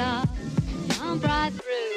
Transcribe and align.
Jump 0.00 1.24
right 1.26 1.52
through. 1.52 1.90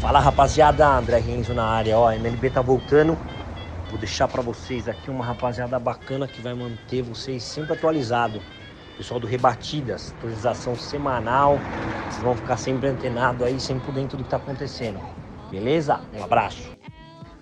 Fala 0.00 0.20
rapaziada, 0.20 0.86
André 0.88 1.18
Renzo 1.18 1.52
na 1.52 1.64
área, 1.64 1.98
ó, 1.98 2.08
a 2.08 2.16
MLB 2.16 2.50
tá 2.50 2.62
voltando. 2.62 3.18
Vou 3.90 3.98
deixar 3.98 4.28
pra 4.28 4.40
vocês 4.40 4.88
aqui 4.88 5.10
uma 5.10 5.24
rapaziada 5.24 5.78
bacana 5.78 6.28
que 6.28 6.40
vai 6.40 6.54
manter 6.54 7.02
vocês 7.02 7.42
sempre 7.42 7.72
atualizados. 7.72 8.40
Pessoal 8.96 9.18
do 9.18 9.26
Rebatidas, 9.26 10.14
atualização 10.16 10.76
semanal. 10.76 11.58
Vocês 12.08 12.22
vão 12.22 12.36
ficar 12.36 12.56
sempre 12.56 12.88
antenados 12.88 13.42
aí, 13.42 13.58
sempre 13.58 13.84
por 13.86 13.94
dentro 13.94 14.16
do 14.16 14.22
que 14.22 14.30
tá 14.30 14.36
acontecendo. 14.36 15.00
Beleza? 15.50 16.00
Um 16.14 16.22
abraço. 16.22 16.70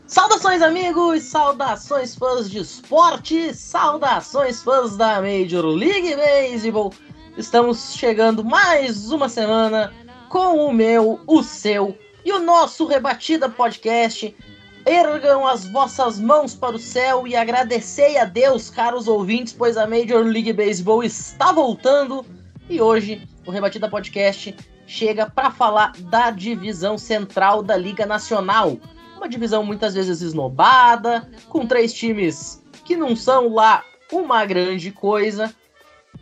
Saudações, 0.06 0.62
amigos! 0.62 1.22
Saudações, 1.24 2.14
fãs 2.14 2.48
de 2.50 2.60
esporte! 2.60 3.52
Saudações, 3.52 4.62
fãs 4.62 4.96
da 4.96 5.20
Major 5.20 5.66
League 5.66 6.16
Baseball! 6.16 6.94
Estamos 7.38 7.94
chegando 7.94 8.44
mais 8.44 9.12
uma 9.12 9.28
semana 9.28 9.94
com 10.28 10.56
o 10.56 10.72
meu, 10.72 11.20
o 11.24 11.40
seu 11.40 11.96
e 12.24 12.32
o 12.32 12.40
nosso 12.40 12.84
Rebatida 12.84 13.48
Podcast. 13.48 14.36
Ergam 14.84 15.46
as 15.46 15.64
vossas 15.68 16.18
mãos 16.18 16.52
para 16.52 16.74
o 16.74 16.80
céu 16.80 17.28
e 17.28 17.36
agradecei 17.36 18.18
a 18.18 18.24
Deus, 18.24 18.70
caros 18.70 19.06
ouvintes, 19.06 19.52
pois 19.52 19.76
a 19.76 19.86
Major 19.86 20.24
League 20.24 20.52
Baseball 20.52 21.04
está 21.04 21.52
voltando 21.52 22.26
e 22.68 22.80
hoje 22.80 23.22
o 23.46 23.52
Rebatida 23.52 23.88
Podcast 23.88 24.56
chega 24.84 25.30
para 25.30 25.52
falar 25.52 25.92
da 26.10 26.32
divisão 26.32 26.98
central 26.98 27.62
da 27.62 27.76
Liga 27.76 28.04
Nacional. 28.04 28.76
Uma 29.16 29.28
divisão 29.28 29.62
muitas 29.62 29.94
vezes 29.94 30.20
esnobada, 30.22 31.30
com 31.48 31.64
três 31.68 31.92
times 31.92 32.64
que 32.84 32.96
não 32.96 33.14
são 33.14 33.54
lá 33.54 33.84
uma 34.10 34.44
grande 34.44 34.90
coisa, 34.90 35.54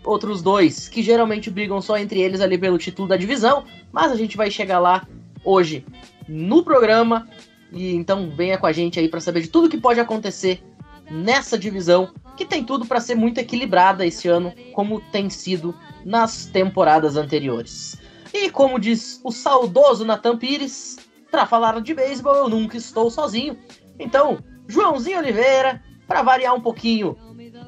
outros 0.07 0.41
dois 0.41 0.89
que 0.89 1.03
geralmente 1.03 1.51
brigam 1.51 1.83
só 1.83 1.99
entre 1.99 2.21
eles 2.21 2.41
ali 2.41 2.57
pelo 2.57 2.79
título 2.79 3.09
da 3.09 3.17
divisão, 3.17 3.65
mas 3.93 4.13
a 4.13 4.17
gente 4.17 4.37
vai 4.37 4.51
chegar 4.51 4.79
lá 4.79 5.07
hoje 5.45 5.85
no 6.29 6.63
programa 6.63 7.29
e 7.73 7.95
então 7.95 8.31
venha 8.31 8.57
com 8.57 8.67
a 8.67 8.73
gente 8.73 8.99
aí 8.99 9.09
para 9.09 9.21
saber 9.21 9.43
de 9.43 9.49
tudo 9.49 9.69
que 9.69 9.79
pode 9.79 10.01
acontecer 10.01 10.63
nessa 11.11 11.59
divisão, 11.59 12.11
que 12.37 12.45
tem 12.45 12.65
tudo 12.65 12.87
para 12.87 13.01
ser 13.01 13.15
muito 13.15 13.39
equilibrada 13.39 14.07
esse 14.07 14.29
ano, 14.29 14.53
como 14.73 15.01
tem 15.13 15.29
sido 15.29 15.75
nas 16.05 16.47
temporadas 16.47 17.17
anteriores. 17.17 18.01
E 18.33 18.51
como 18.51 18.79
diz 18.79 19.21
o 19.25 19.31
saudoso 19.31 20.05
Nathan 20.05 20.37
Pires, 20.37 20.97
para 21.31 21.47
falar 21.47 21.81
de 21.81 21.95
beisebol 21.95 22.35
eu 22.35 22.49
nunca 22.49 22.77
estou 22.77 23.11
sozinho. 23.11 23.57
Então, 23.99 24.39
Joãozinho 24.69 25.19
Oliveira, 25.19 25.83
para 26.07 26.23
variar 26.23 26.55
um 26.55 26.61
pouquinho, 26.61 27.17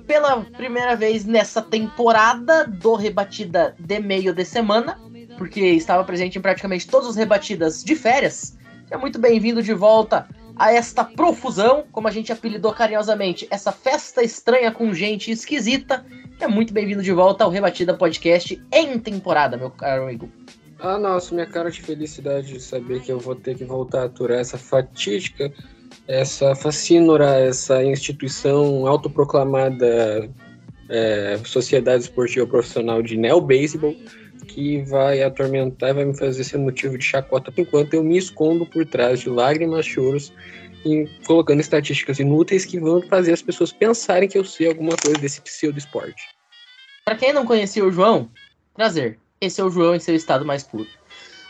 pela 0.07 0.41
primeira 0.43 0.97
vez 0.97 1.25
nessa 1.25 1.61
temporada 1.61 2.67
do 2.67 2.95
Rebatida 2.95 3.75
de 3.79 3.99
meio 4.01 4.33
de 4.33 4.45
semana, 4.45 4.99
porque 5.37 5.61
estava 5.61 6.05
presente 6.05 6.39
em 6.39 6.41
praticamente 6.41 6.87
todas 6.87 7.09
as 7.09 7.17
rebatidas 7.17 7.85
de 7.85 7.95
férias. 7.95 8.57
É 8.91 8.97
muito 8.97 9.19
bem-vindo 9.19 9.63
de 9.63 9.75
volta 9.75 10.27
a 10.57 10.73
esta 10.73 11.05
profusão, 11.05 11.85
como 11.93 12.09
a 12.09 12.11
gente 12.11 12.33
apelidou 12.33 12.73
carinhosamente, 12.73 13.47
essa 13.51 13.71
festa 13.71 14.23
estranha 14.23 14.73
com 14.73 14.93
gente 14.93 15.31
esquisita. 15.31 16.05
É 16.41 16.49
muito 16.49 16.73
bem-vindo 16.73 17.03
de 17.03 17.13
volta 17.13 17.45
ao 17.45 17.51
Rebatida 17.51 17.95
Podcast 17.95 18.61
em 18.73 18.99
temporada, 18.99 19.57
meu 19.57 19.71
caro 19.71 20.05
amigo. 20.05 20.29
Ah, 20.81 20.99
nossa, 20.99 21.35
minha 21.35 21.47
cara 21.47 21.71
de 21.71 21.83
felicidade 21.83 22.53
de 22.53 22.61
saber 22.61 23.03
que 23.03 23.11
eu 23.11 23.19
vou 23.19 23.35
ter 23.35 23.57
que 23.57 23.65
voltar 23.65 24.03
a 24.03 24.05
aturar 24.05 24.39
essa 24.39 24.57
fatídica, 24.57 25.53
essa 26.07 26.55
facínora, 26.55 27.39
essa 27.39 27.83
instituição 27.85 28.87
autoproclamada 28.87 30.29
é, 30.89 31.39
Sociedade 31.45 32.05
Esportiva 32.05 32.47
Profissional 32.47 33.03
de 33.03 33.17
Neo 33.17 33.41
Baseball, 33.41 33.95
que 34.47 34.83
vai 34.83 35.23
atormentar 35.23 35.91
e 35.91 35.95
vai 35.95 36.05
me 36.05 36.17
fazer 36.17 36.43
ser 36.45 36.59
motivo 36.59 36.97
de 36.97 37.05
chacota 37.05 37.53
enquanto 37.57 37.95
eu 37.95 38.03
me 38.03 38.17
escondo 38.17 38.65
por 38.65 38.87
trás 38.87 39.21
de 39.21 39.29
lágrimas, 39.29 39.85
choros 39.85 40.33
e 40.85 41.07
colocando 41.27 41.61
estatísticas 41.61 42.19
inúteis 42.19 42.65
que 42.65 42.79
vão 42.79 43.03
fazer 43.03 43.33
as 43.33 43.43
pessoas 43.43 43.73
pensarem 43.73 44.29
que 44.29 44.39
eu 44.39 44.45
sei 44.45 44.69
alguma 44.69 44.97
coisa 44.97 45.19
desse 45.21 45.41
pseudo 45.41 45.79
esporte. 45.79 46.23
Para 47.05 47.17
quem 47.17 47.33
não 47.33 47.45
conhecia 47.45 47.85
o 47.85 47.91
João, 47.91 48.31
prazer. 48.75 49.19
Esse 49.41 49.61
é 49.61 49.65
o 49.65 49.71
João 49.71 49.95
em 49.95 50.01
seu 50.01 50.15
estado 50.15 50.45
mais 50.45 50.63
puro. 50.63 50.89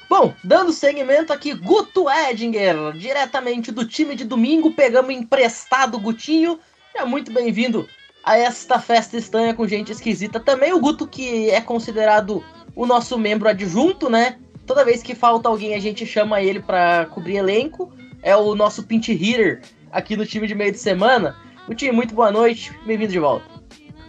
Bom, 0.09 0.33
dando 0.43 0.73
seguimento 0.73 1.35
aqui, 1.35 1.53
Guto 1.53 2.07
Edinger, 2.09 2.93
diretamente 2.93 3.71
do 3.71 3.85
time 3.85 4.15
de 4.15 4.25
domingo, 4.25 4.73
pegamos 4.73 5.15
emprestado 5.15 5.97
o 5.97 6.01
Gutinho. 6.01 6.59
É 6.95 7.05
muito 7.05 7.31
bem-vindo 7.31 7.87
a 8.25 8.35
esta 8.35 8.81
festa 8.81 9.19
estranha 9.19 9.53
com 9.53 9.69
gente 9.69 9.93
esquisita. 9.93 10.41
Também 10.41 10.73
o 10.73 10.81
Guto, 10.81 11.07
que 11.07 11.51
é 11.51 11.61
considerado 11.61 12.43
o 12.75 12.87
nosso 12.87 13.19
membro 13.19 13.51
adjunto, 13.51 14.09
né? 14.09 14.39
Toda 14.67 14.83
vez 14.83 15.03
que 15.03 15.15
falta 15.15 15.47
alguém, 15.47 15.75
a 15.75 15.79
gente 15.79 16.07
chama 16.07 16.41
ele 16.41 16.61
para 16.61 17.05
cobrir 17.07 17.37
elenco. 17.37 17.93
É 18.23 18.35
o 18.35 18.55
nosso 18.55 18.85
pinch 18.85 19.13
hitter 19.13 19.61
aqui 19.93 20.17
no 20.17 20.25
time 20.25 20.47
de 20.47 20.55
meio 20.55 20.73
de 20.73 20.79
semana. 20.79 21.37
Gutinho, 21.67 21.93
muito 21.93 22.15
boa 22.15 22.31
noite, 22.31 22.73
bem-vindo 22.87 23.13
de 23.13 23.19
volta. 23.19 23.45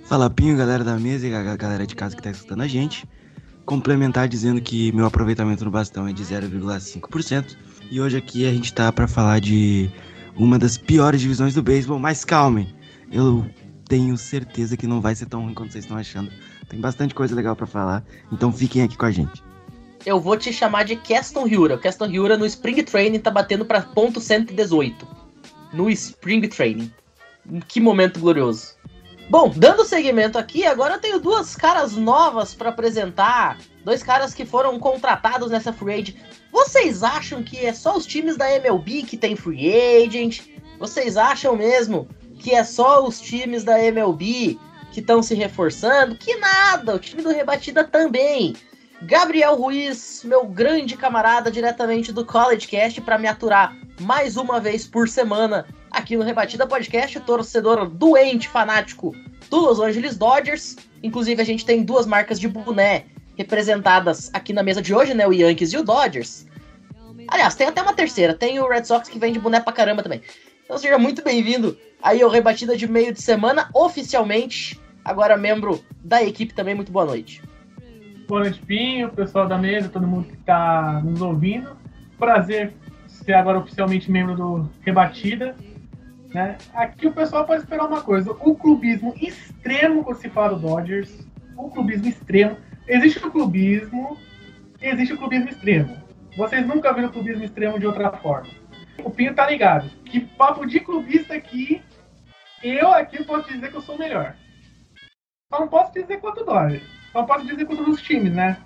Fala 0.05 0.29
Pinho, 0.29 0.57
galera 0.57 0.83
da 0.83 0.95
mesa 0.95 1.27
e 1.27 1.35
a 1.35 1.57
galera 1.57 1.85
de 1.85 1.93
casa 1.93 2.15
que 2.15 2.21
tá 2.21 2.31
escutando 2.31 2.61
a 2.61 2.67
gente. 2.67 3.05
Complementar 3.69 4.27
dizendo 4.27 4.59
que 4.59 4.91
meu 4.93 5.05
aproveitamento 5.05 5.63
no 5.63 5.69
bastão 5.69 6.07
é 6.07 6.11
de 6.11 6.23
0,5%. 6.23 7.55
E 7.91 8.01
hoje 8.01 8.17
aqui 8.17 8.47
a 8.47 8.51
gente 8.51 8.73
tá 8.73 8.91
para 8.91 9.07
falar 9.07 9.39
de 9.39 9.91
uma 10.35 10.57
das 10.57 10.75
piores 10.75 11.21
divisões 11.21 11.53
do 11.53 11.61
beisebol, 11.61 11.99
mas 11.99 12.25
calmem, 12.25 12.73
eu 13.11 13.45
tenho 13.87 14.17
certeza 14.17 14.75
que 14.75 14.87
não 14.87 14.99
vai 14.99 15.13
ser 15.13 15.27
tão 15.27 15.43
ruim 15.43 15.53
quanto 15.53 15.71
vocês 15.71 15.83
estão 15.83 15.99
achando. 15.99 16.31
Tem 16.67 16.81
bastante 16.81 17.13
coisa 17.13 17.35
legal 17.35 17.55
para 17.55 17.67
falar, 17.67 18.03
então 18.31 18.51
fiquem 18.51 18.81
aqui 18.81 18.97
com 18.97 19.05
a 19.05 19.11
gente. 19.11 19.43
Eu 20.03 20.19
vou 20.19 20.35
te 20.35 20.51
chamar 20.51 20.85
de 20.85 20.95
Keston 20.95 21.45
Hyura. 21.45 21.75
O 21.75 21.79
Keston 21.79 22.07
Hyura 22.07 22.39
no 22.39 22.47
Spring 22.47 22.81
Training 22.81 23.19
tá 23.19 23.29
batendo 23.29 23.65
para 23.65 23.83
ponto 23.83 24.19
118. 24.19 25.07
No 25.73 25.91
Spring 25.91 26.41
Training. 26.47 26.91
Que 27.67 27.79
momento 27.79 28.19
glorioso. 28.19 28.78
Bom, 29.29 29.47
dando 29.55 29.85
seguimento 29.85 30.39
aqui, 30.39 30.65
agora 30.65 30.95
eu 30.95 30.99
tenho 30.99 31.19
duas 31.19 31.55
caras 31.55 31.95
novas 31.95 32.55
para 32.55 32.69
apresentar. 32.69 33.59
Dois 33.85 34.01
caras 34.01 34.33
que 34.33 34.43
foram 34.43 34.79
contratados 34.79 35.51
nessa 35.51 35.71
free 35.71 35.93
agent. 35.93 36.15
Vocês 36.51 37.03
acham 37.03 37.43
que 37.43 37.63
é 37.63 37.71
só 37.71 37.95
os 37.95 38.07
times 38.07 38.35
da 38.35 38.51
MLB 38.51 39.03
que 39.03 39.15
tem 39.15 39.35
free 39.35 39.71
agent? 40.03 40.41
Vocês 40.79 41.15
acham 41.15 41.55
mesmo 41.55 42.09
que 42.39 42.55
é 42.55 42.63
só 42.63 43.05
os 43.05 43.21
times 43.21 43.63
da 43.63 43.79
MLB 43.79 44.57
que 44.91 44.99
estão 44.99 45.21
se 45.21 45.35
reforçando? 45.35 46.15
Que 46.15 46.35
nada, 46.37 46.95
o 46.95 46.99
time 46.99 47.21
do 47.21 47.29
Rebatida 47.29 47.83
também. 47.83 48.55
Gabriel 49.03 49.55
Ruiz, 49.55 50.23
meu 50.25 50.47
grande 50.47 50.97
camarada 50.97 51.51
diretamente 51.51 52.11
do 52.11 52.25
College 52.25 52.67
Cast, 52.67 52.99
para 53.01 53.19
me 53.19 53.27
aturar 53.27 53.77
mais 53.99 54.37
uma 54.37 54.59
vez 54.59 54.87
por 54.87 55.07
semana 55.07 55.67
aqui 55.91 56.15
no 56.15 56.23
Rebatida 56.23 56.67
Podcast, 56.67 57.19
torcedor 57.21 57.87
doente, 57.87 58.47
fanático 58.47 59.15
do 59.49 59.59
Los 59.59 59.79
Angeles 59.79 60.17
Dodgers. 60.17 60.75
Inclusive, 61.01 61.41
a 61.41 61.45
gente 61.45 61.65
tem 61.65 61.83
duas 61.83 62.05
marcas 62.05 62.39
de 62.39 62.47
boné 62.47 63.05
representadas 63.37 64.29
aqui 64.33 64.51
na 64.51 64.63
mesa 64.63 64.81
de 64.81 64.93
hoje, 64.93 65.13
né? 65.13 65.25
O 65.27 65.33
Yankees 65.33 65.73
e 65.73 65.77
o 65.77 65.83
Dodgers. 65.83 66.47
Aliás, 67.27 67.55
tem 67.55 67.67
até 67.67 67.81
uma 67.81 67.93
terceira, 67.93 68.33
tem 68.33 68.59
o 68.59 68.67
Red 68.67 68.85
Sox 68.85 69.07
que 69.07 69.19
vende 69.19 69.39
boné 69.39 69.59
pra 69.59 69.71
caramba 69.71 70.03
também. 70.03 70.21
Então 70.63 70.77
seja 70.77 70.97
muito 70.97 71.23
bem-vindo 71.23 71.77
aí 72.01 72.21
ao 72.21 72.29
Rebatida 72.29 72.75
de 72.75 72.87
meio 72.87 73.13
de 73.13 73.21
semana, 73.21 73.69
oficialmente, 73.73 74.79
agora 75.03 75.37
membro 75.37 75.83
da 76.03 76.23
equipe 76.23 76.53
também. 76.53 76.75
Muito 76.75 76.91
boa 76.91 77.05
noite. 77.05 77.41
Boa 78.27 78.41
noite, 78.41 78.61
Pinho, 78.61 79.09
pessoal 79.09 79.47
da 79.47 79.57
mesa, 79.57 79.89
todo 79.89 80.05
mundo 80.05 80.27
que 80.27 80.35
está 80.35 81.01
nos 81.03 81.21
ouvindo. 81.21 81.75
Prazer 82.17 82.73
ser 83.07 83.33
agora 83.33 83.59
oficialmente 83.59 84.11
membro 84.11 84.35
do 84.35 84.69
Rebatida. 84.81 85.55
Né? 86.33 86.57
Aqui 86.73 87.07
o 87.07 87.13
pessoal 87.13 87.45
pode 87.45 87.63
esperar 87.63 87.87
uma 87.87 88.01
coisa: 88.01 88.31
o 88.31 88.55
clubismo 88.55 89.13
extremo 89.19 90.03
quando 90.03 90.19
se 90.19 90.29
fala 90.29 90.57
do 90.57 90.67
Dodgers. 90.67 91.27
O 91.57 91.69
clubismo 91.69 92.07
extremo. 92.07 92.57
Existe 92.87 93.25
o 93.25 93.31
clubismo, 93.31 94.17
existe 94.81 95.13
o 95.13 95.17
clubismo 95.17 95.49
extremo. 95.49 96.01
Vocês 96.37 96.65
nunca 96.65 96.93
viram 96.93 97.09
o 97.09 97.11
clubismo 97.11 97.43
extremo 97.43 97.79
de 97.79 97.85
outra 97.85 98.11
forma. 98.11 98.49
O 99.03 99.09
Pinho 99.09 99.35
tá 99.35 99.49
ligado. 99.49 99.89
Que 100.05 100.21
papo 100.21 100.65
de 100.65 100.79
clubista 100.79 101.33
aqui, 101.33 101.81
eu 102.63 102.91
aqui 102.93 103.23
posso 103.23 103.51
dizer 103.51 103.69
que 103.69 103.77
eu 103.77 103.81
sou 103.81 103.95
o 103.95 103.99
melhor. 103.99 104.35
Só 105.51 105.59
não 105.59 105.67
posso 105.67 105.91
dizer 105.93 106.19
quanto 106.19 106.45
Dodgers. 106.45 106.83
Então 107.09 107.25
pode 107.25 107.45
dizer 107.45 107.65
todos 107.65 107.87
os 107.87 108.01
times, 108.01 108.33
né? 108.33 108.57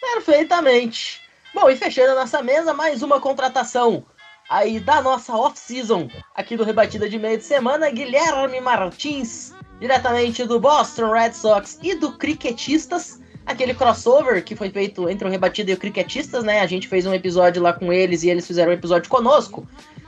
Perfeitamente. 0.00 1.22
Bom, 1.54 1.70
e 1.70 1.76
fechando 1.76 2.12
a 2.12 2.16
nossa 2.16 2.42
mesa, 2.42 2.74
mais 2.74 3.02
uma 3.02 3.20
contratação 3.20 4.04
aí 4.48 4.80
da 4.80 5.02
nossa 5.02 5.34
off-season 5.34 6.08
aqui 6.34 6.56
do 6.56 6.64
Rebatida 6.64 7.08
de 7.08 7.18
Meio 7.18 7.38
de 7.38 7.44
Semana, 7.44 7.90
Guilherme 7.90 8.60
Martins, 8.60 9.52
diretamente 9.78 10.44
do 10.44 10.58
Boston 10.58 11.12
Red 11.12 11.32
Sox 11.32 11.78
e 11.82 11.94
do 11.94 12.12
Cricketistas, 12.12 13.20
aquele 13.44 13.74
crossover 13.74 14.42
que 14.42 14.56
foi 14.56 14.70
feito 14.70 15.08
entre 15.08 15.26
o 15.26 15.30
Rebatida 15.30 15.70
e 15.70 15.74
o 15.74 15.78
Cricketistas, 15.78 16.44
né? 16.44 16.60
A 16.60 16.66
gente 16.66 16.88
fez 16.88 17.06
um 17.06 17.14
episódio 17.14 17.62
lá 17.62 17.72
com 17.72 17.92
eles 17.92 18.22
e 18.22 18.30
eles 18.30 18.46
fizeram 18.46 18.70
um 18.70 18.74
episódio 18.74 19.10
conosco. 19.10 19.66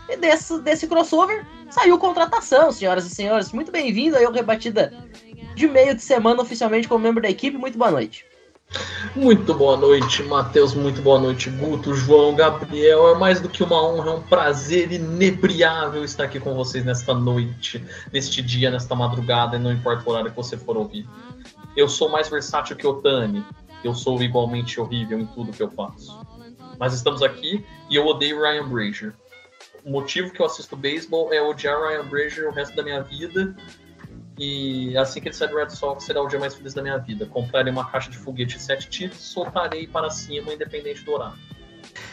E 0.08 0.16
desse, 0.16 0.58
desse 0.60 0.88
crossover 0.88 1.46
saiu 1.70 1.98
contratação, 1.98 2.72
senhoras 2.72 3.06
e 3.06 3.10
senhores. 3.10 3.52
Muito 3.52 3.70
bem-vindo 3.70 4.16
aí 4.16 4.24
ao 4.24 4.32
Rebatida 4.32 4.92
de 5.54 5.68
Meio 5.68 5.94
de 5.94 6.02
Semana, 6.02 6.42
oficialmente 6.42 6.88
como 6.88 7.04
membro 7.04 7.22
da 7.22 7.30
equipe. 7.30 7.56
Muito 7.56 7.78
boa 7.78 7.90
noite. 7.90 8.24
Muito 9.14 9.52
boa 9.54 9.76
noite, 9.76 10.22
Matheus. 10.22 10.74
Muito 10.74 11.02
boa 11.02 11.18
noite, 11.18 11.50
Guto, 11.50 11.94
João, 11.94 12.34
Gabriel. 12.34 13.08
É 13.08 13.18
mais 13.18 13.40
do 13.40 13.48
que 13.48 13.62
uma 13.62 13.82
honra, 13.82 14.10
é 14.10 14.14
um 14.14 14.22
prazer 14.22 14.92
inebriável 14.92 16.04
estar 16.04 16.24
aqui 16.24 16.38
com 16.38 16.54
vocês 16.54 16.84
nesta 16.84 17.12
noite, 17.12 17.84
neste 18.12 18.40
dia, 18.40 18.70
nesta 18.70 18.94
madrugada, 18.94 19.56
e 19.56 19.58
não 19.58 19.72
importa 19.72 20.08
o 20.08 20.12
horário 20.12 20.30
que 20.30 20.36
você 20.36 20.56
for 20.56 20.76
ouvir. 20.76 21.06
Eu 21.76 21.88
sou 21.88 22.08
mais 22.08 22.28
versátil 22.28 22.76
que 22.76 22.86
Otani. 22.86 23.44
Eu 23.82 23.94
sou 23.94 24.22
igualmente 24.22 24.80
horrível 24.80 25.18
em 25.18 25.26
tudo 25.26 25.52
que 25.52 25.62
eu 25.62 25.70
faço. 25.70 26.20
Mas 26.78 26.94
estamos 26.94 27.22
aqui 27.22 27.64
e 27.88 27.96
eu 27.96 28.06
odeio 28.06 28.40
Ryan 28.40 28.68
Brazier. 28.68 29.14
O 29.84 29.90
motivo 29.90 30.30
que 30.30 30.40
eu 30.40 30.46
assisto 30.46 30.76
beisebol 30.76 31.32
é 31.32 31.42
odiar 31.42 31.80
Ryan 31.80 32.04
Brazier 32.04 32.48
o 32.48 32.52
resto 32.52 32.76
da 32.76 32.82
minha 32.82 33.02
vida 33.02 33.56
e 34.40 34.96
assim 34.96 35.20
que 35.20 35.28
ele 35.28 35.34
sair 35.34 35.48
do 35.48 35.56
Red 35.56 35.68
Sox, 35.68 36.02
será 36.02 36.22
o 36.22 36.26
dia 36.26 36.38
mais 36.38 36.54
feliz 36.54 36.72
da 36.72 36.80
minha 36.80 36.96
vida. 36.96 37.26
Comprarei 37.26 37.70
uma 37.70 37.84
caixa 37.84 38.10
de 38.10 38.16
foguete 38.16 38.56
e 38.56 38.60
sete 38.60 38.88
tiros, 38.88 39.18
soltarei 39.18 39.86
para 39.86 40.08
cima, 40.08 40.54
independente 40.54 41.04
do 41.04 41.12
horário. 41.12 41.38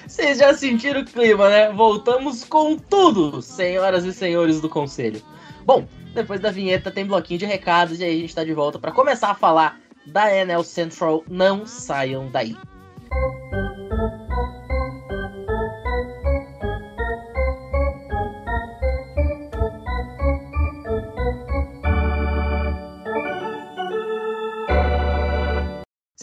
Vocês 0.05 0.39
já 0.39 0.53
sentiram 0.53 1.01
o 1.01 1.05
clima, 1.05 1.49
né? 1.49 1.71
Voltamos 1.71 2.43
com 2.43 2.77
tudo, 2.77 3.41
senhoras 3.41 4.03
e 4.03 4.11
senhores 4.11 4.59
do 4.59 4.67
conselho. 4.67 5.21
Bom, 5.65 5.87
depois 6.13 6.41
da 6.41 6.51
vinheta 6.51 6.91
tem 6.91 7.05
bloquinho 7.05 7.39
de 7.39 7.45
recados 7.45 8.01
e 8.01 8.03
aí 8.03 8.17
a 8.17 8.21
gente 8.21 8.35
tá 8.35 8.43
de 8.43 8.53
volta 8.53 8.77
para 8.77 8.91
começar 8.91 9.29
a 9.29 9.35
falar 9.35 9.79
da 10.05 10.29
NL 10.29 10.65
Central. 10.65 11.23
Não 11.29 11.65
saiam 11.65 12.29
daí. 12.29 12.57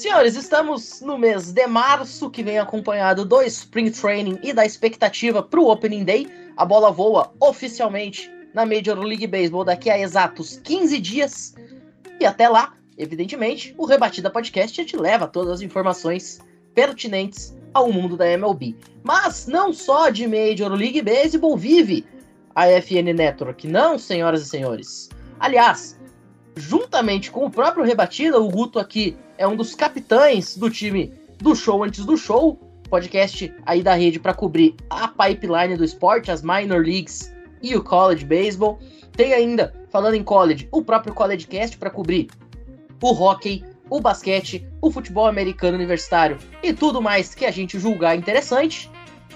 Senhores, 0.04 0.36
estamos 0.36 1.00
no 1.00 1.16
mês 1.16 1.50
de 1.50 1.66
março, 1.66 2.28
que 2.28 2.42
vem 2.42 2.58
acompanhado 2.58 3.24
do 3.24 3.40
Spring 3.40 3.90
Training 3.90 4.38
e 4.42 4.52
da 4.52 4.66
expectativa 4.66 5.42
para 5.42 5.58
o 5.58 5.70
Opening 5.70 6.04
Day. 6.04 6.28
A 6.58 6.64
bola 6.66 6.90
voa 6.90 7.32
oficialmente 7.40 8.30
na 8.52 8.66
Major 8.66 8.98
League 8.98 9.26
Baseball 9.26 9.64
daqui 9.64 9.88
a 9.88 9.98
exatos 9.98 10.60
15 10.62 11.00
dias. 11.00 11.54
E 12.20 12.26
até 12.26 12.50
lá, 12.50 12.74
evidentemente, 12.98 13.74
o 13.78 13.86
Rebatida 13.86 14.28
Podcast 14.28 14.84
te 14.84 14.94
leva 14.94 15.26
todas 15.26 15.54
as 15.54 15.62
informações 15.62 16.38
pertinentes 16.74 17.56
ao 17.72 17.90
mundo 17.90 18.14
da 18.14 18.30
MLB. 18.30 18.76
Mas 19.02 19.46
não 19.46 19.72
só 19.72 20.10
de 20.10 20.26
Major 20.26 20.70
League 20.70 21.00
Baseball 21.00 21.56
vive 21.56 22.04
a 22.54 22.66
FN 22.82 23.14
Network, 23.14 23.66
não, 23.66 23.98
senhoras 23.98 24.42
e 24.42 24.50
senhores. 24.50 25.08
Aliás, 25.40 25.98
juntamente 26.56 27.30
com 27.30 27.44
o 27.44 27.50
próprio 27.50 27.84
Rebatida, 27.84 28.40
o 28.40 28.48
Guto 28.48 28.78
aqui 28.78 29.16
é 29.36 29.46
um 29.46 29.56
dos 29.56 29.74
capitães 29.74 30.56
do 30.56 30.70
time 30.70 31.12
do 31.38 31.54
show 31.54 31.82
antes 31.82 32.04
do 32.04 32.16
show, 32.16 32.58
podcast 32.88 33.52
aí 33.66 33.82
da 33.82 33.94
rede 33.94 34.20
para 34.20 34.34
cobrir 34.34 34.76
a 34.88 35.08
pipeline 35.08 35.76
do 35.76 35.84
esporte, 35.84 36.30
as 36.30 36.42
minor 36.42 36.84
leagues 36.84 37.32
e 37.60 37.74
o 37.74 37.82
college 37.82 38.24
baseball. 38.24 38.78
Tem 39.12 39.32
ainda, 39.32 39.74
falando 39.90 40.14
em 40.14 40.22
college, 40.22 40.68
o 40.70 40.82
próprio 40.82 41.14
College 41.14 41.46
Cast 41.46 41.76
para 41.76 41.90
cobrir 41.90 42.28
o 43.02 43.12
hockey, 43.12 43.64
o 43.90 44.00
basquete, 44.00 44.66
o 44.80 44.90
futebol 44.90 45.26
americano 45.26 45.76
universitário 45.76 46.38
e 46.62 46.72
tudo 46.72 47.02
mais 47.02 47.34
que 47.34 47.44
a 47.44 47.50
gente 47.50 47.78
julgar 47.78 48.16
interessante. 48.16 48.90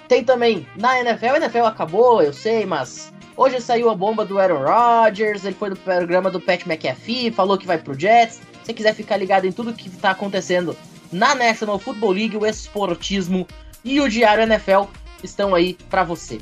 Tem 0.09 0.25
também 0.25 0.67
na 0.77 1.01
NFL, 1.01 1.27
a 1.27 1.37
NFL 1.37 1.65
acabou, 1.65 2.23
eu 2.23 2.33
sei, 2.33 2.65
mas 2.65 3.13
hoje 3.39 3.61
saiu 3.61 3.89
a 3.89 3.95
bomba 3.95 4.25
do 4.27 4.39
Aaron 4.39 4.65
Rodgers, 4.65 5.45
ele 5.45 5.55
foi 5.55 5.71
no 5.71 5.77
programa 5.77 6.31
do 6.31 6.41
Pat 6.41 6.67
McAfee, 6.67 7.31
falou 7.31 7.57
que 7.57 7.67
vai 7.67 7.79
pro 7.79 7.99
Jets 7.99 8.41
você 8.69 8.75
quiser 8.75 8.95
ficar 8.95 9.17
ligado 9.17 9.47
em 9.47 9.53
tudo 9.53 9.73
que 9.73 9.89
está 9.89 10.11
acontecendo 10.11 10.77
na 11.11 11.35
National 11.35 11.79
Football 11.79 12.11
League, 12.11 12.37
o 12.37 12.45
esportismo 12.45 13.49
e 13.83 13.99
o 13.99 14.11
Diário 14.11 14.43
NFL 14.43 14.91
estão 15.25 15.55
aí 15.55 15.73
para 15.89 16.05
você. 16.05 16.39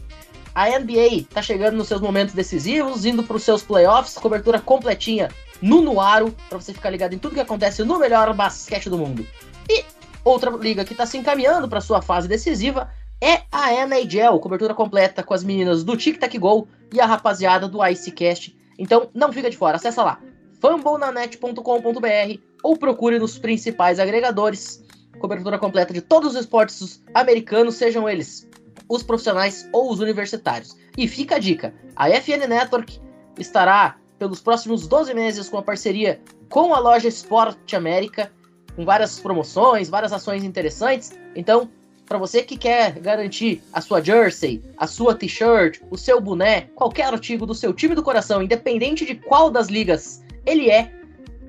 A 0.53 0.77
NBA 0.77 1.19
está 1.19 1.41
chegando 1.41 1.77
nos 1.77 1.87
seus 1.87 2.01
momentos 2.01 2.35
decisivos, 2.35 3.05
indo 3.05 3.23
para 3.23 3.37
os 3.37 3.45
seus 3.45 3.63
playoffs, 3.63 4.19
cobertura 4.19 4.61
completinha 4.61 5.29
no 5.63 5.81
Nuaro, 5.81 6.35
para 6.49 6.59
você 6.59 6.73
ficar 6.73 6.91
ligado 6.91 7.13
em 7.13 7.19
tudo 7.19 7.35
que 7.35 7.41
acontece 7.41 7.85
no 7.85 7.97
melhor 7.97 8.35
basquete 8.35 8.91
do 8.91 8.99
mundo. 8.99 9.25
E 9.71 9.85
outra 10.25 10.51
liga 10.51 10.85
que 10.85 10.95
está 10.95 11.07
se 11.07 11.17
encaminhando 11.17 11.69
para 11.69 11.81
sua 11.81 12.03
fase 12.03 12.27
decisiva 12.27 12.91
é 13.21 13.43
a 13.53 13.73
NHL, 13.73 14.41
cobertura 14.41 14.75
completa 14.75 15.23
com 15.23 15.33
as 15.33 15.45
meninas 15.45 15.85
do 15.85 15.97
Tic 15.97 16.19
Tac 16.19 16.37
Go 16.39 16.67
e 16.93 17.01
a 17.01 17.07
rapaziada 17.07 17.69
do 17.69 17.85
Icecast. 17.85 18.57
Então 18.79 19.09
não 19.15 19.33
fica 19.33 19.51
de 19.51 19.57
fora, 19.57 19.77
acessa 19.77 20.03
lá 20.03 20.21
fumblenanet.com.br 20.61 22.41
ou 22.63 22.77
procure 22.77 23.19
nos 23.19 23.39
principais 23.39 23.99
agregadores. 23.99 24.85
Cobertura 25.19 25.59
completa 25.59 25.95
de 25.95 26.03
todos 26.03 26.35
os 26.35 26.41
esportes 26.41 27.03
americanos, 27.15 27.77
sejam 27.77 28.09
eles 28.09 28.49
os 28.89 29.03
profissionais 29.03 29.69
ou 29.73 29.91
os 29.91 30.01
universitários. 30.01 30.77
E 30.97 31.09
fica 31.09 31.37
a 31.37 31.39
dica: 31.39 31.75
a 31.95 32.09
FN 32.11 32.47
Network 32.47 33.01
estará 33.39 33.97
pelos 34.19 34.41
próximos 34.41 34.87
12 34.87 35.15
meses 35.15 35.49
com 35.49 35.59
a 35.59 35.63
parceria 35.63 36.21
com 36.49 36.75
a 36.75 36.79
loja 36.79 37.09
Sport 37.09 37.73
América, 37.75 38.31
com 38.75 38.85
várias 38.85 39.19
promoções, 39.19 39.89
várias 39.89 40.13
ações 40.13 40.45
interessantes. 40.45 41.19
Então, 41.35 41.71
para 42.07 42.19
você 42.19 42.43
que 42.43 42.57
quer 42.57 42.93
garantir 43.01 43.63
a 43.73 43.81
sua 43.81 44.01
jersey, 44.01 44.63
a 44.77 44.87
sua 44.87 45.15
t-shirt, 45.15 45.81
o 45.91 45.99
seu 45.99 46.21
boné, 46.21 46.63
qualquer 46.75 47.13
artigo 47.13 47.45
do 47.45 47.55
seu 47.55 47.73
time 47.73 47.95
do 47.95 48.03
coração, 48.03 48.43
independente 48.43 49.05
de 49.05 49.17
qual 49.17 49.51
das 49.51 49.67
ligas 49.69 50.25
ele 50.45 50.71
é. 50.71 50.93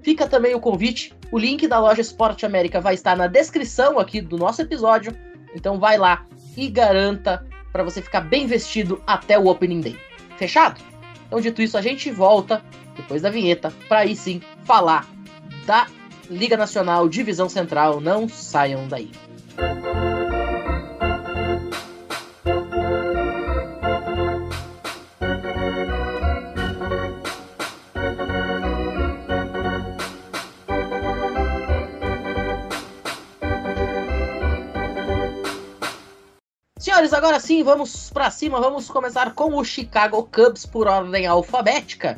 Fica 0.02 0.28
também 0.28 0.56
o 0.56 0.60
convite. 0.60 1.14
O 1.32 1.38
link 1.38 1.68
da 1.68 1.80
loja 1.80 2.02
Esporte 2.02 2.46
América 2.46 2.82
vai 2.82 2.96
estar 2.96 3.16
na 3.16 3.28
descrição 3.28 4.00
aqui 4.00 4.20
do 4.20 4.38
nosso 4.38 4.62
episódio. 4.62 5.16
Então 5.54 5.80
vai 5.80 5.98
lá 5.98 6.26
e 6.56 6.68
garanta 6.70 7.46
para 7.72 7.84
você 7.84 8.02
ficar 8.02 8.22
bem 8.22 8.48
vestido 8.48 9.02
até 9.06 9.38
o 9.38 9.48
Opening 9.48 9.82
Day. 9.82 10.00
Fechado? 10.38 10.82
Então, 11.28 11.42
dito 11.42 11.62
isso, 11.62 11.78
a 11.78 11.82
gente 11.82 12.10
volta 12.10 12.64
depois 12.96 13.22
da 13.22 13.30
vinheta 13.30 13.72
para 13.88 14.00
aí 14.00 14.16
sim 14.16 14.42
falar 14.64 15.06
da 15.66 15.88
Liga 16.30 16.58
Nacional 16.58 17.08
Divisão 17.08 17.50
Central. 17.50 18.00
Não 18.02 18.28
saiam 18.28 18.88
daí. 18.88 19.12
Senhores, 36.88 37.12
agora 37.12 37.38
sim, 37.38 37.64
vamos 37.64 38.10
para 38.12 38.32
cima. 38.32 38.62
Vamos 38.62 38.90
começar 38.90 39.34
com 39.34 39.54
o 39.58 39.62
Chicago 39.66 40.24
Cubs 40.34 40.66
por 40.66 40.88
ordem 40.88 41.28
alfabética. 41.28 42.18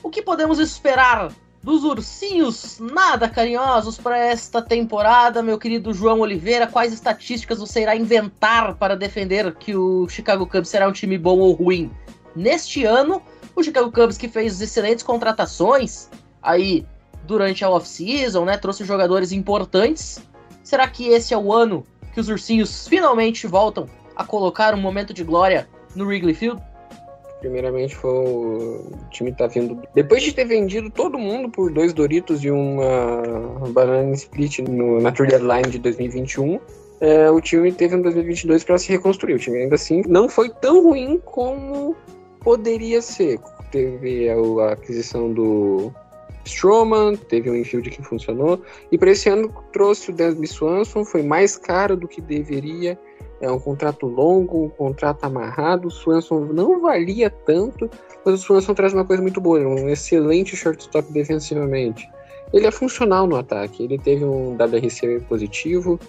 O 0.00 0.08
que 0.08 0.22
podemos 0.22 0.60
esperar 0.60 1.32
dos 1.64 1.82
ursinhos 1.82 2.78
nada 2.78 3.28
carinhosos 3.28 3.98
para 3.98 4.16
esta 4.16 4.62
temporada, 4.62 5.42
meu 5.42 5.58
querido 5.58 5.92
João 5.92 6.20
Oliveira? 6.20 6.68
Quais 6.68 6.92
estatísticas 6.92 7.58
você 7.58 7.82
irá 7.82 7.96
inventar 7.96 8.76
para 8.76 8.96
defender 8.96 9.52
que 9.56 9.74
o 9.74 10.08
Chicago 10.08 10.46
Cubs 10.46 10.68
será 10.68 10.88
um 10.88 10.92
time 10.92 11.18
bom 11.18 11.40
ou 11.40 11.52
ruim 11.52 11.90
neste 12.36 12.84
ano? 12.84 13.20
O 13.56 13.64
Chicago 13.64 13.90
Cubs 13.90 14.16
que 14.16 14.28
fez 14.28 14.60
excelentes 14.60 15.02
contratações 15.02 16.08
aí 16.40 16.86
durante 17.24 17.64
a 17.64 17.68
off-season, 17.68 18.44
né? 18.44 18.56
Trouxe 18.58 18.84
jogadores 18.84 19.32
importantes. 19.32 20.22
Será 20.62 20.86
que 20.86 21.08
esse 21.08 21.34
é 21.34 21.36
o 21.36 21.52
ano 21.52 21.84
que 22.18 22.20
os 22.20 22.28
ursinhos 22.28 22.88
finalmente 22.88 23.46
voltam 23.46 23.86
a 24.16 24.24
colocar 24.24 24.74
um 24.74 24.80
momento 24.80 25.14
de 25.14 25.22
glória 25.22 25.68
no 25.94 26.04
Wrigley 26.04 26.34
Field? 26.34 26.60
Primeiramente, 27.38 27.94
foi 27.94 28.10
o 28.10 28.90
time 29.10 29.30
tá 29.30 29.46
vindo. 29.46 29.80
Depois 29.94 30.24
de 30.24 30.32
ter 30.32 30.44
vendido 30.44 30.90
todo 30.90 31.16
mundo 31.16 31.48
por 31.48 31.72
dois 31.72 31.92
Doritos 31.92 32.42
e 32.42 32.50
uma 32.50 33.68
banana 33.68 34.12
split 34.14 34.58
no, 34.58 35.00
na 35.00 35.12
True 35.12 35.28
Deadline 35.28 35.70
de 35.70 35.78
2021, 35.78 36.58
é, 37.00 37.30
o 37.30 37.40
time 37.40 37.70
teve 37.70 37.94
um 37.94 38.02
2022 38.02 38.64
para 38.64 38.78
se 38.78 38.90
reconstruir. 38.90 39.34
O 39.34 39.38
time 39.38 39.58
ainda 39.58 39.76
assim 39.76 40.02
não 40.08 40.28
foi 40.28 40.48
tão 40.48 40.82
ruim 40.82 41.20
como 41.24 41.94
poderia 42.40 43.00
ser. 43.00 43.38
Teve 43.70 44.28
a 44.28 44.72
aquisição 44.72 45.32
do 45.32 45.92
Stroman, 46.48 47.16
teve 47.16 47.50
um 47.50 47.54
infield 47.54 47.90
que 47.90 48.02
funcionou. 48.02 48.60
E 48.90 48.98
para 48.98 49.10
esse 49.10 49.28
ano 49.28 49.52
trouxe 49.72 50.10
o 50.10 50.14
Desmond 50.14 50.48
Swanson, 50.48 51.04
foi 51.04 51.22
mais 51.22 51.56
caro 51.56 51.96
do 51.96 52.08
que 52.08 52.20
deveria. 52.20 52.98
É 53.40 53.50
um 53.50 53.60
contrato 53.60 54.06
longo, 54.06 54.64
um 54.64 54.68
contrato 54.68 55.24
amarrado. 55.24 55.88
O 55.88 55.90
Swanson 55.90 56.40
não 56.46 56.80
valia 56.80 57.30
tanto, 57.30 57.88
mas 58.24 58.34
o 58.34 58.38
Swanson 58.38 58.74
traz 58.74 58.92
uma 58.92 59.04
coisa 59.04 59.22
muito 59.22 59.40
boa, 59.40 59.60
um 59.60 59.88
excelente 59.88 60.56
shortstop 60.56 61.12
defensivamente. 61.12 62.08
Ele 62.52 62.66
é 62.66 62.70
funcional 62.70 63.26
no 63.26 63.36
ataque, 63.36 63.84
ele 63.84 63.98
teve 63.98 64.24
um 64.24 64.56
WRC 64.56 65.20
positivo, 65.28 66.00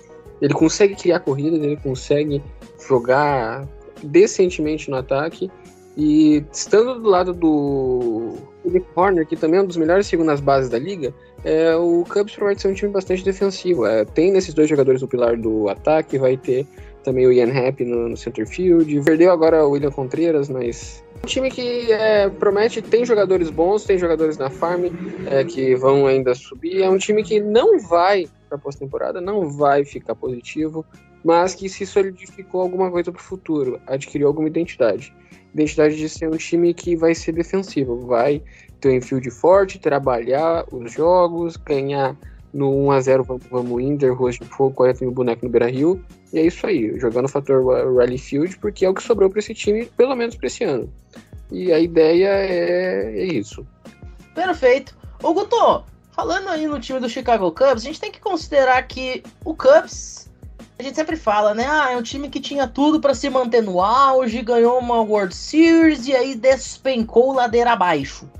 ele 0.41 0.53
consegue 0.53 0.95
criar 0.95 1.19
corridas, 1.19 1.61
ele 1.61 1.77
consegue 1.77 2.41
jogar 2.87 3.67
decentemente 4.01 4.89
no 4.89 4.97
ataque. 4.97 5.51
E 5.97 6.45
estando 6.51 6.99
do 6.99 7.09
lado 7.09 7.33
do 7.33 8.33
Philip 8.63 8.87
Horner, 8.95 9.25
que 9.25 9.35
também 9.35 9.59
é 9.59 9.63
um 9.63 9.65
dos 9.65 9.77
melhores 9.77 10.07
segundas 10.07 10.39
bases 10.39 10.69
da 10.69 10.79
liga, 10.79 11.13
é, 11.43 11.75
o 11.75 12.03
Cubs 12.07 12.35
promete 12.35 12.61
ser 12.61 12.69
um 12.69 12.73
time 12.73 12.91
bastante 12.91 13.23
defensivo. 13.23 13.85
É, 13.85 14.05
tem 14.05 14.31
nesses 14.31 14.53
dois 14.53 14.69
jogadores 14.69 15.01
o 15.01 15.07
pilar 15.07 15.37
do 15.37 15.67
ataque, 15.69 16.17
vai 16.17 16.37
ter 16.37 16.65
também 17.03 17.25
o 17.25 17.31
Ian 17.31 17.51
Happ 17.51 17.83
no, 17.83 18.09
no 18.09 18.17
center 18.17 18.47
field. 18.47 19.01
Perdeu 19.03 19.31
agora 19.31 19.65
o 19.65 19.71
William 19.71 19.91
Contreras, 19.91 20.49
mas 20.49 21.03
um 21.23 21.27
time 21.27 21.49
que 21.49 21.91
é, 21.91 22.29
promete, 22.29 22.81
tem 22.81 23.05
jogadores 23.05 23.49
bons, 23.49 23.83
tem 23.83 23.97
jogadores 23.97 24.37
na 24.37 24.49
farm 24.49 24.85
é, 25.29 25.43
que 25.43 25.75
vão 25.75 26.07
ainda 26.07 26.35
subir. 26.35 26.81
É 26.81 26.89
um 26.89 26.97
time 26.97 27.23
que 27.23 27.39
não 27.39 27.79
vai 27.79 28.27
para 28.47 28.57
pós-temporada, 28.57 29.21
não 29.21 29.49
vai 29.49 29.85
ficar 29.85 30.15
positivo, 30.15 30.85
mas 31.23 31.53
que 31.53 31.69
se 31.69 31.85
solidificou 31.85 32.61
alguma 32.61 32.89
coisa 32.89 33.11
para 33.11 33.19
o 33.19 33.23
futuro, 33.23 33.79
adquiriu 33.87 34.27
alguma 34.27 34.47
identidade. 34.47 35.13
Identidade 35.53 35.95
de 35.95 36.07
ser 36.07 36.29
um 36.29 36.37
time 36.37 36.73
que 36.73 36.95
vai 36.95 37.15
ser 37.15 37.31
defensivo, 37.31 38.05
vai 38.05 38.41
ter 38.79 38.89
um 38.89 38.95
infield 38.95 39.29
forte, 39.31 39.79
trabalhar 39.79 40.65
os 40.71 40.91
jogos, 40.91 41.57
ganhar 41.57 42.15
no 42.53 42.71
1x0 42.87 43.41
vamos, 43.49 43.81
Inder, 43.81 44.13
Ruas 44.13 44.35
de 44.35 44.45
Fogo, 44.45 44.75
40 44.75 45.05
mil 45.05 45.13
boneco 45.13 45.45
no 45.45 45.51
Beira 45.51 45.69
Rio. 45.69 46.03
E 46.33 46.39
é 46.39 46.45
isso 46.45 46.65
aí, 46.65 46.99
jogando 46.99 47.25
o 47.25 47.29
fator 47.29 47.63
Rally 47.95 48.17
Field, 48.17 48.57
porque 48.59 48.85
é 48.85 48.89
o 48.89 48.93
que 48.93 49.03
sobrou 49.03 49.29
para 49.29 49.39
esse 49.39 49.53
time, 49.53 49.85
pelo 49.97 50.15
menos 50.15 50.35
para 50.35 50.47
esse 50.47 50.63
ano. 50.63 50.91
E 51.51 51.71
a 51.71 51.79
ideia 51.79 52.27
é, 52.27 53.21
é 53.21 53.25
isso. 53.25 53.65
Perfeito. 54.35 54.97
Ô 55.21 55.33
Guto, 55.33 55.83
falando 56.11 56.49
aí 56.49 56.67
no 56.67 56.79
time 56.79 56.99
do 56.99 57.09
Chicago 57.09 57.51
Cubs, 57.51 57.83
a 57.83 57.87
gente 57.87 57.99
tem 57.99 58.11
que 58.11 58.19
considerar 58.19 58.81
que 58.83 59.23
o 59.43 59.55
Cubs, 59.55 60.28
a 60.79 60.81
gente 60.81 60.95
sempre 60.95 61.17
fala, 61.17 61.53
né? 61.53 61.65
Ah, 61.67 61.91
é 61.91 61.97
um 61.97 62.01
time 62.01 62.29
que 62.29 62.39
tinha 62.39 62.65
tudo 62.65 63.01
para 63.01 63.13
se 63.13 63.29
manter 63.29 63.61
no 63.61 63.81
auge, 63.81 64.41
ganhou 64.41 64.79
uma 64.79 65.01
World 65.01 65.35
Series 65.35 66.07
e 66.07 66.15
aí 66.15 66.35
despencou 66.35 67.33
ladeira 67.33 67.73
abaixo. 67.73 68.31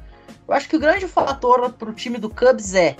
Eu 0.48 0.54
acho 0.54 0.70
que 0.70 0.78
o 0.78 0.80
grande 0.80 1.06
fator 1.06 1.70
para 1.74 1.90
o 1.90 1.94
time 1.94 2.18
do 2.18 2.30
Cubs 2.30 2.74
é 2.74 2.96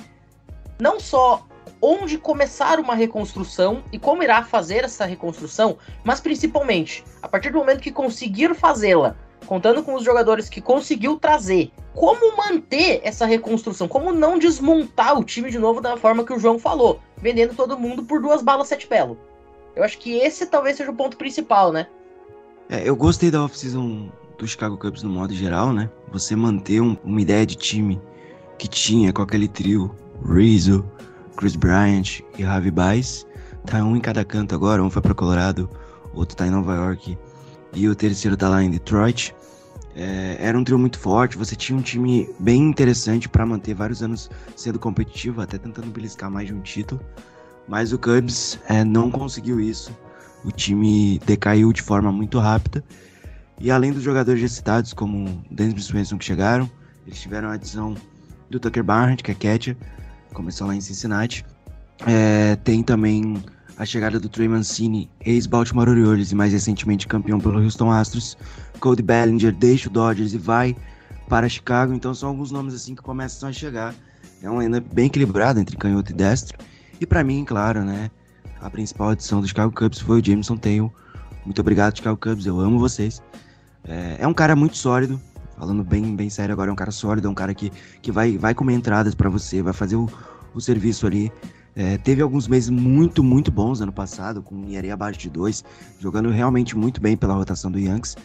não 0.78 1.00
só 1.00 1.48
onde 1.82 2.18
começar 2.18 2.82
uma 2.82 2.94
reconstrução 2.94 3.82
e 3.94 3.98
como 3.98 4.22
irá 4.22 4.44
fazer 4.44 4.84
essa 4.84 5.06
reconstrução, 5.06 5.78
mas 6.04 6.20
principalmente, 6.20 7.06
a 7.22 7.28
partir 7.30 7.54
do 7.54 7.60
momento 7.60 7.80
que 7.80 7.94
conseguir 7.94 8.54
fazê-la, 8.54 9.16
contando 9.46 9.82
com 9.84 9.94
os 9.94 10.04
jogadores 10.04 10.50
que 10.50 10.60
conseguiu 10.60 11.18
trazer, 11.18 11.72
como 11.94 12.36
manter 12.36 13.00
essa 13.06 13.26
reconstrução, 13.26 13.88
como 13.88 14.12
não 14.12 14.38
desmontar 14.38 15.18
o 15.18 15.24
time 15.24 15.50
de 15.50 15.58
novo 15.58 15.80
da 15.80 15.96
forma 15.96 16.26
que 16.26 16.34
o 16.34 16.40
João 16.40 16.60
falou, 16.60 17.00
vendendo 17.16 17.56
todo 17.56 17.80
mundo 17.80 18.04
por 18.04 18.22
duas 18.22 18.42
balas 18.42 18.68
sete 18.68 18.86
pelo. 18.86 19.29
Eu 19.80 19.86
acho 19.86 19.98
que 19.98 20.18
esse 20.18 20.46
talvez 20.46 20.76
seja 20.76 20.92
o 20.92 20.94
ponto 20.94 21.16
principal, 21.16 21.72
né? 21.72 21.88
É, 22.68 22.88
eu 22.88 22.98
gostei 22.98 23.32
da 23.32 23.46
off-season 23.46 24.12
do 24.38 24.46
Chicago 24.46 24.78
Cubs 24.78 25.04
no 25.04 25.10
modo 25.10 25.34
geral, 25.34 25.72
né? 25.72 25.90
Você 26.12 26.36
manter 26.36 26.82
um, 26.82 26.98
uma 27.02 27.22
ideia 27.22 27.46
de 27.46 27.56
time 27.56 27.98
que 28.58 28.68
tinha 28.68 29.14
com 29.14 29.22
aquele 29.22 29.48
trio 29.48 29.96
Rizzo, 30.22 30.86
Chris 31.38 31.56
Bryant 31.56 32.20
e 32.38 32.44
Javi 32.44 32.70
Baez. 32.70 33.26
Tá 33.66 33.82
um 33.82 33.96
em 33.96 34.02
cada 34.02 34.26
canto 34.26 34.54
agora, 34.54 34.84
um 34.84 34.90
foi 34.90 35.02
para 35.02 35.14
Colorado, 35.14 35.70
outro 36.14 36.36
tá 36.36 36.46
em 36.46 36.50
Nova 36.50 36.76
York 36.76 37.18
e 37.74 37.88
o 37.88 37.96
terceiro 37.96 38.36
tá 38.36 38.50
lá 38.50 38.62
em 38.62 38.70
Detroit. 38.70 39.34
É, 39.96 40.36
era 40.42 40.60
um 40.60 40.64
trio 40.66 40.78
muito 40.78 41.00
forte, 41.00 41.38
você 41.38 41.56
tinha 41.56 41.80
um 41.80 41.82
time 41.82 42.30
bem 42.38 42.62
interessante 42.64 43.30
para 43.30 43.46
manter 43.46 43.76
vários 43.76 44.04
anos 44.04 44.30
sendo 44.58 44.78
competitivo, 44.78 45.40
até 45.40 45.58
tentando 45.58 45.88
beliscar 45.90 46.30
mais 46.30 46.48
de 46.48 46.54
um 46.54 46.60
título. 46.60 47.00
Mas 47.70 47.94
o 47.94 48.00
Cubs 48.00 48.60
é, 48.68 48.84
não 48.84 49.12
conseguiu 49.12 49.60
isso. 49.60 49.96
O 50.44 50.52
time 50.52 51.22
decaiu 51.24 51.72
de 51.72 51.84
forma 51.84 52.12
muito 52.12 52.40
rápida. 52.40 52.84
E 53.60 53.70
além 53.70 53.94
dos 53.94 54.02
jogadores 54.02 54.42
já 54.42 54.48
citados, 54.48 54.92
como 54.92 55.46
Dennis 55.52 55.86
Swenson 55.86 56.18
que 56.18 56.26
chegaram, 56.26 56.70
eles 57.06 57.22
tiveram 57.22 57.50
a 57.50 57.54
adição 57.54 57.96
do 58.50 58.60
Tucker 58.60 58.84
Barnett, 58.84 59.22
que 59.22 59.32
é 59.32 59.36
catcher, 59.36 59.78
começou 60.34 60.66
lá 60.66 60.76
em 60.76 60.82
Cincinnati. 60.82 61.46
É, 62.08 62.56
tem 62.56 62.82
também 62.82 63.44
a 63.78 63.86
chegada 63.86 64.20
do 64.20 64.28
Trey 64.28 64.48
Mancini, 64.48 65.10
ex-Baltimore 65.24 65.90
Orioles 65.90 66.32
e 66.32 66.36
mais 66.36 66.52
recentemente 66.52 67.08
campeão 67.08 67.40
pelo 67.40 67.62
Houston 67.62 67.92
Astros. 67.92 68.36
Cody 68.80 69.04
Bellinger 69.04 69.54
deixa 69.54 69.90
o 69.90 69.92
Dodgers 69.92 70.34
e 70.34 70.38
vai 70.40 70.76
para 71.28 71.48
Chicago. 71.48 71.94
Então 71.94 72.16
são 72.16 72.30
alguns 72.30 72.50
nomes 72.50 72.74
assim 72.74 72.96
que 72.96 73.04
começam 73.04 73.48
a 73.48 73.54
chegar. 73.54 73.94
É 74.42 74.50
uma 74.50 74.66
linha 74.66 74.84
bem 74.92 75.06
equilibrada 75.06 75.62
entre 75.62 75.78
canhoto 75.78 76.12
e 76.12 76.16
destro. 76.16 76.58
E 77.00 77.06
para 77.06 77.24
mim, 77.24 77.46
claro, 77.46 77.84
né, 77.84 78.12
a 78.62 78.70
principal 78.70 79.10
adição 79.10 79.42
do 79.42 79.48
Chicago 79.48 79.74
Cubs 79.74 80.00
foi 80.00 80.20
o 80.22 80.26
Jameson 80.26 80.58
Taylor. 80.58 80.92
Muito 81.46 81.60
obrigado, 81.62 81.96
Chicago 81.96 82.18
Cubs. 82.18 82.46
Eu 82.46 82.60
amo 82.60 82.78
vocês. 82.78 83.22
É, 83.84 84.18
é 84.20 84.28
um 84.28 84.34
cara 84.34 84.56
muito 84.56 84.78
sólido, 84.78 85.20
falando 85.58 85.84
bem, 85.84 86.16
bem 86.16 86.30
sério 86.30 86.54
agora, 86.54 86.70
é 86.70 86.74
um 86.74 86.76
cara 86.76 86.92
sólido, 86.92 87.28
é 87.28 87.32
um 87.32 87.36
cara 87.36 87.54
que, 87.54 87.72
que 88.02 88.12
vai, 88.12 88.38
vai 88.38 88.54
comer 88.54 88.74
entradas 88.74 89.16
para 89.16 89.30
você, 89.30 89.62
vai 89.62 89.74
fazer 89.74 89.96
o, 89.96 90.10
o 90.54 90.60
serviço 90.60 91.08
ali. 91.08 91.32
É, 91.76 91.98
teve 91.98 92.22
alguns 92.22 92.48
meses 92.48 92.70
muito, 92.70 93.24
muito 93.24 93.52
bons 93.52 93.80
ano 93.80 93.94
passado, 93.94 94.42
com 94.42 94.68
ERA 94.70 94.94
abaixo 94.94 95.20
de 95.20 95.30
2, 95.30 95.64
jogando 96.00 96.30
realmente 96.30 96.76
muito 96.78 97.00
bem 97.00 97.16
pela 97.16 97.34
rotação 97.34 97.72
do 97.72 97.80
Yankees. 97.80 98.18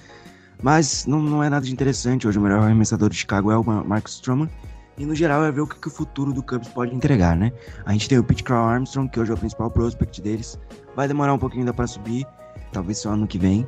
Mas 0.63 1.07
não, 1.07 1.23
não 1.23 1.43
é 1.43 1.49
nada 1.49 1.65
de 1.65 1.73
interessante. 1.73 2.27
Hoje 2.27 2.39
o 2.39 2.43
melhor 2.43 2.61
arremessador 2.61 3.11
de 3.11 3.17
Chicago 3.17 3.51
é 3.51 3.57
o 3.57 3.63
Marcus 3.63 4.15
Stroman. 4.15 4.49
E 4.97 5.05
no 5.05 5.15
geral 5.15 5.45
é 5.45 5.51
ver 5.51 5.61
o 5.61 5.67
que, 5.67 5.79
que, 5.79 5.89
o 5.89 5.91
futuro 5.91 6.33
do 6.33 6.43
Cubs 6.43 6.69
pode 6.69 6.95
entregar, 6.95 7.37
né? 7.37 7.53
A 7.85 7.93
gente 7.93 8.09
tem 8.09 8.19
o 8.19 8.23
Pete 8.23 8.45
Crow 8.45 8.65
Armstrong, 8.65 9.11
que 9.11 9.19
hoje 9.19 9.33
é 9.33 9.35
o 9.35 9.37
principal 9.37 9.71
prospect 9.71 10.23
deles. 10.23 10.59
Vai 10.95 11.09
demorar 11.09 11.35
um 11.35 11.39
pouquinho 11.39 11.63
ainda 11.63 11.75
para 11.75 11.87
subir, 11.87 12.25
talvez 12.73 12.99
só 12.99 13.11
ano 13.11 13.27
que 13.27 13.37
vem. 13.37 13.67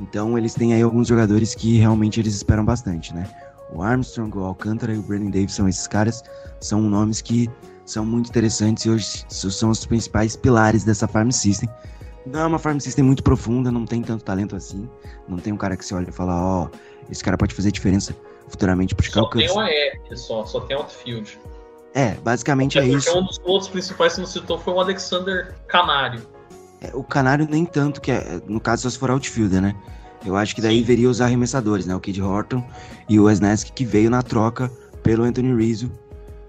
Então 0.00 0.36
eles 0.36 0.54
têm 0.54 0.74
aí 0.74 0.82
alguns 0.82 1.06
jogadores 1.06 1.54
que 1.54 1.78
realmente 1.78 2.18
eles 2.18 2.34
esperam 2.34 2.64
bastante, 2.64 3.14
né? 3.14 3.28
O 3.72 3.82
Armstrong, 3.82 4.36
o 4.36 4.44
Alcântara 4.44 4.92
e 4.92 4.98
o 4.98 5.02
Brandon 5.02 5.30
Davis 5.30 5.54
são 5.54 5.68
esses 5.68 5.86
caras, 5.86 6.22
são 6.60 6.82
nomes 6.82 7.20
que 7.20 7.48
são 7.86 8.04
muito 8.04 8.28
interessantes 8.28 8.84
e 8.84 8.90
hoje 8.90 9.24
são 9.28 9.70
os 9.70 9.86
principais 9.86 10.34
pilares 10.34 10.82
dessa 10.82 11.06
farm 11.06 11.30
system. 11.30 11.68
Não 12.26 12.40
é 12.40 12.46
uma 12.46 12.58
farm 12.58 12.80
system 12.80 13.04
muito 13.04 13.22
profunda, 13.22 13.70
não 13.70 13.84
tem 13.84 14.02
tanto 14.02 14.24
talento 14.24 14.56
assim. 14.56 14.88
Não 15.28 15.38
tem 15.38 15.52
um 15.52 15.56
cara 15.56 15.76
que 15.76 15.84
se 15.84 15.94
olha 15.94 16.08
e 16.08 16.12
fala, 16.12 16.34
ó, 16.34 16.64
oh, 16.64 16.76
esse 17.12 17.22
cara 17.22 17.36
pode 17.36 17.54
fazer 17.54 17.70
diferença 17.70 18.14
futuramente 18.48 18.94
pro 18.94 19.04
Chicago 19.04 19.26
Só 19.26 19.38
tem 19.38 19.50
o 19.50 19.58
AR, 19.58 20.16
só, 20.16 20.44
só 20.44 20.60
tem 20.60 20.76
outfield. 20.76 21.38
É, 21.94 22.14
basicamente 22.14 22.78
é, 22.78 22.82
é 22.82 22.88
isso. 22.88 23.16
Um 23.16 23.24
dos 23.24 23.40
outros 23.44 23.70
principais 23.70 24.14
que 24.14 24.20
não 24.20 24.26
citou 24.26 24.58
foi 24.58 24.74
o 24.74 24.80
Alexander 24.80 25.54
Canário. 25.68 26.26
É, 26.80 26.90
o 26.92 27.04
Canário 27.04 27.46
nem 27.48 27.64
tanto, 27.64 28.00
que 28.00 28.10
é, 28.10 28.40
no 28.46 28.60
caso 28.60 28.82
só 28.82 28.90
se 28.90 28.98
for 28.98 29.10
outfielder, 29.10 29.62
né? 29.62 29.74
Eu 30.26 30.36
acho 30.36 30.54
que 30.54 30.60
daí 30.60 30.78
Sim. 30.78 30.84
veria 30.84 31.08
os 31.08 31.20
arremessadores, 31.20 31.86
né? 31.86 31.94
O 31.94 32.00
Kid 32.00 32.20
Horton 32.20 32.64
e 33.08 33.20
o 33.20 33.24
Wesnesk, 33.24 33.70
que 33.72 33.84
veio 33.84 34.10
na 34.10 34.22
troca 34.22 34.70
pelo 35.02 35.22
Anthony 35.22 35.54
Rizzo 35.54 35.90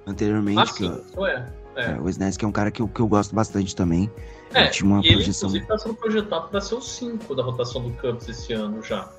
anteriormente. 0.08 0.60
Ah, 0.60 0.66
sim, 0.66 0.92
que, 1.14 1.22
é. 1.22 1.46
é. 1.76 1.92
é. 1.92 2.00
O 2.00 2.06
Wesnesk 2.06 2.42
é 2.42 2.48
um 2.48 2.52
cara 2.52 2.72
que 2.72 2.82
eu, 2.82 2.88
que 2.88 3.00
eu 3.00 3.08
gosto 3.08 3.36
bastante 3.36 3.76
também. 3.76 4.10
É, 4.54 4.68
tinha 4.68 4.90
uma 4.90 5.02
e 5.02 5.12
projeção... 5.12 5.50
ele 5.50 5.60
inclusive 5.60 5.64
está 5.64 5.78
sendo 5.78 5.96
projetado 5.96 6.48
para 6.48 6.62
ser 6.62 6.76
o 6.76 6.82
5 6.82 7.36
da 7.36 7.44
rotação 7.44 7.84
do 7.84 7.92
Cubs 7.98 8.28
esse 8.30 8.54
ano 8.54 8.82
já. 8.82 9.10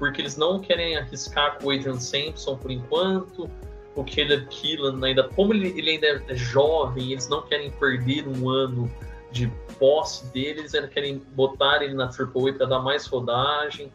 Porque 0.00 0.20
eles 0.22 0.36
não 0.36 0.58
querem 0.58 0.96
arriscar 0.96 1.58
com 1.58 1.68
o 1.68 1.70
Adrian 1.70 2.00
Sampson 2.00 2.56
por 2.56 2.72
enquanto. 2.72 3.48
O 3.94 4.04
Caleb 4.04 4.46
Killan 4.46 5.04
ainda, 5.04 5.24
como 5.28 5.52
ele, 5.52 5.68
ele 5.78 5.90
ainda 5.90 6.24
é 6.26 6.34
jovem, 6.34 7.12
eles 7.12 7.28
não 7.28 7.42
querem 7.42 7.70
perder 7.72 8.26
um 8.26 8.48
ano 8.48 8.90
de 9.30 9.46
posse 9.78 10.26
deles, 10.32 10.74
eles 10.74 10.90
querem 10.90 11.18
botar 11.34 11.82
ele 11.82 11.94
na 11.94 12.06
AAA 12.06 12.54
para 12.56 12.66
dar 12.66 12.80
mais 12.80 13.06
rodagem. 13.06 13.92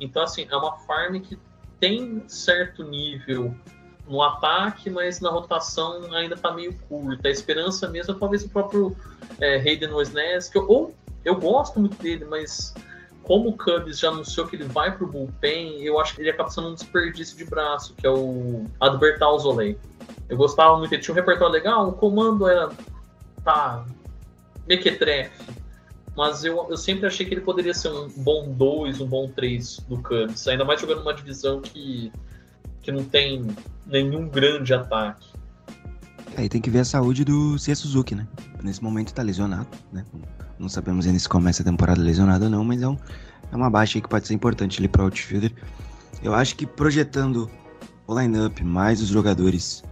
Então, 0.00 0.24
assim, 0.24 0.46
é 0.50 0.56
uma 0.56 0.76
farm 0.78 1.20
que 1.20 1.38
tem 1.78 2.22
certo 2.26 2.82
nível 2.82 3.54
no 4.08 4.20
ataque, 4.22 4.90
mas 4.90 5.20
na 5.20 5.30
rotação 5.30 6.12
ainda 6.12 6.34
está 6.34 6.52
meio 6.52 6.76
curta. 6.88 7.28
A 7.28 7.30
esperança 7.30 7.88
mesmo 7.88 8.14
é 8.14 8.18
talvez 8.18 8.44
o 8.44 8.48
próprio 8.48 8.96
é, 9.40 9.56
Hayden 9.56 9.92
Wesnesk, 9.92 10.56
ou 10.56 10.94
eu 11.24 11.36
gosto 11.36 11.80
muito 11.80 12.00
dele, 12.02 12.24
mas 12.24 12.74
como 13.24 13.48
o 13.48 13.56
Cubs 13.56 13.98
já 13.98 14.08
anunciou 14.08 14.46
que 14.46 14.54
ele 14.54 14.64
vai 14.64 14.94
para 14.94 15.04
o 15.04 15.08
bullpen, 15.08 15.82
eu 15.82 15.98
acho 15.98 16.14
que 16.14 16.20
ele 16.20 16.30
acaba 16.30 16.50
sendo 16.50 16.68
um 16.68 16.74
desperdício 16.74 17.36
de 17.36 17.44
braço, 17.44 17.94
que 17.94 18.06
é 18.06 18.10
o 18.10 18.66
Adbertal 18.78 19.38
Zolei. 19.38 19.78
Eu 20.28 20.36
gostava 20.36 20.76
muito, 20.78 20.92
ele 20.92 21.02
tinha 21.02 21.12
um 21.12 21.16
repertório 21.16 21.52
legal, 21.52 21.88
o 21.88 21.92
comando 21.92 22.46
era 22.46 22.70
tá 23.42 23.84
mequetrefe. 24.68 25.42
Mas 26.16 26.44
eu, 26.44 26.66
eu 26.70 26.76
sempre 26.76 27.06
achei 27.06 27.26
que 27.26 27.34
ele 27.34 27.40
poderia 27.40 27.74
ser 27.74 27.88
um 27.88 28.08
bom 28.08 28.52
2, 28.52 29.00
um 29.00 29.06
bom 29.06 29.28
3 29.28 29.80
do 29.88 30.00
Cubs. 30.02 30.46
Ainda 30.46 30.64
mais 30.64 30.80
jogando 30.80 30.98
numa 30.98 31.14
divisão 31.14 31.60
que, 31.60 32.12
que 32.82 32.92
não 32.92 33.04
tem 33.04 33.44
nenhum 33.86 34.28
grande 34.28 34.72
ataque. 34.72 35.33
Aí 36.36 36.48
tem 36.48 36.60
que 36.60 36.70
ver 36.70 36.80
a 36.80 36.84
saúde 36.84 37.24
do 37.24 37.58
Cia 37.58 37.76
Suzuki, 37.76 38.14
né? 38.14 38.26
Nesse 38.62 38.82
momento 38.82 39.14
tá 39.14 39.22
lesionado, 39.22 39.68
né? 39.92 40.04
Não 40.58 40.68
sabemos 40.68 41.06
ainda 41.06 41.18
se 41.18 41.28
começa 41.28 41.62
a 41.62 41.64
temporada 41.64 42.00
lesionado 42.00 42.44
ou 42.44 42.50
não, 42.50 42.64
mas 42.64 42.82
é, 42.82 42.88
um, 42.88 42.96
é 43.52 43.56
uma 43.56 43.70
baixa 43.70 43.98
aí 43.98 44.02
que 44.02 44.08
pode 44.08 44.26
ser 44.26 44.34
importante 44.34 44.80
ali 44.80 44.88
para 44.88 45.02
o 45.02 45.04
outfielder. 45.04 45.52
Eu 46.22 46.34
acho 46.34 46.56
que 46.56 46.66
projetando 46.66 47.48
o 48.06 48.18
lineup 48.18 48.60
mais 48.62 49.00
os 49.00 49.08
jogadores 49.08 49.82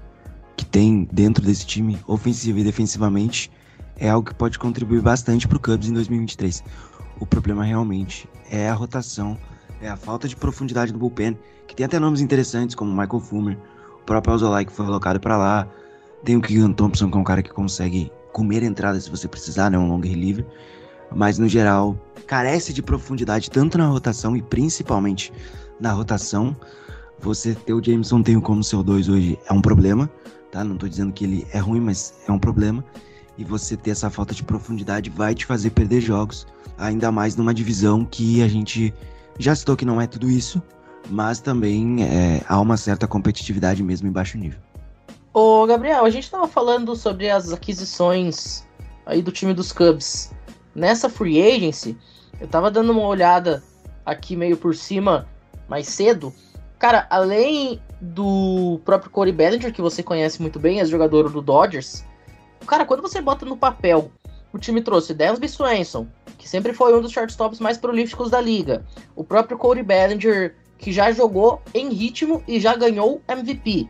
que 0.56 0.64
tem 0.64 1.08
dentro 1.12 1.44
desse 1.44 1.66
time, 1.66 1.98
ofensivo 2.06 2.58
e 2.58 2.64
defensivamente, 2.64 3.50
é 3.96 4.08
algo 4.08 4.28
que 4.28 4.34
pode 4.34 4.58
contribuir 4.58 5.00
bastante 5.00 5.46
para 5.46 5.56
o 5.56 5.60
Cubs 5.60 5.88
em 5.88 5.92
2023. 5.92 6.62
O 7.20 7.26
problema 7.26 7.64
realmente 7.64 8.28
é 8.50 8.68
a 8.68 8.74
rotação, 8.74 9.38
é 9.80 9.88
a 9.88 9.96
falta 9.96 10.26
de 10.26 10.34
profundidade 10.34 10.92
do 10.92 10.98
bullpen, 10.98 11.38
que 11.68 11.74
tem 11.74 11.86
até 11.86 11.98
nomes 11.98 12.20
interessantes 12.20 12.74
como 12.74 12.90
Michael 12.90 13.20
Fulmer, 13.20 13.58
o 14.00 14.04
próprio 14.04 14.32
Alzolay 14.32 14.64
que 14.64 14.72
foi 14.72 14.84
colocado 14.84 15.20
para 15.20 15.36
lá, 15.36 15.68
tem 16.24 16.36
o 16.36 16.40
Keegan 16.40 16.72
Thompson 16.72 17.10
que 17.10 17.16
é 17.16 17.20
um 17.20 17.24
cara 17.24 17.42
que 17.42 17.50
consegue 17.50 18.10
comer 18.32 18.62
entrada 18.62 18.98
se 18.98 19.10
você 19.10 19.28
precisar, 19.28 19.70
né, 19.70 19.78
um 19.78 19.88
long 19.88 20.00
reliever, 20.00 20.46
mas 21.14 21.38
no 21.38 21.48
geral 21.48 21.96
carece 22.26 22.72
de 22.72 22.82
profundidade 22.82 23.50
tanto 23.50 23.76
na 23.76 23.86
rotação 23.86 24.36
e 24.36 24.42
principalmente 24.42 25.32
na 25.78 25.92
rotação. 25.92 26.56
Você 27.20 27.54
ter 27.54 27.72
o 27.72 27.84
Jameson 27.84 28.22
Tenho 28.22 28.42
como 28.42 28.64
seu 28.64 28.82
2 28.82 29.08
hoje 29.08 29.38
é 29.48 29.52
um 29.52 29.60
problema, 29.60 30.10
tá? 30.50 30.64
Não 30.64 30.76
tô 30.76 30.88
dizendo 30.88 31.12
que 31.12 31.24
ele 31.24 31.46
é 31.52 31.58
ruim, 31.58 31.80
mas 31.80 32.14
é 32.26 32.32
um 32.32 32.38
problema. 32.38 32.84
E 33.38 33.44
você 33.44 33.76
ter 33.76 33.90
essa 33.90 34.10
falta 34.10 34.34
de 34.34 34.42
profundidade 34.42 35.08
vai 35.08 35.34
te 35.34 35.46
fazer 35.46 35.70
perder 35.70 36.00
jogos, 36.00 36.46
ainda 36.76 37.12
mais 37.12 37.36
numa 37.36 37.54
divisão 37.54 38.04
que 38.04 38.42
a 38.42 38.48
gente 38.48 38.92
já 39.38 39.54
citou 39.54 39.76
que 39.76 39.84
não 39.84 40.00
é 40.00 40.06
tudo 40.06 40.28
isso, 40.28 40.60
mas 41.08 41.40
também 41.40 42.02
é, 42.02 42.42
há 42.48 42.60
uma 42.60 42.76
certa 42.76 43.06
competitividade 43.06 43.82
mesmo 43.82 44.08
em 44.08 44.12
baixo 44.12 44.36
nível. 44.36 44.58
Ô, 45.34 45.64
Gabriel, 45.66 46.04
a 46.04 46.10
gente 46.10 46.30
tava 46.30 46.46
falando 46.46 46.94
sobre 46.94 47.30
as 47.30 47.50
aquisições 47.54 48.68
aí 49.06 49.22
do 49.22 49.32
time 49.32 49.54
dos 49.54 49.72
Cubs. 49.72 50.30
Nessa 50.74 51.08
free 51.08 51.40
agency, 51.40 51.96
eu 52.38 52.46
tava 52.46 52.70
dando 52.70 52.92
uma 52.92 53.06
olhada 53.06 53.62
aqui 54.04 54.36
meio 54.36 54.58
por 54.58 54.74
cima 54.74 55.26
mais 55.66 55.88
cedo. 55.88 56.34
Cara, 56.78 57.06
além 57.08 57.80
do 57.98 58.78
próprio 58.84 59.10
Corey 59.10 59.32
Bellinger, 59.32 59.72
que 59.72 59.80
você 59.80 60.02
conhece 60.02 60.42
muito 60.42 60.58
bem, 60.58 60.80
é 60.80 60.84
jogador 60.84 61.30
do 61.30 61.40
Dodgers. 61.40 62.04
Cara, 62.66 62.84
quando 62.84 63.00
você 63.00 63.18
bota 63.22 63.46
no 63.46 63.56
papel, 63.56 64.10
o 64.52 64.58
time 64.58 64.82
trouxe 64.82 65.14
Dansby 65.14 65.48
Swanson, 65.48 66.06
que 66.36 66.46
sempre 66.46 66.74
foi 66.74 66.94
um 66.94 67.00
dos 67.00 67.10
shortstops 67.10 67.58
mais 67.58 67.78
prolíficos 67.78 68.30
da 68.30 68.40
liga. 68.40 68.84
O 69.16 69.24
próprio 69.24 69.56
Corey 69.56 69.82
Bellinger, 69.82 70.56
que 70.76 70.92
já 70.92 71.10
jogou 71.10 71.62
em 71.72 71.88
ritmo 71.88 72.44
e 72.46 72.60
já 72.60 72.76
ganhou 72.76 73.22
MVP. 73.26 73.88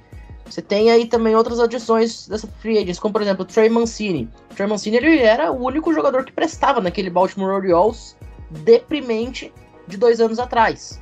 Você 0.52 0.60
tem 0.60 0.90
aí 0.90 1.06
também 1.06 1.34
outras 1.34 1.58
adições 1.58 2.28
dessa 2.28 2.46
free 2.46 2.76
agents, 2.76 2.98
como 2.98 3.10
por 3.10 3.22
exemplo 3.22 3.42
o 3.42 3.46
Trey 3.46 3.70
Mancini. 3.70 4.28
O 4.50 4.54
Trey 4.54 4.68
Mancini 4.68 4.98
ele 4.98 5.18
era 5.18 5.50
o 5.50 5.64
único 5.64 5.94
jogador 5.94 6.26
que 6.26 6.32
prestava 6.32 6.78
naquele 6.78 7.08
Baltimore 7.08 7.54
Orioles 7.54 8.14
deprimente 8.50 9.50
de 9.88 9.96
dois 9.96 10.20
anos 10.20 10.38
atrás. 10.38 11.00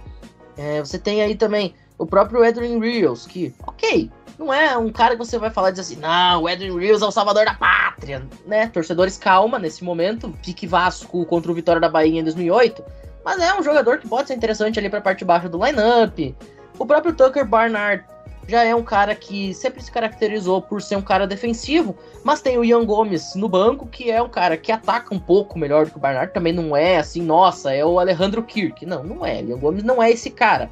É, 0.56 0.78
você 0.78 1.00
tem 1.00 1.20
aí 1.20 1.34
também 1.34 1.74
o 1.98 2.06
próprio 2.06 2.44
Edwin 2.44 2.78
Rios, 2.78 3.26
que, 3.26 3.52
ok, 3.66 4.08
não 4.38 4.54
é 4.54 4.78
um 4.78 4.92
cara 4.92 5.16
que 5.16 5.18
você 5.18 5.36
vai 5.36 5.50
falar 5.50 5.70
e 5.70 5.72
dizer 5.72 5.82
assim, 5.82 6.00
não, 6.00 6.44
o 6.44 6.48
Edwin 6.48 6.78
Rios 6.78 7.02
é 7.02 7.06
o 7.06 7.10
salvador 7.10 7.44
da 7.44 7.54
pátria, 7.54 8.24
né? 8.46 8.68
Torcedores, 8.68 9.18
calma 9.18 9.58
nesse 9.58 9.82
momento, 9.82 10.32
pique 10.44 10.64
Vasco 10.64 11.26
contra 11.26 11.50
o 11.50 11.54
Vitória 11.56 11.80
da 11.80 11.88
Bahia 11.88 12.20
em 12.20 12.22
2008, 12.22 12.84
mas 13.24 13.42
é 13.42 13.52
um 13.58 13.64
jogador 13.64 13.98
que 13.98 14.06
pode 14.06 14.28
ser 14.28 14.34
interessante 14.34 14.78
ali 14.78 14.88
para 14.88 15.00
a 15.00 15.02
parte 15.02 15.18
de 15.18 15.24
baixo 15.24 15.48
do 15.48 15.58
lineup. 15.58 16.36
O 16.78 16.86
próprio 16.86 17.12
Tucker 17.12 17.44
Barnard 17.44 18.04
já 18.50 18.64
é 18.64 18.74
um 18.74 18.82
cara 18.82 19.14
que 19.14 19.54
sempre 19.54 19.80
se 19.80 19.92
caracterizou 19.92 20.60
por 20.60 20.82
ser 20.82 20.96
um 20.96 21.02
cara 21.02 21.24
defensivo, 21.24 21.96
mas 22.24 22.42
tem 22.42 22.58
o 22.58 22.64
Ian 22.64 22.84
Gomes 22.84 23.36
no 23.36 23.48
banco, 23.48 23.86
que 23.86 24.10
é 24.10 24.20
um 24.20 24.28
cara 24.28 24.56
que 24.56 24.72
ataca 24.72 25.14
um 25.14 25.20
pouco 25.20 25.56
melhor 25.56 25.84
do 25.84 25.92
que 25.92 25.96
o 25.96 26.00
Barnard, 26.00 26.34
também 26.34 26.52
não 26.52 26.76
é 26.76 26.96
assim, 26.96 27.22
nossa, 27.22 27.72
é 27.72 27.84
o 27.84 28.00
Alejandro 28.00 28.42
Kirk. 28.42 28.84
Não, 28.84 29.04
não 29.04 29.24
é. 29.24 29.40
Ian 29.40 29.56
Gomes 29.56 29.84
não 29.84 30.02
é 30.02 30.10
esse 30.10 30.30
cara. 30.30 30.68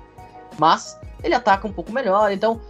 Mas 0.59 0.99
ele 1.23 1.35
ataca 1.35 1.69
um 1.69 1.73
pouco 1.73 1.93
melhor, 1.93 2.33
então 2.33 2.61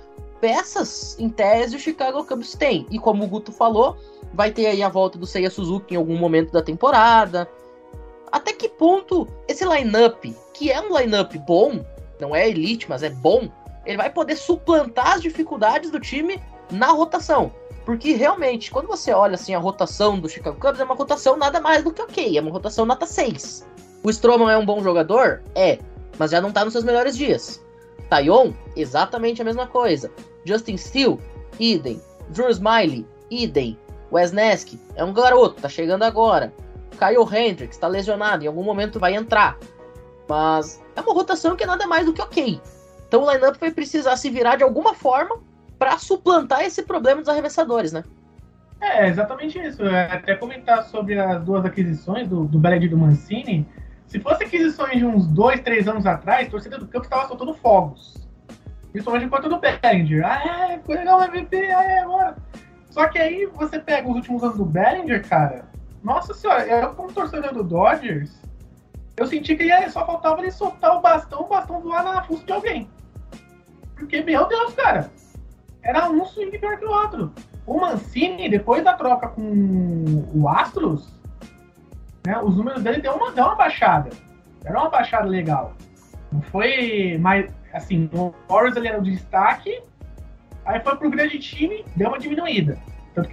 peças 0.43 1.19
em 1.19 1.31
tese 1.31 1.77
o 1.77 1.81
Chicago 1.81 2.23
Cubs 2.25 2.55
tem. 2.55 2.87
E 2.91 2.99
como 2.99 3.25
o 3.25 3.27
Guto 3.27 3.51
falou, 3.51 3.97
vai 4.35 4.51
ter 4.51 4.67
aí 4.67 4.83
a 4.83 4.91
volta 4.91 5.19
do 5.19 5.27
Seiya 5.27 5.49
Suzuki 5.49 5.95
em 5.95 5.97
algum 5.97 6.19
momento 6.19 6.53
da 6.53 6.61
temporada. 6.61 7.49
Até 8.31 8.53
que 8.53 8.69
ponto 8.69 9.27
esse 9.49 9.65
lineup, 9.65 10.23
que 10.53 10.71
é 10.71 10.79
um 10.83 10.97
lineup 10.99 11.35
bom, 11.47 11.83
não 12.21 12.37
é 12.37 12.47
elite, 12.47 12.87
mas 12.91 13.03
é 13.03 13.09
bom, 13.09 13.49
ele 13.89 13.97
vai 13.97 14.11
poder 14.11 14.37
suplantar 14.37 15.15
as 15.15 15.23
dificuldades 15.23 15.91
do 15.91 15.99
time 15.99 16.41
na 16.71 16.89
rotação. 16.89 17.51
Porque 17.87 18.13
realmente, 18.13 18.71
quando 18.71 18.87
você 18.87 19.15
olha 19.15 19.35
assim 19.35 19.55
a 19.55 19.59
rotação 19.59 20.21
do 20.21 20.29
Chicago 20.29 20.61
Cubs, 20.61 20.79
é 20.79 20.85
uma 20.85 20.95
rotação 20.95 21.39
nada 21.39 21.59
mais 21.59 21.83
do 21.83 21.91
que 21.91 22.03
ok, 22.03 22.37
é 22.37 22.41
uma 22.41 22.51
rotação 22.51 22.85
nota 22.85 23.07
6. 23.07 23.67
O 24.05 24.11
Stroman 24.11 24.53
é 24.53 24.59
um 24.59 24.67
bom 24.67 24.83
jogador? 24.83 25.43
É, 25.55 25.79
mas 26.19 26.31
já 26.33 26.39
não 26.39 26.53
tá 26.53 26.67
nos 26.67 26.73
seus 26.75 26.85
melhores 26.85 27.17
dias. 27.17 27.65
Tayon, 28.11 28.53
exatamente 28.77 29.41
a 29.41 29.45
mesma 29.45 29.67
coisa. 29.67 30.13
Justin 30.45 30.77
Steele, 30.77 31.19
idem. 31.59 31.99
Drew 32.29 32.51
Smiley, 32.51 33.07
idem. 33.31 33.79
Wes 34.13 34.33
Nesk 34.33 34.79
é 34.97 35.03
um 35.05 35.15
garoto, 35.15 35.63
tá 35.63 35.69
chegando 35.69 36.03
agora. 36.03 36.53
Kyle 36.99 37.25
Hendricks 37.35 37.79
tá 37.79 37.89
lesionado, 37.89 38.45
em 38.45 38.49
algum 38.49 38.63
momento 38.63 39.01
vai 39.01 39.15
entrar. 39.15 39.59
Mas 40.29 40.83
é 40.95 41.01
uma 41.01 41.15
rotação 41.15 41.57
que 41.57 41.65
é 41.65 41.67
nada 41.67 41.87
mais 41.87 42.05
do 42.05 42.13
que 42.13 42.21
ok. 42.21 42.61
Então 43.09 43.25
o 43.25 43.31
lineup 43.31 43.57
vai 43.59 43.71
precisar 43.71 44.17
se 44.17 44.31
virar 44.31 44.57
de 44.57 44.63
alguma 44.63 44.95
forma 44.95 45.41
para 45.79 45.99
suplantar 45.99 46.61
esse 46.61 46.83
problema 46.83 47.21
dos 47.21 47.29
arremessadores, 47.29 47.93
né? 47.93 48.05
É, 48.81 49.09
exatamente 49.09 49.59
isso. 49.59 49.83
Até 49.85 50.37
comentar 50.37 50.85
sobre 50.85 51.19
as 51.19 51.43
duas 51.43 51.65
aquisições 51.65 52.29
do, 52.29 52.45
do 52.45 52.75
e 52.75 52.89
do 52.89 52.97
Mancini. 52.97 53.67
Se 54.07 54.21
fosse 54.21 54.45
aquisições 54.45 54.99
de 54.99 55.05
uns 55.05 55.27
dois, 55.27 55.61
três 55.61 55.89
anos 55.89 56.07
atrás, 56.07 56.47
a 56.47 56.51
torcida 56.51 56.79
do 56.79 56.87
campo 56.87 57.05
estava 57.05 57.27
soltando 57.27 57.55
fogos. 57.55 58.15
Principalmente 58.93 59.27
enquanto 59.27 59.49
do 59.49 59.59
Bellinger. 59.59 60.25
Ah, 60.25 60.73
é, 60.73 60.79
foi 60.79 60.97
legal 60.97 61.21
o 61.21 61.25
MVP, 61.25 61.57
ah, 61.57 61.85
é, 61.85 61.99
agora. 62.01 62.37
Só 62.91 63.07
que 63.09 63.19
aí 63.19 63.47
você 63.47 63.79
pega 63.79 64.09
os 64.09 64.17
últimos 64.17 64.43
anos 64.43 64.57
do 64.57 64.65
Bellinger, 64.65 65.27
cara. 65.29 65.65
Nossa 66.03 66.33
senhora, 66.33 66.65
eu 66.67 66.95
como 66.95 67.13
torcedor 67.13 67.53
do 67.53 67.65
Dodgers, 67.65 68.41
eu 69.17 69.27
senti 69.27 69.57
que 69.57 69.65
ele 69.65 69.91
só 69.91 70.07
faltava 70.07 70.41
ele 70.41 70.51
soltar 70.51 70.97
o 70.97 71.01
bastão, 71.01 71.43
o 71.43 71.49
bastão 71.49 71.81
voar 71.81 72.05
na 72.05 72.23
fuça 72.23 72.47
de 72.47 72.53
alguém. 72.53 72.89
Porque, 73.99 74.23
meu 74.23 74.47
Deus, 74.47 74.75
cara, 74.75 75.11
era 75.83 76.09
um 76.11 76.25
swing 76.25 76.57
pior 76.59 76.79
que 76.79 76.85
o 76.85 76.91
outro. 76.91 77.33
O 77.67 77.81
Mancini, 77.81 78.49
depois 78.49 78.83
da 78.85 78.95
troca 78.95 79.29
com 79.29 80.25
o 80.35 80.49
Astros, 80.49 81.13
né, 82.27 82.39
os 82.43 82.57
números 82.57 82.83
dele 82.83 83.01
deu 83.01 83.15
uma, 83.15 83.33
deu 83.33 83.45
uma 83.45 83.55
baixada. 83.55 84.11
Era 84.65 84.79
uma 84.79 84.91
baixada 84.91 85.27
legal. 85.27 85.75
Não 86.33 86.43
foi 86.43 87.19
mais. 87.19 87.51
Assim, 87.73 88.09
o 88.15 88.35
Warriors 88.49 88.77
ele 88.77 88.89
era 88.89 88.99
o 88.99 89.03
destaque, 89.03 89.83
aí 90.65 90.81
foi 90.81 90.97
pro 90.97 91.11
grande 91.11 91.39
time, 91.39 91.85
deu 91.97 92.09
uma 92.09 92.19
diminuída. 92.19 92.79
Tanto 93.15 93.29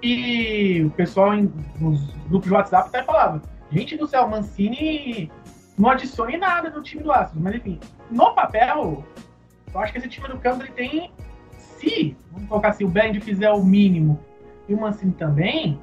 que 0.00 0.84
o 0.84 0.90
pessoal 0.90 1.34
em, 1.34 1.52
nos 1.78 2.04
grupos 2.28 2.48
de 2.48 2.54
WhatsApp 2.54 2.88
até 2.88 3.02
falava: 3.04 3.42
gente 3.70 3.96
do 3.96 4.06
céu, 4.06 4.28
Mancini 4.28 5.30
não 5.78 5.90
adicione 5.90 6.36
nada 6.36 6.70
no 6.70 6.82
time 6.82 7.02
do 7.02 7.12
Astros. 7.12 7.40
Mas 7.40 7.54
enfim, 7.54 7.78
no 8.10 8.34
papel, 8.34 9.04
eu 9.72 9.80
acho 9.80 9.92
que 9.92 9.98
esse 9.98 10.08
time 10.08 10.28
do 10.28 10.38
Campos 10.38 10.60
ele 10.60 10.72
tem, 10.72 11.12
se, 11.58 12.16
vamos 12.30 12.48
colocar 12.48 12.68
assim, 12.68 12.84
o 12.84 12.88
Band 12.88 13.20
fizer 13.20 13.50
o 13.50 13.62
mínimo 13.62 14.18
e 14.68 14.74
o 14.74 14.80
Mancini 14.80 15.12
também, 15.12 15.80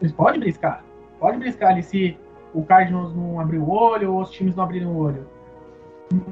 eles 0.00 0.12
podem 0.12 0.40
briscar. 0.40 0.84
Pode 1.18 1.38
briscar 1.38 1.70
ali 1.70 1.82
se 1.82 2.18
o 2.52 2.62
Cardinals 2.64 3.14
não 3.14 3.40
abrir 3.40 3.58
o 3.58 3.68
olho 3.68 4.12
ou 4.12 4.22
os 4.22 4.30
times 4.30 4.54
não 4.54 4.64
abrirem 4.64 4.88
o 4.88 4.96
olho. 4.96 5.26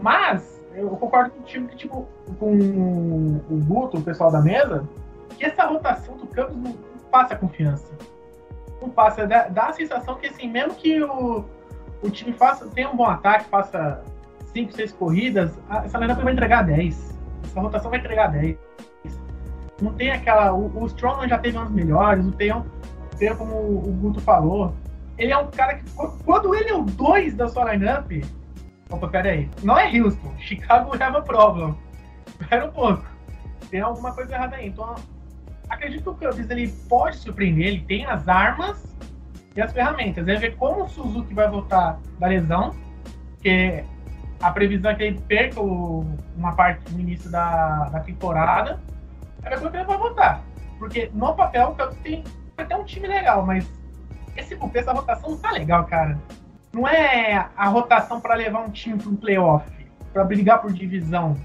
Mas, 0.00 0.64
eu 0.74 0.88
concordo 0.90 1.30
com 1.30 1.40
o 1.40 1.44
time 1.44 1.68
que, 1.68 1.76
tipo, 1.76 2.06
com 2.38 2.52
o 2.52 3.64
Guto, 3.66 3.98
o 3.98 4.02
pessoal 4.02 4.30
da 4.30 4.40
mesa, 4.40 4.88
que 5.36 5.44
essa 5.44 5.64
rotação 5.66 6.16
do 6.16 6.26
Campos 6.26 6.56
não 6.56 6.72
passa 7.10 7.36
confiança. 7.36 7.92
Não 8.80 8.90
passa, 8.90 9.26
dá, 9.26 9.48
dá 9.48 9.66
a 9.66 9.72
sensação 9.72 10.16
que, 10.16 10.26
assim, 10.26 10.48
mesmo 10.48 10.74
que 10.74 11.02
o, 11.02 11.44
o 12.02 12.10
time 12.10 12.32
faça, 12.32 12.66
tenha 12.68 12.90
um 12.90 12.96
bom 12.96 13.06
ataque, 13.06 13.44
faça 13.46 14.02
5, 14.54 14.72
6 14.72 14.92
corridas, 14.92 15.58
essa 15.84 15.98
lineup 15.98 16.20
vai 16.20 16.32
entregar 16.32 16.62
10. 16.62 17.18
Essa 17.44 17.60
rotação 17.60 17.90
vai 17.90 18.00
entregar 18.00 18.28
10. 18.28 18.56
Não 19.80 19.92
tem 19.94 20.10
aquela. 20.10 20.52
O, 20.52 20.82
o 20.82 20.86
Strongman 20.86 21.28
já 21.28 21.38
teve 21.38 21.56
anos 21.56 21.72
melhores, 21.72 22.24
o 22.24 22.32
Theon, 22.32 22.64
como 23.36 23.54
o 23.54 23.92
Guto 24.00 24.20
falou, 24.20 24.74
ele 25.18 25.32
é 25.32 25.38
um 25.38 25.48
cara 25.48 25.74
que. 25.74 25.84
Quando 26.24 26.54
ele 26.54 26.68
é 26.68 26.74
o 26.74 26.82
2 26.82 27.34
da 27.34 27.48
sua 27.48 27.72
lineup. 27.72 28.10
Opa, 28.90 29.08
pera 29.08 29.30
aí. 29.30 29.48
Não 29.62 29.78
é 29.78 29.88
Houston. 29.98 30.34
Chicago 30.38 30.92
have 31.02 31.16
a 31.16 31.22
problem. 31.22 31.76
Espera 32.40 32.66
um 32.66 32.72
pouco. 32.72 33.04
Tem 33.70 33.80
alguma 33.80 34.12
coisa 34.12 34.34
errada 34.34 34.56
aí. 34.56 34.68
Então, 34.68 34.94
acredito 35.68 36.02
que 36.14 36.26
o 36.26 36.30
Cubs 36.30 36.50
ele 36.50 36.68
pode 36.88 37.16
surpreender, 37.16 37.66
ele 37.68 37.80
tem 37.80 38.04
as 38.04 38.28
armas 38.28 38.94
e 39.56 39.60
as 39.60 39.72
ferramentas. 39.72 40.28
É 40.28 40.34
ver 40.36 40.56
como 40.56 40.84
o 40.84 40.88
Suzuki 40.88 41.32
vai 41.32 41.48
voltar 41.48 41.98
da 42.18 42.26
lesão, 42.26 42.74
porque 43.34 43.84
a 44.42 44.50
previsão 44.50 44.90
é 44.90 44.94
que 44.94 45.02
ele 45.04 45.20
perca 45.20 45.60
o, 45.60 46.04
uma 46.36 46.54
parte 46.54 46.92
no 46.92 47.00
início 47.00 47.30
da, 47.30 47.84
da 47.84 48.00
temporada. 48.00 48.80
É 49.44 49.56
quando 49.56 49.74
ele 49.74 49.84
vai 49.84 49.96
voltar. 49.96 50.42
Porque 50.78 51.10
no 51.14 51.32
papel 51.34 51.68
o 51.68 51.76
Cubs 51.76 51.96
tem 52.02 52.24
até 52.56 52.76
um 52.76 52.84
time 52.84 53.06
legal, 53.06 53.46
mas 53.46 53.64
esse 54.36 54.56
bullpen, 54.56 54.82
essa 54.82 54.92
rotação 54.92 55.30
não 55.30 55.38
tá 55.38 55.52
legal, 55.52 55.84
cara. 55.84 56.18
Não 56.72 56.88
é 56.88 57.48
a 57.56 57.68
rotação 57.68 58.20
para 58.20 58.34
levar 58.34 58.60
um 58.60 58.70
time 58.70 58.98
para 58.98 59.10
um 59.10 59.16
playoff, 59.16 59.70
para 60.12 60.24
brigar 60.24 60.60
por 60.60 60.72
divisão, 60.72 61.36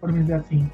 por 0.00 0.10
dizer 0.10 0.34
assim. 0.34 0.70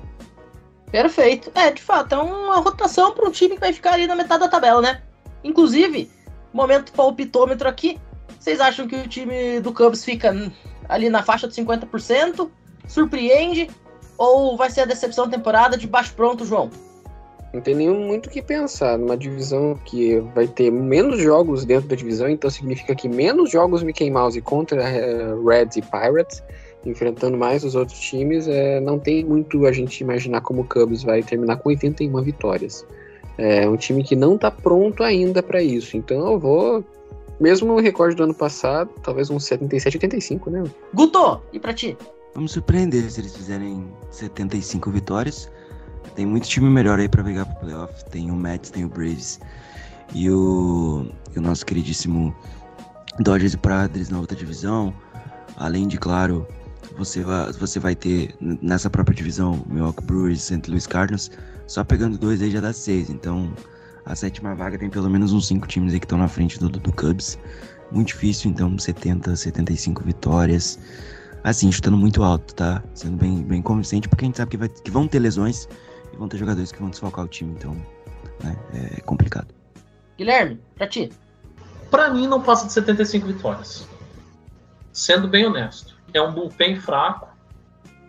Perfeito. 0.91 1.51
É, 1.55 1.71
de 1.71 1.83
fato, 1.83 2.15
é 2.15 2.19
uma 2.19 2.59
rotação 2.59 3.13
para 3.15 3.29
um 3.29 3.33
time 3.33 3.55
que 3.55 3.61
vai 3.61 3.73
ficar 3.73 3.95
ali 3.95 4.07
na 4.07 4.15
metade 4.15 4.41
da 4.41 4.49
tabela, 4.49 4.81
né? 4.81 5.03
Inclusive, 5.43 6.11
momento 6.53 6.93
palpitômetro 6.93 7.69
aqui. 7.69 8.01
Vocês 8.39 8.61
acham 8.61 8.87
que 8.87 8.97
o 8.97 9.09
time 9.09 9.61
do 9.61 9.73
Cubs 9.73 10.05
fica 10.05 10.33
ali 10.89 11.09
na 11.09 11.23
faixa 11.23 11.47
de 11.47 11.55
50%? 11.55 12.49
Surpreende? 12.87 13.69
Ou 14.17 14.57
vai 14.57 14.71
ser 14.71 14.83
a 14.83 14.85
decepção 14.85 15.27
da 15.27 15.37
temporada 15.37 15.77
de 15.77 15.87
baixo 15.87 16.15
pronto, 16.15 16.45
João? 16.45 16.71
Não 17.53 17.63
tem 17.63 17.75
nenhum 17.75 18.07
muito 18.07 18.27
o 18.27 18.31
que 18.31 18.43
pensar. 18.43 18.99
Numa 18.99 19.17
divisão 19.17 19.79
que 19.85 20.19
vai 20.35 20.47
ter 20.47 20.71
menos 20.71 21.21
jogos 21.21 21.65
dentro 21.65 21.89
da 21.89 21.97
divisão, 21.97 22.29
então 22.29 22.51
significa 22.51 22.95
que 22.95 23.09
menos 23.09 23.51
jogos 23.51 23.83
Mickey 23.83 24.11
Mouse 24.11 24.41
contra 24.43 24.83
uh, 24.83 25.47
Reds 25.47 25.77
e 25.77 25.83
Pirates, 25.83 26.43
enfrentando 26.85 27.39
mais 27.39 27.65
os 27.65 27.75
outros 27.75 27.99
times, 27.99 28.47
é, 28.49 28.81
não 28.81 28.99
tem 28.99 29.25
muito 29.25 29.67
a 29.67 29.73
gente 29.73 30.01
imaginar 30.01 30.41
como 30.43 30.63
o 30.63 30.65
Cubs 30.65 31.03
vai 31.03 31.23
terminar 31.23 31.57
com 31.57 31.71
81 31.71 32.23
vitórias. 32.23 32.87
É 33.39 33.69
um 33.69 33.77
time 33.77 34.03
que 34.03 34.17
não 34.17 34.35
está 34.35 34.51
pronto 34.51 35.03
ainda 35.03 35.43
para 35.43 35.63
isso. 35.63 35.97
Então 35.97 36.33
eu 36.33 36.39
vou, 36.39 36.85
mesmo 37.41 37.69
no 37.69 37.81
recorde 37.81 38.17
do 38.17 38.25
ano 38.25 38.35
passado, 38.35 38.91
talvez 39.03 39.31
uns 39.31 39.45
77, 39.45 39.97
85, 39.97 40.51
né? 40.51 40.65
Guto, 40.93 41.41
e 41.53 41.59
para 41.59 41.73
ti? 41.73 41.97
Vamos 42.35 42.53
surpreender 42.53 43.11
se 43.11 43.21
eles 43.21 43.35
fizerem 43.37 43.87
75 44.11 44.91
vitórias. 44.91 45.51
Tem 46.15 46.27
muito 46.27 46.49
time 46.49 46.69
melhor 46.69 46.99
aí 46.99 47.09
para 47.09 47.23
brigar 47.23 47.47
pro 47.47 47.67
playoff. 47.67 48.05
Tem 48.11 48.31
o 48.31 48.35
Mets, 48.35 48.71
tem 48.71 48.85
o 48.85 48.89
Braves 48.89 49.41
e 50.15 50.31
o, 50.31 51.07
e 51.35 51.39
o 51.39 51.43
nosso 51.43 51.65
queridíssimo 51.65 52.35
Dodgers 53.21 53.55
e 53.55 53.57
Padres 53.57 54.09
na 54.09 54.19
outra 54.19 54.37
divisão. 54.37 54.93
Além 55.57 55.89
de, 55.89 55.99
claro, 55.99 56.47
você 56.97 57.23
vai, 57.23 57.53
você 57.53 57.79
vai 57.79 57.95
ter 57.95 58.35
nessa 58.41 58.89
própria 58.89 59.15
divisão 59.15 59.65
Milwaukee 59.69 60.05
Brewers 60.05 60.39
e 60.39 60.43
St. 60.43 60.69
Louis 60.69 60.87
Cardinals. 60.87 61.31
Só 61.67 61.85
pegando 61.85 62.17
dois 62.17 62.41
aí 62.43 62.51
já 62.51 62.61
dá 62.61 62.73
seis. 62.73 63.11
Então 63.11 63.53
a 64.09 64.15
sétima 64.15 64.55
vaga 64.55 64.79
tem 64.79 64.89
pelo 64.89 65.09
menos 65.11 65.33
uns 65.35 65.47
cinco 65.47 65.69
times 65.69 65.93
aí 65.93 66.01
que 66.01 66.07
estão 66.07 66.19
na 66.19 66.29
frente 66.29 66.59
do, 66.59 66.69
do, 66.71 66.93
Cubs. 66.93 67.39
Muito 67.93 68.09
difícil, 68.09 68.51
então 68.51 68.77
70, 68.79 69.37
75 69.37 70.03
vitórias. 70.03 70.79
Assim, 71.45 71.71
chutando 71.71 71.97
muito 71.97 72.23
alto, 72.23 72.55
tá? 72.55 72.83
Sendo 72.95 73.19
bem, 73.19 73.43
bem 73.43 73.61
convincente, 73.61 74.09
porque 74.09 74.25
a 74.25 74.27
gente 74.27 74.39
sabe 74.39 74.51
que, 74.51 74.57
vai, 74.57 74.69
que 74.69 74.91
vão 74.91 75.07
ter 75.07 75.19
lesões 75.19 75.69
e 76.13 76.17
vão 76.17 76.27
ter 76.27 76.39
jogadores 76.39 76.73
que 76.73 76.81
vão 76.81 76.89
desfalcar 76.89 77.27
o 77.27 77.29
time, 77.29 77.53
então 77.53 77.73
né, 78.43 78.57
é 78.73 79.01
complicado. 79.03 79.55
Guilherme, 80.17 80.59
pra 80.75 80.87
ti. 80.87 81.13
Pra 81.91 82.11
mim, 82.11 82.27
não 82.27 82.43
passa 82.43 82.67
de 82.67 82.73
75 82.73 83.27
vitórias. 83.27 83.87
Sendo 84.93 85.29
bem 85.29 85.47
honesto. 85.47 85.97
É 86.15 86.23
um 86.23 86.33
bullpen 86.33 86.81
fraco, 86.81 87.29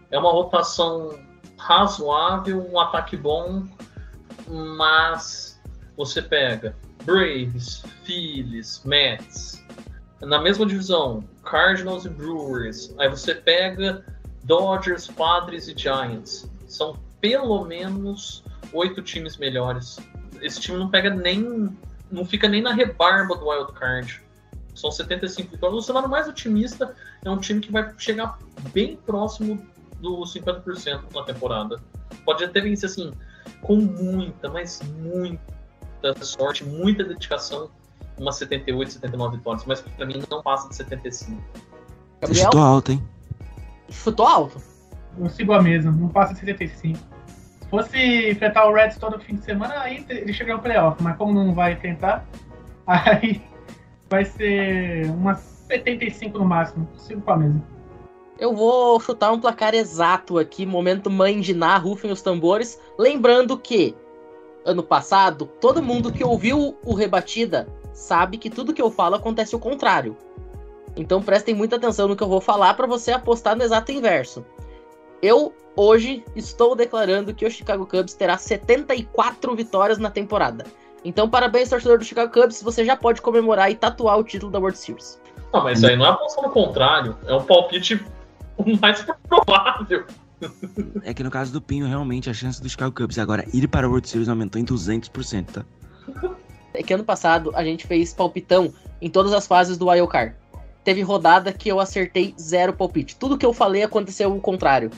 é 0.09 0.17
uma 0.17 0.31
rotação 0.31 1.13
razoável, 1.57 2.65
um 2.71 2.79
ataque 2.79 3.17
bom, 3.17 3.65
mas 4.47 5.48
você 5.99 6.21
pega 6.21 6.73
Braves, 7.03 7.83
Phillies, 8.05 8.81
Mets, 8.85 9.61
na 10.21 10.41
mesma 10.41 10.65
divisão, 10.65 11.21
Cardinals 11.43 12.05
e 12.05 12.09
Brewers, 12.09 12.95
aí 12.97 13.09
você 13.09 13.35
pega 13.35 14.05
Dodgers, 14.45 15.07
Padres 15.07 15.67
e 15.67 15.77
Giants. 15.77 16.49
São 16.69 16.97
pelo 17.19 17.65
menos 17.65 18.45
oito 18.71 19.01
times 19.01 19.35
melhores. 19.35 19.99
Esse 20.41 20.61
time 20.61 20.77
não 20.77 20.89
pega 20.89 21.09
nem. 21.09 21.77
não 22.09 22.25
fica 22.25 22.47
nem 22.47 22.61
na 22.61 22.71
rebarba 22.71 23.35
do 23.35 23.49
wild 23.49 23.73
card. 23.73 24.23
São 24.73 24.89
75 24.93 25.51
vitórias. 25.51 25.83
O 25.83 25.85
cenário 25.85 26.07
mais 26.07 26.29
otimista 26.29 26.95
é 27.25 27.29
um 27.29 27.37
time 27.37 27.59
que 27.59 27.73
vai 27.73 27.93
chegar 27.97 28.39
bem 28.71 28.95
próximo 28.95 29.61
dos 29.99 30.33
50% 30.33 31.13
na 31.13 31.23
temporada. 31.23 31.77
Pode 32.23 32.45
até 32.45 32.61
vencer 32.61 32.89
assim, 32.89 33.11
com 33.61 33.75
muita, 33.75 34.47
mas 34.47 34.81
muita 35.01 35.58
sorte, 36.21 36.63
muita 36.63 37.03
dedicação, 37.03 37.69
umas 38.17 38.35
78, 38.37 38.93
79 38.93 39.37
vitórias, 39.37 39.65
mas 39.65 39.81
pra 39.81 40.05
mim 40.05 40.21
não 40.29 40.41
passa 40.41 40.69
de 40.69 40.75
75. 40.75 41.41
Gabriel? 42.21 42.45
Chutou 42.45 42.61
alto, 42.61 42.91
hein? 42.91 43.03
Chutou 43.89 44.27
alto? 44.27 44.61
Eu 45.17 45.29
sigo 45.29 45.53
a 45.53 45.61
mesma, 45.61 45.91
não 45.91 46.09
passa 46.09 46.33
de 46.33 46.39
75. 46.39 46.97
Se 46.97 47.69
fosse 47.69 48.29
enfrentar 48.31 48.67
o 48.67 48.73
Reds 48.73 48.97
todo 48.97 49.19
fim 49.19 49.35
de 49.35 49.43
semana, 49.43 49.79
aí 49.81 50.05
ele 50.09 50.33
chega 50.33 50.53
ao 50.53 50.59
playoff, 50.59 51.01
mas 51.01 51.17
como 51.17 51.33
não 51.33 51.53
vai 51.53 51.75
tentar, 51.75 52.25
aí 52.85 53.41
vai 54.09 54.25
ser 54.25 55.09
umas 55.11 55.39
75 55.67 56.37
no 56.37 56.45
máximo. 56.45 56.87
Sigo 56.97 57.21
com 57.21 57.31
a 57.31 57.37
mesma. 57.37 57.63
Eu 58.39 58.55
vou 58.55 58.99
chutar 59.01 59.31
um 59.31 59.39
placar 59.39 59.75
exato 59.75 60.37
aqui, 60.37 60.65
momento 60.65 61.09
mãe 61.09 61.41
de 61.41 61.53
Ná, 61.53 61.77
rufem 61.77 62.09
os 62.09 62.21
tambores. 62.21 62.79
Lembrando 62.97 63.57
que, 63.57 63.95
ano 64.69 64.83
passado, 64.83 65.45
todo 65.59 65.81
mundo 65.81 66.11
que 66.11 66.23
ouviu 66.23 66.77
o 66.85 66.93
Rebatida 66.93 67.67
sabe 67.93 68.37
que 68.37 68.49
tudo 68.49 68.73
que 68.73 68.81
eu 68.81 68.91
falo 68.91 69.15
acontece 69.15 69.55
o 69.55 69.59
contrário. 69.59 70.15
Então 70.95 71.21
prestem 71.21 71.55
muita 71.55 71.75
atenção 71.75 72.07
no 72.07 72.15
que 72.15 72.23
eu 72.23 72.27
vou 72.27 72.41
falar 72.41 72.73
para 72.75 72.87
você 72.87 73.11
apostar 73.11 73.55
no 73.55 73.63
exato 73.63 73.91
inverso. 73.91 74.45
Eu 75.21 75.53
hoje 75.75 76.23
estou 76.35 76.75
declarando 76.75 77.33
que 77.33 77.45
o 77.45 77.51
Chicago 77.51 77.85
Cubs 77.85 78.13
terá 78.13 78.37
74 78.37 79.55
vitórias 79.55 79.97
na 79.97 80.09
temporada. 80.09 80.65
Então, 81.03 81.29
parabéns, 81.29 81.69
torcedor 81.69 81.97
do 81.97 82.03
Chicago 82.03 82.31
Cubs, 82.31 82.61
você 82.61 82.83
já 82.83 82.95
pode 82.95 83.21
comemorar 83.21 83.71
e 83.71 83.75
tatuar 83.75 84.17
o 84.17 84.23
título 84.23 84.51
da 84.51 84.59
World 84.59 84.77
Series. 84.77 85.19
Não, 85.53 85.63
mas 85.63 85.83
aí 85.83 85.95
não 85.95 86.05
é 86.05 86.09
aposta 86.09 86.41
no 86.41 86.49
contrário, 86.49 87.17
é 87.25 87.33
um 87.33 87.43
palpite 87.43 88.05
mais 88.81 89.05
provável. 89.27 90.05
É 91.03 91.13
que 91.13 91.23
no 91.23 91.31
caso 91.31 91.51
do 91.51 91.61
Pinho, 91.61 91.87
realmente, 91.87 92.29
a 92.29 92.33
chance 92.33 92.61
do 92.61 92.69
Chicago 92.69 92.95
Cubs 92.95 93.17
agora 93.17 93.45
ir 93.53 93.67
para 93.67 93.87
a 93.87 93.89
World 93.89 94.07
Series 94.07 94.29
aumentou 94.29 94.61
em 94.61 94.65
200%, 94.65 95.45
tá? 95.45 95.65
É 96.73 96.83
que 96.83 96.93
ano 96.93 97.03
passado 97.03 97.51
a 97.55 97.63
gente 97.63 97.85
fez 97.85 98.13
palpitão 98.13 98.73
em 99.01 99.09
todas 99.09 99.33
as 99.33 99.47
fases 99.47 99.77
do 99.77 99.87
Wild 99.89 100.07
Card. 100.07 100.35
Teve 100.83 101.01
rodada 101.01 101.51
que 101.51 101.69
eu 101.69 101.79
acertei 101.79 102.33
zero 102.39 102.73
palpite. 102.73 103.15
Tudo 103.15 103.37
que 103.37 103.45
eu 103.45 103.53
falei 103.53 103.83
aconteceu 103.83 104.33
o 104.33 104.39
contrário. 104.39 104.89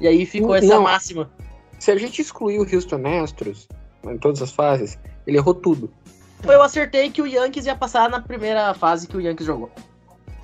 E 0.00 0.06
aí 0.06 0.26
ficou 0.26 0.54
essa 0.54 0.74
Não. 0.74 0.82
máxima. 0.82 1.30
Se 1.78 1.90
a 1.90 1.96
gente 1.96 2.20
excluir 2.20 2.58
o 2.58 2.74
Houston 2.74 3.06
Astros 3.22 3.68
em 4.04 4.18
todas 4.18 4.42
as 4.42 4.52
fases, 4.52 4.98
ele 5.26 5.38
errou 5.38 5.54
tudo. 5.54 5.92
Eu 6.42 6.62
acertei 6.62 7.10
que 7.10 7.22
o 7.22 7.26
Yankees 7.26 7.66
ia 7.66 7.74
passar 7.74 8.10
na 8.10 8.20
primeira 8.20 8.74
fase 8.74 9.08
que 9.08 9.16
o 9.16 9.20
Yankees 9.20 9.46
jogou. 9.46 9.70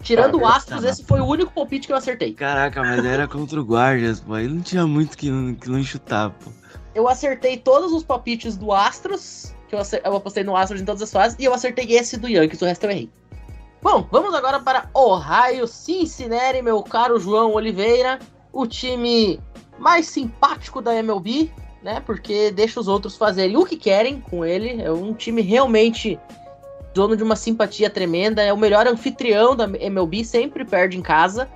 Tirando 0.03 0.39
o 0.39 0.47
Astros, 0.47 0.83
esse 0.85 1.05
foi 1.05 1.21
o 1.21 1.27
único 1.27 1.53
palpite 1.53 1.87
que 1.87 1.93
eu 1.93 1.97
acertei. 1.97 2.33
Caraca, 2.33 2.83
mas 2.83 3.05
era 3.05 3.29
contra 3.29 3.61
o 3.61 3.65
Guardians, 3.65 4.21
pô. 4.21 4.35
Aí 4.35 4.49
não 4.49 4.61
tinha 4.61 4.87
muito 4.87 5.17
que, 5.17 5.31
não- 5.31 5.55
que 5.55 5.69
não 5.69 5.83
chutar, 5.83 6.31
pô. 6.31 6.51
Eu 6.95 7.07
acertei 7.09 7.57
todos 7.57 7.93
os 7.93 8.03
palpites 8.03 8.57
do 8.57 8.73
Astros, 8.73 9.55
que 9.69 9.75
eu, 9.75 9.79
acer- 9.79 10.01
eu 10.05 10.17
apostei 10.17 10.43
no 10.43 10.57
Astros 10.57 10.81
em 10.81 10.85
todas 10.85 11.03
as 11.03 11.13
fases, 11.13 11.37
e 11.39 11.45
eu 11.45 11.53
acertei 11.55 11.85
esse 11.97 12.17
do 12.17 12.29
Yankees, 12.29 12.61
o 12.63 12.65
resto 12.65 12.85
eu 12.85 12.91
errei. 12.91 13.11
Bom, 13.83 14.07
vamos 14.11 14.35
agora 14.35 14.59
para 14.61 14.89
Ohio 14.95 15.67
Cincinnati, 15.67 16.61
meu 16.63 16.83
caro 16.83 17.19
João 17.21 17.55
Oliveira, 17.55 18.19
o 18.53 18.67
time 18.67 19.41
mais 19.79 20.07
simpático 20.07 20.83
da 20.83 20.95
MLB, 20.95 21.51
né? 21.83 22.01
Porque 22.05 22.51
deixa 22.51 22.79
os 22.81 22.89
outros 22.89 23.17
fazerem 23.17 23.57
o 23.57 23.65
que 23.65 23.77
querem 23.77 24.21
com 24.21 24.45
ele. 24.45 24.83
É 24.83 24.91
um 24.93 25.15
time 25.15 25.41
realmente 25.41 26.19
dono 26.95 27.17
de 27.17 27.23
uma 27.23 27.37
simpatia 27.37 27.89
tremenda, 27.89 28.43
é 28.43 28.53
o 28.53 28.57
melhor 28.57 28.87
anfitrião 28.87 29.55
da 29.55 29.65
MLB, 29.65 30.25
sempre 30.25 30.65
perde 30.65 30.99
em 30.99 31.03
casa. 31.03 31.49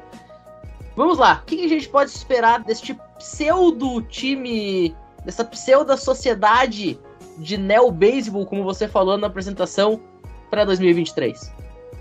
Vamos 0.97 1.19
lá, 1.19 1.41
o 1.43 1.47
que 1.47 1.65
a 1.65 1.69
gente 1.69 1.89
pode 1.89 2.11
esperar 2.11 2.63
deste 2.63 2.97
pseudo 3.19 4.01
time, 4.03 4.95
dessa 5.25 5.45
pseudo 5.45 5.97
sociedade 5.97 6.99
de 7.39 7.57
neo 7.57 7.91
baseball, 7.91 8.47
como 8.47 8.63
você 8.63 8.87
falou 8.87 9.19
na 9.19 9.27
apresentação, 9.27 10.01
para 10.51 10.65
2023? 10.65 11.53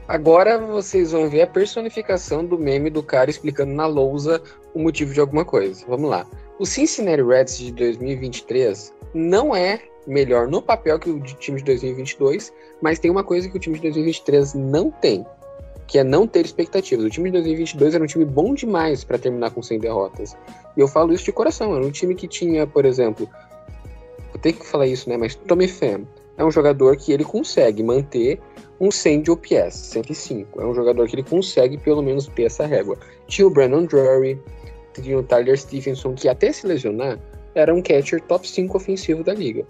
Agora 0.08 0.60
vocês 0.60 1.12
vão 1.12 1.30
ver 1.30 1.44
a 1.44 1.48
personificação 1.48 2.46
do 2.46 2.58
meme 2.58 2.90
do 2.90 3.02
cara 3.02 3.30
explicando 3.30 3.74
na 3.74 3.88
lousa 3.88 4.42
o 4.74 4.80
motivo 4.80 5.14
de 5.14 5.20
alguma 5.20 5.46
coisa. 5.46 5.84
Vamos 5.88 6.10
lá. 6.10 6.28
O 6.60 6.66
Cincinnati 6.66 7.24
Reds 7.24 7.58
de 7.58 7.72
2023 7.72 8.94
não 9.14 9.56
é 9.56 9.82
melhor 10.06 10.48
no 10.48 10.62
papel 10.62 11.00
que 11.00 11.10
o 11.10 11.20
de 11.20 11.34
time 11.36 11.58
de 11.60 11.66
2022, 11.66 12.54
mas 12.82 13.00
tem 13.00 13.10
uma 13.10 13.24
coisa 13.24 13.50
que 13.50 13.58
o 13.58 13.60
time 13.60 13.76
de 13.76 13.84
2023 13.84 14.54
não 14.54 14.92
tem, 14.92 15.26
que 15.88 16.00
é 16.00 16.04
não 16.04 16.28
ter 16.28 16.46
expectativas. 16.46 17.06
O 17.06 17.10
time 17.10 17.30
de 17.30 17.38
2022 17.38 17.96
era 17.96 18.04
um 18.04 18.08
time 18.08 18.26
bom 18.26 18.54
demais 18.54 19.04
para 19.04 19.18
terminar 19.18 19.52
com 19.52 19.62
100 19.62 19.80
derrotas. 19.80 20.36
E 20.76 20.80
eu 20.80 20.88
falo 20.88 21.14
isso 21.14 21.26
de 21.26 21.32
coração. 21.32 21.76
Era 21.76 21.86
um 21.86 21.92
time 21.92 22.16
que 22.16 22.28
tinha, 22.28 22.66
por 22.66 22.86
exemplo, 22.86 23.30
eu 24.34 24.40
tenho 24.40 24.56
que 24.56 24.66
falar 24.66 24.88
isso, 24.88 25.10
né? 25.10 25.18
Mas 25.18 25.36
Tommy 25.36 25.68
Pham 25.68 26.08
é 26.38 26.44
um 26.44 26.52
jogador 26.52 26.98
que 26.98 27.12
ele 27.12 27.24
consegue 27.24 27.84
manter 27.84 28.40
um 28.80 28.90
100 28.90 29.22
de 29.22 29.32
OPS, 29.32 29.76
105. 29.76 30.62
É 30.62 30.66
um 30.66 30.74
jogador 30.74 31.08
que 31.08 31.16
ele 31.16 31.24
consegue 31.24 31.78
pelo 31.78 32.02
menos 32.02 32.28
ter 32.28 32.44
essa 32.44 32.66
régua. 32.66 32.98
Tinha 33.28 33.48
o 33.48 33.50
Brandon 33.50 33.86
Drury, 33.86 34.42
tinha 34.94 35.18
o 35.18 35.24
Tyler 35.24 35.58
Stevenson, 35.58 36.14
que 36.14 36.28
até 36.28 36.52
se 36.52 36.68
lesionar, 36.68 37.20
era 37.56 37.74
um 37.74 37.82
catcher 37.82 38.22
top 38.22 38.48
5 38.48 38.76
ofensivo 38.76 39.24
da 39.24 39.34
liga. 39.34 39.66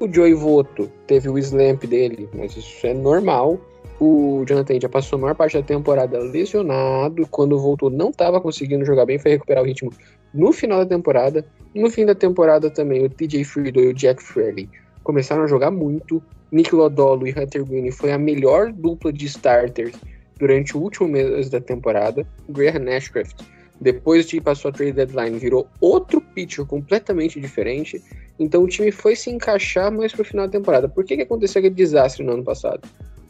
O 0.00 0.10
Joey 0.10 0.32
Voto 0.32 0.90
teve 1.06 1.28
o 1.28 1.36
slamp 1.38 1.84
dele, 1.84 2.26
mas 2.32 2.56
isso 2.56 2.86
é 2.86 2.94
normal. 2.94 3.60
O 4.00 4.42
Jonathan 4.48 4.80
já 4.80 4.88
passou 4.88 5.18
a 5.18 5.20
maior 5.20 5.34
parte 5.34 5.58
da 5.58 5.62
temporada 5.62 6.18
lesionado. 6.18 7.26
Quando 7.26 7.60
voltou, 7.60 7.90
não 7.90 8.08
estava 8.08 8.40
conseguindo 8.40 8.82
jogar 8.82 9.04
bem, 9.04 9.18
foi 9.18 9.32
recuperar 9.32 9.62
o 9.62 9.66
ritmo 9.66 9.92
no 10.32 10.54
final 10.54 10.78
da 10.78 10.86
temporada. 10.86 11.44
No 11.74 11.90
fim 11.90 12.06
da 12.06 12.14
temporada 12.14 12.70
também, 12.70 13.04
o 13.04 13.10
TJ 13.10 13.44
Friedel 13.44 13.84
e 13.84 13.88
o 13.88 13.94
Jack 13.94 14.22
Fraley 14.22 14.70
começaram 15.04 15.42
a 15.42 15.46
jogar 15.46 15.70
muito. 15.70 16.22
Nick 16.50 16.74
Lodolo 16.74 17.28
e 17.28 17.32
Hunter 17.32 17.62
Green 17.62 17.90
foi 17.90 18.10
a 18.10 18.18
melhor 18.18 18.72
dupla 18.72 19.12
de 19.12 19.26
starters 19.26 19.94
durante 20.38 20.78
o 20.78 20.80
último 20.80 21.08
mês 21.08 21.50
da 21.50 21.60
temporada. 21.60 22.26
Graham 22.48 22.84
Nashcraft, 22.84 23.42
depois 23.78 24.26
de 24.26 24.40
passar 24.40 24.70
a 24.70 24.72
trade 24.72 24.92
deadline, 24.92 25.38
virou 25.38 25.68
outro 25.78 26.22
pitcher 26.22 26.64
completamente 26.64 27.38
diferente. 27.38 28.02
Então 28.40 28.64
o 28.64 28.66
time 28.66 28.90
foi 28.90 29.14
se 29.14 29.30
encaixar 29.30 29.92
mais 29.92 30.12
pro 30.12 30.24
final 30.24 30.46
da 30.46 30.52
temporada. 30.52 30.88
Por 30.88 31.04
que, 31.04 31.14
que 31.14 31.22
aconteceu 31.22 31.60
aquele 31.60 31.74
desastre 31.74 32.24
no 32.24 32.32
ano 32.32 32.42
passado? 32.42 32.88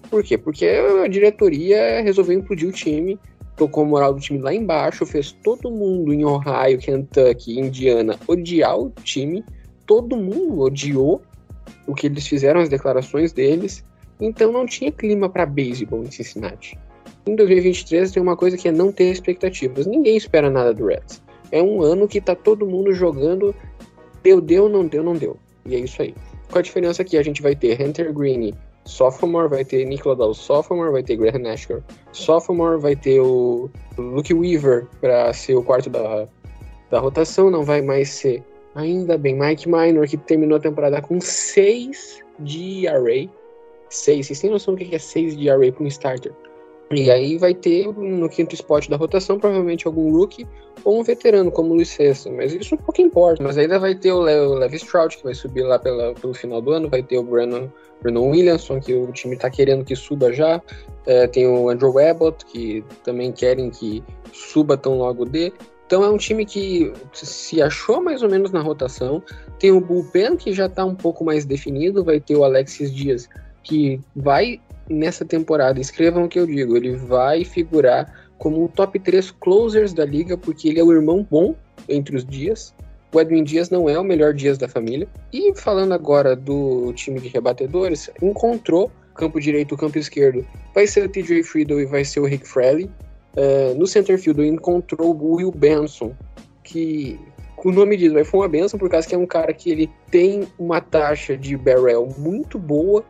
Por 0.09 0.23
quê? 0.23 0.39
Porque 0.39 0.67
a 0.67 1.09
diretoria 1.09 2.01
resolveu 2.01 2.39
implodir 2.39 2.69
o 2.69 2.73
time, 2.73 3.19
tocou 3.57 3.83
a 3.83 3.87
moral 3.87 4.15
do 4.15 4.21
time 4.21 4.39
lá 4.39 4.55
embaixo, 4.55 5.05
fez 5.05 5.33
todo 5.33 5.69
mundo 5.69 6.15
em 6.15 6.25
Ohio, 6.25 6.79
Kentucky, 6.79 7.59
Indiana 7.59 8.17
odiar 8.29 8.79
o 8.79 8.91
time. 9.03 9.45
Todo 9.85 10.17
mundo 10.17 10.61
odiou 10.61 11.21
o 11.89 11.95
que 11.95 12.07
eles 12.07 12.27
fizeram, 12.27 12.61
as 12.61 12.69
declarações 12.69 13.33
deles. 13.33 13.85
Então 14.21 14.53
não 14.53 14.65
tinha 14.65 14.93
clima 14.93 15.29
para 15.29 15.45
beisebol 15.45 16.05
em 16.05 16.11
Cincinnati. 16.11 16.79
Em 17.27 17.35
2023 17.35 18.13
tem 18.13 18.23
uma 18.23 18.37
coisa 18.37 18.57
que 18.57 18.69
é 18.69 18.73
não 18.73 18.93
ter 18.93 19.11
expectativas. 19.11 19.87
Ninguém 19.87 20.17
espera 20.17 20.49
nada 20.49 20.73
do 20.73 20.87
Reds. 20.87 21.21
É 21.51 21.61
um 21.61 21.83
ano 21.83 22.07
que 22.07 22.21
tá 22.21 22.35
todo 22.35 22.67
mundo 22.67 22.93
jogando 22.93 23.53
deu, 24.23 24.41
deu, 24.41 24.69
não 24.69 24.87
deu, 24.87 25.03
não 25.03 25.15
deu. 25.15 25.37
E 25.67 25.75
é 25.75 25.79
isso 25.79 26.03
aí. 26.03 26.15
Qual 26.51 26.59
a 26.59 26.63
diferença 26.63 27.03
aqui? 27.03 27.17
A 27.17 27.23
gente 27.23 27.43
vai 27.43 27.55
ter 27.55 27.81
Hunter 27.81 28.13
Green 28.13 28.53
sophomore, 28.85 29.49
vai 29.49 29.65
ter 29.65 29.85
Nicola 29.85 30.17
Dahl 30.17 30.35
sophomore, 30.35 30.91
vai 30.91 31.03
ter 31.03 31.17
Graham 31.17 31.41
Nashker 31.41 31.83
sophomore, 32.13 32.81
vai 32.81 32.97
ter 32.97 33.21
o 33.21 33.71
Luke 33.97 34.33
Weaver 34.33 34.87
para 35.01 35.33
ser 35.33 35.55
o 35.55 35.63
quarto 35.63 35.89
da, 35.91 36.27
da 36.91 36.99
rotação, 36.99 37.51
não 37.51 37.63
vai 37.63 37.81
mais 37.81 38.11
ser 38.11 38.43
ainda 38.75 39.17
bem 39.19 39.39
Mike 39.39 39.69
Minor, 39.69 40.07
que 40.07 40.17
terminou 40.17 40.57
a 40.57 40.61
temporada 40.61 41.01
com 41.01 41.21
6 41.21 42.23
de 42.41 42.87
array. 42.89 43.31
6, 43.89 44.27
vocês 44.27 44.41
têm 44.41 44.51
noção 44.51 44.75
do 44.75 44.85
que 44.85 44.95
é 44.95 44.99
6 44.99 45.37
de 45.37 45.51
array 45.51 45.73
para 45.73 45.85
um 45.85 45.89
starter? 45.89 46.33
E 46.93 47.09
aí 47.09 47.39
vai 47.39 47.55
ter 47.55 47.87
no 47.87 48.29
quinto 48.29 48.53
spot 48.57 48.89
da 48.89 48.97
rotação, 48.97 49.39
provavelmente 49.39 49.87
algum 49.87 50.11
rookie 50.11 50.45
ou 50.83 50.99
um 50.99 51.05
veterano, 51.05 51.49
como 51.49 51.71
o 51.71 51.75
Luiz 51.75 51.91
Cessa. 51.91 52.29
Mas 52.29 52.53
isso 52.53 52.77
pouco 52.77 53.01
importa. 53.01 53.41
Mas 53.41 53.57
ainda 53.57 53.79
vai 53.79 53.95
ter 53.95 54.11
o, 54.11 54.25
Le 54.25 54.41
o 54.41 54.55
Levi 54.55 54.77
Stroud, 54.77 55.17
que 55.17 55.23
vai 55.23 55.35
subir 55.35 55.63
lá 55.63 55.79
pela, 55.79 56.15
pelo 56.15 56.35
final 56.35 56.61
do 56.61 56.73
ano. 56.73 56.89
Vai 56.89 57.01
ter 57.01 57.17
o 57.17 57.23
Brandon, 57.23 57.71
Brandon 58.03 58.31
Williamson, 58.31 58.81
que 58.81 58.93
o 58.93 59.13
time 59.13 59.37
está 59.37 59.49
querendo 59.49 59.85
que 59.85 59.95
suba 59.95 60.33
já. 60.33 60.61
É, 61.07 61.29
tem 61.29 61.47
o 61.47 61.69
Andrew 61.69 61.97
Abbott, 61.97 62.45
que 62.47 62.85
também 63.05 63.31
querem 63.31 63.71
que 63.71 64.03
suba 64.33 64.77
tão 64.77 64.99
logo 64.99 65.25
dê. 65.25 65.53
Então 65.87 66.03
é 66.03 66.11
um 66.11 66.17
time 66.17 66.45
que 66.45 66.93
se 67.13 67.63
achou 67.63 68.03
mais 68.03 68.21
ou 68.21 68.29
menos 68.29 68.51
na 68.51 68.63
rotação. 68.63 69.23
Tem 69.61 69.71
o 69.71 69.81
Bullpen, 69.81 70.37
que 70.37 70.53
já 70.53 70.67
está 70.67 70.85
um 70.85 70.97
pouco 70.97 71.25
mais 71.25 71.45
definido. 71.45 72.03
Vai 72.03 72.19
ter 72.19 72.35
o 72.35 72.43
Alexis 72.43 72.93
Dias, 72.93 73.29
que 73.63 74.01
vai 74.17 74.61
nessa 74.91 75.25
temporada, 75.25 75.81
escrevam 75.81 76.25
o 76.25 76.29
que 76.29 76.39
eu 76.39 76.47
digo, 76.47 76.77
ele 76.77 76.97
vai 76.97 77.45
figurar 77.45 78.29
como 78.39 78.65
o 78.65 78.69
top 78.69 78.99
3 78.99 79.31
closers 79.33 79.93
da 79.93 80.05
liga, 80.05 80.37
porque 80.37 80.69
ele 80.69 80.81
é 80.81 80.85
o 80.85 80.93
irmão 80.93 81.27
bom 81.31 81.55
entre 81.89 82.17
os 82.17 82.25
dias. 82.25 82.75
O 83.13 83.21
Edwin 83.21 83.43
Dias 83.43 83.71
não 83.71 83.89
é 83.89 83.99
o 83.99 84.05
melhor 84.05 84.33
Dias 84.33 84.57
da 84.57 84.69
família. 84.69 85.09
E 85.33 85.53
falando 85.55 85.93
agora 85.93 86.37
do 86.37 86.93
time 86.95 87.21
de 87.21 87.29
rebatedores, 87.29 88.09
encontrou 88.23 88.91
campo 89.15 89.41
direito, 89.41 89.77
campo 89.77 89.99
esquerdo. 89.99 90.47
Vai 90.75 90.87
ser 90.87 91.05
o 91.05 91.09
TJ 91.09 91.43
Friedel 91.43 91.81
e 91.81 91.87
vai 91.87 92.05
ser 92.05 92.21
o 92.21 92.25
Rick 92.25 92.47
Fraley. 92.47 92.91
Uh, 93.37 93.79
no 93.79 93.87
center 93.87 94.19
field 94.19 94.43
encontrou 94.45 95.15
o 95.15 95.35
Will 95.37 95.53
Benson, 95.53 96.15
que 96.65 97.19
o 97.65 97.71
nome 97.71 97.97
diz, 97.97 98.13
vai 98.13 98.25
foi 98.25 98.41
uma 98.41 98.49
benção 98.49 98.79
por 98.79 98.89
causa 98.89 99.07
que 99.07 99.15
é 99.15 99.19
um 99.19 99.27
cara 99.27 99.53
que 99.53 99.71
ele 99.71 99.91
tem 100.11 100.49
uma 100.59 100.81
taxa 100.81 101.37
de 101.37 101.57
barrel 101.57 102.09
muito 102.19 102.59
boa, 102.59 103.05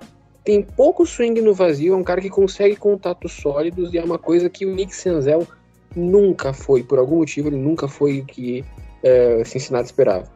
tem 0.51 0.63
pouco 0.63 1.07
swing 1.07 1.41
no 1.41 1.55
vazio, 1.55 1.95
é 1.95 1.97
um 1.97 2.03
cara 2.03 2.21
que 2.21 2.29
consegue 2.29 2.75
contatos 2.75 3.31
sólidos 3.31 3.95
e 3.95 3.99
é 3.99 4.03
uma 4.03 4.19
coisa 4.19 4.51
que 4.51 4.67
o 4.67 4.75
Nick 4.75 4.93
Senzel 4.93 5.47
nunca 5.95 6.53
foi, 6.53 6.83
por 6.83 6.99
algum 6.99 7.19
motivo 7.19 7.47
ele 7.47 7.57
nunca 7.57 7.87
foi 7.87 8.19
o 8.19 8.25
que 8.25 8.65
é, 9.01 9.45
Cincinnati 9.45 9.85
esperava. 9.85 10.29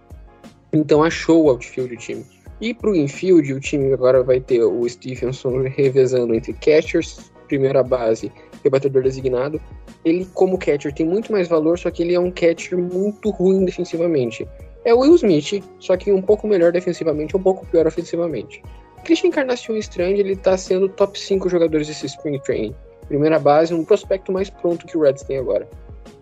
Então 0.73 1.03
achou 1.03 1.47
o 1.47 1.51
outfield 1.51 1.93
o 1.93 1.97
time. 1.97 2.25
E 2.61 2.73
para 2.73 2.91
o 2.91 2.95
infield, 2.95 3.53
o 3.53 3.59
time 3.59 3.93
agora 3.93 4.23
vai 4.23 4.39
ter 4.39 4.63
o 4.63 4.89
Stephenson 4.89 5.63
revezando 5.63 6.33
entre 6.33 6.53
catchers, 6.53 7.33
primeira 7.49 7.83
base 7.83 8.31
e 8.65 8.71
batedor 8.71 9.03
designado. 9.03 9.61
Ele, 10.05 10.29
como 10.33 10.57
catcher, 10.57 10.95
tem 10.95 11.05
muito 11.05 11.33
mais 11.33 11.49
valor, 11.49 11.77
só 11.77 11.91
que 11.91 12.05
ele 12.05 12.15
é 12.15 12.21
um 12.21 12.31
catcher 12.31 12.79
muito 12.79 13.31
ruim 13.31 13.65
defensivamente. 13.65 14.47
É 14.85 14.95
o 14.95 15.01
Will 15.01 15.17
Smith, 15.17 15.65
só 15.81 15.97
que 15.97 16.13
um 16.13 16.23
pouco 16.23 16.47
melhor 16.47 16.71
defensivamente, 16.71 17.37
um 17.37 17.43
pouco 17.43 17.67
pior 17.67 17.85
ofensivamente. 17.89 18.63
Christian 19.05 19.29
Encarnação 19.29 19.77
Strange, 19.77 20.21
ele 20.21 20.35
tá 20.35 20.57
sendo 20.57 20.89
top 20.89 21.19
5 21.19 21.49
jogadores 21.49 21.87
desse 21.87 22.07
Spring 22.07 22.41
Training. 22.41 22.75
Primeira 23.07 23.39
base, 23.39 23.75
um 23.75 23.85
prospecto 23.85 24.33
mais 24.33 24.49
pronto 24.49 24.87
que 24.87 24.97
o 24.97 25.03
Reds 25.03 25.23
tem 25.23 25.39
agora. 25.39 25.69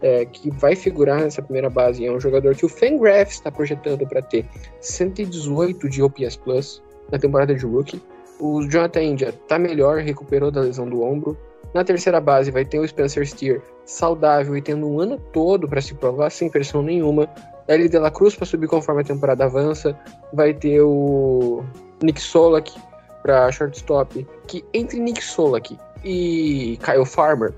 É, 0.00 0.24
que 0.24 0.50
vai 0.50 0.74
figurar 0.74 1.20
nessa 1.20 1.40
primeira 1.40 1.70
base. 1.70 2.04
É 2.04 2.10
um 2.10 2.18
jogador 2.18 2.56
que 2.56 2.66
o 2.66 2.68
Fangraphs 2.68 3.34
está 3.34 3.52
projetando 3.52 4.06
para 4.06 4.20
ter 4.20 4.44
118 4.80 5.88
de 5.88 6.02
OPS 6.02 6.36
Plus 6.36 6.82
na 7.10 7.18
temporada 7.18 7.54
de 7.54 7.64
rookie. 7.64 8.02
O 8.40 8.68
Jonathan 8.68 9.02
India 9.02 9.32
tá 9.46 9.58
melhor, 9.60 9.98
recuperou 9.98 10.50
da 10.50 10.62
lesão 10.62 10.88
do 10.88 11.02
ombro. 11.02 11.38
Na 11.72 11.84
terceira 11.84 12.20
base 12.20 12.50
vai 12.50 12.64
ter 12.64 12.80
o 12.80 12.86
Spencer 12.86 13.26
Steer 13.26 13.62
saudável 13.84 14.56
e 14.56 14.60
tendo 14.60 14.88
um 14.88 14.98
ano 14.98 15.18
todo 15.32 15.68
para 15.68 15.80
se 15.80 15.94
provar 15.94 16.30
sem 16.30 16.50
pressão 16.50 16.82
nenhuma. 16.82 17.28
L. 17.68 17.88
De 17.88 17.98
La 17.98 18.10
Cruz 18.10 18.34
para 18.34 18.44
subir 18.44 18.66
conforme 18.66 19.02
a 19.02 19.04
temporada 19.04 19.44
avança. 19.44 19.96
Vai 20.32 20.52
ter 20.52 20.80
o 20.80 21.62
Nick 22.02 22.20
Solak 22.20 22.72
para 23.22 23.50
shortstop, 23.52 24.26
que 24.46 24.64
entre 24.74 24.98
Nick 24.98 25.22
Solak 25.22 25.78
e 26.04 26.78
Kyle 26.84 27.06
Farmer, 27.06 27.52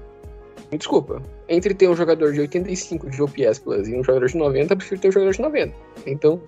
me 0.71 0.79
desculpa, 0.79 1.23
entre 1.49 1.75
ter 1.75 1.89
um 1.89 1.97
jogador 1.97 2.33
de 2.33 2.41
85 2.41 3.11
de 3.11 3.23
OPS 3.23 3.59
Plus 3.59 3.89
e 3.89 3.97
um 3.97 4.03
jogador 4.03 4.27
de 4.27 4.37
90, 4.37 4.73
eu 4.73 4.77
prefiro 4.77 5.01
ter 5.01 5.09
um 5.09 5.13
jogador 5.13 5.33
de 5.33 5.41
90. 5.41 5.75
Então, 6.07 6.41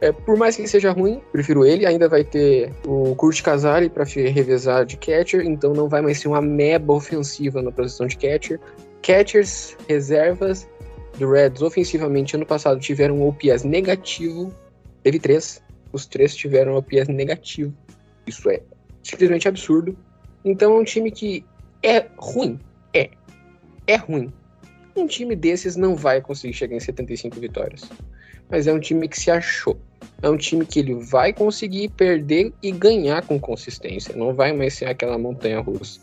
é, 0.00 0.12
por 0.12 0.36
mais 0.36 0.54
que 0.54 0.62
ele 0.62 0.68
seja 0.68 0.92
ruim, 0.92 1.20
prefiro 1.32 1.64
ele. 1.64 1.84
Ainda 1.84 2.08
vai 2.08 2.22
ter 2.22 2.72
o 2.86 3.14
Kurt 3.16 3.42
Casari 3.42 3.88
para 3.88 4.04
revezar 4.04 4.84
de 4.84 4.96
catcher, 4.96 5.44
então 5.44 5.72
não 5.72 5.88
vai 5.88 6.00
mais 6.00 6.20
ser 6.20 6.28
uma 6.28 6.40
meba 6.40 6.92
ofensiva 6.92 7.60
na 7.60 7.72
posição 7.72 8.06
de 8.06 8.16
catcher. 8.16 8.60
Catchers, 9.02 9.76
reservas 9.88 10.68
do 11.18 11.30
Reds 11.30 11.62
ofensivamente 11.62 12.36
ano 12.36 12.46
passado 12.46 12.78
tiveram 12.78 13.16
um 13.16 13.28
OPS 13.28 13.64
negativo, 13.64 14.52
teve 15.02 15.18
três, 15.18 15.60
os 15.98 16.06
três 16.06 16.34
tiveram 16.34 16.76
OPS 16.76 17.08
negativo. 17.08 17.74
Isso 18.26 18.48
é 18.48 18.60
simplesmente 19.02 19.48
absurdo. 19.48 19.96
Então 20.44 20.76
é 20.76 20.80
um 20.80 20.84
time 20.84 21.10
que 21.10 21.44
é 21.82 22.06
ruim. 22.16 22.58
É. 22.94 23.10
É 23.86 23.96
ruim. 23.96 24.32
Um 24.96 25.06
time 25.06 25.34
desses 25.36 25.76
não 25.76 25.96
vai 25.96 26.20
conseguir 26.20 26.54
chegar 26.54 26.76
em 26.76 26.80
75 26.80 27.38
vitórias. 27.38 27.82
Mas 28.50 28.66
é 28.66 28.72
um 28.72 28.80
time 28.80 29.08
que 29.08 29.18
se 29.18 29.30
achou. 29.30 29.78
É 30.22 30.28
um 30.28 30.36
time 30.36 30.64
que 30.64 30.78
ele 30.78 30.94
vai 30.94 31.32
conseguir 31.32 31.88
perder 31.90 32.52
e 32.62 32.72
ganhar 32.72 33.24
com 33.26 33.38
consistência. 33.38 34.16
Não 34.16 34.34
vai 34.34 34.52
mais 34.52 34.74
ser 34.74 34.86
aquela 34.86 35.18
montanha 35.18 35.60
russa. 35.60 36.00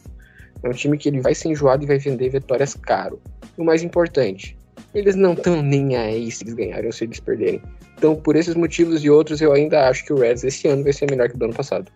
É 0.63 0.69
um 0.69 0.73
time 0.73 0.97
que 0.97 1.09
ele 1.09 1.21
vai 1.21 1.35
ser 1.35 1.49
enjoado 1.49 1.83
e 1.83 1.87
vai 1.87 1.97
vender 1.97 2.29
vitórias 2.29 2.73
caro. 2.73 3.21
O 3.57 3.63
mais 3.63 3.83
importante, 3.83 4.57
eles 4.93 5.15
não 5.15 5.33
estão 5.33 5.61
nem 5.61 5.95
aí 5.95 6.31
se 6.31 6.43
eles 6.43 6.53
ganharem 6.53 6.87
ou 6.87 6.91
se 6.91 7.03
eles 7.03 7.19
perderem. 7.19 7.61
Então, 7.97 8.15
por 8.15 8.35
esses 8.35 8.55
motivos 8.55 9.03
e 9.03 9.09
outros, 9.09 9.41
eu 9.41 9.53
ainda 9.53 9.87
acho 9.87 10.05
que 10.05 10.13
o 10.13 10.17
Reds 10.17 10.43
esse 10.43 10.67
ano 10.67 10.83
vai 10.83 10.93
ser 10.93 11.09
melhor 11.09 11.29
que 11.29 11.35
o 11.35 11.37
do 11.37 11.45
ano 11.45 11.53
passado. 11.53 11.91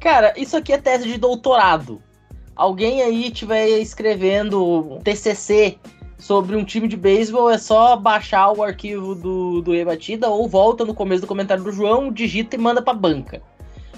Cara, 0.00 0.34
isso 0.36 0.56
aqui 0.56 0.72
é 0.72 0.78
tese 0.78 1.08
de 1.08 1.16
doutorado. 1.18 2.02
Alguém 2.56 3.02
aí 3.02 3.26
estiver 3.26 3.68
escrevendo 3.80 5.00
TCC 5.02 5.78
sobre 6.18 6.56
um 6.56 6.64
time 6.64 6.88
de 6.88 6.96
beisebol, 6.96 7.50
é 7.50 7.58
só 7.58 7.96
baixar 7.96 8.52
o 8.52 8.62
arquivo 8.62 9.14
do, 9.14 9.60
do 9.60 9.72
Rebatida 9.72 10.28
ou 10.28 10.48
volta 10.48 10.84
no 10.84 10.94
começo 10.94 11.22
do 11.22 11.26
comentário 11.26 11.62
do 11.62 11.72
João, 11.72 12.12
digita 12.12 12.56
e 12.56 12.58
manda 12.58 12.80
pra 12.80 12.94
banca. 12.94 13.42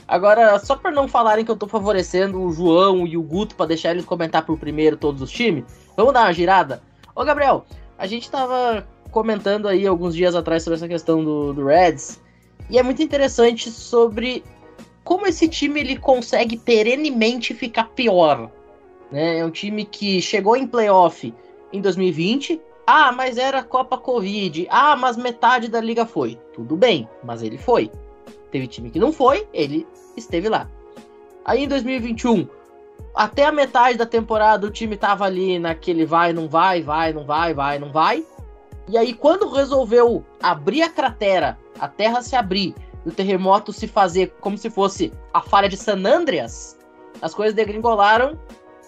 Agora, 0.08 0.58
só 0.58 0.76
para 0.76 0.90
não 0.90 1.08
falarem 1.08 1.44
que 1.44 1.50
eu 1.50 1.56
tô 1.56 1.66
favorecendo 1.66 2.40
o 2.40 2.52
João 2.52 3.06
e 3.06 3.16
o 3.16 3.22
Guto 3.22 3.54
para 3.54 3.66
deixar 3.66 3.90
eles 3.90 4.04
comentar 4.04 4.46
por 4.46 4.58
primeiro 4.58 4.96
todos 4.96 5.20
os 5.20 5.30
times, 5.30 5.64
vamos 5.96 6.14
dar 6.14 6.22
uma 6.22 6.32
girada? 6.32 6.80
Ô, 7.14 7.24
Gabriel, 7.24 7.64
a 7.98 8.06
gente 8.06 8.30
tava 8.30 8.86
comentando 9.16 9.66
aí 9.66 9.86
alguns 9.86 10.14
dias 10.14 10.34
atrás 10.34 10.62
sobre 10.62 10.76
essa 10.76 10.86
questão 10.86 11.24
do, 11.24 11.54
do 11.54 11.64
Reds. 11.64 12.20
E 12.68 12.78
é 12.78 12.82
muito 12.82 13.02
interessante 13.02 13.70
sobre 13.70 14.44
como 15.02 15.26
esse 15.26 15.48
time 15.48 15.80
ele 15.80 15.96
consegue 15.96 16.58
perenemente 16.58 17.54
ficar 17.54 17.84
pior. 17.94 18.50
Né? 19.10 19.38
É 19.38 19.44
um 19.46 19.50
time 19.50 19.86
que 19.86 20.20
chegou 20.20 20.54
em 20.54 20.66
playoff 20.66 21.32
em 21.72 21.80
2020. 21.80 22.60
Ah, 22.86 23.10
mas 23.10 23.38
era 23.38 23.62
Copa 23.62 23.96
Covid. 23.96 24.66
Ah, 24.68 24.94
mas 24.96 25.16
metade 25.16 25.68
da 25.68 25.80
liga 25.80 26.04
foi. 26.04 26.38
Tudo 26.52 26.76
bem, 26.76 27.08
mas 27.24 27.42
ele 27.42 27.56
foi. 27.56 27.90
Teve 28.50 28.66
time 28.66 28.90
que 28.90 28.98
não 28.98 29.14
foi, 29.14 29.48
ele 29.50 29.86
esteve 30.14 30.50
lá. 30.50 30.68
Aí 31.42 31.64
em 31.64 31.68
2021, 31.68 32.46
até 33.14 33.46
a 33.46 33.52
metade 33.52 33.96
da 33.96 34.04
temporada 34.04 34.66
o 34.66 34.70
time 34.70 34.94
tava 34.94 35.24
ali 35.24 35.58
naquele 35.58 36.04
vai, 36.04 36.34
não 36.34 36.46
vai, 36.46 36.82
vai, 36.82 37.14
não 37.14 37.24
vai, 37.24 37.54
vai, 37.54 37.78
não 37.78 37.90
vai. 37.90 38.22
E 38.88 38.96
aí 38.96 39.12
quando 39.12 39.48
resolveu 39.48 40.24
abrir 40.42 40.82
a 40.82 40.88
cratera, 40.88 41.58
a 41.78 41.88
terra 41.88 42.22
se 42.22 42.36
abrir, 42.36 42.74
e 43.04 43.08
o 43.08 43.12
terremoto 43.12 43.72
se 43.72 43.86
fazer 43.86 44.34
como 44.40 44.58
se 44.58 44.68
fosse 44.68 45.12
a 45.32 45.40
falha 45.40 45.68
de 45.68 45.76
San 45.76 46.04
Andreas, 46.04 46.76
as 47.22 47.34
coisas 47.34 47.54
degringolaram 47.54 48.38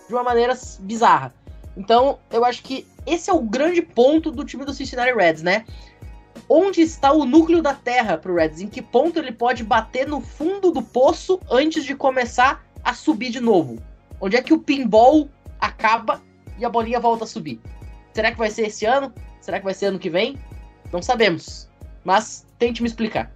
de 0.07 0.15
uma 0.15 0.23
maneira 0.23 0.57
bizarra. 0.81 1.33
Então, 1.77 2.19
eu 2.31 2.45
acho 2.45 2.63
que 2.63 2.87
esse 3.07 3.31
é 3.31 3.33
o 3.33 3.41
grande 3.41 3.81
ponto 3.81 4.31
do 4.31 4.45
time 4.45 4.65
do 4.65 4.75
Cincinnati 4.75 5.13
Reds, 5.13 5.43
né? 5.43 5.65
Onde 6.49 6.81
está 6.81 7.13
o 7.13 7.25
núcleo 7.25 7.63
da 7.63 7.75
Terra 7.75 8.19
pro 8.19 8.35
Reds? 8.35 8.61
Em 8.61 8.67
que 8.67 8.83
ponto 8.83 9.19
ele 9.19 9.33
pode 9.33 9.63
bater 9.63 10.07
no 10.07 10.21
fundo 10.21 10.71
do 10.73 10.83
poço 10.83 11.39
antes 11.51 11.85
de 11.85 11.95
começar 11.95 12.65
a 12.83 12.95
subir 12.95 13.31
de 13.31 13.41
novo? 13.41 13.79
Onde 14.21 14.37
é 14.37 14.43
que 14.43 14.53
o 14.53 14.59
pinball 14.59 15.29
acaba 15.61 16.21
e 16.59 16.65
a 16.65 16.69
bolinha 16.69 16.99
volta 16.99 17.25
a 17.25 17.27
subir? 17.27 17.61
Será 18.13 18.33
que 18.33 18.39
vai 18.39 18.51
ser 18.51 18.67
esse 18.67 18.85
ano? 18.85 19.13
Será 19.49 19.61
que 19.61 19.65
vai 19.65 19.73
ser 19.73 19.87
ano 19.87 19.99
que 19.99 20.11
vem? 20.11 20.39
Não 20.93 21.01
sabemos. 21.01 21.71
Mas 22.05 22.47
tente 22.59 22.83
me 22.83 22.87
explicar. 22.87 23.31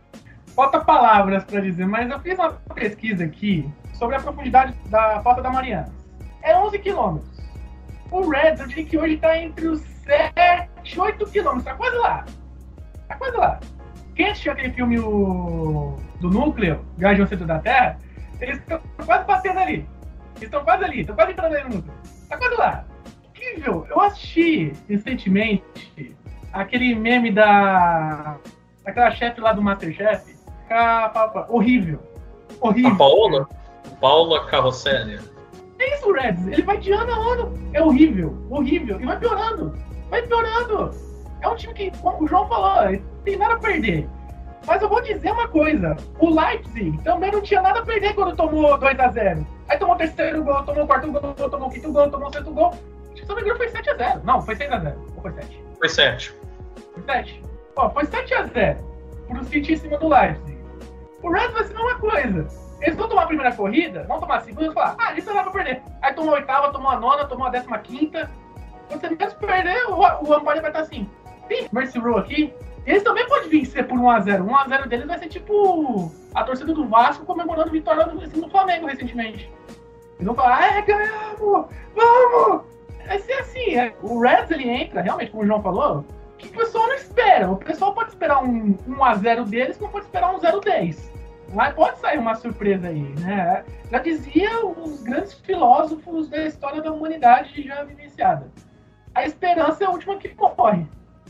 Falta 0.54 0.78
palavras 0.78 1.42
para 1.42 1.62
dizer, 1.62 1.86
mas 1.86 2.10
eu 2.10 2.20
fiz 2.20 2.38
uma 2.38 2.52
pesquisa 2.74 3.24
aqui 3.24 3.66
sobre 3.94 4.16
a 4.16 4.20
profundidade 4.20 4.74
da 4.90 5.22
Fossa 5.22 5.40
da 5.40 5.50
Mariana. 5.50 5.90
É 6.42 6.54
11 6.54 6.78
quilômetros. 6.80 7.30
O 8.10 8.28
Reds, 8.28 8.60
eu 8.60 8.66
diria 8.66 8.84
que 8.84 8.98
hoje 8.98 9.14
está 9.14 9.38
entre 9.38 9.66
os 9.68 9.80
7, 10.04 11.00
8 11.00 11.26
quilômetros. 11.30 11.64
Tá 11.64 11.74
quase 11.76 11.96
lá. 11.96 12.26
Tá 13.08 13.16
quase 13.16 13.36
lá. 13.38 13.60
Quem 14.14 14.28
assistiu 14.28 14.52
aquele 14.52 14.74
filme 14.74 14.98
o... 14.98 15.96
do 16.20 16.28
Núcleo, 16.28 16.84
Guardião 16.98 17.26
Centro 17.26 17.46
da 17.46 17.58
Terra, 17.58 17.98
eles 18.38 18.58
estão 18.58 18.78
quase 19.06 19.24
batendo 19.24 19.60
ali. 19.60 19.88
Eles 20.36 20.42
estão 20.42 20.62
quase 20.62 20.84
ali, 20.84 21.00
estão 21.00 21.16
quase 21.16 21.32
entrando 21.32 21.54
ali 21.54 21.64
no 21.70 21.76
núcleo. 21.76 21.94
Tá 22.28 22.36
quase 22.36 22.54
lá. 22.56 22.84
Incrível. 23.52 23.86
Eu 23.90 24.00
assisti 24.00 24.72
recentemente 24.88 25.62
aquele 26.52 26.94
meme 26.94 27.30
da. 27.30 28.38
daquela 28.84 29.10
chefe 29.10 29.40
lá 29.40 29.52
do 29.52 29.62
Masterchef. 29.62 30.36
Horrível. 31.48 32.00
Horrível. 32.60 32.92
A 32.92 32.96
Paola? 32.96 33.48
Paula 34.00 34.46
Carrosselli. 34.46 35.20
É 35.78 35.94
isso, 35.96 36.12
Reds. 36.12 36.46
Ele 36.46 36.62
vai 36.62 36.78
de 36.78 36.92
ano 36.92 37.12
a 37.12 37.32
ano. 37.32 37.58
É 37.72 37.82
horrível, 37.82 38.36
horrível. 38.48 39.00
E 39.00 39.04
vai 39.04 39.18
piorando. 39.18 39.76
Vai 40.08 40.22
piorando. 40.22 40.90
É 41.40 41.48
um 41.48 41.56
time 41.56 41.74
que, 41.74 41.90
como 41.98 42.24
o 42.24 42.28
João 42.28 42.48
falou, 42.48 42.98
tem 43.24 43.36
nada 43.36 43.54
a 43.54 43.58
perder. 43.58 44.08
Mas 44.66 44.80
eu 44.80 44.88
vou 44.88 45.02
dizer 45.02 45.32
uma 45.32 45.48
coisa: 45.48 45.96
o 46.18 46.30
Leipzig 46.30 46.96
também 47.02 47.32
não 47.32 47.42
tinha 47.42 47.60
nada 47.60 47.80
a 47.80 47.84
perder 47.84 48.14
quando 48.14 48.36
tomou 48.36 48.78
2x0. 48.78 49.44
Aí 49.68 49.78
tomou 49.78 49.96
terceiro 49.96 50.44
gol, 50.44 50.62
tomou 50.62 50.86
quarto 50.86 51.10
gol, 51.10 51.34
tomou 51.50 51.70
quinto 51.70 51.92
gol, 51.92 52.10
tomou 52.10 52.32
sexto 52.32 52.50
gol. 52.52 52.74
Não 53.32 53.36
me 53.36 53.42
engano 53.42 53.56
foi 53.56 53.68
7x0. 53.68 54.24
Não, 54.24 54.42
foi 54.42 54.54
6x0. 54.54 54.94
Ou 55.16 55.22
foi 55.22 55.32
7? 55.32 55.64
Foi 55.78 55.88
7. 55.88 56.34
Foi 56.92 57.02
7. 57.02 57.42
Ó, 57.76 57.90
foi 57.90 58.04
7x0 58.04 58.76
pro 59.26 59.44
City 59.44 59.72
em 59.72 59.76
cima 59.78 59.96
do 59.96 60.08
Leipzig. 60.08 60.58
O 61.22 61.30
Reds 61.30 61.52
vai 61.52 61.64
ser 61.64 61.74
a 61.74 61.82
mesma 61.82 61.98
coisa. 61.98 62.48
Eles 62.82 62.94
vão 62.94 63.08
tomar 63.08 63.22
a 63.22 63.26
primeira 63.26 63.52
corrida, 63.52 64.04
vão 64.06 64.20
tomar 64.20 64.36
a 64.36 64.40
segunda 64.40 64.66
e 64.66 64.74
falar, 64.74 64.96
ah, 64.98 65.14
isso 65.14 65.28
não 65.28 65.36
dá 65.36 65.44
pra 65.44 65.52
perder. 65.52 65.82
Aí 66.02 66.12
tomou 66.12 66.34
a 66.34 66.38
oitava, 66.38 66.72
tomou 66.72 66.90
a 66.90 67.00
nona, 67.00 67.24
tomou 67.24 67.46
a 67.46 67.50
décima 67.50 67.78
quinta. 67.78 68.30
Você 68.90 69.08
mesmo 69.08 69.38
perder, 69.38 69.86
o, 69.86 69.98
o 69.98 70.34
Ampare 70.34 70.60
vai 70.60 70.70
estar 70.70 70.80
assim. 70.80 71.08
Tem 71.48 71.66
Mercy 71.72 71.98
Row 71.98 72.18
aqui. 72.18 72.52
Eles 72.84 73.02
também 73.02 73.26
podem 73.28 73.48
vencer 73.48 73.86
por 73.86 73.98
1x0. 73.98 74.44
1x0 74.44 74.88
deles 74.88 75.06
vai 75.06 75.18
ser 75.18 75.28
tipo 75.28 76.12
a 76.34 76.44
torcida 76.44 76.74
do 76.74 76.86
Vasco 76.86 77.24
comemorando 77.24 77.70
vitória 77.70 78.04
do, 78.04 78.18
do 78.18 78.50
Flamengo 78.50 78.88
recentemente. 78.88 79.50
Eles 80.16 80.26
vão 80.26 80.34
falar, 80.34 80.76
é, 80.76 80.82
ganhamos! 80.82 81.66
Vamos! 81.94 82.72
Vai 83.06 83.18
ser 83.18 83.32
assim. 83.34 83.76
É. 83.76 83.94
O 84.02 84.20
Reds 84.20 84.50
ele 84.50 84.68
entra, 84.68 85.00
realmente, 85.00 85.30
como 85.30 85.42
o 85.42 85.46
João 85.46 85.62
falou, 85.62 86.04
que 86.38 86.48
o 86.48 86.52
pessoal 86.52 86.86
não 86.86 86.94
espera. 86.94 87.50
O 87.50 87.56
pessoal 87.56 87.94
pode 87.94 88.10
esperar 88.10 88.42
um 88.42 88.74
1x0 88.74 89.48
deles, 89.48 89.76
como 89.76 89.92
pode 89.92 90.06
esperar 90.06 90.34
um 90.34 90.38
0-10. 90.38 90.98
Mas 91.52 91.74
pode 91.74 91.98
sair 91.98 92.18
uma 92.18 92.34
surpresa 92.34 92.88
aí, 92.88 93.02
né? 93.20 93.64
Já 93.90 93.98
dizia 93.98 94.64
os 94.64 95.02
grandes 95.02 95.34
filósofos 95.34 96.28
da 96.28 96.46
história 96.46 96.80
da 96.80 96.90
humanidade 96.90 97.62
já 97.62 97.84
vivenciada. 97.84 98.50
A 99.14 99.26
esperança 99.26 99.84
é 99.84 99.86
a 99.86 99.90
última 99.90 100.16
que 100.16 100.34
morre. 100.34 100.86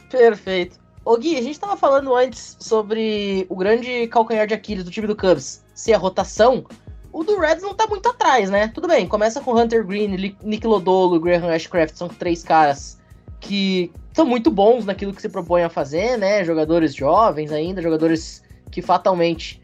Perfeito. 0.09 0.81
Ô 1.05 1.17
Gui, 1.17 1.37
a 1.37 1.43
gente 1.43 1.59
tava 1.59 1.77
falando 1.77 2.15
antes 2.15 2.57
sobre 2.61 3.45
o 3.49 3.57
grande 3.57 4.07
calcanhar 4.07 4.47
de 4.47 4.55
Aquiles 4.55 4.85
do 4.85 4.91
time 4.91 5.09
do 5.09 5.17
Cubs 5.17 5.65
ser 5.75 5.95
a 5.95 5.99
rotação. 5.99 6.65
O 7.13 7.23
do 7.23 7.39
Reds 7.39 7.63
não 7.63 7.75
tá 7.75 7.87
muito 7.87 8.09
atrás, 8.09 8.49
né? 8.49 8.69
Tudo 8.69 8.89
bem, 8.89 9.07
começa 9.07 9.41
com 9.41 9.55
Hunter 9.55 9.87
Green, 9.87 10.35
Nick 10.43 10.67
Lodolo, 10.67 11.21
Graham 11.21 11.51
Ashcraft, 11.51 11.95
são 11.95 12.09
três 12.09 12.43
caras 12.43 12.99
que 13.39 13.93
são 14.15 14.25
muito 14.25 14.51
bons 14.51 14.85
naquilo 14.85 15.13
que 15.13 15.21
se 15.21 15.29
propõe 15.29 15.63
a 15.63 15.69
fazer, 15.69 16.17
né? 16.17 16.43
Jogadores 16.45 16.95
jovens 16.95 17.53
ainda, 17.53 17.83
jogadores 17.83 18.43
que 18.71 18.81
fatalmente 18.81 19.63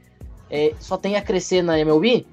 é, 0.50 0.74
só 0.78 0.96
tem 0.96 1.16
a 1.16 1.22
crescer 1.22 1.62
na 1.62 1.78
MLB. 1.78 2.26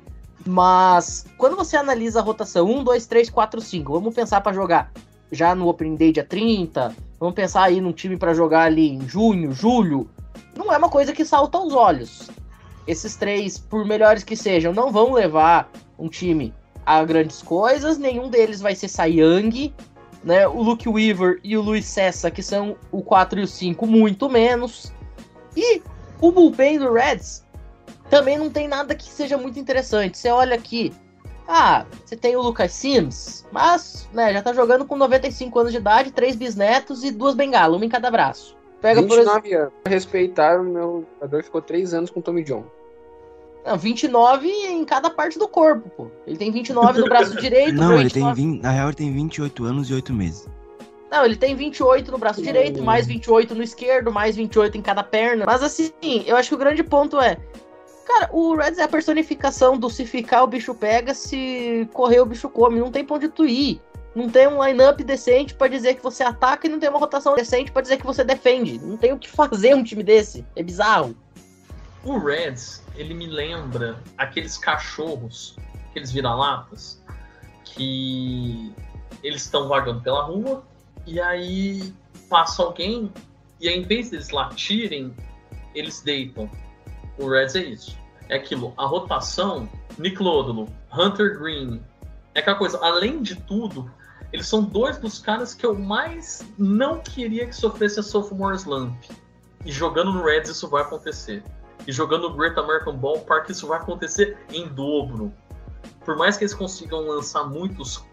Mas 0.45 1.25
quando 1.37 1.55
você 1.55 1.77
analisa 1.77 2.19
a 2.19 2.23
rotação 2.23 2.67
1, 2.69 2.83
2, 2.83 3.07
3, 3.07 3.29
4, 3.29 3.61
5, 3.61 3.93
vamos 3.93 4.13
pensar 4.13 4.41
para 4.41 4.53
jogar 4.53 4.91
já 5.31 5.55
no 5.55 5.67
Opening 5.67 5.95
Day 5.95 6.11
dia 6.11 6.23
30, 6.23 6.93
vamos 7.19 7.35
pensar 7.35 7.63
aí 7.63 7.79
num 7.79 7.91
time 7.91 8.17
para 8.17 8.33
jogar 8.33 8.63
ali 8.63 8.89
em 8.89 9.07
junho, 9.07 9.51
julho, 9.51 10.09
não 10.55 10.71
é 10.71 10.77
uma 10.77 10.89
coisa 10.89 11.13
que 11.13 11.25
salta 11.25 11.57
aos 11.57 11.73
olhos. 11.73 12.29
Esses 12.87 13.15
três, 13.15 13.57
por 13.57 13.85
melhores 13.85 14.23
que 14.23 14.35
sejam, 14.35 14.73
não 14.73 14.91
vão 14.91 15.13
levar 15.13 15.71
um 15.97 16.07
time 16.07 16.53
a 16.85 17.03
grandes 17.03 17.41
coisas, 17.41 17.97
nenhum 17.97 18.29
deles 18.29 18.61
vai 18.61 18.75
ser 18.75 18.89
Young, 19.07 19.73
né? 20.23 20.47
O 20.47 20.61
Luke 20.61 20.87
Weaver 20.87 21.39
e 21.43 21.57
o 21.57 21.61
Luiz 21.61 21.85
Cessa, 21.85 22.29
que 22.29 22.43
são 22.43 22.77
o 22.91 23.01
4 23.01 23.39
e 23.39 23.43
o 23.43 23.47
5, 23.47 23.87
muito 23.87 24.29
menos. 24.29 24.93
E 25.57 25.81
o 26.21 26.31
bullpen 26.31 26.79
do 26.79 26.93
Reds 26.93 27.43
também 28.09 28.37
não 28.37 28.49
tem 28.49 28.67
nada 28.67 28.93
que 28.93 29.05
seja 29.05 29.37
muito 29.37 29.59
interessante. 29.59 30.17
Você 30.17 30.29
olha 30.29 30.55
aqui, 30.55 30.93
ah, 31.47 31.85
você 32.03 32.15
tem 32.15 32.35
o 32.35 32.41
Lucas 32.41 32.71
Sims, 32.71 33.45
mas 33.51 34.07
né, 34.13 34.33
já 34.33 34.41
tá 34.41 34.53
jogando 34.53 34.85
com 34.85 34.95
95 34.95 35.59
anos 35.59 35.71
de 35.71 35.77
idade, 35.77 36.11
três 36.11 36.35
bisnetos 36.35 37.03
e 37.03 37.11
duas 37.11 37.35
bengalas, 37.35 37.75
uma 37.75 37.85
em 37.85 37.89
cada 37.89 38.09
braço. 38.09 38.55
Pega 38.81 39.01
29 39.01 39.41
por 39.41 39.57
anos. 39.57 39.73
Respeitar 39.87 40.59
o 40.59 40.63
meu 40.63 41.05
jogador 41.15 41.43
ficou 41.43 41.61
3 41.61 41.93
anos 41.93 42.09
com 42.09 42.19
o 42.19 42.23
Tommy 42.23 42.43
John. 42.43 42.63
Não, 43.65 43.77
29 43.77 44.47
em 44.47 44.85
cada 44.85 45.09
parte 45.09 45.39
do 45.39 45.47
corpo, 45.47 45.89
pô. 45.89 46.11
Ele 46.27 46.37
tem 46.37 46.51
29 46.51 46.99
no 46.99 47.09
braço 47.09 47.35
direito. 47.41 47.73
Não, 47.73 47.99
ele 47.99 48.09
tem 48.09 48.31
20, 48.33 48.61
na 48.61 48.69
real 48.69 48.89
ele 48.89 48.95
tem 48.95 49.11
28 49.11 49.63
anos 49.63 49.89
e 49.89 49.93
8 49.93 50.13
meses. 50.13 50.47
Não, 51.11 51.25
ele 51.25 51.35
tem 51.35 51.55
28 51.55 52.11
no 52.11 52.17
braço 52.17 52.41
direito, 52.41 52.81
mais 52.83 53.07
28 53.07 53.55
no 53.55 53.63
esquerdo, 53.63 54.11
mais 54.11 54.35
28 54.35 54.77
em 54.77 54.81
cada 54.81 55.03
perna. 55.03 55.45
Mas 55.45 55.63
assim, 55.63 55.91
eu 56.25 56.35
acho 56.35 56.49
que 56.49 56.55
o 56.55 56.57
grande 56.57 56.83
ponto 56.83 57.19
é, 57.19 57.37
Cara, 58.05 58.29
o 58.31 58.55
Reds 58.55 58.77
é 58.77 58.83
a 58.83 58.87
personificação 58.87 59.77
do 59.77 59.89
se 59.89 60.05
ficar 60.05 60.43
o 60.43 60.47
bicho 60.47 60.75
pega, 60.75 61.13
se 61.15 61.89
correr 61.91 62.19
o 62.19 62.25
bicho 62.25 62.47
come. 62.47 62.79
Não 62.79 62.91
tem 62.91 63.03
pra 63.03 63.15
onde 63.15 63.27
tu 63.27 63.45
ir. 63.45 63.81
Não 64.15 64.29
tem 64.29 64.47
um 64.47 64.63
line-up 64.63 65.03
decente 65.03 65.55
para 65.55 65.67
dizer 65.67 65.95
que 65.95 66.03
você 66.03 66.23
ataca 66.23 66.67
e 66.67 66.69
não 66.69 66.79
tem 66.79 66.87
uma 66.87 66.99
rotação 66.99 67.33
decente 67.35 67.71
para 67.71 67.81
dizer 67.81 67.97
que 67.97 68.05
você 68.05 68.23
defende. 68.23 68.79
Não 68.79 68.95
tem 68.95 69.11
o 69.11 69.17
que 69.17 69.27
fazer 69.27 69.75
um 69.75 69.83
time 69.83 70.03
desse. 70.03 70.45
É 70.55 70.61
bizarro. 70.61 71.15
O 72.03 72.19
Reds, 72.19 72.83
ele 72.97 73.13
me 73.13 73.27
lembra 73.27 74.01
aqueles 74.17 74.57
cachorros, 74.57 75.55
aqueles 75.89 76.11
vira-latas, 76.11 77.01
que 77.63 78.73
eles 79.23 79.43
estão 79.43 79.67
vagando 79.67 80.01
pela 80.01 80.23
rua 80.23 80.63
e 81.05 81.19
aí 81.19 81.93
passa 82.29 82.63
alguém 82.63 83.11
e 83.59 83.69
aí, 83.69 83.79
em 83.79 83.83
vez 83.83 84.09
deles 84.09 84.29
latirem, 84.29 85.15
eles 85.73 86.01
deitam. 86.01 86.49
O 87.17 87.29
Reds 87.29 87.55
é 87.55 87.63
isso. 87.63 87.97
É 88.27 88.35
aquilo, 88.35 88.73
a 88.77 88.85
rotação, 88.85 89.69
Nick 89.97 90.21
Lodolo, 90.21 90.67
Hunter 90.91 91.39
Green, 91.39 91.81
é 92.33 92.39
aquela 92.39 92.57
coisa, 92.57 92.77
além 92.83 93.21
de 93.21 93.35
tudo, 93.35 93.89
eles 94.33 94.47
são 94.47 94.63
dois 94.63 94.97
dos 94.97 95.19
caras 95.19 95.53
que 95.53 95.65
eu 95.65 95.73
mais 95.73 96.45
não 96.57 96.99
queria 96.99 97.45
que 97.45 97.55
sofresse 97.55 97.99
a 97.99 98.03
sophomore 98.03 98.57
slump. 98.57 98.97
E 99.63 99.71
jogando 99.71 100.11
no 100.11 100.23
Reds 100.23 100.49
isso 100.49 100.67
vai 100.67 100.81
acontecer. 100.81 101.43
E 101.87 101.91
jogando 101.91 102.29
no 102.29 102.35
Great 102.35 102.57
American 102.59 102.97
Ballpark 102.97 103.49
isso 103.49 103.67
vai 103.67 103.79
acontecer 103.79 104.37
em 104.51 104.67
dobro. 104.69 105.31
Por 106.03 106.17
mais 106.17 106.37
que 106.37 106.43
eles 106.43 106.53
consigam 106.53 107.01
lançar 107.07 107.43
muitos 107.45 108.03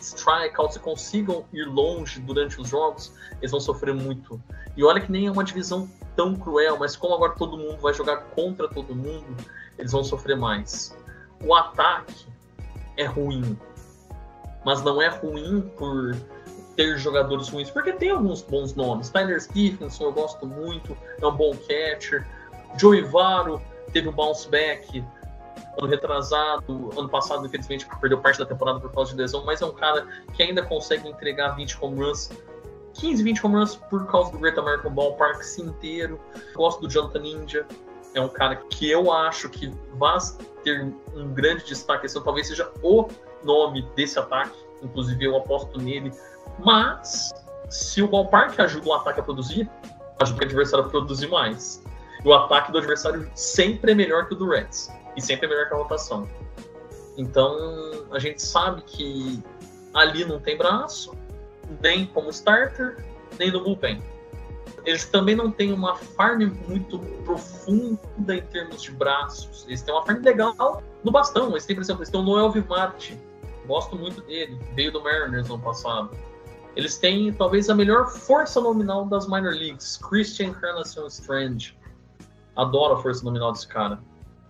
strikeouts 0.00 0.76
e 0.76 0.80
consigam 0.80 1.44
ir 1.52 1.64
longe 1.64 2.20
durante 2.20 2.60
os 2.60 2.68
jogos, 2.68 3.12
eles 3.40 3.50
vão 3.50 3.60
sofrer 3.60 3.94
muito. 3.94 4.40
E 4.76 4.84
olha 4.84 5.00
que 5.00 5.10
nem 5.10 5.26
é 5.26 5.30
uma 5.30 5.44
divisão 5.44 5.90
tão 6.14 6.34
cruel, 6.34 6.78
mas 6.78 6.96
como 6.96 7.14
agora 7.14 7.32
todo 7.32 7.56
mundo 7.56 7.78
vai 7.78 7.92
jogar 7.92 8.18
contra 8.34 8.68
todo 8.68 8.94
mundo, 8.94 9.36
eles 9.78 9.92
vão 9.92 10.04
sofrer 10.04 10.36
mais. 10.36 10.96
O 11.44 11.54
ataque 11.54 12.26
é 12.96 13.04
ruim, 13.04 13.58
mas 14.64 14.82
não 14.82 15.00
é 15.00 15.08
ruim 15.08 15.60
por 15.76 16.16
ter 16.76 16.98
jogadores 16.98 17.48
ruins, 17.48 17.70
porque 17.70 17.92
tem 17.92 18.10
alguns 18.10 18.42
bons 18.42 18.74
nomes. 18.74 19.08
Tyler 19.10 19.40
Stephenson 19.40 20.04
eu 20.04 20.12
gosto 20.12 20.46
muito, 20.46 20.96
é 21.20 21.26
um 21.26 21.34
bom 21.34 21.56
catcher. 21.56 22.26
Joey 22.78 23.02
Varo 23.02 23.60
teve 23.92 24.08
um 24.08 24.12
bounce 24.12 24.48
back 24.48 25.04
ano 25.78 25.88
retrasado, 25.88 26.90
ano 26.98 27.08
passado, 27.08 27.44
infelizmente, 27.46 27.86
perdeu 28.00 28.18
parte 28.18 28.38
da 28.38 28.46
temporada 28.46 28.80
por 28.80 28.90
causa 28.92 29.12
de 29.12 29.18
lesão, 29.18 29.44
mas 29.44 29.60
é 29.60 29.66
um 29.66 29.72
cara 29.72 30.06
que 30.32 30.42
ainda 30.42 30.62
consegue 30.62 31.08
entregar 31.08 31.50
20 31.50 31.78
home 31.80 32.02
runs, 32.02 32.30
15, 32.94 33.22
20 33.22 33.46
home 33.46 33.54
runs 33.56 33.76
por 33.76 34.06
causa 34.06 34.32
do 34.32 34.38
Great 34.38 34.58
American 34.58 34.92
Ballpark 34.92 35.42
inteiro. 35.58 36.18
Gosto 36.54 36.80
do 36.80 36.88
Jonathan 36.88 37.20
Ninja, 37.20 37.66
é 38.14 38.20
um 38.20 38.28
cara 38.28 38.56
que 38.56 38.90
eu 38.90 39.12
acho 39.12 39.50
que 39.50 39.70
vai 39.94 40.16
ter 40.64 40.82
um 41.14 41.34
grande 41.34 41.64
destaque, 41.64 42.06
esse 42.06 42.22
talvez 42.22 42.48
seja 42.48 42.70
o 42.82 43.06
nome 43.44 43.82
desse 43.94 44.18
ataque, 44.18 44.56
inclusive 44.82 45.24
eu 45.24 45.36
aposto 45.36 45.78
nele, 45.78 46.10
mas 46.58 47.34
se 47.68 48.02
o 48.02 48.08
Ballpark 48.08 48.58
ajuda 48.58 48.88
o 48.88 48.94
ataque 48.94 49.20
a 49.20 49.22
produzir, 49.22 49.68
ajuda 50.20 50.40
o 50.40 50.44
adversário 50.44 50.86
a 50.86 50.88
produzir 50.88 51.28
mais. 51.28 51.82
O 52.26 52.34
ataque 52.34 52.72
do 52.72 52.78
adversário 52.78 53.30
sempre 53.36 53.92
é 53.92 53.94
melhor 53.94 54.26
que 54.26 54.34
o 54.34 54.36
do 54.36 54.48
Reds 54.48 54.90
e 55.16 55.22
sempre 55.22 55.46
é 55.46 55.48
melhor 55.48 55.68
que 55.68 55.74
a 55.74 55.76
rotação. 55.76 56.28
Então 57.16 57.56
a 58.10 58.18
gente 58.18 58.42
sabe 58.42 58.82
que 58.82 59.40
ali 59.94 60.24
não 60.24 60.40
tem 60.40 60.58
braço, 60.58 61.16
nem 61.80 62.04
como 62.06 62.28
starter, 62.30 62.96
nem 63.38 63.52
no 63.52 63.62
bullpen. 63.62 64.02
Eles 64.84 65.04
também 65.04 65.36
não 65.36 65.52
têm 65.52 65.72
uma 65.72 65.94
farm 65.94 66.50
muito 66.66 66.98
profunda 67.24 68.34
em 68.34 68.42
termos 68.42 68.82
de 68.82 68.90
braços. 68.90 69.64
Eles 69.68 69.82
têm 69.82 69.94
uma 69.94 70.04
farm 70.04 70.20
legal 70.20 70.82
no 71.04 71.12
bastão. 71.12 71.52
Eles 71.52 71.64
têm, 71.64 71.76
por 71.76 71.82
exemplo, 71.82 72.02
eles 72.02 72.10
têm 72.10 72.20
o 72.20 72.24
Noel 72.24 72.50
Vivarte. 72.50 73.16
Gosto 73.68 73.94
muito 73.94 74.20
dele. 74.22 74.58
Veio 74.74 74.90
do 74.90 75.00
Mariners 75.00 75.46
no 75.46 75.60
passado. 75.60 76.10
Eles 76.74 76.98
têm 76.98 77.32
talvez 77.32 77.70
a 77.70 77.74
melhor 77.74 78.08
força 78.08 78.60
nominal 78.60 79.04
das 79.04 79.28
minor 79.28 79.54
leagues, 79.54 79.96
Christian 79.96 80.46
Encarnação 80.46 81.06
Strange. 81.06 81.76
Adoro 82.56 82.94
a 82.94 83.02
força 83.02 83.24
nominal 83.24 83.52
desse 83.52 83.68
cara. 83.68 84.00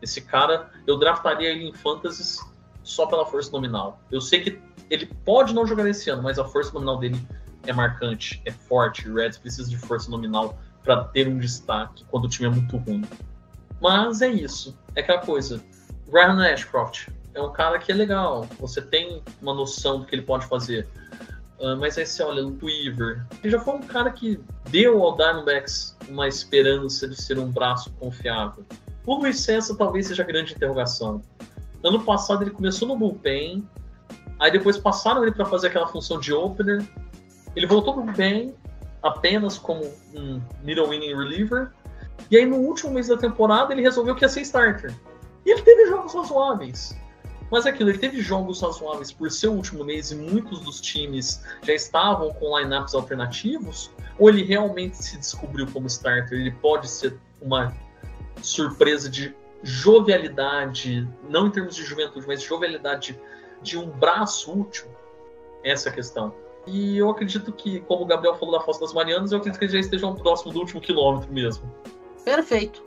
Esse 0.00 0.20
cara, 0.20 0.70
eu 0.86 0.98
draftaria 0.98 1.50
ele 1.50 1.68
em 1.68 1.72
fantasies 1.72 2.38
só 2.82 3.06
pela 3.06 3.26
força 3.26 3.50
nominal. 3.50 4.00
Eu 4.10 4.20
sei 4.20 4.40
que 4.42 4.62
ele 4.88 5.06
pode 5.24 5.52
não 5.54 5.66
jogar 5.66 5.88
esse 5.88 6.08
ano, 6.08 6.22
mas 6.22 6.38
a 6.38 6.44
força 6.44 6.72
nominal 6.72 6.98
dele 6.98 7.20
é 7.66 7.72
marcante, 7.72 8.40
é 8.44 8.52
forte. 8.52 9.08
O 9.08 9.14
Reds 9.14 9.38
precisa 9.38 9.68
de 9.68 9.76
força 9.76 10.10
nominal 10.10 10.56
para 10.84 11.04
ter 11.04 11.26
um 11.26 11.38
destaque 11.38 12.04
quando 12.08 12.26
o 12.26 12.28
time 12.28 12.46
é 12.46 12.50
muito 12.50 12.76
ruim. 12.76 13.04
Mas 13.80 14.22
é 14.22 14.28
isso. 14.28 14.78
É 14.94 15.00
aquela 15.00 15.18
coisa. 15.18 15.62
Ryan 16.12 16.52
Ashcroft 16.52 17.08
é 17.34 17.42
um 17.42 17.52
cara 17.52 17.78
que 17.78 17.90
é 17.90 17.94
legal. 17.94 18.46
Você 18.60 18.80
tem 18.80 19.22
uma 19.42 19.52
noção 19.52 20.00
do 20.00 20.06
que 20.06 20.14
ele 20.14 20.22
pode 20.22 20.46
fazer. 20.46 20.88
Uh, 21.58 21.76
mas 21.78 21.96
aí 21.96 22.04
você 22.04 22.22
olha, 22.22 22.46
o 22.46 22.58
Weaver, 22.62 23.24
ele 23.42 23.50
já 23.50 23.58
foi 23.58 23.74
um 23.74 23.80
cara 23.80 24.10
que 24.10 24.38
deu 24.68 25.02
ao 25.02 25.16
Diamondbacks 25.16 25.96
uma 26.08 26.28
esperança 26.28 27.08
de 27.08 27.20
ser 27.20 27.38
um 27.38 27.50
braço 27.50 27.90
confiável. 27.98 28.64
O 29.06 29.14
Luiz 29.14 29.40
César 29.40 29.74
talvez 29.76 30.08
seja 30.08 30.22
a 30.22 30.26
grande 30.26 30.52
interrogação. 30.52 31.22
Ano 31.82 32.02
passado 32.02 32.42
ele 32.42 32.50
começou 32.50 32.86
no 32.86 32.96
bullpen, 32.96 33.66
aí 34.38 34.50
depois 34.50 34.76
passaram 34.76 35.22
ele 35.22 35.32
para 35.32 35.46
fazer 35.46 35.68
aquela 35.68 35.86
função 35.86 36.20
de 36.20 36.32
opener. 36.32 36.84
Ele 37.54 37.66
voltou 37.66 37.94
pro 37.94 38.02
bullpen 38.02 38.54
apenas 39.02 39.56
como 39.56 39.84
um 40.14 40.40
middle 40.62 40.92
inning 40.92 41.14
reliever. 41.14 41.70
E 42.30 42.36
aí 42.36 42.44
no 42.44 42.56
último 42.56 42.92
mês 42.92 43.08
da 43.08 43.16
temporada 43.16 43.72
ele 43.72 43.82
resolveu 43.82 44.14
que 44.14 44.24
ia 44.24 44.28
ser 44.28 44.42
starter. 44.42 44.94
E 45.46 45.52
ele 45.52 45.62
teve 45.62 45.86
jogos 45.86 46.12
razoáveis. 46.12 46.94
Mas 47.50 47.66
é 47.66 47.70
aquilo, 47.70 47.90
ele 47.90 47.98
teve 47.98 48.20
jogos 48.20 48.60
razoáveis 48.60 49.12
por 49.12 49.30
seu 49.30 49.52
último 49.52 49.84
mês 49.84 50.10
e 50.10 50.16
muitos 50.16 50.60
dos 50.60 50.80
times 50.80 51.42
já 51.62 51.72
estavam 51.72 52.32
com 52.34 52.58
lineups 52.58 52.94
alternativos, 52.94 53.90
ou 54.18 54.28
ele 54.28 54.42
realmente 54.42 54.96
se 54.96 55.16
descobriu 55.16 55.66
como 55.66 55.86
starter? 55.86 56.38
Ele 56.38 56.50
pode 56.50 56.88
ser 56.88 57.18
uma 57.40 57.74
surpresa 58.42 59.08
de 59.08 59.34
jovialidade, 59.62 61.08
não 61.28 61.46
em 61.46 61.50
termos 61.50 61.74
de 61.76 61.84
juventude, 61.84 62.26
mas 62.26 62.42
jovialidade 62.42 63.18
de 63.62 63.78
um 63.78 63.88
braço 63.90 64.52
útil? 64.52 64.86
Essa 65.64 65.88
é 65.88 65.92
a 65.92 65.94
questão. 65.94 66.34
E 66.66 66.98
eu 66.98 67.08
acredito 67.10 67.52
que, 67.52 67.80
como 67.80 68.02
o 68.02 68.06
Gabriel 68.06 68.34
falou 68.34 68.58
da 68.58 68.64
Fossa 68.64 68.80
das 68.80 68.92
Marianas, 68.92 69.30
eu 69.30 69.38
acredito 69.38 69.58
que 69.58 69.64
eles 69.66 69.72
já 69.72 69.80
estejam 69.80 70.14
próximo 70.14 70.52
do 70.52 70.60
último 70.60 70.80
quilômetro 70.80 71.32
mesmo. 71.32 71.72
Perfeito. 72.24 72.82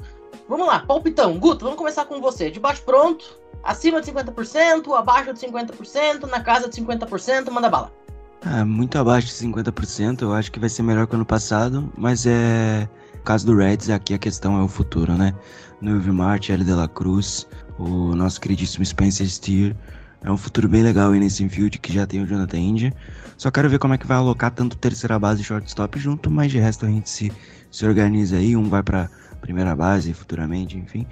Vamos 0.49 0.67
lá, 0.67 0.79
palpitão. 0.79 1.37
Guto, 1.39 1.63
vamos 1.63 1.77
começar 1.77 2.05
com 2.05 2.19
você. 2.19 2.51
De 2.51 2.59
baixo 2.59 2.83
pronto, 2.83 3.39
acima 3.63 4.01
de 4.01 4.11
50%, 4.11 4.97
abaixo 4.97 5.33
de 5.33 5.39
50%, 5.39 6.23
na 6.29 6.41
casa 6.41 6.69
de 6.69 6.81
50%, 6.81 7.49
manda 7.51 7.69
bala. 7.69 7.91
Ah, 8.41 8.63
muito 8.63 8.97
abaixo 8.97 9.27
de 9.27 9.33
50%, 9.33 10.21
eu 10.21 10.33
acho 10.33 10.51
que 10.51 10.59
vai 10.59 10.69
ser 10.69 10.83
melhor 10.83 11.07
que 11.07 11.15
ano 11.15 11.25
passado, 11.25 11.91
mas 11.97 12.25
é. 12.25 12.87
No 13.13 13.23
caso 13.23 13.45
do 13.45 13.55
Reds, 13.55 13.89
aqui 13.89 14.13
a 14.13 14.17
questão 14.17 14.57
é 14.57 14.63
o 14.63 14.67
futuro, 14.67 15.13
né? 15.13 15.35
Novo 15.81 16.13
Marte, 16.13 16.53
L. 16.53 16.63
De 16.63 16.71
La 16.71 16.87
Cruz, 16.87 17.45
o 17.77 18.15
nosso 18.15 18.39
queridíssimo 18.39 18.83
Spencer 18.85 19.29
Steer. 19.29 19.75
É 20.23 20.31
um 20.31 20.37
futuro 20.37 20.67
bem 20.67 20.83
legal 20.83 21.11
aí 21.11 21.19
nesse 21.19 21.43
infield 21.43 21.79
que 21.79 21.93
já 21.93 22.07
tem 22.07 22.21
o 22.21 22.25
Jonathan 22.25 22.57
India. 22.57 22.93
Só 23.37 23.51
quero 23.51 23.69
ver 23.69 23.77
como 23.77 23.93
é 23.93 23.97
que 23.97 24.07
vai 24.07 24.17
alocar 24.17 24.51
tanto 24.51 24.77
terceira 24.77 25.19
base 25.19 25.41
e 25.41 25.45
shortstop 25.45 25.99
junto, 25.99 26.31
mas 26.31 26.51
de 26.51 26.59
resto 26.59 26.85
a 26.85 26.89
gente 26.89 27.09
se, 27.09 27.31
se 27.69 27.85
organiza 27.85 28.37
aí. 28.37 28.55
Um 28.55 28.69
vai 28.69 28.81
pra 28.81 29.09
primeira 29.41 29.75
base 29.75 30.13
futuramente, 30.13 30.77
enfim. 30.77 31.05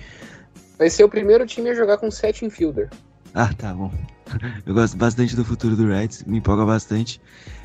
Vai 0.77 0.89
ser 0.89 1.03
o 1.03 1.09
primeiro 1.09 1.45
time 1.45 1.69
a 1.69 1.73
jogar 1.73 1.97
com 1.97 2.09
sete 2.11 2.45
infielder. 2.45 2.89
Ah, 3.33 3.53
tá 3.53 3.73
bom. 3.73 3.91
Eu 4.65 4.73
gosto 4.73 4.97
bastante 4.97 5.35
do 5.35 5.43
futuro 5.43 5.75
do 5.75 5.87
Reds, 5.87 6.23
me 6.23 6.37
empolga 6.37 6.65
bastante. 6.65 7.21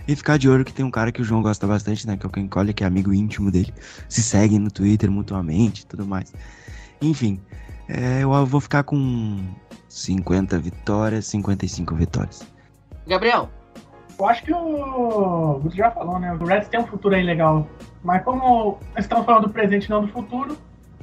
E 0.07 0.17
ficar 0.17 0.37
de 0.37 0.49
olho 0.49 0.65
que 0.65 0.73
tem 0.73 0.85
um 0.85 0.91
cara 0.91 1.13
que 1.13 1.21
o 1.21 1.25
João 1.25 1.43
gosta 1.43 1.67
bastante, 1.67 2.07
né? 2.07 2.17
Que 2.17 2.27
é 2.27 2.29
o 2.29 2.33
Ken 2.33 2.49
Collier, 2.49 2.75
que 2.75 2.85
é 2.85 2.87
amigo 2.87 3.13
íntimo 3.13 3.51
dele. 3.51 3.73
Se 4.09 4.23
seguem 4.23 4.59
no 4.59 4.71
Twitter 4.71 5.11
mutuamente 5.11 5.83
e 5.83 5.87
tudo 5.87 6.07
mais. 6.07 6.33
Enfim, 7.01 7.41
é, 7.89 8.23
eu 8.23 8.47
vou 8.47 8.61
ficar 8.61 8.83
com 8.83 9.45
50 9.89 10.59
vitórias, 10.59 11.27
55 11.27 11.95
vitórias. 11.95 12.47
Gabriel. 13.07 13.49
Eu 14.19 14.27
acho 14.27 14.45
que 14.45 14.53
o 14.53 15.59
Guto 15.63 15.77
já 15.77 15.91
falou, 15.91 16.19
né? 16.19 16.33
O 16.35 16.45
Reds 16.45 16.69
tem 16.69 16.81
um 16.81 16.87
futuro 16.87 17.15
aí 17.15 17.23
legal. 17.23 17.69
Mas 18.03 18.23
como 18.23 18.79
estamos 18.97 19.25
falando 19.25 19.45
do 19.45 19.51
presente 19.51 19.87
e 19.87 19.91
não 19.91 20.03
do 20.03 20.09
futuro, 20.09 20.57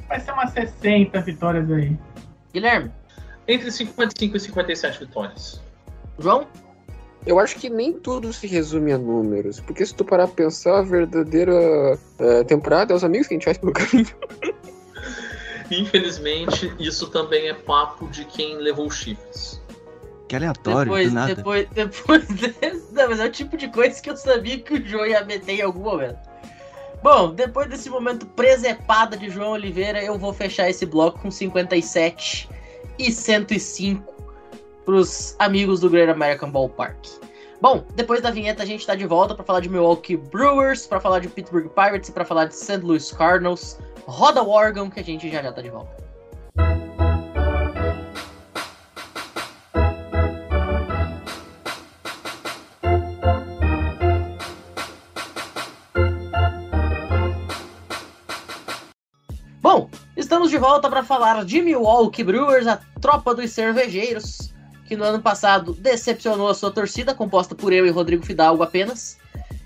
vai 0.09 0.19
ser 0.19 0.31
umas 0.31 0.51
60 0.51 1.21
vitórias 1.21 1.71
aí. 1.71 1.95
Guilherme. 2.51 2.91
Entre 3.47 3.71
55 3.71 4.35
e 4.35 4.39
57 4.39 4.99
vitórias. 4.99 5.61
João? 6.17 6.47
Eu 7.25 7.39
acho 7.39 7.57
que 7.57 7.69
nem 7.69 7.93
tudo 7.93 8.31
se 8.33 8.47
resume 8.47 8.91
a 8.91 8.97
números, 8.97 9.59
porque 9.59 9.85
se 9.85 9.93
tu 9.93 10.03
parar 10.05 10.27
pra 10.27 10.35
pensar, 10.35 10.79
a 10.79 10.81
verdadeira 10.81 11.53
uh, 11.53 12.43
temporada 12.45 12.93
é 12.93 12.95
os 12.95 13.03
amigos 13.03 13.27
que 13.27 13.33
a 13.33 13.37
gente 13.37 13.45
faz 13.45 13.57
pelo 13.57 13.71
caminho. 13.73 14.07
Infelizmente, 15.69 16.73
isso 16.79 17.07
também 17.09 17.49
é 17.49 17.53
papo 17.53 18.07
de 18.07 18.25
quem 18.25 18.57
levou 18.57 18.87
os 18.87 18.95
chifres. 18.95 19.61
Que 20.27 20.35
aleatório, 20.35 20.91
depois, 20.91 21.09
do 21.09 21.13
nada. 21.13 21.35
Depois, 21.35 21.67
depois 21.73 22.27
desse, 22.27 22.93
não, 22.93 23.09
mas 23.09 23.19
é 23.19 23.25
o 23.25 23.31
tipo 23.31 23.57
de 23.57 23.67
coisa 23.67 24.01
que 24.01 24.09
eu 24.09 24.17
sabia 24.17 24.59
que 24.59 24.73
o 24.75 24.85
João 24.85 25.05
ia 25.05 25.23
meter 25.25 25.59
em 25.59 25.61
algum 25.61 25.81
momento. 25.81 26.28
Bom, 27.01 27.33
depois 27.33 27.69
desse 27.69 27.89
momento 27.89 28.25
presepada 28.25 29.15
de 29.15 29.29
João 29.29 29.51
Oliveira, 29.51 30.03
eu 30.03 30.17
vou 30.17 30.33
fechar 30.33 30.69
esse 30.69 30.85
bloco 30.85 31.19
com 31.19 31.31
57 31.31 32.49
e 32.97 33.11
105 33.11 34.13
pros 34.83 35.35
amigos 35.39 35.79
do 35.79 35.89
Great 35.89 36.11
American 36.11 36.51
Ballpark. 36.51 36.97
Bom, 37.61 37.85
depois 37.95 38.21
da 38.21 38.31
vinheta 38.31 38.63
a 38.63 38.65
gente 38.65 38.85
tá 38.85 38.95
de 38.95 39.05
volta 39.05 39.33
para 39.33 39.45
falar 39.45 39.59
de 39.61 39.69
Milwaukee 39.69 40.17
Brewers, 40.17 40.87
para 40.87 40.99
falar 40.99 41.19
de 41.19 41.29
Pittsburgh 41.29 41.69
Pirates 41.69 42.09
e 42.09 42.11
para 42.11 42.25
falar 42.25 42.45
de 42.45 42.55
St. 42.55 42.77
Louis 42.77 43.11
Cardinals. 43.11 43.77
Roda 44.05 44.41
o 44.41 44.49
órgão 44.49 44.89
que 44.89 44.99
a 44.99 45.03
gente 45.03 45.29
já 45.29 45.41
já 45.41 45.51
tá 45.51 45.61
de 45.61 45.69
volta. 45.69 46.08
Estamos 60.49 60.51
de 60.51 60.57
volta 60.57 60.89
para 60.89 61.03
falar 61.03 61.45
de 61.45 61.61
Milwaukee 61.61 62.23
Brewers, 62.23 62.65
a 62.65 62.79
tropa 62.99 63.35
dos 63.35 63.51
cervejeiros, 63.51 64.51
que 64.87 64.95
no 64.95 65.03
ano 65.03 65.21
passado 65.21 65.73
decepcionou 65.73 66.47
a 66.47 66.55
sua 66.55 66.71
torcida, 66.71 67.13
composta 67.13 67.53
por 67.53 67.71
eu 67.71 67.85
e 67.85 67.91
Rodrigo 67.91 68.25
Fidalgo 68.25 68.63
apenas, 68.63 69.17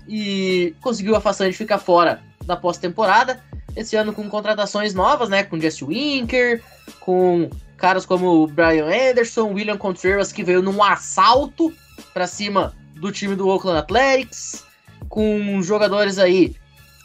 e 0.06 0.74
conseguiu 0.82 1.16
a 1.16 1.20
façanha 1.20 1.50
de 1.50 1.56
ficar 1.56 1.78
fora 1.78 2.22
da 2.44 2.54
pós-temporada. 2.54 3.42
Esse 3.74 3.96
ano 3.96 4.12
com 4.12 4.28
contratações 4.28 4.92
novas, 4.92 5.30
né? 5.30 5.42
Com 5.42 5.58
Jesse 5.58 5.84
Winker, 5.84 6.62
com 7.00 7.48
caras 7.78 8.04
como 8.04 8.42
o 8.42 8.46
Brian 8.46 8.86
Anderson, 8.86 9.52
William 9.54 9.78
Contreras, 9.78 10.32
que 10.32 10.44
veio 10.44 10.60
num 10.60 10.82
assalto 10.82 11.72
para 12.12 12.26
cima 12.26 12.74
do 12.96 13.10
time 13.10 13.34
do 13.34 13.48
Oakland 13.48 13.78
Athletics, 13.78 14.64
com 15.08 15.62
jogadores 15.62 16.18
aí 16.18 16.54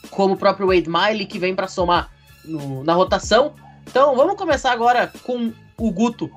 como 0.10 0.34
o 0.34 0.38
próprio 0.38 0.68
Wade 0.68 0.90
Miley, 0.90 1.26
que 1.26 1.40
vem 1.40 1.56
para 1.56 1.68
somar 1.68 2.12
no, 2.44 2.84
na 2.84 2.94
rotação. 2.94 3.54
Então 3.90 4.16
vamos 4.16 4.36
começar 4.36 4.72
agora 4.72 5.12
com 5.24 5.52
o 5.76 5.92
Guto, 5.92 6.30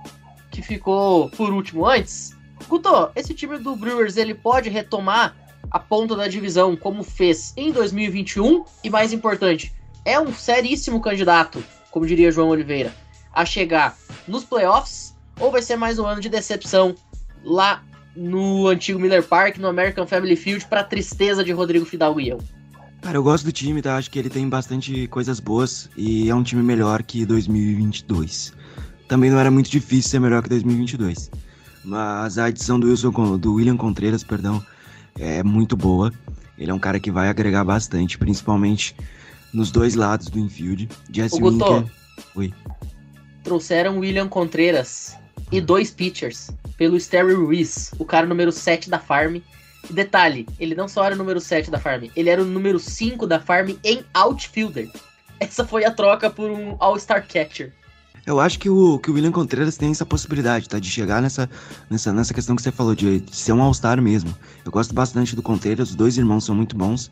que 0.51 0.63
ficou 0.63 1.29
por 1.29 1.53
último 1.53 1.87
antes. 1.87 2.35
Guto, 2.67 3.11
esse 3.15 3.35
time 3.35 3.59
do 3.59 3.77
Brewers 3.77 4.17
ele 4.17 4.33
pode 4.33 4.71
retomar 4.71 5.37
a 5.71 5.79
ponta 5.79 6.17
da 6.17 6.27
divisão 6.27 6.75
como 6.75 7.05
fez 7.05 7.53
em 7.55 7.71
2021 7.71 8.65
e 8.83 8.89
mais 8.89 9.13
importante, 9.13 9.71
é 10.03 10.19
um 10.19 10.33
seríssimo 10.33 10.99
candidato, 10.99 11.63
como 11.91 12.07
diria 12.07 12.33
João 12.33 12.49
Oliveira, 12.49 12.91
a 13.35 13.45
chegar 13.45 13.99
nos 14.27 14.45
playoffs 14.45 15.15
ou 15.39 15.51
vai 15.51 15.61
ser 15.61 15.77
mais 15.77 15.99
um 15.99 16.07
ano 16.07 16.23
de 16.23 16.31
decepção 16.31 16.95
lá 17.45 17.85
no 18.17 18.67
antigo 18.67 18.99
Miller 18.99 19.23
Park, 19.23 19.59
no 19.59 19.69
American 19.69 20.07
Family 20.07 20.37
Field, 20.37 20.65
para 20.65 20.83
tristeza 20.83 21.45
de 21.45 21.53
Rodrigo 21.53 21.85
Fidalgo 21.85 22.19
e 22.19 22.31
eu? 22.31 22.39
Cara, 23.03 23.19
eu 23.19 23.23
gosto 23.23 23.45
do 23.45 23.51
time, 23.51 23.83
tá? 23.83 23.97
Acho 23.97 24.09
que 24.09 24.17
ele 24.17 24.31
tem 24.31 24.49
bastante 24.49 25.09
coisas 25.09 25.41
boas 25.41 25.91
e 25.97 26.31
é 26.31 26.35
um 26.35 26.43
time 26.45 26.63
melhor 26.63 27.03
que 27.03 27.27
2022. 27.27 28.53
Também 29.09 29.29
não 29.29 29.41
era 29.41 29.51
muito 29.51 29.69
difícil 29.69 30.09
ser 30.09 30.21
melhor 30.21 30.41
que 30.41 30.49
2022. 30.49 31.29
Mas 31.85 32.39
a 32.39 32.45
adição 32.45 32.79
do, 32.79 32.87
Wilson, 32.87 33.39
do 33.39 33.55
William 33.55 33.77
Contreras, 33.77 34.23
perdão, 34.23 34.65
é 35.19 35.43
muito 35.43 35.77
boa. 35.77 36.13
Ele 36.57 36.71
é 36.71 36.75
um 36.75 36.79
cara 36.79 37.01
que 37.01 37.11
vai 37.11 37.29
agregar 37.29 37.65
bastante, 37.65 38.17
principalmente 38.17 38.95
nos 39.53 39.73
dois 39.73 39.97
lados 39.97 40.29
do 40.29 40.39
infield. 40.39 40.89
Jesse 41.11 41.43
Ô, 41.43 41.49
Winker. 41.49 41.85
Oi. 42.37 42.55
trouxeram 43.43 43.99
William 43.99 44.29
Contreras 44.29 45.17
e 45.51 45.61
dois 45.61 45.91
pitchers 45.91 46.51
pelo 46.77 46.97
Sterry 46.97 47.35
Ruiz, 47.35 47.93
o 47.99 48.05
cara 48.05 48.27
número 48.27 48.53
7 48.53 48.89
da 48.89 49.01
farm. 49.01 49.39
Detalhe, 49.91 50.47
ele 50.59 50.75
não 50.75 50.87
só 50.89 51.05
era 51.05 51.15
o 51.15 51.19
número 51.19 51.41
7 51.41 51.71
da 51.71 51.79
farm, 51.79 52.05
ele 52.15 52.31
era 52.31 52.41
o 52.41 52.47
número 52.47 52.79
5 52.79 53.27
da 53.27 53.41
farm 53.41 53.71
em 53.85 54.05
outfielder. 54.15 54.89
Essa 55.41 55.65
foi 55.65 55.85
a 55.85 55.91
troca 55.91 56.31
por 56.31 56.51
um 56.51 56.77
All-Star 56.79 57.27
Catcher. 57.27 57.73
Eu 58.25 58.39
acho 58.39 58.61
que 58.61 58.71
o, 58.71 59.01
que 59.01 59.11
o 59.11 59.15
William 59.15 59.33
Contreras 59.33 59.77
tem 59.77 59.91
essa 59.91 60.07
possibilidade, 60.07 60.69
tá? 60.69 60.79
De 60.79 60.89
chegar 60.89 61.21
nessa, 61.21 61.51
nessa, 61.91 62.13
nessa 62.13 62.33
questão 62.33 62.55
que 62.55 62.63
você 62.63 62.71
falou, 62.71 62.95
de, 62.95 63.25
ser 63.33 63.53
um 63.53 63.61
All-Star 63.61 64.01
mesmo. 64.01 64.33
Eu 64.65 64.71
gosto 64.71 64.95
bastante 64.95 65.35
do 65.35 65.43
Contreras, 65.43 65.91
os 65.91 65.97
dois 65.97 66.17
irmãos 66.17 66.45
são 66.45 66.55
muito 66.55 66.77
bons. 66.77 67.11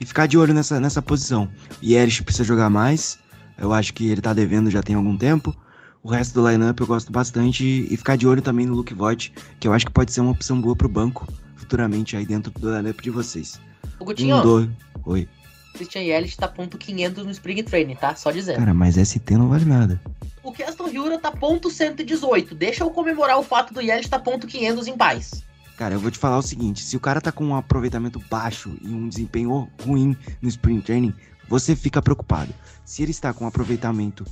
E 0.00 0.06
ficar 0.06 0.26
de 0.26 0.38
olho 0.38 0.54
nessa, 0.54 0.80
nessa 0.80 1.02
posição. 1.02 1.50
E 1.82 1.94
Erich 1.94 2.22
precisa 2.22 2.44
jogar 2.44 2.70
mais. 2.70 3.18
Eu 3.58 3.74
acho 3.74 3.92
que 3.92 4.08
ele 4.08 4.22
tá 4.22 4.32
devendo 4.32 4.70
já 4.70 4.82
tem 4.82 4.96
algum 4.96 5.18
tempo. 5.18 5.54
O 6.02 6.08
resto 6.08 6.40
do 6.40 6.48
lineup 6.48 6.80
eu 6.80 6.86
gosto 6.86 7.12
bastante. 7.12 7.86
E 7.90 7.94
ficar 7.94 8.16
de 8.16 8.26
olho 8.26 8.40
também 8.40 8.64
no 8.64 8.74
Luke 8.74 8.94
Voigt, 8.94 9.34
que 9.60 9.68
eu 9.68 9.74
acho 9.74 9.84
que 9.84 9.92
pode 9.92 10.10
ser 10.10 10.22
uma 10.22 10.30
opção 10.30 10.58
boa 10.58 10.74
pro 10.74 10.88
banco 10.88 11.26
futuramente 11.66 12.16
aí 12.16 12.24
dentro 12.24 12.52
do 12.52 12.74
lineup 12.74 13.00
de 13.00 13.10
vocês. 13.10 13.60
O 13.98 14.04
Gutinho, 14.04 14.36
Um, 14.36 14.42
dois. 14.42 14.68
Oi. 15.04 15.28
Christian 15.74 16.02
Yelich 16.02 16.36
tá 16.36 16.48
ponto 16.48 16.78
500 16.78 17.24
no 17.24 17.30
Spring 17.32 17.62
Training, 17.62 17.96
tá? 17.96 18.14
Só 18.14 18.30
dizendo. 18.30 18.58
Cara, 18.58 18.72
mas 18.72 18.94
ST 18.94 19.32
não 19.32 19.48
vale 19.48 19.64
nada. 19.66 20.00
O 20.42 20.52
Keston 20.52 20.88
Hiura 20.88 21.18
tá 21.18 21.30
ponto 21.30 21.68
118. 21.70 22.54
Deixa 22.54 22.84
eu 22.84 22.90
comemorar 22.90 23.38
o 23.38 23.42
fato 23.42 23.74
do 23.74 23.82
Yelich 23.82 24.08
tá 24.08 24.18
ponto 24.18 24.46
500 24.46 24.86
em 24.86 24.96
paz. 24.96 25.44
Cara, 25.76 25.94
eu 25.94 26.00
vou 26.00 26.10
te 26.10 26.18
falar 26.18 26.38
o 26.38 26.42
seguinte: 26.42 26.82
se 26.82 26.96
o 26.96 27.00
cara 27.00 27.20
tá 27.20 27.30
com 27.30 27.44
um 27.44 27.54
aproveitamento 27.54 28.22
baixo 28.30 28.74
e 28.80 28.88
um 28.88 29.08
desempenho 29.08 29.68
ruim 29.84 30.16
no 30.40 30.48
Spring 30.48 30.80
Training, 30.80 31.12
você 31.48 31.76
fica 31.76 32.00
preocupado. 32.00 32.54
Se 32.84 33.02
ele 33.02 33.10
está 33.10 33.34
com 33.34 33.44
um 33.44 33.48
aproveitamento 33.48 34.24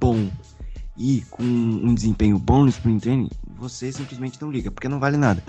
bom 0.00 0.28
e 0.96 1.22
com 1.30 1.44
um 1.44 1.94
desempenho 1.94 2.38
bom 2.38 2.62
no 2.64 2.70
Spring 2.70 2.98
Training, 2.98 3.30
você 3.56 3.92
simplesmente 3.92 4.40
não 4.42 4.50
liga, 4.50 4.70
porque 4.70 4.88
não 4.88 4.98
vale 4.98 5.16
nada. 5.16 5.44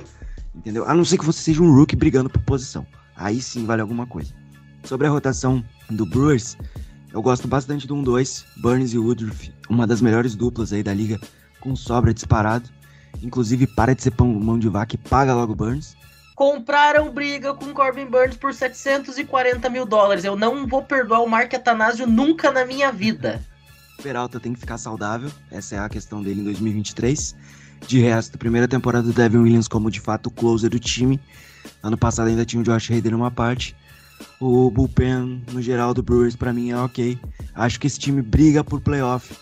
Entendeu? 0.53 0.85
A 0.87 0.93
não 0.93 1.05
ser 1.05 1.17
que 1.17 1.25
você 1.25 1.41
seja 1.41 1.61
um 1.61 1.73
rookie 1.73 1.95
brigando 1.95 2.29
por 2.29 2.41
posição. 2.43 2.85
Aí 3.15 3.41
sim 3.41 3.65
vale 3.65 3.81
alguma 3.81 4.07
coisa. 4.07 4.33
Sobre 4.83 5.07
a 5.07 5.09
rotação 5.09 5.63
do 5.89 6.05
Brewers, 6.05 6.57
eu 7.11 7.21
gosto 7.21 7.47
bastante 7.47 7.87
do 7.87 7.95
1-2, 7.95 8.45
Burns 8.57 8.93
e 8.93 8.97
Woodruff, 8.97 9.53
uma 9.69 9.85
das 9.85 10.01
melhores 10.01 10.35
duplas 10.35 10.71
aí 10.71 10.83
da 10.83 10.93
liga, 10.93 11.19
com 11.59 11.75
sobra 11.75 12.13
disparado. 12.13 12.69
Inclusive, 13.21 13.67
para 13.67 13.93
de 13.93 14.03
ser 14.03 14.11
pão, 14.11 14.27
mão 14.27 14.57
de 14.57 14.69
vaca 14.69 14.95
e 14.95 14.97
paga 14.97 15.33
logo 15.33 15.55
Burns. 15.55 15.95
Compraram 16.35 17.11
briga 17.11 17.53
com 17.53 17.73
Corbin 17.73 18.05
Burns 18.05 18.37
por 18.37 18.53
740 18.53 19.69
mil 19.69 19.85
dólares. 19.85 20.23
Eu 20.23 20.37
não 20.37 20.65
vou 20.65 20.81
perdoar 20.81 21.21
o 21.21 21.29
Mark 21.29 21.53
Atanasio 21.53 22.07
nunca 22.07 22.51
na 22.51 22.63
minha 22.63 22.91
vida. 22.91 23.41
Peralta 24.01 24.39
tem 24.39 24.53
que 24.53 24.59
ficar 24.59 24.77
saudável, 24.77 25.29
essa 25.51 25.75
é 25.75 25.79
a 25.79 25.89
questão 25.89 26.23
dele 26.23 26.39
em 26.39 26.45
2023. 26.45 27.35
De 27.88 27.99
resto, 27.99 28.38
primeira 28.38 28.67
temporada 28.67 29.07
do 29.07 29.13
Devin 29.13 29.38
Williams 29.38 29.67
como 29.67 29.89
de 29.89 29.99
fato 29.99 30.27
o 30.27 30.32
closer 30.32 30.69
do 30.69 30.80
time. 30.80 31.19
Ano 31.82 31.97
passado 31.97 32.27
ainda 32.27 32.45
tinha 32.45 32.61
o 32.61 32.63
Josh 32.63 32.91
Hader 32.91 33.11
numa 33.11 33.32
parte. 33.32 33.75
O 34.39 34.69
bullpen, 34.69 35.43
no 35.51 35.61
geral, 35.61 35.93
do 35.93 36.03
Brewers 36.03 36.36
pra 36.36 36.53
mim 36.53 36.71
é 36.71 36.77
ok. 36.77 37.17
Acho 37.55 37.80
que 37.80 37.88
esse 37.88 37.99
time 37.99 38.21
briga 38.21 38.63
por 38.63 38.82
playoff 38.82 39.34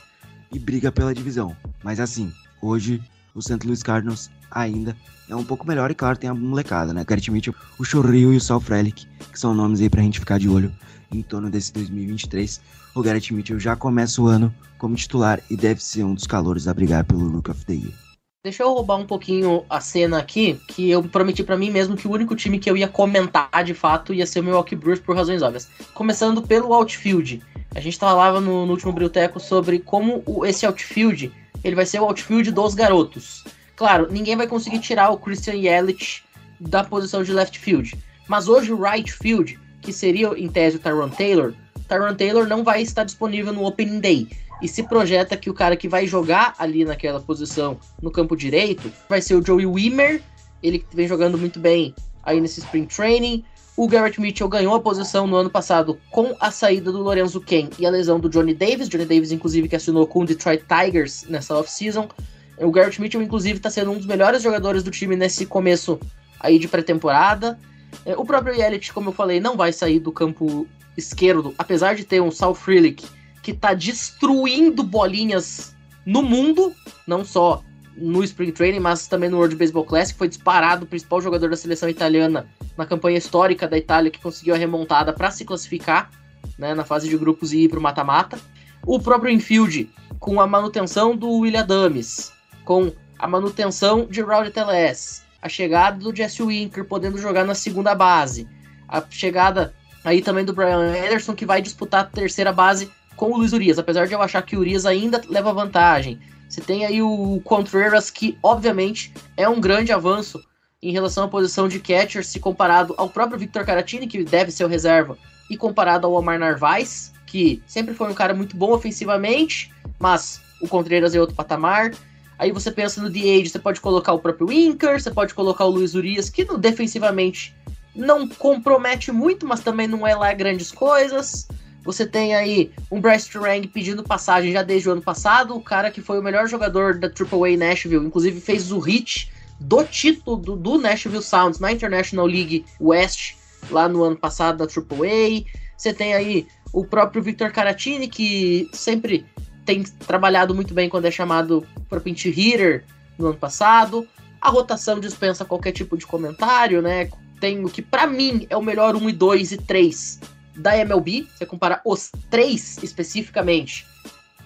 e 0.51 0.59
briga 0.59 0.91
pela 0.91 1.13
divisão. 1.13 1.55
Mas 1.83 1.99
assim, 1.99 2.31
hoje 2.61 3.01
o 3.33 3.41
St. 3.41 3.59
Louis 3.65 3.83
Cardinals 3.83 4.29
ainda 4.49 4.95
é 5.29 5.35
um 5.35 5.43
pouco 5.43 5.67
melhor 5.67 5.91
e 5.91 5.95
claro, 5.95 6.17
tem 6.17 6.29
a 6.29 6.33
molecada, 6.33 6.93
né? 6.93 7.03
Garrett 7.05 7.29
Mitchell, 7.31 7.55
o 7.77 7.83
Chorrio 7.83 8.33
e 8.33 8.37
o 8.37 8.41
Sal 8.41 8.59
Frelick, 8.59 9.05
que 9.31 9.39
são 9.39 9.53
nomes 9.53 9.81
aí 9.81 9.89
pra 9.89 10.01
gente 10.01 10.19
ficar 10.19 10.39
de 10.39 10.47
olho 10.47 10.73
em 11.11 11.21
torno 11.21 11.49
desse 11.49 11.73
2023. 11.73 12.61
O 12.95 13.01
Garrett 13.01 13.33
Mitchell 13.33 13.59
já 13.59 13.75
começa 13.75 14.21
o 14.21 14.27
ano 14.27 14.53
como 14.77 14.95
titular 14.95 15.41
e 15.49 15.55
deve 15.55 15.83
ser 15.83 16.03
um 16.03 16.13
dos 16.13 16.25
calores 16.25 16.67
a 16.67 16.73
brigar 16.73 17.03
pelo 17.03 17.29
Rook 17.29 17.51
of 17.51 17.65
the 17.65 17.73
Year. 17.73 18.06
Deixa 18.43 18.63
eu 18.63 18.71
roubar 18.71 18.97
um 18.97 19.05
pouquinho 19.05 19.65
a 19.69 19.81
cena 19.81 20.19
aqui, 20.19 20.59
que 20.69 20.89
eu 20.89 21.03
prometi 21.03 21.43
pra 21.43 21.57
mim 21.57 21.71
mesmo 21.71 21.97
que 21.97 22.07
o 22.07 22.11
único 22.11 22.35
time 22.35 22.59
que 22.59 22.69
eu 22.69 22.77
ia 22.77 22.87
comentar 22.87 23.63
de 23.63 23.73
fato 23.73 24.13
ia 24.13 24.25
ser 24.25 24.39
o 24.39 24.43
Milwaukee 24.43 24.75
Brewers 24.75 25.01
por 25.01 25.15
razões 25.15 25.41
óbvias. 25.41 25.67
Começando 25.93 26.41
pelo 26.41 26.71
outfield. 26.71 27.41
A 27.75 27.79
gente 27.79 27.97
falava 27.97 28.39
no, 28.39 28.65
no 28.65 28.71
último 28.71 28.93
Brilteco 28.93 29.39
sobre 29.39 29.79
como 29.79 30.23
o, 30.25 30.45
esse 30.45 30.65
outfield, 30.65 31.31
ele 31.63 31.75
vai 31.75 31.85
ser 31.85 31.99
o 31.99 32.05
outfield 32.05 32.51
dos 32.51 32.73
garotos. 32.73 33.43
Claro, 33.75 34.07
ninguém 34.11 34.35
vai 34.35 34.47
conseguir 34.47 34.79
tirar 34.79 35.09
o 35.09 35.17
Christian 35.17 35.55
Yelich 35.55 36.23
da 36.59 36.83
posição 36.83 37.23
de 37.23 37.33
left 37.33 37.57
field. 37.59 37.97
Mas 38.27 38.47
hoje 38.47 38.71
o 38.71 38.81
right 38.81 39.11
field, 39.11 39.59
que 39.81 39.91
seria 39.91 40.27
em 40.37 40.47
tese 40.47 40.77
o 40.77 40.79
Tyron 40.79 41.09
Taylor, 41.09 41.53
Tyron 41.87 42.15
Taylor 42.15 42.47
não 42.47 42.63
vai 42.63 42.81
estar 42.81 43.03
disponível 43.03 43.51
no 43.51 43.65
Opening 43.65 43.99
Day. 43.99 44.27
E 44.61 44.67
se 44.67 44.83
projeta 44.83 45.37
que 45.37 45.49
o 45.49 45.53
cara 45.53 45.75
que 45.75 45.87
vai 45.87 46.07
jogar 46.07 46.55
ali 46.57 46.83
naquela 46.83 47.19
posição 47.19 47.77
no 48.01 48.09
campo 48.09 48.35
direito 48.35 48.91
vai 49.07 49.21
ser 49.21 49.35
o 49.35 49.45
Joey 49.45 49.65
Wimmer, 49.65 50.21
ele 50.63 50.79
que 50.79 50.95
vem 50.95 51.07
jogando 51.07 51.37
muito 51.37 51.59
bem 51.59 51.93
aí 52.23 52.41
nesse 52.41 52.59
Spring 52.59 52.85
Training. 52.85 53.43
O 53.75 53.87
Garrett 53.87 54.19
Mitchell 54.19 54.49
ganhou 54.49 54.73
a 54.73 54.79
posição 54.79 55.27
no 55.27 55.35
ano 55.35 55.51
passado 55.51 55.99
com 56.09 56.35
a 56.39 56.49
saída 56.49 56.91
do 56.91 56.99
Lorenzo 56.99 57.39
Ken 57.39 57.69
e 57.77 57.85
a 57.85 57.91
lesão 57.91 58.19
do 58.19 58.27
Johnny 58.27 58.55
Davis. 58.55 58.89
Johnny 58.89 59.05
Davis, 59.05 59.31
inclusive, 59.31 59.69
que 59.69 59.75
assinou 59.75 60.07
com 60.07 60.21
o 60.21 60.25
Detroit 60.25 60.63
Tigers 60.63 61.25
nessa 61.29 61.55
off-season. 61.55 62.09
O 62.57 62.71
Garrett 62.71 62.99
Mitchell, 62.99 63.21
inclusive, 63.21 63.57
está 63.57 63.69
sendo 63.69 63.91
um 63.91 63.97
dos 63.97 64.07
melhores 64.07 64.41
jogadores 64.41 64.81
do 64.81 64.89
time 64.89 65.15
nesse 65.15 65.45
começo 65.45 65.99
aí 66.39 66.57
de 66.57 66.67
pré-temporada. 66.67 67.59
É, 68.03 68.17
O 68.17 68.25
próprio 68.25 68.55
Yelich, 68.55 68.91
como 68.91 69.09
eu 69.09 69.13
falei, 69.13 69.39
não 69.39 69.55
vai 69.55 69.71
sair 69.71 69.99
do 69.99 70.11
campo 70.11 70.65
esquerdo, 70.97 71.53
apesar 71.59 71.93
de 71.93 72.03
ter 72.03 72.19
um 72.19 72.31
Sal 72.31 72.55
Frelick 72.55 73.05
que 73.47 73.53
tá 73.53 73.73
destruindo 73.73 74.83
bolinhas 74.83 75.73
no 76.05 76.21
mundo, 76.21 76.75
não 77.07 77.23
só 77.23 77.63
no 77.95 78.21
Spring 78.21 78.51
Training, 78.51 78.81
mas 78.81 79.07
também 79.07 79.29
no 79.29 79.37
World 79.37 79.55
Baseball 79.55 79.85
Classic, 79.85 80.19
foi 80.19 80.27
disparado 80.27 80.83
o 80.83 80.85
principal 80.85 81.21
jogador 81.21 81.49
da 81.49 81.55
seleção 81.55 81.87
italiana 81.87 82.45
na 82.75 82.85
campanha 82.85 83.17
histórica 83.17 83.65
da 83.65 83.77
Itália 83.77 84.11
que 84.11 84.19
conseguiu 84.19 84.53
a 84.53 84.57
remontada 84.57 85.13
para 85.13 85.31
se 85.31 85.45
classificar 85.45 86.11
né, 86.59 86.73
na 86.75 86.83
fase 86.83 87.07
de 87.07 87.17
grupos 87.17 87.53
e 87.53 87.59
ir 87.59 87.69
para 87.69 87.79
o 87.79 87.81
mata-mata. 87.81 88.37
O 88.85 88.99
próprio 88.99 89.31
infield, 89.31 89.89
com 90.19 90.41
a 90.41 90.45
manutenção 90.45 91.15
do 91.15 91.31
William 91.31 91.65
Dames, 91.65 92.33
com 92.65 92.91
a 93.17 93.29
manutenção 93.29 94.07
de 94.07 94.19
Rowdy 94.19 94.51
Teles, 94.51 95.23
a 95.41 95.47
chegada 95.47 95.99
do 95.99 96.13
Jesse 96.13 96.43
Winker 96.43 96.83
podendo 96.83 97.17
jogar 97.17 97.45
na 97.45 97.55
segunda 97.55 97.95
base, 97.95 98.45
a 98.89 99.01
chegada 99.09 99.73
aí 100.03 100.21
também 100.21 100.43
do 100.43 100.51
Brian 100.51 100.79
Anderson 100.79 101.33
que 101.33 101.45
vai 101.45 101.61
disputar 101.61 102.01
a 102.01 102.03
terceira 102.03 102.51
base 102.51 102.91
com 103.17 103.31
o 103.31 103.37
Luiz 103.37 103.51
Urias, 103.51 103.79
apesar 103.79 104.07
de 104.07 104.13
eu 104.13 104.21
achar 104.21 104.43
que 104.43 104.55
o 104.55 104.59
Urias 104.59 104.85
ainda 104.85 105.21
leva 105.27 105.51
vantagem. 105.51 106.19
Você 106.47 106.61
tem 106.61 106.85
aí 106.85 107.01
o 107.01 107.41
Contreras, 107.43 108.09
que 108.09 108.37
obviamente 108.41 109.13
é 109.35 109.49
um 109.49 109.59
grande 109.59 109.91
avanço 109.91 110.41
em 110.81 110.91
relação 110.91 111.25
à 111.25 111.27
posição 111.27 111.67
de 111.67 111.79
catcher, 111.79 112.23
se 112.23 112.39
comparado 112.39 112.93
ao 112.97 113.09
próprio 113.09 113.39
Victor 113.39 113.65
Caratini, 113.65 114.07
que 114.07 114.23
deve 114.23 114.51
ser 114.51 114.63
o 114.63 114.67
reserva, 114.67 115.17
e 115.49 115.57
comparado 115.57 116.05
ao 116.05 116.13
Omar 116.13 116.39
Narvaez, 116.39 117.11
que 117.25 117.61
sempre 117.65 117.93
foi 117.93 118.09
um 118.09 118.13
cara 118.13 118.33
muito 118.33 118.55
bom 118.55 118.71
ofensivamente, 118.71 119.73
mas 119.99 120.39
o 120.61 120.67
Contreras 120.67 121.15
é 121.15 121.19
outro 121.19 121.35
patamar. 121.35 121.91
Aí 122.37 122.51
você 122.51 122.71
pensa 122.71 123.01
no 123.01 123.09
DH, 123.09 123.49
você 123.49 123.59
pode 123.59 123.81
colocar 123.81 124.13
o 124.13 124.19
próprio 124.19 124.47
Winker, 124.47 125.01
você 125.01 125.09
pode 125.09 125.33
colocar 125.33 125.65
o 125.65 125.69
Luiz 125.69 125.95
Urias, 125.95 126.29
que 126.29 126.45
defensivamente 126.57 127.55
não 127.95 128.27
compromete 128.27 129.11
muito, 129.11 129.47
mas 129.47 129.61
também 129.61 129.87
não 129.87 130.05
é 130.05 130.15
lá 130.15 130.31
grandes 130.33 130.71
coisas. 130.71 131.47
Você 131.87 132.05
tem 132.05 132.35
aí 132.35 132.69
um 132.91 132.99
Bryce 132.99 133.29
Turang 133.29 133.65
pedindo 133.69 134.03
passagem 134.03 134.51
já 134.51 134.61
desde 134.61 134.89
o 134.89 134.91
ano 134.91 135.01
passado, 135.01 135.55
o 135.55 135.61
cara 135.61 135.89
que 135.89 136.01
foi 136.01 136.19
o 136.19 136.21
melhor 136.21 136.45
jogador 136.45 136.99
da 136.99 137.07
AAA 137.07 137.55
Nashville, 137.55 138.05
inclusive 138.05 138.41
fez 138.41 138.73
o 138.73 138.79
hit 138.79 139.31
do 139.57 139.85
título 139.85 140.35
do, 140.35 140.57
do 140.57 140.77
Nashville 140.77 141.23
Sounds 141.23 141.59
na 141.61 141.71
International 141.71 142.25
League 142.25 142.65
West, 142.77 143.35
lá 143.71 143.87
no 143.87 144.03
ano 144.03 144.17
passado 144.17 144.57
da 144.57 144.65
AAA. 144.65 145.45
Você 145.77 145.93
tem 145.93 146.13
aí 146.13 146.45
o 146.73 146.83
próprio 146.83 147.23
Victor 147.23 147.53
Caratini, 147.53 148.09
que 148.09 148.69
sempre 148.73 149.25
tem 149.65 149.81
trabalhado 149.83 150.53
muito 150.53 150.73
bem 150.73 150.89
quando 150.89 151.05
é 151.05 151.11
chamado 151.11 151.65
para 151.87 152.01
pinch 152.01 152.29
hitter 152.29 152.83
no 153.17 153.27
ano 153.27 153.37
passado. 153.37 154.05
A 154.41 154.49
rotação 154.49 154.99
dispensa 154.99 155.45
qualquer 155.45 155.71
tipo 155.71 155.97
de 155.97 156.05
comentário, 156.05 156.81
né? 156.81 157.09
Tem 157.39 157.63
o 157.63 157.69
que 157.69 157.81
para 157.81 158.05
mim 158.05 158.45
é 158.49 158.57
o 158.57 158.61
melhor 158.61 158.93
1 158.93 159.09
e 159.09 159.13
2 159.13 159.51
e 159.53 159.57
3 159.57 160.36
da 160.57 160.77
MLB. 160.77 161.27
Você 161.35 161.45
compara 161.45 161.81
os 161.85 162.11
três 162.29 162.77
especificamente: 162.81 163.85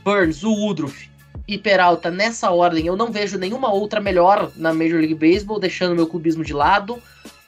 Burns, 0.03 0.43
o 0.43 0.51
Woodruff 0.51 1.09
e 1.47 1.57
Peralta 1.57 2.12
nessa 2.12 2.51
ordem. 2.51 2.86
Eu 2.86 2.95
não 2.95 3.12
vejo 3.12 3.38
nenhuma 3.38 3.72
outra 3.72 3.99
melhor 3.99 4.51
na 4.55 4.74
Major 4.74 4.99
League 4.99 5.16
Baseball, 5.16 5.59
deixando 5.59 5.95
meu 5.95 6.07
clubismo 6.07 6.43
de 6.43 6.53
lado. 6.53 7.01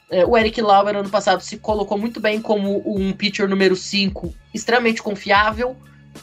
É, 0.09 0.26
o 0.26 0.38
Eric 0.38 0.61
Lauer, 0.61 0.95
ano 0.95 1.09
passado, 1.09 1.41
se 1.41 1.57
colocou 1.57 1.97
muito 1.97 2.20
bem 2.20 2.41
como 2.41 2.84
um 2.86 3.14
pitcher 3.14 3.47
número 3.47 3.76
5, 3.76 4.34
extremamente 4.53 5.01
confiável. 5.01 5.76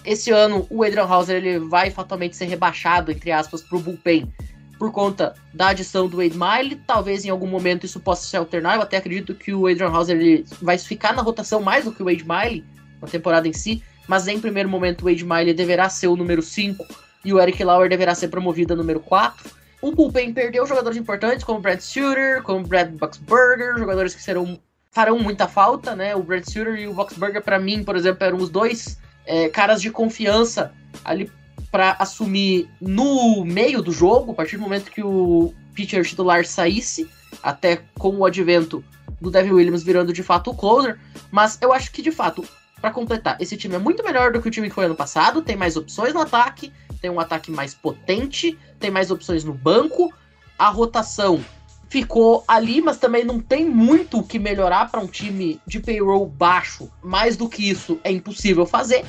Esse 0.04 0.30
ano, 0.30 0.66
o 0.70 0.84
Adrian 0.84 1.04
Hauser 1.04 1.36
ele 1.36 1.58
vai 1.58 1.90
fatalmente 1.90 2.36
ser 2.36 2.46
rebaixado, 2.46 3.10
entre 3.10 3.32
aspas, 3.32 3.60
para 3.62 3.76
o 3.76 3.80
bullpen 3.80 4.32
por 4.80 4.90
conta 4.90 5.34
da 5.52 5.68
adição 5.68 6.08
do 6.08 6.16
Wade 6.16 6.38
Miley. 6.38 6.80
Talvez 6.86 7.26
em 7.26 7.28
algum 7.28 7.46
momento 7.46 7.84
isso 7.84 8.00
possa 8.00 8.26
se 8.26 8.34
alternar. 8.34 8.76
Eu 8.76 8.82
até 8.82 8.96
acredito 8.96 9.34
que 9.34 9.52
o 9.52 9.66
Adrian 9.66 9.90
Hauser 9.90 10.18
ele 10.18 10.46
vai 10.62 10.78
ficar 10.78 11.12
na 11.12 11.20
rotação 11.20 11.60
mais 11.60 11.84
do 11.84 11.92
que 11.92 12.02
o 12.02 12.06
Wade 12.06 12.24
Miley 12.26 12.64
na 12.98 13.06
temporada 13.06 13.46
em 13.46 13.52
si. 13.52 13.82
Mas 14.08 14.26
em 14.26 14.40
primeiro 14.40 14.70
momento, 14.70 15.02
o 15.02 15.04
Wade 15.04 15.22
Miley 15.22 15.52
deverá 15.52 15.90
ser 15.90 16.06
o 16.06 16.16
número 16.16 16.40
5 16.40 16.82
e 17.22 17.30
o 17.30 17.38
Eric 17.38 17.62
Lauer 17.62 17.90
deverá 17.90 18.14
ser 18.14 18.28
promovido 18.28 18.72
a 18.72 18.76
número 18.76 19.00
4. 19.00 19.50
O 19.82 19.92
bullpen 19.92 20.32
perdeu 20.32 20.66
jogadores 20.66 20.96
importantes 20.96 21.44
como 21.44 21.60
Brad 21.60 21.80
Suter, 21.80 22.42
como 22.42 22.66
Brad 22.66 22.88
Boxberger, 22.92 23.76
jogadores 23.76 24.14
que 24.14 24.22
serão 24.22 24.58
farão 24.90 25.18
muita 25.18 25.46
falta, 25.46 25.94
né? 25.94 26.16
O 26.16 26.22
Brad 26.22 26.42
Suter 26.42 26.76
e 26.76 26.88
o 26.88 26.94
Boxberger, 26.94 27.42
para 27.42 27.58
mim, 27.58 27.84
por 27.84 27.96
exemplo, 27.96 28.24
eram 28.24 28.38
os 28.38 28.48
dois 28.48 28.98
é, 29.26 29.50
caras 29.50 29.82
de 29.82 29.90
confiança 29.90 30.72
ali 31.04 31.30
para 31.70 31.96
assumir 31.98 32.68
no 32.80 33.44
meio 33.44 33.80
do 33.82 33.92
jogo, 33.92 34.32
a 34.32 34.34
partir 34.34 34.56
do 34.56 34.62
momento 34.62 34.90
que 34.90 35.02
o 35.02 35.54
pitcher 35.74 36.04
titular 36.04 36.44
saísse, 36.44 37.08
até 37.42 37.82
com 37.98 38.16
o 38.16 38.24
advento 38.24 38.84
do 39.20 39.30
Devin 39.30 39.52
Williams 39.52 39.82
virando 39.82 40.12
de 40.12 40.22
fato 40.22 40.50
o 40.50 40.54
closer. 40.54 40.98
Mas 41.30 41.58
eu 41.60 41.72
acho 41.72 41.92
que 41.92 42.02
de 42.02 42.10
fato, 42.10 42.44
para 42.80 42.90
completar, 42.90 43.36
esse 43.40 43.56
time 43.56 43.76
é 43.76 43.78
muito 43.78 44.02
melhor 44.02 44.32
do 44.32 44.42
que 44.42 44.48
o 44.48 44.50
time 44.50 44.68
que 44.68 44.74
foi 44.74 44.86
ano 44.86 44.96
passado, 44.96 45.42
tem 45.42 45.56
mais 45.56 45.76
opções 45.76 46.12
no 46.12 46.20
ataque, 46.20 46.72
tem 47.00 47.10
um 47.10 47.20
ataque 47.20 47.50
mais 47.50 47.74
potente, 47.74 48.58
tem 48.78 48.90
mais 48.90 49.10
opções 49.10 49.44
no 49.44 49.54
banco, 49.54 50.12
a 50.58 50.68
rotação 50.68 51.42
ficou 51.88 52.44
ali, 52.46 52.80
mas 52.80 52.98
também 52.98 53.24
não 53.24 53.40
tem 53.40 53.68
muito 53.68 54.18
o 54.18 54.22
que 54.22 54.38
melhorar 54.38 54.90
para 54.90 55.00
um 55.00 55.08
time 55.08 55.60
de 55.66 55.80
payroll 55.80 56.24
baixo. 56.24 56.88
Mais 57.02 57.36
do 57.36 57.48
que 57.48 57.68
isso 57.68 57.98
é 58.04 58.12
impossível 58.12 58.64
fazer. 58.64 59.04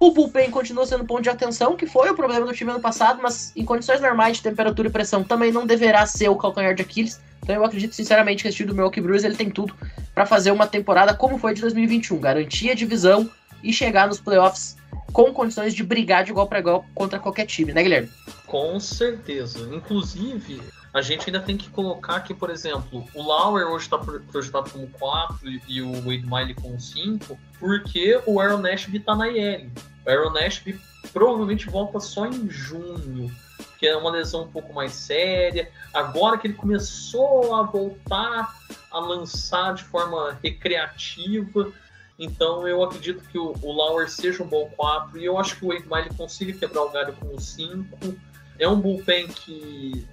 O 0.00 0.12
bullpen 0.12 0.50
continua 0.50 0.86
sendo 0.86 1.04
ponto 1.04 1.20
de 1.20 1.28
atenção, 1.28 1.76
que 1.76 1.86
foi 1.86 2.08
o 2.08 2.14
problema 2.14 2.46
do 2.46 2.54
time 2.54 2.70
ano 2.70 2.80
passado, 2.80 3.20
mas 3.22 3.52
em 3.54 3.66
condições 3.66 4.00
normais 4.00 4.38
de 4.38 4.42
temperatura 4.42 4.88
e 4.88 4.90
pressão 4.90 5.22
também 5.22 5.52
não 5.52 5.66
deverá 5.66 6.06
ser 6.06 6.30
o 6.30 6.36
calcanhar 6.36 6.74
de 6.74 6.80
Aquiles. 6.80 7.20
Então 7.42 7.54
eu 7.54 7.62
acredito 7.62 7.94
sinceramente 7.94 8.42
que 8.42 8.48
esse 8.48 8.56
time 8.56 8.68
do 8.70 8.74
Milwaukee 8.74 9.02
Brewers 9.02 9.24
ele 9.24 9.36
tem 9.36 9.50
tudo 9.50 9.74
para 10.14 10.24
fazer 10.24 10.52
uma 10.52 10.66
temporada 10.66 11.12
como 11.12 11.36
foi 11.36 11.52
de 11.52 11.60
2021, 11.60 12.18
garantir 12.18 12.70
a 12.70 12.74
divisão 12.74 13.28
e 13.62 13.74
chegar 13.74 14.08
nos 14.08 14.18
playoffs 14.18 14.74
com 15.12 15.34
condições 15.34 15.74
de 15.74 15.82
brigar 15.82 16.24
de 16.24 16.30
igual 16.30 16.46
para 16.46 16.60
igual 16.60 16.86
contra 16.94 17.18
qualquer 17.18 17.44
time, 17.44 17.74
né, 17.74 17.82
Guilherme? 17.82 18.08
Com 18.46 18.80
certeza. 18.80 19.68
Inclusive, 19.70 20.62
a 20.94 21.02
gente 21.02 21.28
ainda 21.28 21.40
tem 21.40 21.56
que 21.56 21.68
colocar 21.68 22.20
que, 22.20 22.32
por 22.32 22.48
exemplo, 22.48 23.04
o 23.14 23.22
Lauer 23.22 23.66
hoje 23.66 23.84
está 23.84 23.98
projetado 23.98 24.70
como 24.70 24.88
4 24.98 25.38
e 25.68 25.82
o 25.82 25.92
Wade 25.92 26.26
Miley 26.26 26.54
como 26.54 26.80
5, 26.80 27.38
porque 27.58 28.18
o 28.26 28.40
Aaron 28.40 28.58
Nashby 28.58 28.96
está 28.96 29.14
na 29.14 29.28
IL. 29.28 29.70
O 30.06 30.10
Aaron 30.10 30.30
Nashby 30.30 30.80
provavelmente 31.12 31.68
volta 31.68 32.00
só 32.00 32.26
em 32.26 32.48
junho, 32.48 33.30
que 33.78 33.86
é 33.86 33.96
uma 33.96 34.10
lesão 34.10 34.44
um 34.44 34.50
pouco 34.50 34.72
mais 34.72 34.92
séria. 34.92 35.70
Agora 35.92 36.38
que 36.38 36.46
ele 36.46 36.54
começou 36.54 37.54
a 37.54 37.62
voltar 37.62 38.54
a 38.90 38.98
lançar 38.98 39.74
de 39.74 39.84
forma 39.84 40.38
recreativa, 40.42 41.72
então 42.18 42.68
eu 42.68 42.82
acredito 42.82 43.22
que 43.30 43.38
o, 43.38 43.54
o 43.62 43.72
Lauer 43.72 44.10
seja 44.10 44.42
um 44.42 44.46
bom 44.46 44.70
4 44.76 45.18
e 45.18 45.24
eu 45.24 45.38
acho 45.38 45.56
que 45.56 45.64
o 45.64 45.68
Wade 45.68 45.86
Miley 45.88 46.10
consiga 46.16 46.52
quebrar 46.52 46.82
o 46.82 46.90
galho 46.90 47.14
com 47.14 47.34
o 47.34 47.40
5. 47.40 48.14
É 48.58 48.68
um 48.68 48.78
bullpen 48.78 49.28
que 49.28 50.06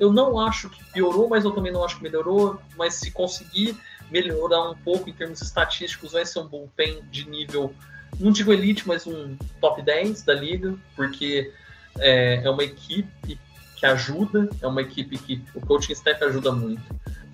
eu 0.00 0.12
não 0.12 0.40
acho 0.40 0.68
que 0.68 0.82
piorou, 0.92 1.28
mas 1.28 1.44
eu 1.44 1.52
também 1.52 1.72
não 1.72 1.84
acho 1.84 1.98
que 1.98 2.02
melhorou. 2.02 2.60
Mas 2.76 2.94
se 2.94 3.12
conseguir 3.12 3.76
melhorar 4.10 4.70
um 4.70 4.74
pouco 4.74 5.08
em 5.08 5.12
termos 5.12 5.40
estatísticos, 5.40 6.12
vai 6.12 6.26
ser 6.26 6.40
um 6.40 6.48
bullpen 6.48 7.02
de 7.10 7.28
nível 7.28 7.72
não 8.18 8.32
digo 8.32 8.52
elite, 8.52 8.86
mas 8.86 9.06
um 9.06 9.36
top 9.60 9.82
10 9.82 10.22
da 10.22 10.34
liga, 10.34 10.74
porque 10.94 11.52
é, 11.98 12.42
é 12.44 12.50
uma 12.50 12.64
equipe 12.64 13.38
que 13.76 13.86
ajuda, 13.86 14.48
é 14.60 14.66
uma 14.66 14.80
equipe 14.80 15.18
que 15.18 15.42
o 15.54 15.60
coaching 15.60 15.92
staff 15.92 16.22
ajuda 16.24 16.50
muito. 16.52 16.82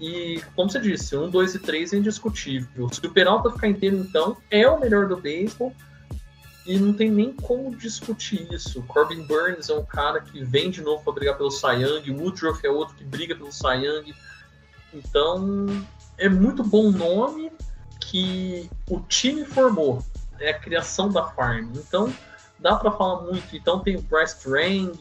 E, 0.01 0.43
como 0.57 0.68
você 0.68 0.80
disse, 0.80 1.16
um, 1.16 1.30
dois 1.30 1.55
e 1.55 1.61
três 1.61 1.93
é 1.93 1.97
indiscutível. 1.97 2.93
Se 2.93 3.05
o 3.07 3.11
Peralta 3.11 3.51
ficar 3.51 3.68
inteiro, 3.68 3.97
então, 3.97 4.37
é 4.51 4.68
o 4.68 4.80
melhor 4.80 5.07
do 5.07 5.16
beisebol. 5.16 5.72
E 6.64 6.78
não 6.78 6.93
tem 6.93 7.11
nem 7.11 7.33
como 7.33 7.74
discutir 7.74 8.47
isso. 8.53 8.83
Corbin 8.83 9.22
Burns 9.22 9.68
é 9.68 9.74
um 9.74 9.85
cara 9.85 10.20
que 10.20 10.45
vem 10.45 10.70
de 10.70 10.80
novo 10.80 11.03
para 11.03 11.12
brigar 11.12 11.37
pelo 11.37 11.51
Young. 11.51 12.11
Woodruff 12.11 12.64
é 12.64 12.70
outro 12.70 12.95
que 12.95 13.05
briga 13.05 13.35
pelo 13.35 13.51
Young. 13.51 14.14
Então, 14.95 15.66
é 16.18 16.28
muito 16.28 16.62
bom 16.62 16.91
nome 16.91 17.51
que 18.01 18.68
o 18.89 19.01
time 19.01 19.45
formou 19.45 20.05
é 20.43 20.51
a 20.51 20.59
criação 20.59 21.11
da 21.11 21.24
farm. 21.24 21.70
Então, 21.76 22.12
dá 22.59 22.76
para 22.76 22.90
falar 22.90 23.22
muito. 23.22 23.57
Então, 23.57 23.80
tem 23.80 23.97
o 23.97 24.03
Bryce 24.03 24.43
Trang, 24.43 24.93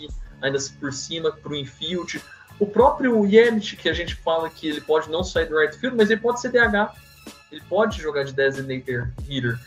ainda 0.42 0.58
por 0.80 0.94
cima, 0.94 1.32
para 1.32 1.52
o 1.52 1.56
infield. 1.56 2.22
O 2.60 2.66
próprio 2.66 3.26
Yelich, 3.26 3.76
que 3.76 3.90
a 3.90 3.94
gente 3.94 4.16
fala 4.16 4.50
que 4.50 4.70
ele 4.70 4.82
pode 4.82 5.10
não 5.10 5.24
sair 5.24 5.48
do 5.48 5.58
right 5.58 5.76
field, 5.76 5.98
mas 5.98 6.12
ele 6.12 6.22
pode 6.22 6.40
ser 6.40 6.52
DH. 6.52 6.94
Ele 7.52 7.62
pode 7.68 8.02
jogar 8.02 8.24
de 8.24 8.34
designator 8.34 9.10
hitter, 9.28 9.60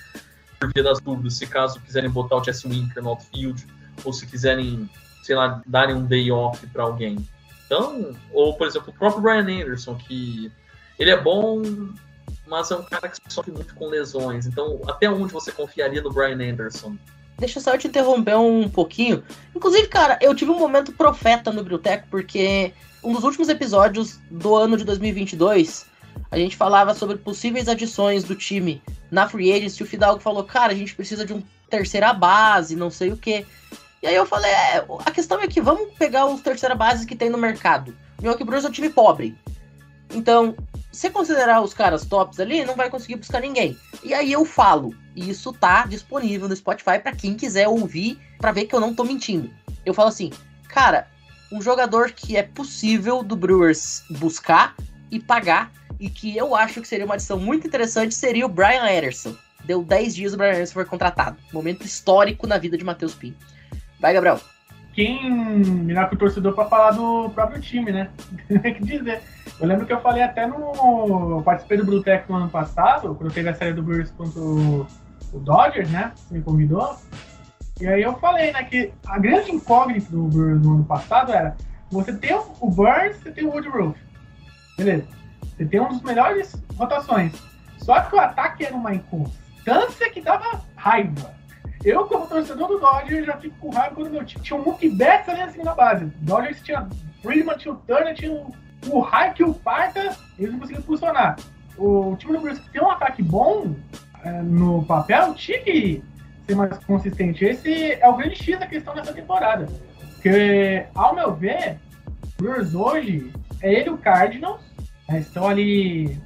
por 0.58 0.72
via 0.72 0.82
das 0.82 1.00
dúvidas, 1.00 1.34
se 1.34 1.46
caso 1.46 1.80
quiserem 1.80 2.08
botar 2.08 2.36
o 2.36 2.44
Jesse 2.44 2.66
Winker 2.66 3.02
no 3.02 3.10
outfield, 3.10 3.66
ou 4.04 4.12
se 4.12 4.26
quiserem, 4.26 4.88
sei 5.22 5.36
lá, 5.36 5.60
darem 5.66 5.94
um 5.94 6.06
day 6.06 6.30
off 6.30 6.66
para 6.68 6.84
alguém. 6.84 7.28
Então, 7.66 8.16
ou 8.32 8.56
por 8.56 8.66
exemplo, 8.66 8.90
o 8.90 8.98
próprio 8.98 9.22
Brian 9.22 9.62
Anderson, 9.62 9.96
que 9.96 10.50
ele 10.98 11.10
é 11.10 11.20
bom 11.20 11.62
mas 12.46 12.70
é 12.70 12.76
um 12.76 12.82
cara 12.82 13.08
que 13.08 13.18
sofre 13.28 13.52
muito 13.52 13.74
com 13.74 13.88
lesões. 13.88 14.46
Então, 14.46 14.80
até 14.86 15.08
onde 15.08 15.32
você 15.32 15.50
confiaria 15.50 16.02
no 16.02 16.12
Brian 16.12 16.52
Anderson? 16.52 16.96
Deixa 17.38 17.60
só 17.60 17.72
eu 17.72 17.78
te 17.78 17.88
interromper 17.88 18.36
um 18.36 18.68
pouquinho. 18.68 19.24
Inclusive, 19.54 19.88
cara, 19.88 20.18
eu 20.20 20.34
tive 20.34 20.50
um 20.50 20.58
momento 20.58 20.92
profeta 20.92 21.50
no 21.50 21.64
Briltec, 21.64 22.06
porque 22.08 22.72
um 23.02 23.12
dos 23.12 23.24
últimos 23.24 23.48
episódios 23.48 24.20
do 24.30 24.54
ano 24.54 24.76
de 24.76 24.84
2022, 24.84 25.86
a 26.30 26.38
gente 26.38 26.56
falava 26.56 26.94
sobre 26.94 27.16
possíveis 27.16 27.68
adições 27.68 28.24
do 28.24 28.36
time 28.36 28.80
na 29.10 29.28
Free 29.28 29.52
Agency. 29.52 29.82
E 29.82 29.84
o 29.84 29.88
Fidalgo 29.88 30.20
falou, 30.20 30.44
cara, 30.44 30.72
a 30.72 30.76
gente 30.76 30.94
precisa 30.94 31.26
de 31.26 31.32
um 31.32 31.42
terceira 31.68 32.12
base, 32.12 32.76
não 32.76 32.90
sei 32.90 33.10
o 33.10 33.16
quê. 33.16 33.44
E 34.02 34.06
aí 34.06 34.14
eu 34.14 34.26
falei, 34.26 34.50
é, 34.50 34.84
a 35.04 35.10
questão 35.10 35.40
é 35.40 35.48
que 35.48 35.60
vamos 35.60 35.92
pegar 35.94 36.26
os 36.26 36.40
terceira 36.40 36.74
bases 36.74 37.04
que 37.04 37.16
tem 37.16 37.30
no 37.30 37.38
mercado. 37.38 37.96
Milwaukee 38.20 38.44
Brewers 38.44 38.64
é 38.64 38.68
um 38.68 38.72
time 38.72 38.90
pobre. 38.90 39.36
Então, 40.14 40.54
se 40.94 41.10
considerar 41.10 41.60
os 41.60 41.74
caras 41.74 42.06
tops 42.06 42.38
ali, 42.38 42.64
não 42.64 42.76
vai 42.76 42.88
conseguir 42.88 43.16
buscar 43.16 43.40
ninguém. 43.40 43.76
E 44.02 44.14
aí 44.14 44.32
eu 44.32 44.44
falo, 44.44 44.94
e 45.14 45.28
isso 45.28 45.52
tá 45.52 45.86
disponível 45.86 46.48
no 46.48 46.56
Spotify 46.56 46.98
para 46.98 47.12
quem 47.12 47.34
quiser 47.34 47.68
ouvir, 47.68 48.18
para 48.38 48.52
ver 48.52 48.66
que 48.66 48.74
eu 48.74 48.80
não 48.80 48.94
tô 48.94 49.04
mentindo. 49.04 49.50
Eu 49.84 49.92
falo 49.92 50.08
assim, 50.08 50.30
cara, 50.68 51.08
um 51.50 51.60
jogador 51.60 52.12
que 52.12 52.36
é 52.36 52.42
possível 52.42 53.22
do 53.22 53.34
Brewers 53.34 54.04
buscar 54.08 54.76
e 55.10 55.18
pagar, 55.18 55.72
e 55.98 56.08
que 56.08 56.36
eu 56.36 56.54
acho 56.54 56.80
que 56.80 56.88
seria 56.88 57.04
uma 57.04 57.14
adição 57.14 57.38
muito 57.38 57.66
interessante, 57.66 58.14
seria 58.14 58.46
o 58.46 58.48
Brian 58.48 58.86
Ederson. 58.86 59.36
Deu 59.64 59.82
10 59.82 60.14
dias 60.14 60.34
o 60.34 60.36
Brian 60.36 60.52
Ederson 60.52 60.74
foi 60.74 60.84
contratado. 60.84 61.36
Momento 61.52 61.84
histórico 61.84 62.46
na 62.46 62.58
vida 62.58 62.78
de 62.78 62.84
Matheus 62.84 63.14
Pinto. 63.14 63.44
Vai, 64.00 64.12
Gabriel. 64.12 64.40
Quem 64.94 65.28
melhor 65.30 66.08
que 66.08 66.14
o 66.14 66.18
torcedor 66.18 66.54
para 66.54 66.68
falar 66.68 66.92
do 66.92 67.28
próprio 67.30 67.60
time, 67.60 67.90
né? 67.90 68.10
Tem 68.62 68.74
que 68.74 68.84
dizer. 68.84 69.22
Eu 69.60 69.66
lembro 69.66 69.86
que 69.86 69.92
eu 69.92 70.00
falei 70.00 70.22
até 70.22 70.46
no. 70.46 71.36
Eu 71.36 71.42
participei 71.44 71.78
do 71.78 72.02
Tech 72.02 72.24
no 72.28 72.36
ano 72.36 72.48
passado, 72.48 73.14
quando 73.14 73.32
teve 73.32 73.48
a 73.48 73.54
série 73.54 73.72
do 73.72 73.82
Brewers 73.82 74.10
contra 74.12 74.40
o, 74.40 74.86
o 75.32 75.38
Dodgers, 75.40 75.90
né? 75.90 76.12
Você 76.14 76.34
me 76.34 76.42
convidou. 76.42 76.96
E 77.80 77.88
aí 77.88 78.02
eu 78.02 78.14
falei, 78.18 78.52
né, 78.52 78.62
que 78.62 78.92
a 79.04 79.18
grande 79.18 79.50
incógnita 79.50 80.08
do 80.12 80.28
Brewers 80.28 80.62
no 80.62 80.74
ano 80.74 80.84
passado 80.84 81.32
era 81.32 81.56
você 81.90 82.12
tem 82.12 82.34
o 82.34 82.70
Burns, 82.70 83.16
você 83.16 83.30
tem 83.30 83.44
o 83.46 83.50
Woodruff. 83.50 83.98
Beleza. 84.76 85.06
Você 85.42 85.64
tem 85.64 85.80
um 85.80 85.88
dos 85.88 86.02
melhores 86.02 86.54
rotações. 86.76 87.32
Só 87.78 88.00
que 88.00 88.16
o 88.16 88.20
ataque 88.20 88.64
era 88.64 88.74
uma 88.74 88.94
inconstância 88.94 90.10
que 90.10 90.20
dava 90.20 90.60
raiva. 90.74 91.34
Eu, 91.84 92.06
como 92.06 92.26
torcedor 92.26 92.68
do 92.68 92.78
Dodgers, 92.78 93.26
já 93.26 93.36
fico 93.36 93.56
com 93.58 93.70
raiva 93.70 93.94
quando 93.94 94.10
meu 94.10 94.24
time 94.24 94.42
tinha 94.42 94.58
um 94.58 94.64
Mookie 94.64 94.88
Betts 94.88 95.28
ali 95.28 95.42
assim 95.42 95.62
na 95.62 95.74
base. 95.74 96.04
O 96.04 96.12
Dodgers 96.18 96.62
tinha 96.62 96.88
Freeman, 97.22 97.56
tinha 97.58 97.74
o 97.74 97.76
Turner, 97.76 98.14
tinha 98.14 98.32
o 98.32 98.54
o 98.90 99.00
raio 99.00 99.34
que 99.34 99.44
o 99.44 99.54
parta, 99.54 100.16
eles 100.38 100.52
não 100.52 100.60
conseguiram 100.60 100.84
funcionar. 100.84 101.36
O 101.76 102.16
time 102.18 102.32
do 102.32 102.40
Brewers 102.40 102.60
tem 102.72 102.82
um 102.82 102.90
ataque 102.90 103.22
bom 103.22 103.74
é, 104.22 104.42
no 104.42 104.84
papel 104.84 105.34
tinha 105.34 105.60
que 105.60 106.02
ser 106.46 106.54
mais 106.54 106.78
consistente. 106.84 107.44
Esse 107.44 107.92
é 107.92 108.08
o 108.08 108.16
grande 108.16 108.36
X 108.36 108.58
da 108.58 108.66
questão 108.66 108.94
dessa 108.94 109.12
temporada. 109.12 109.68
Porque, 110.14 110.86
ao 110.94 111.14
meu 111.14 111.34
ver, 111.34 111.78
o 112.22 112.42
Brewers 112.42 112.74
hoje 112.74 113.32
é 113.60 113.72
ele 113.72 113.88
e 113.88 113.92
o 113.92 113.98
Cardinals. 113.98 114.60
Né, 115.08 115.20
estão 115.20 115.46
ali 115.46 116.18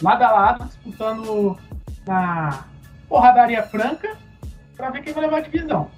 lado 0.00 0.22
a 0.22 0.30
lado, 0.30 0.64
disputando 0.64 1.58
na 2.06 2.64
porradaria 3.08 3.62
franca 3.64 4.16
para 4.80 4.90
ver 4.90 5.02
quem 5.02 5.12
vai 5.12 5.24
levar 5.24 5.36
a 5.38 5.40
divisão. 5.40 5.90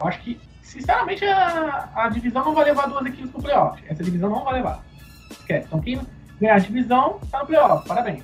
Eu 0.00 0.06
acho 0.06 0.20
que 0.20 0.38
sinceramente, 0.68 1.24
a, 1.24 1.90
a 1.94 2.08
divisão 2.10 2.44
não 2.44 2.54
vai 2.54 2.66
levar 2.66 2.86
duas 2.88 3.06
equipes 3.06 3.30
pro 3.30 3.42
playoff. 3.42 3.82
Essa 3.88 4.04
divisão 4.04 4.28
não 4.28 4.44
vai 4.44 4.54
levar. 4.54 4.84
Esquece. 5.30 5.66
Então, 5.66 5.80
quem 5.80 6.00
ganhar 6.38 6.56
a 6.56 6.58
divisão 6.58 7.18
tá 7.30 7.40
no 7.40 7.46
playoff. 7.46 7.88
Parabéns. 7.88 8.22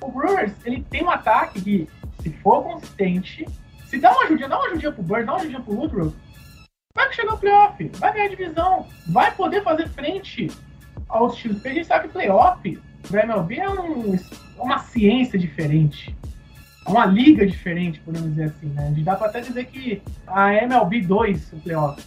O 0.00 0.10
Brewers, 0.10 0.52
ele 0.64 0.82
tem 0.88 1.02
um 1.02 1.10
ataque 1.10 1.60
que, 1.60 1.88
se 2.22 2.30
for 2.34 2.62
consistente, 2.62 3.46
se 3.86 3.98
dá 3.98 4.12
uma 4.12 4.24
ajudinha, 4.24 4.48
dá 4.48 4.58
uma 4.58 4.66
ajudinha 4.68 4.92
pro 4.92 5.02
Bird, 5.02 5.24
dá 5.24 5.32
uma 5.32 5.40
ajudinha 5.40 5.60
pro 5.60 5.74
Woodruff, 5.74 6.16
vai 6.94 7.12
chegar 7.12 7.32
no 7.32 7.38
playoff, 7.38 7.90
vai 7.98 8.12
ganhar 8.12 8.24
a 8.24 8.28
divisão, 8.28 8.86
vai 9.08 9.30
poder 9.32 9.62
fazer 9.62 9.88
frente 9.88 10.50
aos 11.08 11.36
times. 11.36 11.56
Porque 11.56 11.68
a 11.68 11.74
gente 11.74 11.86
sabe 11.86 12.08
que 12.08 12.14
playoff, 12.14 12.80
pra 13.08 13.22
MLB, 13.22 13.58
é 13.58 13.70
um, 13.70 14.18
uma 14.56 14.78
ciência 14.78 15.38
diferente. 15.38 16.16
É 16.86 16.90
uma 16.90 17.06
liga 17.06 17.46
diferente, 17.46 18.00
podemos 18.00 18.30
dizer 18.30 18.44
assim, 18.44 18.66
né? 18.66 18.86
A 18.86 18.88
gente 18.88 19.02
dá 19.02 19.16
pra 19.16 19.28
até 19.28 19.40
dizer 19.40 19.66
que 19.66 20.02
a 20.26 20.54
MLB 20.54 21.02
2, 21.02 21.52
o 21.52 21.56
playoff. 21.56 22.02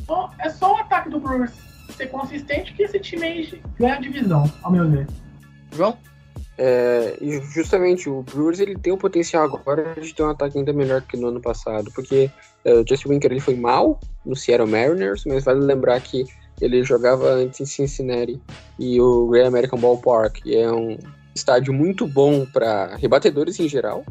Então, 0.00 0.30
é 0.38 0.50
só 0.50 0.74
o 0.74 0.76
ataque 0.78 1.10
do 1.10 1.20
Brewers 1.20 1.52
ser 1.96 2.06
consistente 2.06 2.72
que 2.74 2.82
esse 2.82 2.98
time 2.98 3.22
aí 3.24 3.62
ganha 3.78 3.94
a 3.94 4.00
divisão, 4.00 4.50
ao 4.62 4.72
meu 4.72 4.88
ver. 4.88 5.06
João? 5.72 5.96
É, 6.60 7.16
e 7.20 7.40
justamente 7.52 8.08
o 8.08 8.22
Brewers 8.22 8.58
ele 8.58 8.76
tem 8.76 8.92
o 8.92 8.98
potencial 8.98 9.44
agora 9.44 9.94
de 9.94 10.12
ter 10.12 10.24
um 10.24 10.30
ataque 10.30 10.58
ainda 10.58 10.72
melhor 10.72 11.02
que 11.02 11.16
no 11.16 11.28
ano 11.28 11.40
passado, 11.40 11.90
porque 11.94 12.28
é, 12.64 12.72
o 12.72 12.84
Jesse 12.84 13.06
Winker 13.06 13.30
ele 13.30 13.40
foi 13.40 13.54
mal 13.54 14.00
no 14.26 14.34
Seattle 14.34 14.68
Mariners, 14.68 15.24
mas 15.24 15.44
vale 15.44 15.60
lembrar 15.60 16.00
que 16.00 16.24
ele 16.60 16.82
jogava 16.82 17.28
antes 17.28 17.60
em 17.60 17.66
Cincinnati 17.66 18.40
e 18.76 19.00
o 19.00 19.28
Great 19.28 19.46
American 19.46 19.78
Ballpark 19.78 20.40
é 20.46 20.68
um 20.70 20.98
estádio 21.38 21.72
muito 21.72 22.06
bom 22.06 22.44
para 22.44 22.96
rebatedores 22.96 23.58
em 23.58 23.68
geral. 23.68 24.04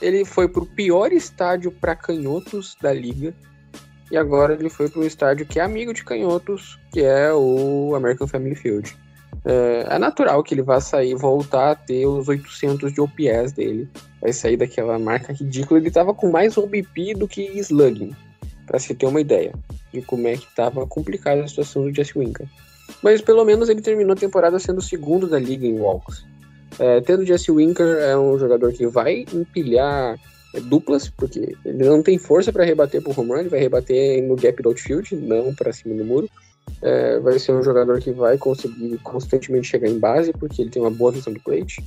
Ele 0.00 0.24
foi 0.24 0.48
pro 0.48 0.66
pior 0.66 1.12
estádio 1.12 1.70
para 1.70 1.94
canhotos 1.94 2.76
da 2.80 2.92
liga 2.92 3.32
e 4.10 4.16
agora 4.16 4.54
ele 4.54 4.68
foi 4.68 4.88
para 4.88 5.00
um 5.00 5.06
estádio 5.06 5.46
que 5.46 5.58
é 5.58 5.62
amigo 5.62 5.94
de 5.94 6.04
canhotos, 6.04 6.78
que 6.92 7.00
é 7.00 7.32
o 7.32 7.94
American 7.94 8.26
Family 8.26 8.54
Field. 8.54 8.94
É, 9.44 9.86
é, 9.88 9.98
natural 9.98 10.42
que 10.42 10.54
ele 10.54 10.62
vá 10.62 10.80
sair, 10.80 11.14
voltar 11.14 11.70
a 11.70 11.74
ter 11.74 12.06
os 12.06 12.28
800 12.28 12.92
de 12.92 13.00
OPS 13.00 13.52
dele. 13.52 13.88
Vai 14.20 14.32
sair 14.32 14.56
daquela 14.56 14.98
marca 14.98 15.32
ridícula. 15.32 15.80
Ele 15.80 15.90
tava 15.90 16.12
com 16.14 16.30
mais 16.30 16.56
OBP 16.56 17.14
do 17.14 17.26
que 17.26 17.42
slugging, 17.58 18.14
para 18.66 18.78
se 18.78 18.94
ter 18.94 19.06
uma 19.06 19.20
ideia 19.20 19.52
de 19.92 20.02
como 20.02 20.28
é 20.28 20.36
que 20.36 20.46
tava 20.54 20.86
complicada 20.86 21.42
a 21.42 21.48
situação 21.48 21.84
do 21.84 21.94
Jesse 21.94 22.18
Winker. 22.18 22.46
Mas 23.02 23.20
pelo 23.20 23.44
menos 23.44 23.68
ele 23.68 23.80
terminou 23.80 24.12
a 24.12 24.16
temporada 24.16 24.58
sendo 24.58 24.78
o 24.78 24.82
segundo 24.82 25.26
da 25.26 25.38
liga 25.38 25.66
em 25.66 25.78
walks. 25.78 26.24
É, 26.78 27.00
tendo 27.00 27.24
Jesse 27.24 27.50
Winker 27.50 27.98
é 27.98 28.16
um 28.16 28.38
jogador 28.38 28.72
que 28.72 28.86
vai 28.86 29.26
empilhar 29.32 30.18
é, 30.54 30.60
duplas, 30.60 31.08
porque 31.08 31.54
ele 31.64 31.84
não 31.84 32.02
tem 32.02 32.18
força 32.18 32.52
para 32.52 32.64
rebater 32.64 33.02
pro 33.02 33.18
home 33.18 33.30
run, 33.30 33.38
ele 33.40 33.48
vai 33.48 33.60
rebater 33.60 34.22
no 34.22 34.36
gap 34.36 34.62
do 34.62 34.68
outfield, 34.70 35.14
não 35.16 35.54
para 35.54 35.72
cima 35.72 35.94
do 35.94 36.04
muro. 36.04 36.28
É, 36.80 37.18
vai 37.20 37.38
ser 37.38 37.52
um 37.52 37.62
jogador 37.62 38.00
que 38.00 38.10
vai 38.12 38.38
conseguir 38.38 38.98
constantemente 38.98 39.68
chegar 39.68 39.88
em 39.88 39.98
base, 39.98 40.32
porque 40.32 40.62
ele 40.62 40.70
tem 40.70 40.80
uma 40.80 40.90
boa 40.90 41.12
visão 41.12 41.32
de 41.32 41.40
plate. 41.40 41.82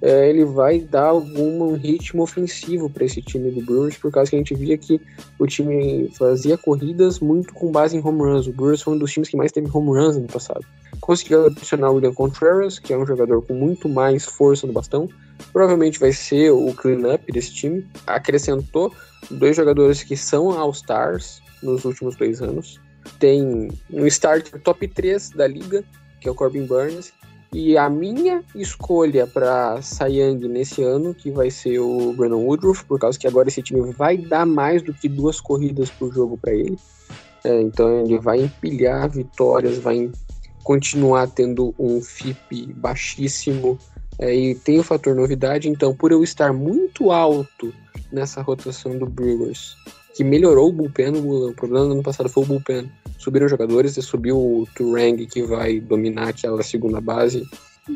É, 0.00 0.28
ele 0.28 0.44
vai 0.44 0.78
dar 0.78 1.06
algum 1.06 1.74
ritmo 1.74 2.22
ofensivo 2.22 2.88
para 2.88 3.04
esse 3.04 3.20
time 3.20 3.50
do 3.50 3.64
Brewers, 3.64 3.96
por 3.96 4.12
causa 4.12 4.30
que 4.30 4.36
a 4.36 4.38
gente 4.38 4.54
via 4.54 4.78
que 4.78 5.00
o 5.38 5.46
time 5.46 6.08
fazia 6.16 6.56
corridas 6.56 7.18
muito 7.18 7.52
com 7.52 7.72
base 7.72 7.96
em 7.96 8.00
home 8.00 8.20
runs. 8.20 8.46
O 8.46 8.52
Brewers 8.52 8.82
foi 8.82 8.94
um 8.94 8.98
dos 8.98 9.12
times 9.12 9.28
que 9.28 9.36
mais 9.36 9.52
teve 9.52 9.68
home 9.72 9.90
runs 9.90 10.16
no 10.16 10.26
passado. 10.26 10.64
Conseguiu 11.00 11.46
adicionar 11.46 11.90
o 11.90 11.94
William 11.94 12.14
Contreras, 12.14 12.78
que 12.78 12.92
é 12.92 12.98
um 12.98 13.06
jogador 13.06 13.42
com 13.42 13.54
muito 13.54 13.88
mais 13.88 14.24
força 14.24 14.66
no 14.66 14.72
bastão. 14.72 15.08
Provavelmente 15.52 15.98
vai 15.98 16.12
ser 16.12 16.50
o 16.50 16.72
clean-up 16.74 17.30
desse 17.32 17.52
time. 17.52 17.86
Acrescentou 18.06 18.92
dois 19.30 19.56
jogadores 19.56 20.02
que 20.02 20.16
são 20.16 20.50
All-Stars 20.50 21.40
nos 21.62 21.84
últimos 21.84 22.16
dois 22.16 22.40
anos 22.40 22.80
tem 23.18 23.68
um 23.90 24.06
starter 24.06 24.60
top 24.60 24.86
3 24.88 25.30
da 25.30 25.46
liga, 25.46 25.84
que 26.20 26.28
é 26.28 26.30
o 26.30 26.34
Corbin 26.34 26.66
Burns, 26.66 27.12
e 27.52 27.78
a 27.78 27.88
minha 27.88 28.42
escolha 28.54 29.26
para 29.26 29.80
Sayang 29.80 30.46
nesse 30.48 30.82
ano, 30.82 31.14
que 31.14 31.30
vai 31.30 31.50
ser 31.50 31.78
o 31.78 32.12
Brandon 32.12 32.44
Woodruff, 32.44 32.84
por 32.84 32.98
causa 32.98 33.18
que 33.18 33.26
agora 33.26 33.48
esse 33.48 33.62
time 33.62 33.92
vai 33.92 34.18
dar 34.18 34.44
mais 34.44 34.82
do 34.82 34.92
que 34.92 35.08
duas 35.08 35.40
corridas 35.40 35.88
por 35.90 36.12
jogo 36.12 36.36
para 36.36 36.52
ele. 36.52 36.78
É, 37.44 37.60
então 37.62 38.00
ele 38.00 38.18
vai 38.18 38.42
empilhar 38.42 39.08
vitórias, 39.08 39.78
vai 39.78 40.10
continuar 40.62 41.28
tendo 41.28 41.74
um 41.78 42.02
FIP 42.02 42.74
baixíssimo 42.74 43.78
é, 44.18 44.34
e 44.34 44.54
tem 44.54 44.78
o 44.78 44.84
fator 44.84 45.14
novidade. 45.14 45.68
Então, 45.68 45.94
por 45.94 46.12
eu 46.12 46.22
estar 46.22 46.52
muito 46.52 47.10
alto 47.10 47.72
nessa 48.12 48.42
rotação 48.42 48.98
do 48.98 49.06
Brewers 49.06 49.76
que 50.18 50.24
melhorou 50.24 50.68
o 50.68 50.72
bullpen. 50.72 51.12
O 51.16 51.54
problema 51.54 51.86
do 51.86 51.92
ano 51.92 52.02
passado 52.02 52.28
foi 52.28 52.42
o 52.42 52.46
bullpen. 52.46 52.90
Subiram 53.18 53.48
jogadores 53.48 53.96
e 53.96 54.02
subiu 54.02 54.38
o 54.38 54.68
Turang, 54.74 55.26
que 55.26 55.42
vai 55.42 55.80
dominar 55.80 56.28
aquela 56.28 56.62
segunda 56.62 57.00
base. 57.00 57.44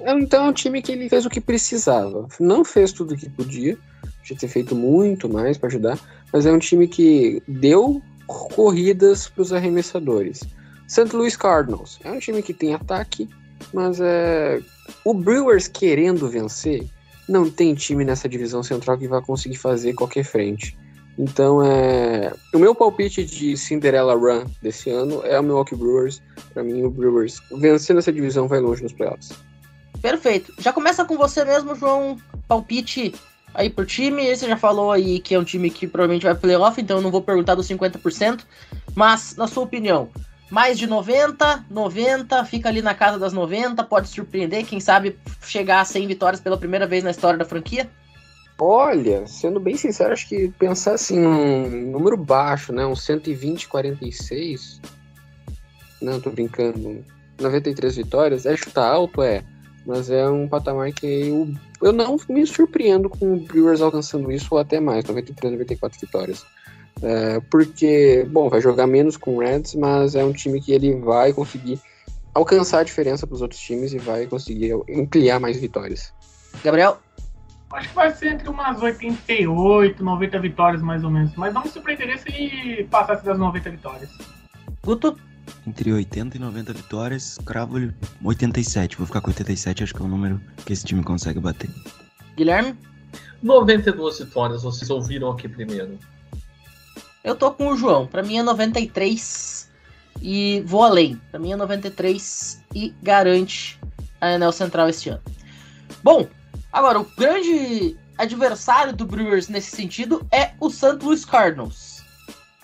Então 0.04 0.46
é 0.46 0.48
um 0.48 0.52
time 0.52 0.82
que 0.82 0.92
ele 0.92 1.08
fez 1.08 1.24
o 1.24 1.30
que 1.30 1.40
precisava. 1.40 2.26
Não 2.40 2.64
fez 2.64 2.92
tudo 2.92 3.14
o 3.14 3.16
que 3.16 3.30
podia, 3.30 3.78
podia 4.18 4.36
ter 4.36 4.48
feito 4.48 4.74
muito 4.74 5.28
mais 5.28 5.56
para 5.56 5.68
ajudar, 5.68 5.98
mas 6.32 6.44
é 6.44 6.52
um 6.52 6.58
time 6.58 6.88
que 6.88 7.42
deu 7.46 8.02
corridas 8.26 9.28
para 9.28 9.42
os 9.42 9.52
arremessadores. 9.52 10.40
St. 10.88 11.14
Louis 11.14 11.36
Cardinals 11.36 11.98
é 12.04 12.10
um 12.10 12.18
time 12.18 12.42
que 12.42 12.52
tem 12.52 12.74
ataque, 12.74 13.28
mas 13.72 14.00
é 14.00 14.60
o 15.04 15.14
Brewers 15.14 15.68
querendo 15.68 16.28
vencer, 16.28 16.84
não 17.28 17.48
tem 17.48 17.74
time 17.74 18.04
nessa 18.04 18.28
divisão 18.28 18.62
central 18.62 18.98
que 18.98 19.06
vai 19.06 19.22
conseguir 19.22 19.56
fazer 19.56 19.94
qualquer 19.94 20.24
frente. 20.24 20.76
Então, 21.18 21.62
é... 21.62 22.32
o 22.54 22.58
meu 22.58 22.74
palpite 22.74 23.24
de 23.24 23.56
Cinderella 23.56 24.14
Run 24.14 24.44
desse 24.62 24.90
ano 24.90 25.22
é 25.24 25.38
o 25.38 25.42
Milwaukee 25.42 25.76
Brewers. 25.76 26.22
Para 26.52 26.62
mim, 26.62 26.82
o 26.82 26.90
Brewers 26.90 27.40
vencendo 27.52 27.98
essa 27.98 28.12
divisão 28.12 28.48
vai 28.48 28.60
longe 28.60 28.82
nos 28.82 28.92
playoffs. 28.92 29.32
Perfeito. 30.00 30.52
Já 30.58 30.72
começa 30.72 31.04
com 31.04 31.16
você 31.16 31.44
mesmo, 31.44 31.74
João. 31.74 32.18
Palpite 32.48 33.14
aí 33.54 33.68
pro 33.68 33.84
time. 33.84 34.34
Você 34.34 34.46
já 34.46 34.56
falou 34.56 34.90
aí 34.90 35.20
que 35.20 35.34
é 35.34 35.38
um 35.38 35.44
time 35.44 35.70
que 35.70 35.86
provavelmente 35.86 36.24
vai 36.24 36.34
playoff, 36.34 36.80
então 36.80 36.96
eu 36.96 37.02
não 37.02 37.10
vou 37.10 37.22
perguntar 37.22 37.54
dos 37.54 37.68
50%. 37.68 38.40
Mas, 38.94 39.36
na 39.36 39.46
sua 39.46 39.62
opinião, 39.62 40.08
mais 40.50 40.78
de 40.78 40.86
90, 40.86 41.66
90, 41.70 42.44
fica 42.44 42.68
ali 42.68 42.82
na 42.82 42.94
casa 42.94 43.18
das 43.18 43.32
90, 43.32 43.84
pode 43.84 44.08
surpreender, 44.08 44.66
quem 44.66 44.80
sabe 44.80 45.18
chegar 45.42 45.80
a 45.80 45.84
100 45.84 46.06
vitórias 46.06 46.40
pela 46.40 46.58
primeira 46.58 46.86
vez 46.86 47.04
na 47.04 47.10
história 47.10 47.38
da 47.38 47.44
franquia? 47.44 47.88
Olha, 48.64 49.26
sendo 49.26 49.58
bem 49.58 49.76
sincero, 49.76 50.12
acho 50.12 50.28
que 50.28 50.46
pensar 50.50 50.94
assim 50.94 51.18
num 51.18 51.68
número 51.90 52.16
baixo, 52.16 52.72
né? 52.72 52.86
Um 52.86 52.94
120, 52.94 53.66
46. 53.66 54.80
Não, 56.00 56.20
tô 56.20 56.30
brincando. 56.30 57.04
93 57.40 57.96
vitórias. 57.96 58.46
É 58.46 58.56
chutar 58.56 58.86
alto, 58.86 59.20
é. 59.20 59.42
Mas 59.84 60.10
é 60.10 60.30
um 60.30 60.46
patamar 60.46 60.92
que 60.92 61.04
eu, 61.04 61.52
eu 61.82 61.92
não 61.92 62.16
me 62.28 62.46
surpreendo 62.46 63.10
com 63.10 63.34
o 63.34 63.40
Brewers 63.40 63.80
alcançando 63.80 64.30
isso 64.30 64.46
ou 64.52 64.60
até 64.60 64.78
mais, 64.78 65.04
93, 65.06 65.54
94 65.54 65.98
vitórias. 66.00 66.46
É, 67.02 67.40
porque, 67.50 68.24
bom, 68.30 68.48
vai 68.48 68.60
jogar 68.60 68.86
menos 68.86 69.16
com 69.16 69.38
o 69.38 69.40
Reds, 69.40 69.74
mas 69.74 70.14
é 70.14 70.24
um 70.24 70.32
time 70.32 70.60
que 70.60 70.70
ele 70.70 70.94
vai 70.94 71.32
conseguir 71.32 71.80
alcançar 72.32 72.78
a 72.78 72.84
diferença 72.84 73.26
para 73.26 73.34
os 73.34 73.42
outros 73.42 73.60
times 73.60 73.92
e 73.92 73.98
vai 73.98 74.24
conseguir 74.26 74.72
ampliar 74.88 75.40
mais 75.40 75.56
vitórias. 75.56 76.14
Gabriel? 76.62 77.00
Acho 77.72 77.88
que 77.88 77.94
vai 77.94 78.14
ser 78.14 78.32
entre 78.32 78.48
umas 78.48 78.80
88, 78.82 80.04
90 80.04 80.38
vitórias 80.40 80.82
mais 80.82 81.02
ou 81.02 81.10
menos. 81.10 81.34
Mas 81.36 81.54
não 81.54 81.62
me 81.62 81.68
surpreenderia 81.68 82.18
se 82.18 82.86
passasse 82.90 83.24
das 83.24 83.38
90 83.38 83.70
vitórias. 83.70 84.10
Guto? 84.82 85.18
Entre 85.66 85.92
80 85.92 86.36
e 86.36 86.40
90 86.40 86.72
vitórias, 86.72 87.38
cravo 87.46 87.78
87. 88.22 88.96
Vou 88.96 89.06
ficar 89.06 89.20
com 89.20 89.30
87, 89.30 89.84
acho 89.84 89.94
que 89.94 90.02
é 90.02 90.04
o 90.04 90.08
número 90.08 90.40
que 90.64 90.72
esse 90.72 90.84
time 90.84 91.02
consegue 91.02 91.40
bater. 91.40 91.70
Guilherme? 92.36 92.76
92 93.42 94.20
vitórias, 94.20 94.62
vocês 94.62 94.90
ouviram 94.90 95.30
aqui 95.30 95.48
primeiro. 95.48 95.98
Eu 97.24 97.36
tô 97.36 97.50
com 97.52 97.68
o 97.68 97.76
João. 97.76 98.06
Pra 98.06 98.22
mim 98.22 98.38
é 98.38 98.42
93 98.42 99.70
e 100.20 100.62
vou 100.66 100.82
além. 100.82 101.20
Pra 101.30 101.40
mim 101.40 101.52
é 101.52 101.56
93 101.56 102.62
e 102.74 102.94
garante 103.02 103.80
a 104.20 104.32
Enel 104.32 104.52
Central 104.52 104.88
este 104.88 105.10
ano. 105.10 105.22
Bom, 106.02 106.26
Agora, 106.72 107.00
o 107.00 107.04
grande 107.16 107.96
adversário 108.18 108.92
do 108.92 109.04
Brewers 109.04 109.48
nesse 109.48 109.74
sentido 109.74 110.26
é 110.30 110.52
o 110.60 110.70
St. 110.70 110.98
Louis 111.02 111.24
Cardinals. 111.24 112.02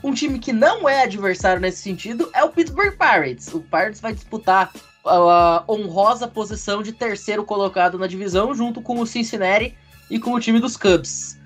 Um 0.03 0.15
time 0.15 0.39
que 0.39 0.53
não 0.53 0.89
é 0.89 1.03
adversário 1.03 1.61
nesse 1.61 1.83
sentido 1.83 2.31
é 2.33 2.45
o 2.45 2.51
Pittsburgh 2.51 2.97
Pirates. 2.97 3.53
O 3.53 3.61
Pirates 3.61 4.01
vai 4.01 4.13
disputar 4.13 4.73
a 5.05 5.65
honrosa 5.69 6.29
posição 6.29 6.83
de 6.83 6.93
terceiro 6.93 7.45
colocado 7.45 7.99
na 7.99 8.07
divisão, 8.07 8.55
junto 8.55 8.81
com 8.81 9.01
o 9.01 9.07
Cincinnati 9.07 9.77
e 10.11 10.19
com 10.19 10.33
o 10.33 10.41
time 10.41 10.61
dos 10.61 10.77
Cubs. 10.77 11.39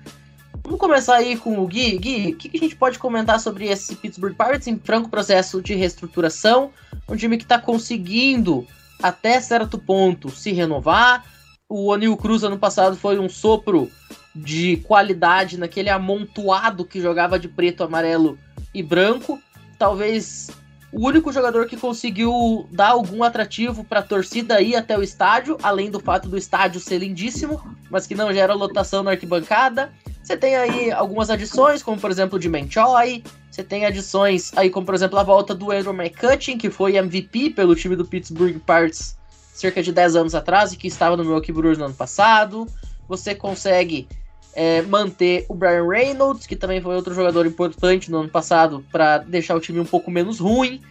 Vamos 0.63 0.79
começar 0.79 1.15
aí 1.15 1.35
com 1.35 1.59
o 1.59 1.67
Gui. 1.67 1.97
Gui, 1.97 2.31
o 2.31 2.37
que, 2.37 2.47
que 2.47 2.57
a 2.57 2.59
gente 2.59 2.75
pode 2.75 2.97
comentar 2.99 3.39
sobre 3.39 3.67
esse 3.67 3.95
Pittsburgh 3.95 4.35
Pirates 4.35 4.67
em 4.67 4.77
franco 4.77 5.09
processo 5.09 5.61
de 5.61 5.73
reestruturação? 5.73 6.71
Um 7.09 7.15
time 7.15 7.37
que 7.37 7.43
está 7.43 7.59
conseguindo, 7.59 8.65
até 9.01 9.41
certo 9.41 9.77
ponto, 9.77 10.29
se 10.29 10.53
renovar, 10.53 11.25
o 11.69 11.93
Anil 11.93 12.15
Cruz 12.17 12.43
ano 12.43 12.57
passado 12.57 12.95
foi 12.95 13.17
um 13.17 13.29
sopro 13.29 13.89
de 14.35 14.77
qualidade 14.77 15.57
naquele 15.57 15.89
amontoado 15.89 16.85
que 16.85 17.01
jogava 17.01 17.39
de 17.39 17.47
preto, 17.47 17.83
amarelo 17.83 18.37
e 18.73 18.81
branco. 18.81 19.41
talvez 19.77 20.49
o 20.91 21.07
único 21.07 21.33
jogador 21.33 21.65
que 21.65 21.75
conseguiu 21.75 22.69
dar 22.71 22.91
algum 22.91 23.23
atrativo 23.23 23.83
para 23.83 23.99
a 23.99 24.03
torcida 24.03 24.61
ir 24.61 24.75
até 24.75 24.95
o 24.95 25.01
estádio, 25.01 25.57
além 25.63 25.89
do 25.89 25.99
fato 25.99 26.29
do 26.29 26.37
estádio 26.37 26.79
ser 26.79 26.99
lindíssimo, 26.99 27.59
mas 27.89 28.05
que 28.05 28.13
não 28.13 28.31
gera 28.31 28.53
lotação 28.53 29.01
na 29.01 29.11
arquibancada. 29.11 29.91
Você 30.21 30.37
tem 30.37 30.55
aí 30.55 30.91
algumas 30.91 31.31
adições, 31.31 31.81
como 31.81 31.99
por 31.99 32.11
exemplo 32.11 32.37
de 32.37 32.47
Choi. 32.69 33.23
Você 33.49 33.63
tem 33.63 33.85
adições 33.85 34.55
aí, 34.55 34.69
como 34.69 34.85
por 34.85 34.93
exemplo 34.93 35.17
a 35.17 35.23
volta 35.23 35.55
do 35.55 35.71
Andrew 35.71 35.93
McCutcheon, 35.93 36.59
que 36.59 36.69
foi 36.69 36.95
MVP 36.95 37.49
pelo 37.51 37.75
time 37.75 37.95
do 37.95 38.05
Pittsburgh 38.05 38.59
Pirates 38.59 39.17
cerca 39.53 39.81
de 39.81 39.91
10 39.91 40.15
anos 40.15 40.35
atrás 40.35 40.73
e 40.73 40.77
que 40.77 40.87
estava 40.87 41.15
no 41.15 41.23
Milwaukee 41.23 41.51
Brewers 41.51 41.77
no 41.77 41.85
ano 41.85 41.93
passado. 41.93 42.67
Você 43.07 43.35
consegue 43.35 44.07
é, 44.53 44.81
manter 44.81 45.45
o 45.47 45.53
Brian 45.53 45.87
Reynolds, 45.87 46.47
que 46.47 46.55
também 46.55 46.81
foi 46.81 46.95
outro 46.95 47.13
jogador 47.13 47.45
importante 47.45 48.11
no 48.11 48.19
ano 48.19 48.29
passado, 48.29 48.83
para 48.91 49.19
deixar 49.19 49.55
o 49.55 49.59
time 49.59 49.79
um 49.79 49.85
pouco 49.85 50.09
menos 50.09 50.39
ruim. 50.39 50.81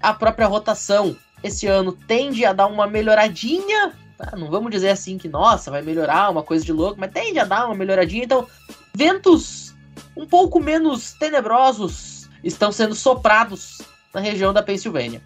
A 0.00 0.14
própria 0.14 0.46
rotação 0.46 1.16
esse 1.42 1.66
ano 1.66 1.92
tende 1.92 2.44
a 2.44 2.52
dar 2.52 2.66
uma 2.66 2.86
melhoradinha. 2.86 3.92
Tá? 4.16 4.34
Não 4.36 4.50
vamos 4.50 4.70
dizer 4.70 4.90
assim 4.90 5.18
que, 5.18 5.28
nossa, 5.28 5.70
vai 5.70 5.82
melhorar, 5.82 6.30
uma 6.30 6.42
coisa 6.42 6.64
de 6.64 6.72
louco, 6.72 6.98
mas 6.98 7.12
tende 7.12 7.38
a 7.38 7.44
dar 7.44 7.66
uma 7.66 7.74
melhoradinha. 7.74 8.24
Então, 8.24 8.46
ventos 8.94 9.74
um 10.16 10.26
pouco 10.26 10.58
menos 10.60 11.12
tenebrosos 11.12 12.28
estão 12.42 12.72
sendo 12.72 12.94
soprados 12.94 13.82
na 14.14 14.20
região 14.20 14.52
da 14.52 14.62
Pensilvânia. 14.62 15.20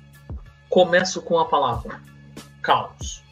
Começo 0.68 1.22
com 1.22 1.38
a 1.38 1.45
palavra: 1.45 2.01
caos. 2.63 3.23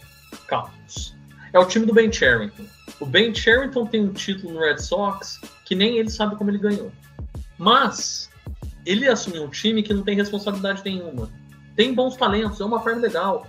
Caos. 0.47 1.15
É 1.53 1.59
o 1.59 1.65
time 1.65 1.87
do 1.87 1.95
Ben 1.95 2.13
Charrington. 2.13 2.65
O 3.01 3.07
Ben 3.07 3.35
Charrington 3.35 3.87
tem 3.87 4.03
um 4.03 4.13
título 4.13 4.55
no 4.55 4.61
Red 4.61 4.79
Sox 4.79 5.41
que 5.65 5.75
nem 5.75 5.99
ele 5.99 6.11
sabe 6.11 6.37
como 6.37 6.51
ele 6.51 6.59
ganhou. 6.59 6.91
Mas 7.57 8.31
ele 8.85 9.09
assumiu 9.09 9.45
um 9.45 9.51
time 9.51 9.83
que 9.83 9.93
não 9.93 10.03
tem 10.03 10.17
responsabilidade 10.17 10.83
nenhuma. 10.85 11.31
Tem 11.77 11.95
bons 11.95 12.17
talentos, 12.17 12.61
é 12.61 12.65
uma 12.65 12.81
forma 12.81 13.01
legal. 13.01 13.47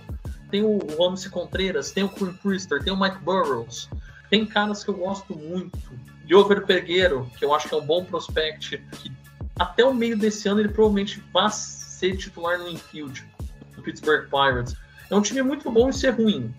Tem 0.50 0.62
o 0.62 0.78
Ramsey 0.98 1.30
Contreras, 1.30 1.92
tem 1.92 2.04
o 2.04 2.08
Quinn 2.08 2.32
Priester, 2.34 2.82
tem 2.82 2.92
o 2.92 3.00
Mike 3.00 3.18
Burrows. 3.18 3.88
Tem 4.28 4.44
caras 4.44 4.84
que 4.84 4.90
eu 4.90 4.94
gosto 4.94 5.34
muito. 5.36 5.78
Diover 6.24 6.64
Pegueiro, 6.64 7.28
que 7.36 7.44
eu 7.44 7.54
acho 7.54 7.68
que 7.68 7.74
é 7.74 7.78
um 7.78 7.84
bom 7.84 8.04
prospect, 8.04 8.78
que 8.92 9.10
até 9.58 9.84
o 9.84 9.92
meio 9.92 10.16
desse 10.16 10.48
ano 10.48 10.60
ele 10.60 10.68
provavelmente 10.68 11.22
vai 11.32 11.50
ser 11.50 12.16
titular 12.16 12.58
no 12.58 12.68
infield 12.68 13.26
do 13.74 13.82
Pittsburgh 13.82 14.28
Pirates. 14.30 14.76
É 15.10 15.14
um 15.14 15.20
time 15.20 15.42
muito 15.42 15.70
bom 15.70 15.88
em 15.88 15.92
ser 15.92 16.10
ruim. 16.10 16.54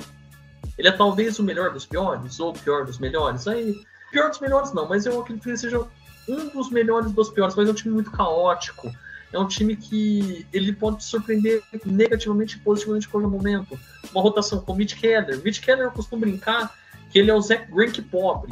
Ele 0.78 0.88
é 0.88 0.92
talvez 0.92 1.40
o 1.40 1.44
melhor 1.44 1.72
dos 1.72 1.86
piores, 1.86 2.40
ou 2.40 2.50
o 2.52 2.54
pior 2.54 2.86
dos 2.86 3.00
melhores. 3.00 3.48
Aí, 3.48 3.76
pior 4.12 4.30
dos 4.30 4.40
melhores 4.40 4.74
não, 4.74 4.88
mas 4.88 5.06
eu 5.06 5.20
acredito 5.22 5.44
que 5.44 5.50
ele 5.50 5.58
seja 5.58 5.88
um 6.28 6.50
dos 6.50 6.70
melhores 6.70 7.12
dos 7.12 7.30
piores, 7.30 7.56
mas 7.56 7.68
é 7.68 7.72
um 7.72 7.76
time 7.76 7.94
muito 7.94 8.12
caótico. 8.12 8.92
É 9.34 9.40
um 9.40 9.48
time 9.48 9.76
que 9.78 10.46
ele 10.52 10.74
pode 10.74 11.04
surpreender 11.04 11.64
negativamente 11.86 12.58
e 12.58 12.60
positivamente 12.60 13.08
em 13.08 13.10
qualquer 13.10 13.30
momento. 13.30 13.80
Uma 14.12 14.22
rotação 14.22 14.60
com 14.60 14.74
o 14.74 14.76
Mitch 14.76 15.00
Keller. 15.00 15.42
Mitch 15.42 15.62
Keller 15.62 15.86
eu 15.86 15.92
costumo 15.92 16.22
brincar 16.22 16.76
que 17.10 17.18
ele 17.18 17.32
é 17.32 17.34
o 17.34 17.42
Zach 17.42 17.72
Greinke 17.72 18.02
pobre. 18.02 18.52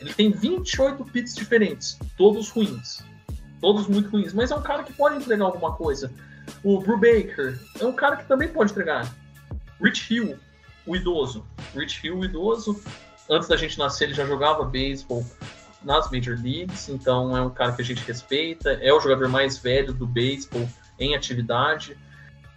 Ele 0.00 0.12
tem 0.12 0.32
28 0.32 1.04
pits 1.04 1.34
diferentes, 1.34 1.98
todos 2.16 2.50
ruins. 2.50 3.02
Todos 3.60 3.86
muito 3.86 4.10
ruins, 4.10 4.34
mas 4.34 4.50
é 4.50 4.56
um 4.56 4.62
cara 4.62 4.82
que 4.82 4.92
pode 4.92 5.16
entregar 5.16 5.44
alguma 5.44 5.74
coisa. 5.74 6.12
O 6.62 6.80
Brew 6.80 6.98
Baker 6.98 7.58
é 7.80 7.86
um 7.86 7.92
cara 7.92 8.16
que 8.16 8.26
também 8.26 8.48
pode 8.48 8.72
entregar. 8.72 9.08
Rich 9.82 10.12
Hill, 10.12 10.38
o 10.86 10.96
idoso. 10.96 11.44
Rich 11.74 12.06
Hill, 12.06 12.18
o 12.18 12.24
idoso. 12.24 12.80
Antes 13.28 13.48
da 13.48 13.56
gente 13.56 13.78
nascer, 13.78 14.04
ele 14.04 14.14
já 14.14 14.24
jogava 14.24 14.64
beisebol 14.64 15.24
nas 15.82 16.10
Major 16.10 16.38
Leagues, 16.40 16.88
então 16.88 17.36
é 17.36 17.42
um 17.42 17.50
cara 17.50 17.72
que 17.72 17.82
a 17.82 17.84
gente 17.84 18.04
respeita. 18.04 18.70
É 18.72 18.92
o 18.92 19.00
jogador 19.00 19.28
mais 19.28 19.58
velho 19.58 19.92
do 19.92 20.06
beisebol 20.06 20.68
em 20.98 21.14
atividade. 21.14 21.96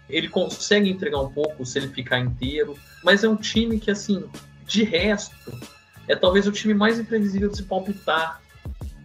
Ele 0.08 0.28
consegue 0.28 0.90
entregar 0.90 1.20
um 1.20 1.32
pouco 1.32 1.64
se 1.64 1.78
ele 1.78 1.88
ficar 1.88 2.18
inteiro, 2.18 2.76
mas 3.04 3.22
é 3.22 3.28
um 3.28 3.36
time 3.36 3.78
que, 3.78 3.90
assim, 3.90 4.28
de 4.66 4.82
resto, 4.82 5.52
é 6.08 6.16
talvez 6.16 6.46
o 6.46 6.52
time 6.52 6.74
mais 6.74 6.98
imprevisível 6.98 7.48
de 7.48 7.56
se 7.56 7.62
palpitar. 7.62 8.40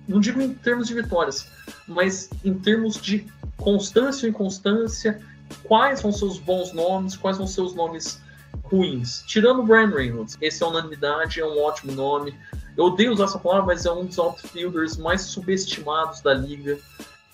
Não 0.07 0.19
digo 0.19 0.41
em 0.41 0.53
termos 0.53 0.87
de 0.87 0.93
vitórias, 0.93 1.47
mas 1.87 2.29
em 2.43 2.53
termos 2.53 2.99
de 2.99 3.27
constância 3.57 4.25
ou 4.25 4.29
inconstância, 4.29 5.21
quais 5.67 6.01
vão 6.01 6.11
ser 6.11 6.25
os 6.25 6.37
bons 6.37 6.73
nomes, 6.73 7.15
quais 7.15 7.37
vão 7.37 7.47
ser 7.47 7.61
os 7.61 7.73
nomes 7.73 8.21
ruins. 8.63 9.23
Tirando 9.27 9.59
o 9.59 9.63
Brian 9.63 9.89
Reynolds, 9.89 10.37
esse 10.41 10.63
é 10.63 10.65
unanimidade, 10.65 11.39
é 11.39 11.45
um 11.45 11.61
ótimo 11.61 11.91
nome. 11.91 12.37
Eu 12.77 12.85
odeio 12.85 13.13
usar 13.13 13.25
essa 13.25 13.39
palavra, 13.39 13.67
mas 13.67 13.85
é 13.85 13.91
um 13.91 14.05
dos 14.05 14.17
outfielders 14.17 14.97
mais 14.97 15.21
subestimados 15.21 16.21
da 16.21 16.33
liga. 16.33 16.77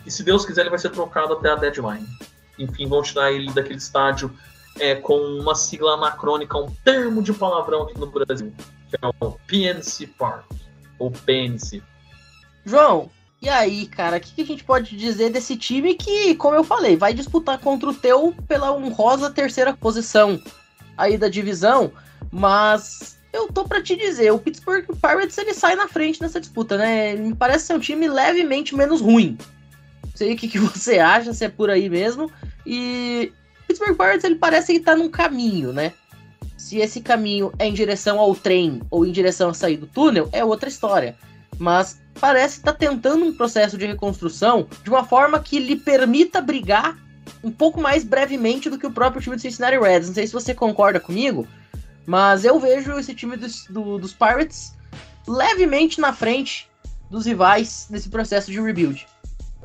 E 0.05 0.11
se 0.11 0.23
Deus 0.23 0.45
quiser, 0.45 0.61
ele 0.61 0.69
vai 0.69 0.79
ser 0.79 0.89
trocado 0.89 1.33
até 1.33 1.51
a 1.51 1.55
deadline. 1.55 2.07
Enfim, 2.59 2.87
vão 2.87 3.01
tirar 3.01 3.31
ele 3.31 3.51
daquele 3.51 3.77
estádio 3.77 4.33
é, 4.79 4.95
com 4.95 5.17
uma 5.17 5.55
sigla 5.55 5.93
anacrônica, 5.93 6.57
um 6.57 6.71
termo 6.83 7.21
de 7.21 7.33
palavrão 7.33 7.83
aqui 7.83 7.97
no 7.99 8.07
Brasil, 8.07 8.53
que 8.89 8.97
é 9.01 9.07
o 9.19 9.31
PNC 9.47 10.07
Park, 10.07 10.45
ou 10.99 11.11
PNC. 11.11 11.81
João, 12.65 13.09
e 13.41 13.49
aí, 13.49 13.87
cara, 13.87 14.17
o 14.17 14.19
que, 14.19 14.33
que, 14.35 14.41
a 14.41 14.45
gente 14.45 14.63
pode 14.63 14.95
dizer 14.95 15.31
desse 15.31 15.57
time 15.57 15.95
que, 15.95 16.35
como 16.35 16.55
eu 16.55 16.63
falei, 16.63 16.95
vai 16.95 17.13
disputar 17.13 17.57
contra 17.57 17.89
o 17.89 17.93
teu 17.93 18.35
pela 18.47 18.71
honrosa 18.71 19.31
terceira 19.31 19.73
posição 19.73 20.39
aí 20.95 21.17
da 21.17 21.27
divisão, 21.27 21.91
mas 22.31 23.17
eu 23.33 23.47
tô 23.47 23.63
para 23.63 23.81
te 23.81 23.95
dizer, 23.95 24.31
o 24.31 24.37
Pittsburgh 24.37 24.85
Pirates 24.85 25.37
ele 25.37 25.53
sai 25.53 25.75
na 25.75 25.87
frente 25.87 26.21
nessa 26.21 26.39
disputa, 26.39 26.77
né? 26.77 27.13
Ele 27.13 27.21
me 27.23 27.35
parece 27.35 27.65
ser 27.65 27.73
um 27.73 27.79
time 27.79 28.07
levemente 28.07 28.75
menos 28.75 29.01
ruim. 29.01 29.37
Não 30.03 30.11
sei 30.13 30.33
o 30.33 30.37
que, 30.37 30.47
que 30.47 30.59
você 30.59 30.99
acha, 30.99 31.33
se 31.33 31.45
é 31.45 31.49
por 31.49 31.69
aí 31.69 31.89
mesmo. 31.89 32.31
E 32.65 33.31
o 33.63 33.67
Pittsburgh 33.67 33.97
Pirates 33.97 34.23
ele 34.23 34.35
parece 34.35 34.73
que 34.73 34.79
tá 34.81 34.95
num 34.95 35.09
caminho, 35.09 35.71
né? 35.71 35.93
Se 36.57 36.77
esse 36.77 37.01
caminho 37.01 37.51
é 37.57 37.65
em 37.65 37.73
direção 37.73 38.19
ao 38.19 38.35
trem 38.35 38.81
ou 38.91 39.03
em 39.05 39.11
direção 39.11 39.49
a 39.49 39.53
sair 39.53 39.77
do 39.77 39.87
túnel, 39.87 40.29
é 40.31 40.43
outra 40.43 40.69
história. 40.69 41.15
Mas 41.57 42.00
parece 42.19 42.57
estar 42.57 42.73
tá 42.73 42.77
tentando 42.77 43.25
um 43.25 43.33
processo 43.33 43.77
de 43.77 43.85
reconstrução 43.85 44.67
de 44.83 44.89
uma 44.89 45.03
forma 45.03 45.39
que 45.39 45.59
lhe 45.59 45.75
permita 45.75 46.41
brigar 46.41 46.97
um 47.43 47.51
pouco 47.51 47.81
mais 47.81 48.03
brevemente 48.03 48.69
do 48.69 48.77
que 48.77 48.85
o 48.85 48.91
próprio 48.91 49.21
time 49.21 49.35
do 49.35 49.41
Cincinnati 49.41 49.77
Reds. 49.77 50.07
Não 50.09 50.15
sei 50.15 50.27
se 50.27 50.33
você 50.33 50.53
concorda 50.53 50.99
comigo, 50.99 51.47
mas 52.05 52.45
eu 52.45 52.59
vejo 52.59 52.97
esse 52.99 53.13
time 53.13 53.37
dos, 53.37 53.65
do, 53.69 53.97
dos 53.97 54.13
Pirates 54.13 54.73
levemente 55.27 55.99
na 55.99 56.13
frente 56.13 56.69
dos 57.09 57.25
rivais 57.25 57.87
nesse 57.89 58.09
processo 58.09 58.51
de 58.51 58.59
rebuild. 58.59 59.05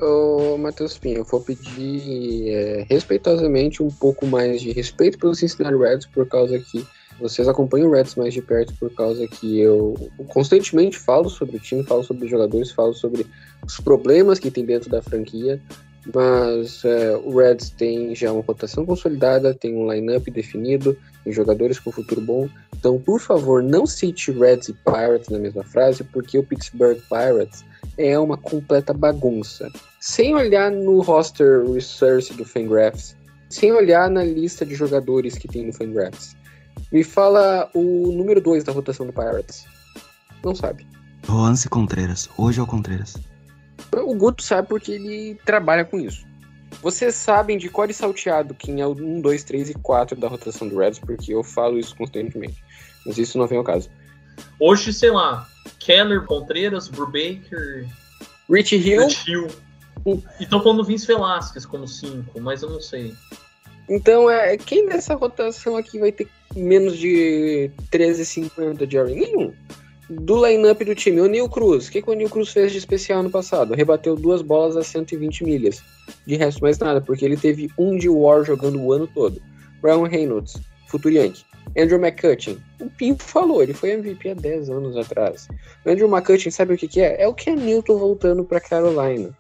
Ô, 0.01 0.59
Matheus 0.59 0.99
Pinho, 0.99 1.19
eu 1.19 1.25
vou 1.25 1.41
pedir 1.41 2.51
é, 2.51 2.87
respeitosamente 2.89 3.83
um 3.83 3.89
pouco 3.89 4.27
mais 4.27 4.61
de 4.61 4.73
respeito 4.73 5.19
pelo 5.19 5.35
Cincinnati 5.35 5.77
Reds, 5.77 6.07
por 6.07 6.27
causa 6.29 6.59
que 6.59 6.87
vocês 7.21 7.49
acompanham 7.49 7.89
o 7.89 7.93
Reds 7.93 8.15
mais 8.15 8.35
de 8.35 8.43
perto, 8.43 8.75
por 8.75 8.91
causa 8.95 9.27
que 9.27 9.59
eu 9.59 9.95
constantemente 10.29 10.99
falo 10.99 11.29
sobre 11.29 11.57
o 11.57 11.61
time, 11.61 11.83
falo 11.83 12.03
sobre 12.03 12.25
os 12.25 12.31
jogadores, 12.31 12.71
falo 12.71 12.93
sobre 12.93 13.27
os 13.65 13.81
problemas 13.81 14.39
que 14.39 14.51
tem 14.51 14.65
dentro 14.65 14.91
da 14.91 15.03
franquia. 15.03 15.61
Mas 16.15 16.85
é, 16.85 17.17
o 17.17 17.37
Reds 17.37 17.71
tem 17.71 18.15
já 18.15 18.33
uma 18.33 18.43
rotação 18.43 18.87
consolidada, 18.87 19.53
tem 19.53 19.75
um 19.75 19.91
lineup 19.91 20.25
definido, 20.29 20.97
tem 21.25 21.33
jogadores 21.33 21.81
com 21.81 21.91
futuro 21.91 22.21
bom. 22.21 22.49
Então, 22.79 23.01
por 23.01 23.21
favor, 23.21 23.61
não 23.61 23.87
cite 23.87 24.31
Reds 24.31 24.69
e 24.69 24.73
Pirates 24.73 25.29
na 25.31 25.39
mesma 25.39 25.65
frase, 25.65 26.05
porque 26.05 26.39
o 26.39 26.45
Pittsburgh 26.45 26.99
Pirates 27.09 27.65
é 27.99 28.17
uma 28.19 28.37
completa 28.37 28.93
bagunça. 28.93 29.69
Sem 29.99 30.35
olhar 30.35 30.71
no 30.71 31.01
roster 31.01 31.69
research 31.69 32.33
do 32.35 32.45
Fangraphs, 32.45 33.17
sem 33.49 33.73
olhar 33.73 34.09
na 34.09 34.23
lista 34.23 34.65
de 34.65 34.75
jogadores 34.75 35.37
que 35.37 35.49
tem 35.49 35.67
no 35.67 35.73
Fangraphs, 35.73 36.37
me 36.93 37.03
fala 37.03 37.71
o 37.75 38.13
número 38.13 38.41
2 38.41 38.65
da 38.65 38.73
rotação 38.73 39.07
do 39.07 39.13
Pirates. 39.13 39.67
Não 40.45 40.55
sabe. 40.55 40.87
Juanse 41.25 41.69
Contreras. 41.69 42.29
Hoje 42.37 42.61
é 42.61 42.63
o 42.63 42.67
Contreras. 42.67 43.17
O 43.93 44.15
Guto 44.15 44.43
sabe 44.43 44.69
porque 44.69 44.93
ele 44.93 45.39
trabalha 45.45 45.85
com 45.85 45.99
isso. 45.99 46.25
Vocês 46.83 47.15
sabem 47.15 47.59
de 47.59 47.69
core 47.69 47.93
salteado 47.93 48.55
quem 48.55 48.81
é 48.81 48.87
o 48.87 48.93
1, 48.93 49.21
2, 49.21 49.45
3 49.45 49.71
e 49.71 49.75
4 49.75 50.19
da 50.19 50.29
rotação 50.29 50.69
do 50.69 50.79
Reds, 50.79 50.99
porque 50.99 51.33
eu 51.33 51.43
falo 51.43 51.79
isso 51.79 51.97
constantemente. 51.97 52.63
Mas 53.05 53.19
isso 53.19 53.39
não 53.39 53.47
vem 53.47 53.59
ao 53.59 53.65
caso. 53.65 53.89
Hoje, 54.61 54.93
sei 54.93 55.11
lá, 55.11 55.49
Keller, 55.79 56.25
Contreras, 56.25 56.89
Brubaker, 56.89 57.87
Rich 58.51 58.77
Hill. 58.77 59.03
Rich 59.03 59.31
Hill. 59.31 59.49
E 60.39 60.45
estão 60.45 60.63
falando 60.63 60.85
Vince 60.85 61.07
Velasquez 61.07 61.67
como 61.67 61.89
5, 61.89 62.41
mas 62.41 62.63
eu 62.63 62.71
não 62.71 62.81
sei. 62.81 63.15
Então, 63.89 64.31
é, 64.31 64.57
quem 64.57 64.87
nessa 64.87 65.15
rotação 65.15 65.77
aqui 65.77 65.99
vai 65.99 66.13
ter 66.13 66.29
menos 66.57 66.99
de 66.99 67.71
13,50 67.91 68.87
de 68.87 68.93
Jerry? 68.93 69.15
Nenhum 69.15 69.53
do 70.09 70.47
line-up 70.47 70.85
do 70.85 70.95
time, 70.95 71.21
o 71.21 71.27
Neil 71.27 71.49
Cruz. 71.49 71.89
O 71.89 71.91
que, 71.91 72.01
que 72.01 72.11
o 72.11 72.15
Neil 72.15 72.31
Cruz 72.31 72.51
fez 72.51 72.73
de 72.73 72.79
especial 72.79 73.23
no 73.23 73.31
passado? 73.31 73.75
Rebateu 73.75 74.15
duas 74.15 74.41
bolas 74.41 74.77
a 74.77 74.83
120 74.83 75.45
milhas. 75.45 75.83
De 76.25 76.37
resto, 76.37 76.63
mais 76.63 76.79
nada, 76.79 77.01
porque 77.01 77.25
ele 77.25 77.37
teve 77.37 77.71
um 77.77 77.97
de 77.97 78.09
War 78.09 78.45
jogando 78.45 78.81
o 78.81 78.93
ano 78.93 79.07
todo. 79.09 79.41
Brian 79.83 80.07
Reynolds, 80.07 80.57
futuro 80.87 81.15
Yankee. 81.15 81.45
Andrew 81.77 81.99
McCutcheon. 81.99 82.57
O 82.81 82.89
Pinto 82.89 83.25
falou, 83.25 83.63
ele 83.63 83.75
foi 83.75 83.91
MVP 83.91 84.31
há 84.31 84.35
10 84.35 84.71
anos 84.71 84.97
atrás. 84.97 85.49
Andrew 85.85 86.09
McCutcheon, 86.09 86.53
sabe 86.53 86.75
o 86.75 86.77
que, 86.77 86.87
que 86.87 87.01
é? 87.01 87.21
É 87.21 87.27
o 87.27 87.35
Ken 87.35 87.57
Newton 87.57 87.99
voltando 87.99 88.45
para 88.45 88.61
Carolina. 88.61 89.37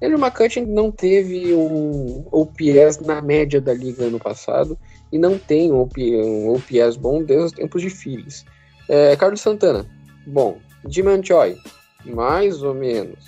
Ele 0.00 0.14
McCutcheon 0.14 0.66
não 0.66 0.90
teve 0.90 1.54
um 1.54 2.26
OPS 2.32 3.00
na 3.04 3.20
média 3.22 3.60
da 3.60 3.72
liga 3.72 4.04
ano 4.04 4.18
passado 4.18 4.76
e 5.12 5.18
não 5.18 5.38
tem 5.38 5.72
um, 5.72 5.88
um 5.98 6.54
OPS 6.54 6.96
bom 6.96 7.22
desde 7.22 7.46
os 7.46 7.52
tempos 7.52 7.82
de 7.82 7.90
Phillies. 7.90 8.44
É, 8.88 9.16
Carlos 9.16 9.40
Santana, 9.40 9.86
bom. 10.26 10.58
Jim 10.88 11.04
Choi, 11.22 11.58
mais 12.04 12.62
ou 12.62 12.74
menos. 12.74 13.26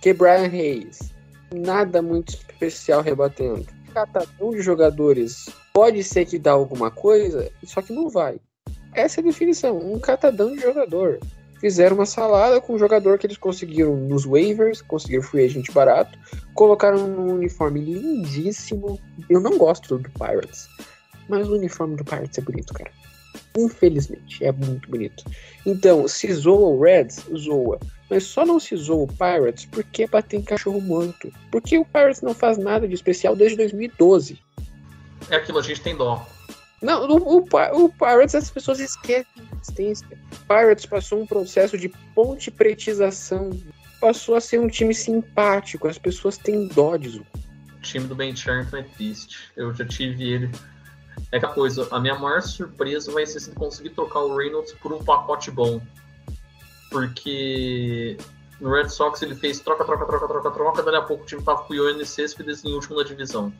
Que 0.00 0.12
Brian 0.12 0.48
Hayes, 0.48 1.12
nada 1.54 2.00
muito 2.00 2.30
especial 2.30 3.02
rebatendo. 3.02 3.66
Catadão 3.92 4.50
de 4.50 4.62
jogadores 4.62 5.48
pode 5.72 6.02
ser 6.02 6.24
que 6.24 6.38
dá 6.38 6.52
alguma 6.52 6.90
coisa, 6.90 7.50
só 7.64 7.82
que 7.82 7.92
não 7.92 8.08
vai. 8.08 8.38
Essa 8.94 9.20
é 9.20 9.22
a 9.22 9.24
definição, 9.24 9.78
um 9.78 9.98
catadão 9.98 10.54
de 10.54 10.60
jogador 10.60 11.18
fizeram 11.60 11.96
uma 11.96 12.06
salada 12.06 12.60
com 12.60 12.74
um 12.74 12.78
jogador 12.78 13.18
que 13.18 13.26
eles 13.26 13.36
conseguiram 13.36 13.96
nos 13.96 14.24
waivers, 14.24 14.82
conseguiram 14.82 15.22
free 15.22 15.44
agent 15.44 15.70
barato, 15.72 16.18
colocaram 16.54 16.98
um 16.98 17.34
uniforme 17.34 17.80
lindíssimo. 17.80 19.00
Eu 19.28 19.40
não 19.40 19.58
gosto 19.58 19.98
do 19.98 20.10
Pirates, 20.10 20.68
mas 21.28 21.48
o 21.48 21.54
uniforme 21.54 21.96
do 21.96 22.04
Pirates 22.04 22.38
é 22.38 22.42
bonito, 22.42 22.72
cara. 22.74 22.90
Infelizmente, 23.56 24.44
é 24.44 24.52
muito 24.52 24.88
bonito. 24.90 25.24
Então, 25.64 26.06
se 26.06 26.32
zoa 26.32 26.68
o 26.68 26.80
Reds, 26.80 27.24
zoa. 27.34 27.78
Mas 28.10 28.24
só 28.24 28.44
não 28.44 28.60
se 28.60 28.76
zoa 28.76 29.04
o 29.04 29.08
Pirates 29.08 29.66
porque 29.66 30.06
bater 30.06 30.38
em 30.38 30.42
cachorro 30.42 30.80
morto. 30.80 31.32
Porque 31.50 31.78
o 31.78 31.84
Pirates 31.84 32.22
não 32.22 32.34
faz 32.34 32.58
nada 32.58 32.86
de 32.86 32.94
especial 32.94 33.34
desde 33.34 33.56
2012. 33.56 34.38
É 35.30 35.36
aquilo, 35.36 35.58
a 35.58 35.62
gente 35.62 35.80
tem 35.80 35.96
dó. 35.96 36.26
Não, 36.82 37.08
o, 37.08 37.38
o, 37.38 37.84
o 37.84 37.88
Pirates 37.88 38.34
as 38.34 38.50
pessoas 38.50 38.78
esquecem 38.78 39.26
a 39.36 39.56
existência. 39.56 40.06
Pirates 40.46 40.86
passou 40.86 41.22
um 41.22 41.26
processo 41.26 41.78
de 41.78 41.88
ponte 42.14 42.50
pretização. 42.50 43.50
Passou 44.00 44.36
a 44.36 44.40
ser 44.40 44.60
um 44.60 44.68
time 44.68 44.94
simpático, 44.94 45.88
as 45.88 45.96
pessoas 45.96 46.36
têm 46.36 46.68
dó 46.68 46.96
de 46.96 47.08
Zuko. 47.08 47.38
O 47.78 47.80
time 47.80 48.06
do 48.06 48.14
Ben 48.14 48.36
Charlton 48.36 48.76
é 48.76 48.82
triste. 48.82 49.50
Eu 49.56 49.72
já 49.72 49.86
tive 49.86 50.30
ele. 50.30 50.50
É 51.32 51.38
aquela 51.38 51.52
coisa, 51.52 51.88
a 51.90 52.00
minha 52.00 52.14
maior 52.14 52.42
surpresa 52.42 53.12
vai 53.12 53.26
ser 53.26 53.40
se 53.40 53.50
conseguir 53.52 53.90
trocar 53.90 54.20
o 54.20 54.36
Reynolds 54.36 54.72
por 54.74 54.92
um 54.92 55.02
pacote 55.02 55.50
bom. 55.50 55.80
Porque 56.90 58.16
no 58.60 58.72
Red 58.72 58.88
Sox 58.88 59.20
ele 59.22 59.34
fez 59.34 59.60
troca, 59.60 59.84
troca, 59.84 60.06
troca, 60.06 60.28
troca, 60.28 60.50
troca, 60.50 60.82
dali 60.82 60.96
a 60.96 61.02
pouco 61.02 61.24
o 61.24 61.26
time 61.26 61.42
tava 61.42 61.62
com 61.64 61.72
o 61.72 61.76
Ioannis 61.76 62.10
Céspedes 62.10 62.64
em 62.64 62.72
último 62.72 62.96
da 62.96 63.02
divisão. 63.02 63.52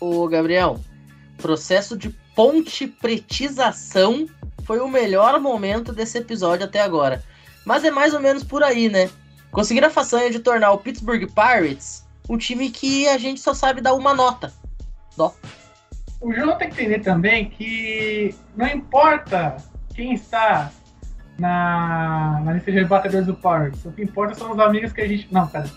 Ô, 0.00 0.26
Gabriel, 0.26 0.80
processo 1.36 1.96
de 1.96 2.10
ponte 2.34 2.86
pretização 2.86 4.26
foi 4.64 4.80
o 4.80 4.88
melhor 4.88 5.38
momento 5.40 5.92
desse 5.92 6.18
episódio 6.18 6.64
até 6.64 6.80
agora. 6.80 7.22
Mas 7.64 7.84
é 7.84 7.90
mais 7.90 8.14
ou 8.14 8.20
menos 8.20 8.42
por 8.42 8.62
aí, 8.62 8.88
né? 8.88 9.10
Conseguiram 9.52 9.88
a 9.88 9.90
façanha 9.90 10.30
de 10.30 10.38
tornar 10.38 10.72
o 10.72 10.78
Pittsburgh 10.78 11.26
Pirates 11.26 12.04
um 12.28 12.38
time 12.38 12.70
que 12.70 13.08
a 13.08 13.18
gente 13.18 13.40
só 13.40 13.52
sabe 13.52 13.80
dar 13.80 13.94
uma 13.94 14.14
nota. 14.14 14.52
Dó. 15.16 15.34
O 16.20 16.32
João 16.32 16.58
tem 16.58 16.68
que 16.68 16.82
entender 16.82 17.00
também 17.00 17.48
que 17.48 18.34
não 18.54 18.66
importa 18.66 19.56
quem 19.94 20.12
está 20.12 20.70
na, 21.38 22.40
na 22.44 22.52
lista 22.52 22.70
de 22.70 22.78
rebatedores 22.78 23.26
do 23.26 23.34
Pirates. 23.34 23.84
O 23.86 23.92
que 23.92 24.02
importa 24.02 24.34
são 24.34 24.52
os 24.52 24.58
amigos 24.58 24.92
que 24.92 25.00
a 25.00 25.08
gente. 25.08 25.32
Não, 25.32 25.46
pera. 25.46 25.70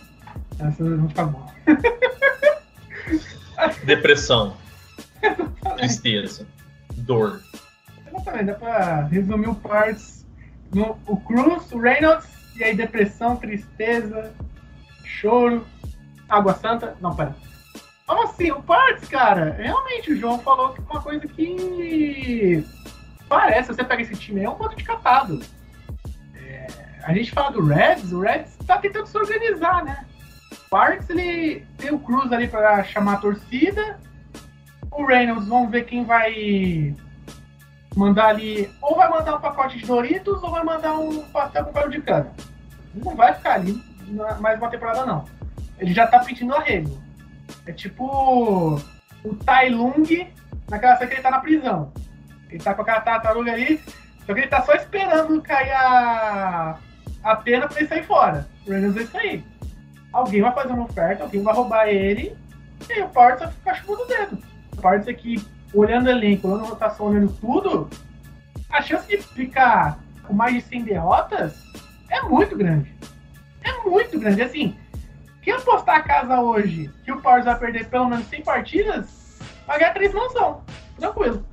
Essa 0.59 0.83
não 0.83 1.07
fica 1.07 1.25
bom. 1.25 1.49
Depressão. 3.85 4.57
Tristeza. 5.77 6.45
Dor. 6.97 7.41
Exatamente, 8.07 8.45
dá 8.45 8.53
pra 8.53 9.03
resumir 9.05 9.47
o 9.47 9.55
Parts 9.55 10.25
no 10.73 10.97
o 11.07 11.17
Cruz, 11.17 11.71
o 11.71 11.79
Reynolds, 11.79 12.27
e 12.55 12.63
aí 12.63 12.75
depressão, 12.75 13.37
tristeza, 13.37 14.33
choro, 15.03 15.65
água 16.27 16.53
santa. 16.53 16.95
Não, 16.99 17.15
pera. 17.15 17.33
Como 18.05 18.23
assim? 18.23 18.51
O 18.51 18.61
Parts, 18.61 19.07
cara, 19.07 19.51
realmente 19.51 20.11
o 20.11 20.17
João 20.17 20.39
falou 20.39 20.73
que 20.73 20.81
uma 20.81 21.01
coisa 21.01 21.25
que 21.27 22.65
parece, 23.29 23.73
você 23.73 23.83
pega 23.83 24.01
esse 24.01 24.15
time 24.15 24.43
é 24.43 24.49
um 24.49 24.55
ponto 24.55 24.75
de 24.75 24.83
catado. 24.83 25.41
É, 26.35 26.67
a 27.03 27.13
gente 27.13 27.31
fala 27.31 27.51
do 27.51 27.65
Reds, 27.65 28.11
o 28.11 28.19
Reds 28.19 28.57
tá 28.67 28.77
tentando 28.77 29.07
se 29.07 29.17
organizar, 29.17 29.83
né? 29.83 30.05
O 30.51 30.69
Parks, 30.69 31.09
ele 31.09 31.65
tem 31.77 31.91
o 31.93 31.99
Cruz 31.99 32.31
ali 32.31 32.47
para 32.47 32.83
chamar 32.83 33.13
a 33.13 33.17
torcida, 33.17 33.99
o 34.91 35.05
Reynolds, 35.05 35.47
vamos 35.47 35.71
ver 35.71 35.85
quem 35.85 36.03
vai 36.03 36.95
mandar 37.95 38.27
ali. 38.27 38.69
Ou 38.81 38.95
vai 38.95 39.09
mandar 39.09 39.35
um 39.35 39.41
pacote 39.41 39.77
de 39.77 39.85
Doritos 39.85 40.41
ou 40.43 40.51
vai 40.51 40.63
mandar 40.63 40.97
um 40.97 41.23
pastel 41.29 41.65
com 41.65 41.73
caldo 41.73 41.91
de 41.91 42.01
cana. 42.01 42.31
Não 42.93 43.15
vai 43.15 43.33
ficar 43.33 43.53
ali 43.53 43.81
mais 44.39 44.59
uma 44.59 44.69
temporada, 44.69 45.05
não. 45.05 45.25
Ele 45.79 45.93
já 45.93 46.05
tá 46.05 46.19
pedindo 46.19 46.53
arrego. 46.53 47.01
É 47.65 47.71
tipo 47.71 48.81
o 49.23 49.35
Tai 49.45 49.69
Lung 49.69 50.27
naquela 50.69 50.97
cena 50.97 51.09
que 51.09 51.15
ele 51.15 51.21
tá 51.21 51.31
na 51.31 51.39
prisão. 51.39 51.93
Ele 52.49 52.63
tá 52.63 52.73
com 52.73 52.81
aquela 52.81 53.01
tartaruga 53.01 53.51
ali, 53.51 53.81
só 54.25 54.33
que 54.33 54.39
ele 54.39 54.47
tá 54.47 54.61
só 54.63 54.73
esperando 54.73 55.41
cair 55.41 55.71
a, 55.71 56.77
a 57.23 57.35
pena 57.37 57.67
pra 57.67 57.79
ele 57.79 57.87
sair 57.87 58.03
fora. 58.03 58.47
O 58.65 58.69
Reynolds 58.69 58.95
vai 58.95 59.05
sair. 59.05 59.45
Alguém 60.11 60.41
vai 60.41 60.53
fazer 60.53 60.73
uma 60.73 60.83
oferta, 60.85 61.23
alguém 61.23 61.41
vai 61.41 61.53
roubar 61.53 61.87
ele, 61.87 62.37
e 62.87 62.93
aí 62.93 63.01
o 63.01 63.09
Porto 63.09 63.39
vai 63.39 63.51
ficar 63.51 63.73
chupando 63.75 64.03
o 64.03 64.07
dedo. 64.07 64.37
O 64.73 64.81
Porto 64.81 65.09
aqui 65.09 65.43
olhando 65.73 66.05
o 66.05 66.09
elenco, 66.09 66.47
olhando 66.47 66.65
a 66.65 66.69
rotação, 66.69 67.07
olhando 67.07 67.33
tudo, 67.39 67.89
a 68.69 68.81
chance 68.81 69.07
de 69.07 69.17
ficar 69.17 69.99
com 70.23 70.33
mais 70.33 70.53
de 70.53 70.61
100 70.61 70.83
derrotas 70.83 71.55
é 72.09 72.21
muito 72.21 72.55
grande. 72.55 72.93
É 73.63 73.89
muito 73.89 74.19
grande. 74.19 74.41
Assim, 74.41 74.77
quem 75.43 75.53
apostar 75.53 75.97
a 75.97 76.01
casa 76.01 76.39
hoje 76.39 76.89
que 77.03 77.11
o 77.11 77.21
Powers 77.21 77.45
vai 77.45 77.59
perder 77.59 77.89
pelo 77.89 78.07
menos 78.09 78.27
100 78.27 78.43
partidas, 78.43 79.39
vai 79.67 79.79
ganhar 79.79 79.93
3 79.93 80.13
mansão. 80.13 80.63
Tranquilo. 80.97 81.45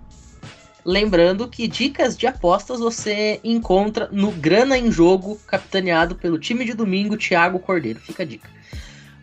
Lembrando 0.84 1.48
que 1.48 1.68
dicas 1.68 2.16
de 2.16 2.26
apostas 2.26 2.80
você 2.80 3.38
encontra 3.44 4.08
no 4.10 4.30
Grana 4.30 4.78
em 4.78 4.90
Jogo, 4.90 5.38
capitaneado 5.46 6.14
pelo 6.14 6.38
time 6.38 6.64
de 6.64 6.72
domingo, 6.72 7.16
Thiago 7.16 7.58
Cordeiro. 7.58 8.00
Fica 8.00 8.22
a 8.22 8.26
dica. 8.26 8.48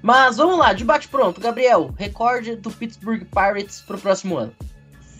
Mas 0.01 0.37
vamos 0.37 0.57
lá, 0.59 0.73
debate 0.73 1.07
pronto. 1.07 1.41
Gabriel, 1.41 1.93
recorde 1.97 2.55
do 2.55 2.69
Pittsburgh 2.69 3.23
Pirates 3.25 3.81
pro 3.81 3.97
próximo 3.97 4.37
ano. 4.37 4.53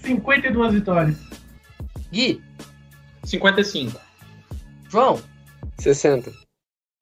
52 0.03 0.73
vitórias. 0.73 1.17
Gui. 2.11 2.41
55. 3.23 3.99
João. 4.89 5.19
60. 5.79 6.29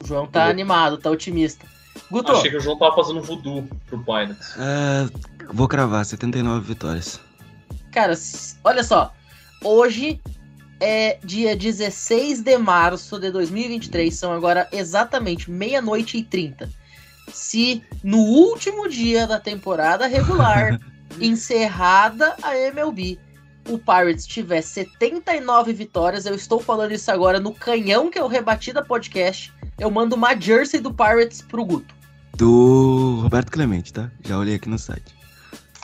O 0.02 0.08
João 0.08 0.28
tá 0.28 0.46
animado, 0.46 0.98
tá 0.98 1.10
otimista. 1.10 1.66
Guto. 2.10 2.32
Achei 2.32 2.52
que 2.52 2.58
o 2.58 2.62
João 2.62 2.78
tava 2.78 2.96
fazendo 2.96 3.22
voodoo 3.22 3.68
pro 3.88 4.04
Pirates. 4.04 4.56
É, 4.58 5.10
vou 5.52 5.68
cravar, 5.68 6.06
79 6.06 6.68
vitórias. 6.68 7.20
Cara, 7.92 8.14
olha 8.64 8.84
só. 8.84 9.14
Hoje 9.64 10.22
é 10.80 11.18
dia 11.24 11.56
16 11.56 12.42
de 12.42 12.58
março 12.58 13.20
de 13.20 13.32
2023. 13.32 14.14
São 14.14 14.34
agora 14.34 14.68
exatamente 14.72 15.50
meia-noite 15.50 16.18
e 16.18 16.24
30. 16.24 16.70
Se 17.34 17.82
no 18.04 18.20
último 18.20 18.88
dia 18.88 19.26
da 19.26 19.40
temporada 19.40 20.06
regular 20.06 20.80
encerrada 21.20 22.36
a 22.44 22.56
MLB, 22.58 23.18
o 23.68 23.80
Pirates 23.80 24.28
tiver 24.28 24.62
79 24.62 25.74
vitórias, 25.74 26.26
eu 26.26 26.36
estou 26.36 26.60
falando 26.60 26.92
isso 26.92 27.10
agora 27.10 27.40
no 27.40 27.54
canhão 27.54 28.12
que 28.12 28.20
eu 28.20 28.28
rebati 28.28 28.72
da 28.72 28.84
podcast, 28.84 29.52
eu 29.78 29.92
mando 29.92 30.16
uma 30.16 30.40
jersey 30.40 30.80
do 30.80 30.94
Pirates 30.94 31.42
pro 31.42 31.66
Guto. 31.66 31.94
Do 32.36 33.20
Roberto 33.22 33.52
Clemente, 33.52 33.94
tá? 33.94 34.12
Já 34.24 34.38
olhei 34.38 34.56
aqui 34.56 34.70
no 34.70 34.78
site. 34.78 35.16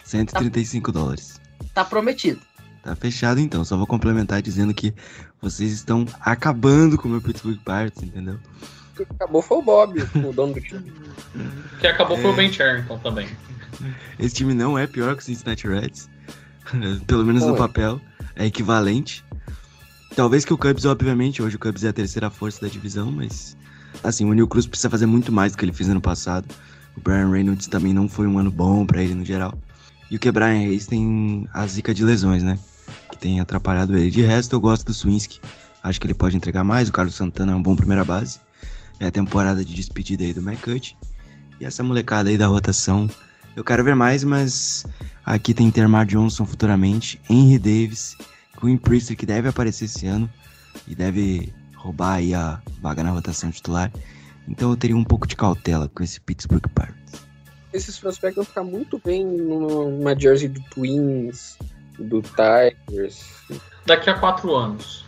135 0.04 0.92
tá. 0.92 1.00
dólares. 1.00 1.40
Tá 1.74 1.86
prometido. 1.86 2.42
Tá 2.84 2.96
fechado 2.96 3.40
então, 3.40 3.64
só 3.64 3.78
vou 3.78 3.86
complementar 3.86 4.42
dizendo 4.42 4.74
que 4.74 4.94
vocês 5.40 5.72
estão 5.72 6.06
acabando 6.20 6.98
com 6.98 7.08
o 7.08 7.12
meu 7.12 7.22
Pittsburgh 7.22 7.60
Pirates, 7.64 8.02
entendeu? 8.02 8.40
Que 8.96 9.04
acabou 9.04 9.42
foi 9.42 9.58
o 9.58 9.62
Bob, 9.62 10.02
o 10.02 10.34
dono 10.34 10.54
do 10.54 10.62
time. 10.62 10.92
Que 11.80 11.88
acabou 11.88 12.18
é... 12.18 12.22
foi 12.22 12.32
o 12.32 12.36
Ben 12.36 12.52
Charrington 12.52 12.98
também. 13.00 13.28
Esse 14.20 14.36
time 14.36 14.54
não 14.54 14.78
é 14.78 14.88
pior 14.88 15.16
que 15.16 15.22
o 15.22 15.26
Cincinnati 15.26 15.68
Reds. 15.68 16.10
Pelo 17.08 17.26
menos 17.26 17.44
no 17.44 17.56
é. 17.56 17.58
papel. 17.58 18.02
É 18.36 18.46
equivalente. 18.46 19.24
Talvez 20.16 20.44
que 20.44 20.54
o 20.54 20.58
Cubs, 20.58 20.86
obviamente, 20.86 21.42
hoje 21.42 21.56
o 21.56 21.60
Cubs 21.60 21.84
é 21.84 21.90
a 21.90 21.94
terceira 21.94 22.30
força 22.30 22.62
da 22.62 22.68
divisão, 22.68 23.12
mas 23.12 23.56
assim, 24.04 24.26
o 24.26 24.34
Neil 24.34 24.48
Cruz 24.48 24.66
precisa 24.66 24.90
fazer 24.90 25.06
muito 25.06 25.32
mais 25.32 25.52
do 25.52 25.58
que 25.58 25.66
ele 25.66 25.74
fez 25.74 25.90
ano 25.90 26.02
passado. 26.02 26.46
O 26.96 27.02
Brian 27.02 27.30
Reynolds 27.30 27.68
também 27.68 27.94
não 27.94 28.08
foi 28.08 28.28
um 28.28 28.38
ano 28.38 28.52
bom 28.52 28.86
para 28.86 29.02
ele 29.02 29.16
no 29.16 29.24
geral. 29.26 29.58
E 30.10 30.16
o 30.16 30.20
que 30.20 30.32
Brian 30.32 30.60
Reis 30.60 30.88
tem 30.88 31.48
a 31.54 31.66
zica 31.66 31.94
de 31.94 32.04
lesões, 32.04 32.44
né? 32.44 32.60
Que 33.10 33.18
tem 33.18 33.40
atrapalhado 33.40 33.98
ele. 33.98 34.12
De 34.12 34.22
resto, 34.22 34.56
eu 34.56 34.60
gosto 34.60 34.86
do 34.86 34.94
Swinsky. 34.94 35.40
Acho 35.84 36.00
que 36.00 36.08
ele 36.08 36.14
pode 36.14 36.36
entregar 36.36 36.64
mais. 36.64 36.90
O 36.90 36.92
Carlos 36.92 37.16
Santana 37.16 37.54
é 37.54 37.56
um 37.56 37.64
bom 37.64 37.76
primeira 37.76 38.04
base. 38.04 38.40
É 39.00 39.08
a 39.08 39.12
temporada 39.12 39.64
de 39.64 39.74
despedida 39.74 40.24
aí 40.24 40.34
do 40.34 40.42
McCut. 40.42 40.98
E 41.60 41.66
essa 41.66 41.82
molecada 41.82 42.30
aí 42.30 42.38
da 42.38 42.48
rotação 42.48 43.10
eu 43.56 43.64
quero 43.66 43.84
ver 43.84 43.96
mais, 43.96 44.24
mas 44.24 44.86
aqui 45.26 45.54
tem 45.54 45.70
Termar 45.70 46.06
Johnson 46.06 46.46
futuramente, 46.46 47.20
Henry 47.30 47.60
Davis, 47.60 48.16
Queen 48.60 48.78
Priester 48.78 49.18
que 49.18 49.26
deve 49.26 49.50
aparecer 49.50 49.86
esse 49.86 50.08
ano 50.08 50.30
e 50.88 50.96
deve 50.96 51.54
roubar 51.82 52.16
aí 52.16 52.34
a 52.34 52.62
vaga 52.82 53.04
na 53.04 53.10
rotação 53.10 53.52
titular. 53.52 53.92
Então 54.48 54.70
eu 54.70 54.78
teria 54.78 54.96
um 54.96 55.04
pouco 55.04 55.28
de 55.28 55.36
cautela 55.36 55.90
com 55.90 56.04
esse 56.04 56.20
Pittsburgh 56.20 56.66
Pirates. 56.74 57.22
Esses 57.74 57.98
prospectos 57.98 58.36
vão 58.36 58.46
ficar 58.46 58.64
muito 58.64 59.02
bem 59.04 59.26
numa 59.26 60.18
jersey 60.18 60.50
do 60.50 60.62
Twins, 60.70 61.58
do 61.98 62.22
Tigers. 62.22 63.24
Daqui 63.86 64.10
a 64.10 64.14
quatro 64.14 64.56
anos. 64.56 65.06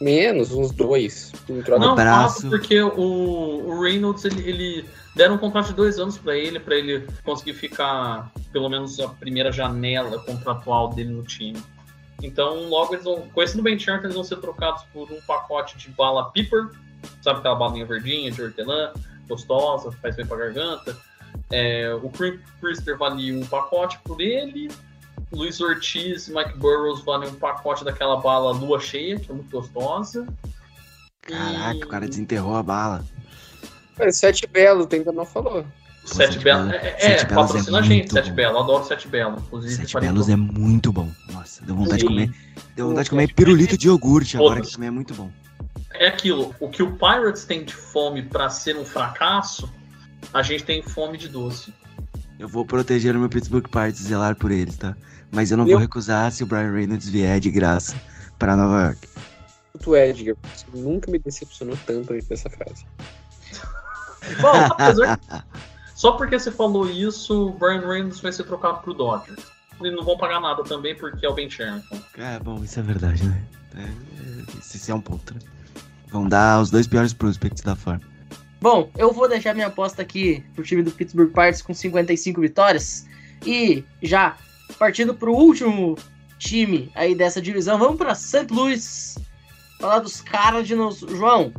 Menos, 0.00 0.52
uns 0.52 0.70
dois. 0.72 1.32
Troca 1.64 1.78
Não, 1.78 1.92
abraço. 1.92 2.42
quatro, 2.42 2.50
porque 2.50 2.80
o, 2.80 3.66
o 3.66 3.80
Reynolds, 3.82 4.24
ele, 4.24 4.48
ele 4.48 4.88
deram 5.14 5.34
um 5.34 5.38
contrato 5.38 5.68
de 5.68 5.74
dois 5.74 5.98
anos 5.98 6.18
pra 6.18 6.36
ele, 6.36 6.58
pra 6.58 6.74
ele 6.74 7.06
conseguir 7.22 7.54
ficar 7.54 8.32
pelo 8.52 8.68
menos 8.68 8.98
a 8.98 9.08
primeira 9.08 9.52
janela 9.52 10.18
contratual 10.20 10.88
dele 10.88 11.10
no 11.10 11.22
time. 11.22 11.62
Então, 12.22 12.68
logo 12.68 12.94
eles 12.94 13.04
vão, 13.04 13.28
conhecendo 13.32 13.62
bem 13.62 13.78
Charter, 13.78 14.04
eles 14.04 14.14
vão 14.14 14.24
ser 14.24 14.36
trocados 14.36 14.82
por 14.92 15.10
um 15.10 15.20
pacote 15.22 15.78
de 15.78 15.88
bala 15.90 16.30
Piper, 16.30 16.68
sabe 17.22 17.38
aquela 17.38 17.54
balinha 17.54 17.86
verdinha 17.86 18.30
de 18.30 18.42
hortelã, 18.42 18.92
gostosa, 19.28 19.90
faz 19.92 20.16
bem 20.16 20.26
pra 20.26 20.36
garganta. 20.36 20.96
É, 21.50 21.92
o 22.02 22.08
Chris 22.10 22.38
Priester 22.60 22.96
vale 22.98 23.36
um 23.36 23.46
pacote 23.46 23.98
por 24.04 24.20
ele. 24.20 24.70
Luiz 25.32 25.60
Ortiz 25.60 26.28
e 26.28 26.34
Mike 26.34 26.58
Burrows 26.58 27.02
valem 27.04 27.28
um 27.28 27.34
pacote 27.34 27.84
daquela 27.84 28.16
bala 28.16 28.50
lua 28.52 28.80
cheia, 28.80 29.18
que 29.18 29.30
é 29.30 29.34
muito 29.34 29.50
gostosa. 29.50 30.26
Caraca, 31.22 31.76
E 31.76 31.84
o 31.84 31.88
cara 31.88 32.08
desenterrou 32.08 32.56
a 32.56 32.62
bala. 32.62 33.04
É, 33.98 34.10
Sete 34.10 34.46
Belo, 34.46 34.86
tem 34.86 35.04
que 35.04 35.12
não 35.12 35.26
falou. 35.26 35.64
Sete 36.04 36.32
Sete 36.32 36.44
Belo. 36.44 36.70
É, 36.70 36.96
é, 36.98 37.18
Sete 37.18 37.26
Belos 37.26 37.46
patrocina 37.46 37.76
é 37.76 37.80
a 37.80 37.82
gente, 37.82 37.98
muito 37.98 38.12
Sete 38.14 38.30
bom. 38.30 38.36
Belo. 38.36 38.58
Adoro 38.58 38.84
Sete 38.84 39.08
Belo. 39.08 39.36
Inclusive, 39.38 39.74
Sete 39.74 40.00
Belos 40.00 40.28
é 40.28 40.36
muito 40.36 40.92
bom. 40.92 41.08
Nossa, 41.60 41.66
deu 41.66 41.76
vontade 41.76 41.96
de 42.02 42.08
Sim. 42.08 42.08
comer. 42.08 42.34
Deu 42.76 42.88
vontade 42.88 43.04
de 43.04 43.10
comer 43.10 43.34
pirulito 43.34 43.76
de 43.76 43.86
iogurte 43.88 44.36
agora, 44.36 44.60
que 44.60 44.72
também 44.72 44.88
é 44.88 44.90
muito 44.90 45.14
bom. 45.14 45.30
É 45.92 46.08
aquilo. 46.08 46.54
O 46.60 46.68
que 46.68 46.82
o 46.82 46.92
Pirates 46.96 47.44
tem 47.44 47.64
de 47.64 47.74
fome 47.74 48.22
pra 48.22 48.48
ser 48.48 48.76
um 48.76 48.84
fracasso, 48.84 49.70
a 50.32 50.42
gente 50.42 50.64
tem 50.64 50.82
fome 50.82 51.18
de 51.18 51.28
doce. 51.28 51.74
Eu 52.38 52.48
vou 52.48 52.64
proteger 52.64 53.14
o 53.14 53.18
meu 53.20 53.28
Pittsburgh 53.28 53.68
Pirates 53.68 54.00
e 54.00 54.04
zelar 54.04 54.34
por 54.36 54.50
eles, 54.50 54.76
tá? 54.76 54.96
Mas 55.30 55.50
eu 55.50 55.56
não 55.56 55.64
Eu- 55.64 55.72
vou 55.72 55.78
recusar 55.78 56.30
se 56.32 56.42
o 56.42 56.46
Brian 56.46 56.72
Reynolds 56.72 57.08
vier 57.08 57.38
de 57.38 57.50
graça 57.50 57.94
pra 58.38 58.56
Nova 58.56 58.82
York. 58.86 59.08
Tu 59.82 59.96
Edgar, 59.96 60.36
você 60.54 60.66
nunca 60.74 61.10
me 61.10 61.18
decepcionou 61.18 61.78
tanto 61.86 62.12
aí 62.12 62.22
com 62.22 62.34
essa 62.34 62.48
frase. 62.50 62.84
Bom, 64.40 64.48
apesar 64.70 65.20
Só 65.94 66.12
porque 66.12 66.38
você 66.38 66.50
falou 66.50 66.88
isso, 66.90 67.48
o 67.48 67.52
Brian 67.52 67.86
Reynolds 67.86 68.20
vai 68.20 68.32
ser 68.32 68.44
trocado 68.44 68.78
pro 68.80 68.94
Dodgers. 68.94 69.40
Eles 69.80 69.96
não 69.96 70.04
vão 70.04 70.16
pagar 70.16 70.40
nada 70.40 70.62
também 70.62 70.94
porque 70.94 71.24
é 71.24 71.28
o 71.28 71.34
Ben. 71.34 71.48
É, 72.18 72.38
bom, 72.38 72.62
isso 72.62 72.78
é 72.78 72.82
verdade, 72.82 73.24
né? 73.24 73.42
É, 73.76 73.82
é, 73.82 74.58
esse 74.58 74.90
é 74.90 74.94
um 74.94 75.00
ponto, 75.00 75.34
né? 75.34 75.40
Vão 76.08 76.28
dar 76.28 76.60
os 76.60 76.70
dois 76.70 76.86
piores 76.86 77.12
prospects 77.12 77.62
da 77.62 77.76
forma. 77.76 78.02
Bom, 78.60 78.90
eu 78.98 79.12
vou 79.12 79.28
deixar 79.28 79.54
minha 79.54 79.68
aposta 79.68 80.02
aqui 80.02 80.44
pro 80.54 80.64
time 80.64 80.82
do 80.82 80.90
Pittsburgh 80.90 81.32
Pirates 81.32 81.62
com 81.62 81.72
55 81.72 82.40
vitórias. 82.40 83.06
E 83.46 83.84
já 84.02 84.36
partindo 84.78 85.14
pro 85.14 85.32
último 85.32 85.96
time 86.38 86.90
aí 86.94 87.14
dessa 87.14 87.40
divisão, 87.40 87.78
vamos 87.78 87.96
para 87.96 88.14
St. 88.14 88.46
Louis. 88.50 89.18
Falar 89.80 90.00
dos 90.00 90.20
Cardinals. 90.20 91.00
João, 91.00 91.54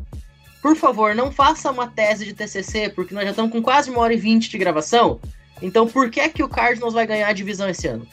por 0.62 0.76
favor, 0.76 1.16
não 1.16 1.32
faça 1.32 1.72
uma 1.72 1.88
tese 1.88 2.26
de 2.26 2.34
TCC, 2.34 2.90
porque 2.90 3.16
nós 3.16 3.24
já 3.24 3.32
estamos 3.32 3.52
com 3.52 3.62
quase 3.64 3.90
uma 3.90 4.00
hora 4.00 4.14
e 4.14 4.18
vinte 4.18 4.50
de 4.50 4.58
gravação. 4.60 5.20
Então, 5.62 5.88
por 5.88 6.10
que 6.10 6.28
que 6.30 6.44
o 6.44 6.50
Cardinals 6.50 6.94
vai 6.94 7.06
ganhar 7.06 7.28
a 7.28 7.34
divisão 7.34 7.70
esse 7.70 7.88
ano? 7.88 8.08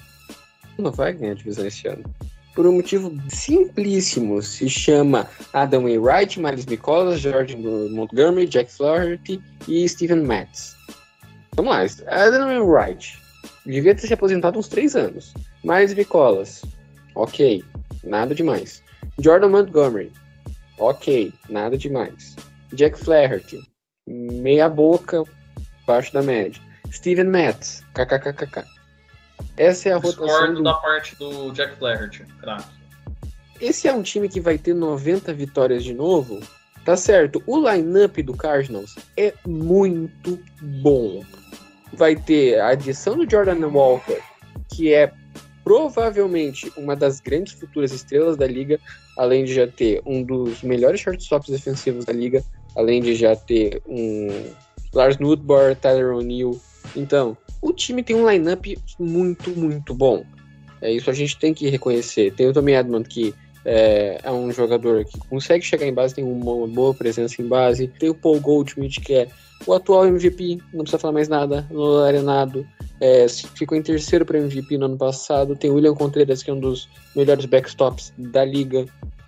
Não 0.78 0.92
vai 0.92 1.12
ganhar 1.12 1.32
a 1.32 1.36
divisão 1.36 1.66
esse 1.66 1.88
ano. 1.88 2.04
Por 2.54 2.66
um 2.66 2.72
motivo 2.72 3.16
simplíssimo. 3.28 4.42
Se 4.42 4.68
chama 4.68 5.28
Adam 5.52 5.84
Wainwright, 5.84 6.40
Miles 6.40 6.66
Nicolas, 6.66 7.20
George 7.20 7.56
Montgomery, 7.56 8.46
Jack 8.46 8.70
Flaherty 8.72 9.40
e 9.66 9.88
Steven 9.88 10.22
Matz. 10.22 10.76
Vamos 11.54 11.72
lá. 11.72 11.82
Adam 12.08 12.46
Wainwright. 12.46 13.18
Devia 13.64 13.94
ter 13.94 14.06
se 14.06 14.14
aposentado 14.14 14.58
uns 14.58 14.68
três 14.68 14.94
anos. 14.94 15.34
Miles 15.64 15.94
Nicolas. 15.94 16.64
Ok. 17.14 17.64
Nada 18.04 18.34
demais. 18.34 18.82
Jordan 19.20 19.48
Montgomery. 19.50 20.12
Ok. 20.78 21.32
Nada 21.48 21.76
demais. 21.76 22.36
Jack 22.72 22.98
Flaherty. 22.98 23.60
Meia 24.06 24.68
boca. 24.68 25.24
Baixo 25.86 26.12
da 26.12 26.22
média. 26.22 26.67
Steven 26.92 27.24
Matz. 27.24 27.84
KKKKK. 27.94 28.64
Essa 29.56 29.90
é 29.90 29.92
a 29.92 29.96
rotação 29.96 30.26
Discordo 30.26 30.54
do 30.54 30.62
da 30.62 30.74
parte 30.74 31.16
do 31.16 31.52
Jack 31.52 31.76
Flaherty, 31.76 32.24
craque. 32.40 32.64
esse 33.60 33.88
é 33.88 33.92
um 33.92 34.02
time 34.02 34.28
que 34.28 34.40
vai 34.40 34.58
ter 34.58 34.74
90 34.74 35.32
vitórias 35.32 35.84
de 35.84 35.94
novo, 35.94 36.40
tá 36.84 36.96
certo. 36.96 37.42
O 37.46 37.58
line-up 37.68 38.22
do 38.22 38.34
Cardinals 38.34 38.96
é 39.16 39.32
muito 39.46 40.38
bom. 40.60 41.24
Vai 41.92 42.16
ter 42.16 42.58
a 42.60 42.68
adição 42.68 43.16
do 43.16 43.28
Jordan 43.28 43.66
Walker, 43.68 44.20
que 44.68 44.92
é 44.92 45.12
provavelmente 45.64 46.72
uma 46.76 46.96
das 46.96 47.20
grandes 47.20 47.52
futuras 47.52 47.92
estrelas 47.92 48.36
da 48.36 48.46
liga, 48.46 48.80
além 49.16 49.44
de 49.44 49.54
já 49.54 49.66
ter 49.66 50.00
um 50.06 50.22
dos 50.22 50.62
melhores 50.62 51.00
shortstops 51.00 51.50
defensivos 51.50 52.04
da 52.04 52.12
liga, 52.12 52.42
além 52.74 53.02
de 53.02 53.14
já 53.14 53.36
ter 53.36 53.82
um 53.86 54.50
Lars 54.94 55.18
Nudbar, 55.18 55.76
Tyler 55.76 56.14
O'Neill. 56.14 56.58
Então, 56.96 57.36
o 57.60 57.72
time 57.72 58.02
tem 58.02 58.16
um 58.16 58.28
line-up 58.28 58.78
muito, 58.98 59.50
muito 59.50 59.94
bom. 59.94 60.24
É 60.80 60.92
isso 60.92 61.10
a 61.10 61.12
gente 61.12 61.38
tem 61.38 61.52
que 61.52 61.68
reconhecer. 61.68 62.32
Tem 62.34 62.48
o 62.48 62.52
Tommy 62.52 62.72
Edmond 62.72 63.08
que 63.08 63.34
é, 63.64 64.20
é 64.22 64.30
um 64.30 64.50
jogador 64.50 65.04
que 65.04 65.18
consegue 65.18 65.64
chegar 65.64 65.86
em 65.86 65.92
base, 65.92 66.14
tem 66.14 66.24
uma 66.24 66.66
boa 66.66 66.94
presença 66.94 67.42
em 67.42 67.46
base. 67.46 67.88
Tem 67.88 68.08
o 68.08 68.14
Paul 68.14 68.40
Goldschmidt, 68.40 69.00
que 69.00 69.14
é 69.14 69.28
o 69.66 69.74
atual 69.74 70.06
MVP, 70.06 70.58
não 70.72 70.80
precisa 70.80 70.98
falar 70.98 71.12
mais 71.12 71.28
nada, 71.28 71.66
no 71.70 71.98
Arenado. 71.98 72.66
É, 73.00 73.26
ficou 73.28 73.76
em 73.76 73.82
terceiro 73.82 74.24
para 74.24 74.38
MVP 74.38 74.78
no 74.78 74.86
ano 74.86 74.96
passado. 74.96 75.56
Tem 75.56 75.70
o 75.70 75.74
William 75.74 75.94
Contreras, 75.94 76.42
que 76.42 76.50
é 76.50 76.54
um 76.54 76.60
dos 76.60 76.88
melhores 77.14 77.44
backstops 77.44 78.12
da 78.16 78.44
liga. 78.44 78.86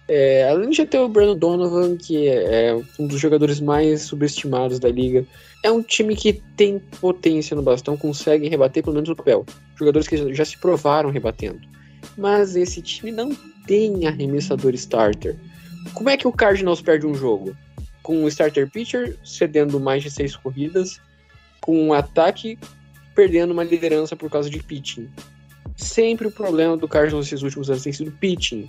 É, 0.09 0.49
além 0.49 0.71
de 0.71 0.85
ter 0.87 0.99
o 0.99 1.09
Brandon 1.09 1.37
Donovan, 1.37 1.97
que 1.97 2.29
é, 2.29 2.69
é 2.69 2.81
um 2.99 3.07
dos 3.07 3.21
jogadores 3.21 3.61
mais 3.61 4.03
subestimados 4.03 4.79
da 4.79 4.89
liga. 4.89 5.25
É 5.63 5.71
um 5.71 5.83
time 5.83 6.17
que 6.17 6.43
tem 6.57 6.79
potência 7.01 7.55
no 7.55 7.63
bastão, 7.63 7.97
consegue 7.97 8.49
rebater 8.49 8.83
pelo 8.83 8.95
menos 8.95 9.09
no 9.09 9.17
papel. 9.17 9.45
Jogadores 9.77 10.09
que 10.09 10.35
já 10.35 10.45
se 10.45 10.59
provaram 10.59 11.11
rebatendo. 11.11 11.61
Mas 12.17 12.57
esse 12.57 12.81
time 12.81 13.13
não 13.13 13.37
tem 13.67 14.07
arremessador 14.07 14.73
starter. 14.75 15.37
Como 15.93 16.09
é 16.09 16.17
que 16.17 16.27
o 16.27 16.33
Cardinals 16.33 16.81
perde 16.81 17.07
um 17.07 17.15
jogo? 17.15 17.55
Com 18.03 18.25
um 18.25 18.29
starter 18.29 18.71
pitcher 18.71 19.19
cedendo 19.23 19.79
mais 19.79 20.03
de 20.03 20.11
seis 20.11 20.35
corridas, 20.35 20.99
com 21.61 21.79
um 21.89 21.93
ataque 21.93 22.59
perdendo 23.15 23.53
uma 23.53 23.65
liderança 23.65 24.17
por 24.17 24.31
causa 24.31 24.49
de 24.49 24.63
pitching. 24.63 25.11
Sempre 25.77 26.27
o 26.27 26.33
problema 26.33 26.77
do 26.77 26.89
Cardinals 26.89 27.27
nesses 27.27 27.43
últimos 27.43 27.69
anos 27.69 27.83
tem 27.83 27.93
sido 27.93 28.13
pitching. 28.13 28.69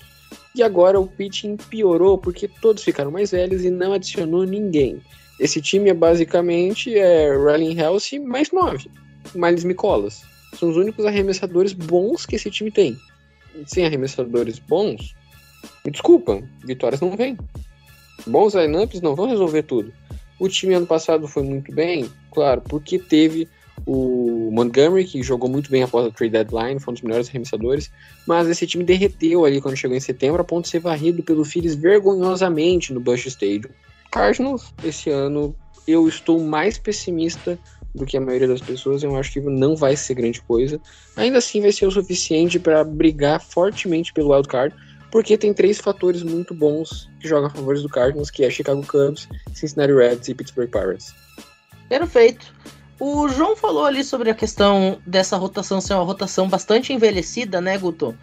E 0.54 0.62
agora 0.62 1.00
o 1.00 1.08
pitching 1.08 1.56
piorou 1.56 2.18
porque 2.18 2.48
todos 2.48 2.84
ficaram 2.84 3.12
mais 3.12 3.32
velhos 3.32 3.64
e 3.64 3.70
não 3.70 3.94
adicionou 3.94 4.46
ninguém. 4.46 5.02
Esse 5.42 5.60
time 5.60 5.90
é 5.90 5.94
basicamente 5.94 6.96
é 6.96 7.36
Ryan 7.36 7.74
Helsey 7.74 8.20
mais 8.20 8.52
nove. 8.52 8.92
Miles 9.34 9.64
Nicolas. 9.64 10.22
São 10.54 10.70
os 10.70 10.78
únicos 10.78 11.04
arremessadores 11.04 11.74
bons 11.74 12.28
que 12.28 12.36
esse 12.36 12.52
time 12.52 12.70
tem. 12.70 12.96
Sem 13.66 13.84
arremessadores 13.84 14.60
bons, 14.60 15.16
me 15.84 15.90
desculpa, 15.90 16.44
vitórias 16.64 17.02
não 17.02 17.18
vêm. 17.18 17.36
Bons 18.28 18.54
lineups 18.54 19.02
não 19.02 19.16
vão 19.16 19.26
resolver 19.26 19.64
tudo. 19.64 19.92
O 20.40 20.48
time 20.48 20.76
ano 20.76 20.86
passado 20.86 21.28
foi 21.28 21.42
muito 21.42 21.74
bem, 21.74 22.08
claro, 22.32 22.62
porque 22.62 23.00
teve 23.00 23.50
o 23.84 24.52
Montgomery, 24.54 25.06
que 25.06 25.24
jogou 25.24 25.50
muito 25.50 25.72
bem 25.72 25.82
após 25.82 26.06
a 26.06 26.12
trade 26.12 26.34
deadline, 26.34 26.80
foi 26.80 26.92
um 26.92 26.94
dos 26.94 27.02
melhores 27.02 27.30
arremessadores, 27.30 27.90
mas 28.28 28.48
esse 28.48 28.68
time 28.68 28.84
derreteu 28.84 29.44
ali 29.44 29.60
quando 29.60 29.76
chegou 29.76 29.98
em 29.98 30.00
setembro, 30.00 30.40
a 30.40 30.46
ponto 30.46 30.66
de 30.66 30.70
ser 30.70 30.80
varrido 30.80 31.24
pelo 31.24 31.44
Phillies 31.44 31.74
vergonhosamente 31.74 32.94
no 32.94 33.00
Busch 33.00 33.26
Stadium. 33.26 33.72
Cardinals, 34.12 34.74
esse 34.84 35.10
ano, 35.10 35.56
eu 35.88 36.08
estou 36.08 36.40
mais 36.40 36.78
pessimista 36.78 37.58
do 37.94 38.06
que 38.06 38.16
a 38.16 38.22
maioria 38.22 38.48
das 38.48 38.62
pessoas, 38.62 39.04
eu 39.04 39.16
acho 39.18 39.34
que 39.34 39.42
não 39.42 39.76
vai 39.76 39.96
ser 39.96 40.14
grande 40.14 40.42
coisa. 40.42 40.80
Ainda 41.16 41.40
assim, 41.40 41.62
vai 41.62 41.72
ser 41.72 41.88
o 41.88 41.92
suficiente 41.92 42.60
para 42.60 42.84
brigar 42.84 43.42
fortemente 43.42 44.14
pelo 44.14 44.34
wild 44.34 44.48
card, 44.48 44.76
porque 45.12 45.38
tem 45.38 45.54
três 45.54 45.80
fatores 45.80 46.24
muito 46.24 46.54
bons 46.54 47.10
que 47.20 47.28
jogam 47.28 47.48
a 47.48 47.50
favor 47.50 47.78
do 47.78 47.90
Cardinals, 47.90 48.32
que 48.32 48.46
é 48.46 48.50
Chicago 48.50 48.86
Cubs, 48.86 49.28
Cincinnati 49.54 49.94
Reds 49.94 50.30
e 50.30 50.34
Pittsburgh 50.34 50.70
Pirates. 50.70 51.14
Perfeito. 51.90 52.54
O 52.98 53.28
João 53.28 53.56
falou 53.56 53.84
ali 53.84 54.04
sobre 54.04 54.30
a 54.30 54.36
questão 54.36 55.02
dessa 55.06 55.36
rotação 55.36 55.82
ser 55.82 55.96
uma 55.96 56.04
rotação 56.04 56.48
bastante 56.48 56.94
envelhecida, 56.94 57.60
né, 57.60 57.78
Guto? 57.78 58.16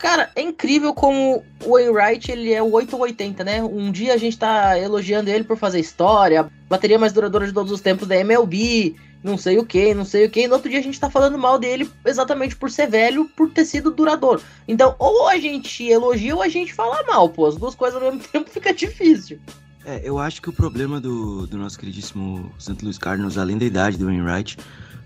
Cara, 0.00 0.30
é 0.34 0.40
incrível 0.40 0.94
como 0.94 1.44
o 1.62 1.72
Wainwright 1.72 2.32
ele 2.32 2.54
é 2.54 2.62
o 2.62 2.72
8 2.72 2.96
ou 2.96 3.02
80, 3.02 3.44
né? 3.44 3.62
Um 3.62 3.92
dia 3.92 4.14
a 4.14 4.16
gente 4.16 4.38
tá 4.38 4.78
elogiando 4.78 5.28
ele 5.28 5.44
por 5.44 5.58
fazer 5.58 5.78
história, 5.78 6.50
bateria 6.70 6.98
mais 6.98 7.12
duradoura 7.12 7.46
de 7.46 7.52
todos 7.52 7.70
os 7.70 7.82
tempos 7.82 8.08
da 8.08 8.16
MLB, 8.16 8.96
não 9.22 9.36
sei 9.36 9.58
o 9.58 9.64
que, 9.66 9.92
não 9.92 10.06
sei 10.06 10.24
o 10.24 10.30
que. 10.30 10.48
No 10.48 10.54
outro 10.54 10.70
dia 10.70 10.78
a 10.78 10.82
gente 10.82 10.98
tá 10.98 11.10
falando 11.10 11.36
mal 11.36 11.58
dele 11.58 11.86
exatamente 12.06 12.56
por 12.56 12.70
ser 12.70 12.88
velho, 12.88 13.26
por 13.36 13.50
ter 13.50 13.66
sido 13.66 13.90
duradouro. 13.90 14.40
Então, 14.66 14.96
ou 14.98 15.28
a 15.28 15.36
gente 15.36 15.86
elogia 15.86 16.34
ou 16.34 16.40
a 16.40 16.48
gente 16.48 16.72
fala 16.72 17.04
mal, 17.06 17.28
pô. 17.28 17.44
As 17.44 17.56
duas 17.56 17.74
coisas 17.74 18.02
ao 18.02 18.10
mesmo 18.10 18.24
tempo 18.32 18.48
fica 18.48 18.72
difícil. 18.72 19.38
É, 19.84 20.00
eu 20.02 20.18
acho 20.18 20.40
que 20.40 20.48
o 20.48 20.52
problema 20.52 20.98
do, 20.98 21.46
do 21.46 21.58
nosso 21.58 21.78
queridíssimo 21.78 22.50
St. 22.58 22.82
Louis 22.82 22.96
Cardinals, 22.96 23.36
além 23.36 23.58
da 23.58 23.66
idade 23.66 23.98
do 23.98 24.06
Wainwright, 24.06 24.56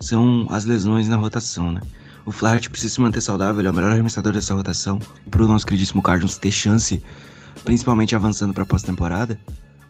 são 0.01 0.47
as 0.51 0.65
lesões 0.65 1.09
na 1.09 1.17
rotação, 1.17 1.73
né? 1.73 1.81
O 2.27 2.33
Flaherty 2.33 2.71
precisa 2.71 2.95
se 2.95 3.01
manter 3.01 3.21
saudável, 3.21 3.61
ele 3.61 3.69
é 3.69 3.71
o 3.71 3.75
melhor 3.75 3.93
arremessador 3.93 4.33
dessa 4.33 4.55
rotação. 4.55 4.99
Para 5.31 5.45
o 5.45 5.49
nosso 5.49 5.67
queridíssimo 5.67 6.03
Cardinals 6.03 6.39
ter 6.39 6.51
chance, 6.51 7.03
principalmente 7.65 8.17
avançando 8.17 8.55
para 8.55 8.63
a 8.63 8.67
pós-temporada, 8.67 9.39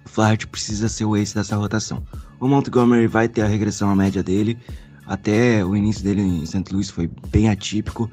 o 0.05 0.09
Flaherty 0.09 0.47
precisa 0.47 0.89
ser 0.89 1.05
o 1.05 1.17
ace 1.17 1.35
dessa 1.35 1.57
rotação. 1.57 2.03
O 2.41 2.49
Montgomery 2.49 3.07
vai 3.07 3.29
ter 3.29 3.43
a 3.43 3.47
regressão 3.47 3.89
à 3.89 3.95
média 3.95 4.23
dele, 4.23 4.59
até 5.07 5.65
o 5.65 5.77
início 5.77 6.03
dele 6.03 6.23
em 6.23 6.45
St. 6.45 6.65
Louis 6.73 6.91
foi 6.91 7.09
bem 7.29 7.49
atípico. 7.49 8.11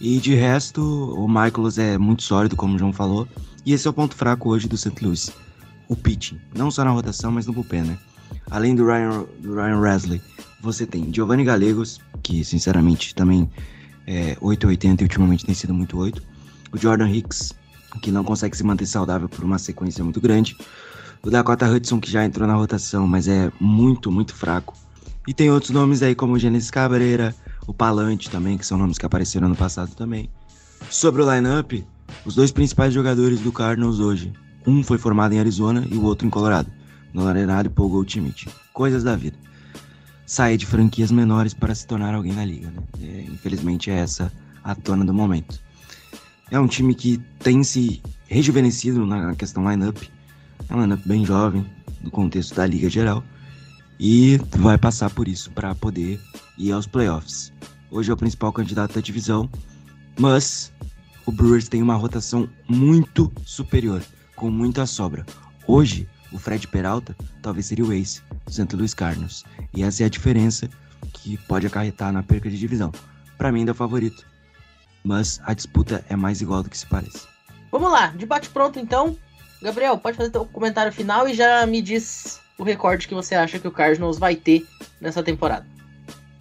E 0.00 0.18
de 0.18 0.34
resto, 0.34 0.82
o 1.14 1.28
Michaelos 1.28 1.78
é 1.78 1.98
muito 1.98 2.22
sólido, 2.22 2.56
como 2.56 2.76
o 2.76 2.78
João 2.78 2.92
falou, 2.92 3.28
e 3.64 3.72
esse 3.72 3.86
é 3.86 3.90
o 3.90 3.92
ponto 3.92 4.14
fraco 4.14 4.48
hoje 4.48 4.68
do 4.68 4.76
St. 4.76 4.94
Louis. 5.02 5.30
O 5.88 5.94
pitching, 5.94 6.40
não 6.54 6.70
só 6.70 6.84
na 6.84 6.90
rotação, 6.90 7.30
mas 7.30 7.46
no 7.46 7.52
bullpen, 7.52 7.82
né? 7.82 7.98
Além 8.50 8.74
do 8.74 8.86
Ryan, 8.86 9.24
do 9.40 9.54
Ryan 9.54 9.78
Wesley, 9.78 10.22
você 10.66 10.84
tem 10.84 11.12
Giovanni 11.12 11.44
Galegos, 11.44 12.00
que 12.22 12.44
sinceramente 12.44 13.14
também 13.14 13.48
é 14.06 14.36
880 14.40 15.02
e 15.02 15.04
ultimamente 15.04 15.46
tem 15.46 15.54
sido 15.54 15.72
muito 15.72 15.96
8. 15.96 16.20
O 16.72 16.76
Jordan 16.76 17.08
Hicks, 17.08 17.54
que 18.02 18.10
não 18.10 18.24
consegue 18.24 18.56
se 18.56 18.64
manter 18.64 18.86
saudável 18.86 19.28
por 19.28 19.44
uma 19.44 19.58
sequência 19.58 20.02
muito 20.02 20.20
grande. 20.20 20.56
O 21.22 21.30
Dakota 21.30 21.70
Hudson, 21.70 22.00
que 22.00 22.10
já 22.10 22.24
entrou 22.24 22.46
na 22.46 22.54
rotação, 22.54 23.06
mas 23.06 23.28
é 23.28 23.50
muito, 23.60 24.10
muito 24.10 24.34
fraco. 24.34 24.76
E 25.26 25.32
tem 25.32 25.50
outros 25.50 25.70
nomes 25.70 26.02
aí, 26.02 26.14
como 26.14 26.34
o 26.34 26.38
Genesis 26.38 26.70
Cabreira, 26.70 27.34
o 27.66 27.72
Palante 27.72 28.28
também, 28.28 28.58
que 28.58 28.66
são 28.66 28.76
nomes 28.76 28.98
que 28.98 29.06
apareceram 29.06 29.48
no 29.48 29.56
passado 29.56 29.94
também. 29.94 30.28
Sobre 30.90 31.22
o 31.22 31.32
lineup, 31.32 31.72
os 32.24 32.34
dois 32.34 32.52
principais 32.52 32.92
jogadores 32.92 33.40
do 33.40 33.52
Cardinals 33.52 33.98
hoje. 33.98 34.32
Um 34.66 34.82
foi 34.82 34.98
formado 34.98 35.32
em 35.32 35.38
Arizona 35.38 35.86
e 35.88 35.94
o 35.94 36.02
outro 36.02 36.26
em 36.26 36.30
Colorado. 36.30 36.70
Nolan 37.14 37.30
Arenado 37.30 37.68
e 37.68 37.70
Paul 37.70 37.88
Goldschmidt. 37.88 38.48
Coisas 38.72 39.04
da 39.04 39.16
vida 39.16 39.45
sair 40.26 40.56
de 40.56 40.66
franquias 40.66 41.12
menores 41.12 41.54
para 41.54 41.74
se 41.74 41.86
tornar 41.86 42.14
alguém 42.14 42.32
na 42.32 42.44
liga. 42.44 42.70
Né? 42.70 42.82
É, 43.00 43.22
infelizmente 43.22 43.90
é 43.90 43.94
essa 43.94 44.32
a 44.62 44.74
tona 44.74 45.04
do 45.04 45.14
momento. 45.14 45.60
É 46.50 46.58
um 46.58 46.66
time 46.66 46.94
que 46.94 47.18
tem 47.38 47.62
se 47.62 48.02
rejuvenescido 48.26 49.06
na 49.06 49.34
questão 49.34 49.68
lineup. 49.70 50.02
É 50.68 50.74
um 50.74 50.82
lineup 50.82 51.00
bem 51.06 51.24
jovem 51.24 51.64
no 52.02 52.10
contexto 52.10 52.54
da 52.54 52.66
liga 52.66 52.90
geral 52.90 53.22
e 53.98 54.38
vai 54.58 54.76
passar 54.76 55.10
por 55.10 55.28
isso 55.28 55.50
para 55.52 55.74
poder 55.74 56.20
ir 56.58 56.72
aos 56.72 56.86
playoffs. 56.86 57.52
Hoje 57.90 58.10
é 58.10 58.14
o 58.14 58.16
principal 58.16 58.52
candidato 58.52 58.94
da 58.94 59.00
divisão, 59.00 59.48
mas 60.18 60.72
o 61.24 61.32
Brewers 61.32 61.68
tem 61.68 61.82
uma 61.82 61.94
rotação 61.94 62.48
muito 62.68 63.32
superior, 63.44 64.02
com 64.34 64.50
muita 64.50 64.86
sobra. 64.86 65.24
Hoje, 65.66 66.08
o 66.32 66.38
Fred 66.38 66.66
Peralta 66.68 67.14
talvez 67.42 67.66
seria 67.66 67.84
o 67.84 67.92
ace 67.92 68.22
do 68.44 68.52
St. 68.52 68.74
Louis 68.74 68.94
Cardinals. 68.94 69.44
E 69.74 69.82
essa 69.82 70.02
é 70.02 70.06
a 70.06 70.10
diferença 70.10 70.68
que 71.12 71.36
pode 71.46 71.66
acarretar 71.66 72.12
na 72.12 72.22
perca 72.22 72.50
de 72.50 72.58
divisão. 72.58 72.92
Para 73.38 73.52
mim 73.52 73.60
ainda 73.60 73.70
é 73.70 73.72
o 73.72 73.76
favorito, 73.76 74.26
mas 75.04 75.40
a 75.44 75.54
disputa 75.54 76.04
é 76.08 76.16
mais 76.16 76.40
igual 76.40 76.62
do 76.62 76.70
que 76.70 76.78
se 76.78 76.86
parece. 76.86 77.26
Vamos 77.70 77.90
lá, 77.90 78.08
debate 78.08 78.48
pronto 78.48 78.78
então. 78.78 79.16
Gabriel, 79.62 79.98
pode 79.98 80.16
fazer 80.16 80.30
teu 80.30 80.44
comentário 80.44 80.92
final 80.92 81.28
e 81.28 81.34
já 81.34 81.66
me 81.66 81.80
diz 81.80 82.40
o 82.58 82.62
recorde 82.62 83.08
que 83.08 83.14
você 83.14 83.34
acha 83.34 83.58
que 83.58 83.68
o 83.68 83.72
Cardinals 83.72 84.18
vai 84.18 84.36
ter 84.36 84.66
nessa 85.00 85.22
temporada. 85.22 85.66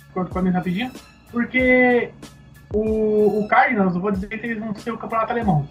Concordo 0.07 0.31
com 0.31 0.39
a 0.39 0.41
mim 0.41 0.49
rapidinho, 0.51 0.91
porque 1.31 2.11
o, 2.73 3.39
o 3.39 3.47
Cardinals, 3.47 3.95
eu 3.95 4.01
vou 4.01 4.11
dizer 4.11 4.27
que 4.27 4.35
eles 4.35 4.59
vão 4.59 4.73
ser 4.75 4.91
o 4.91 4.97
campeonato 4.97 5.31
alemão. 5.31 5.67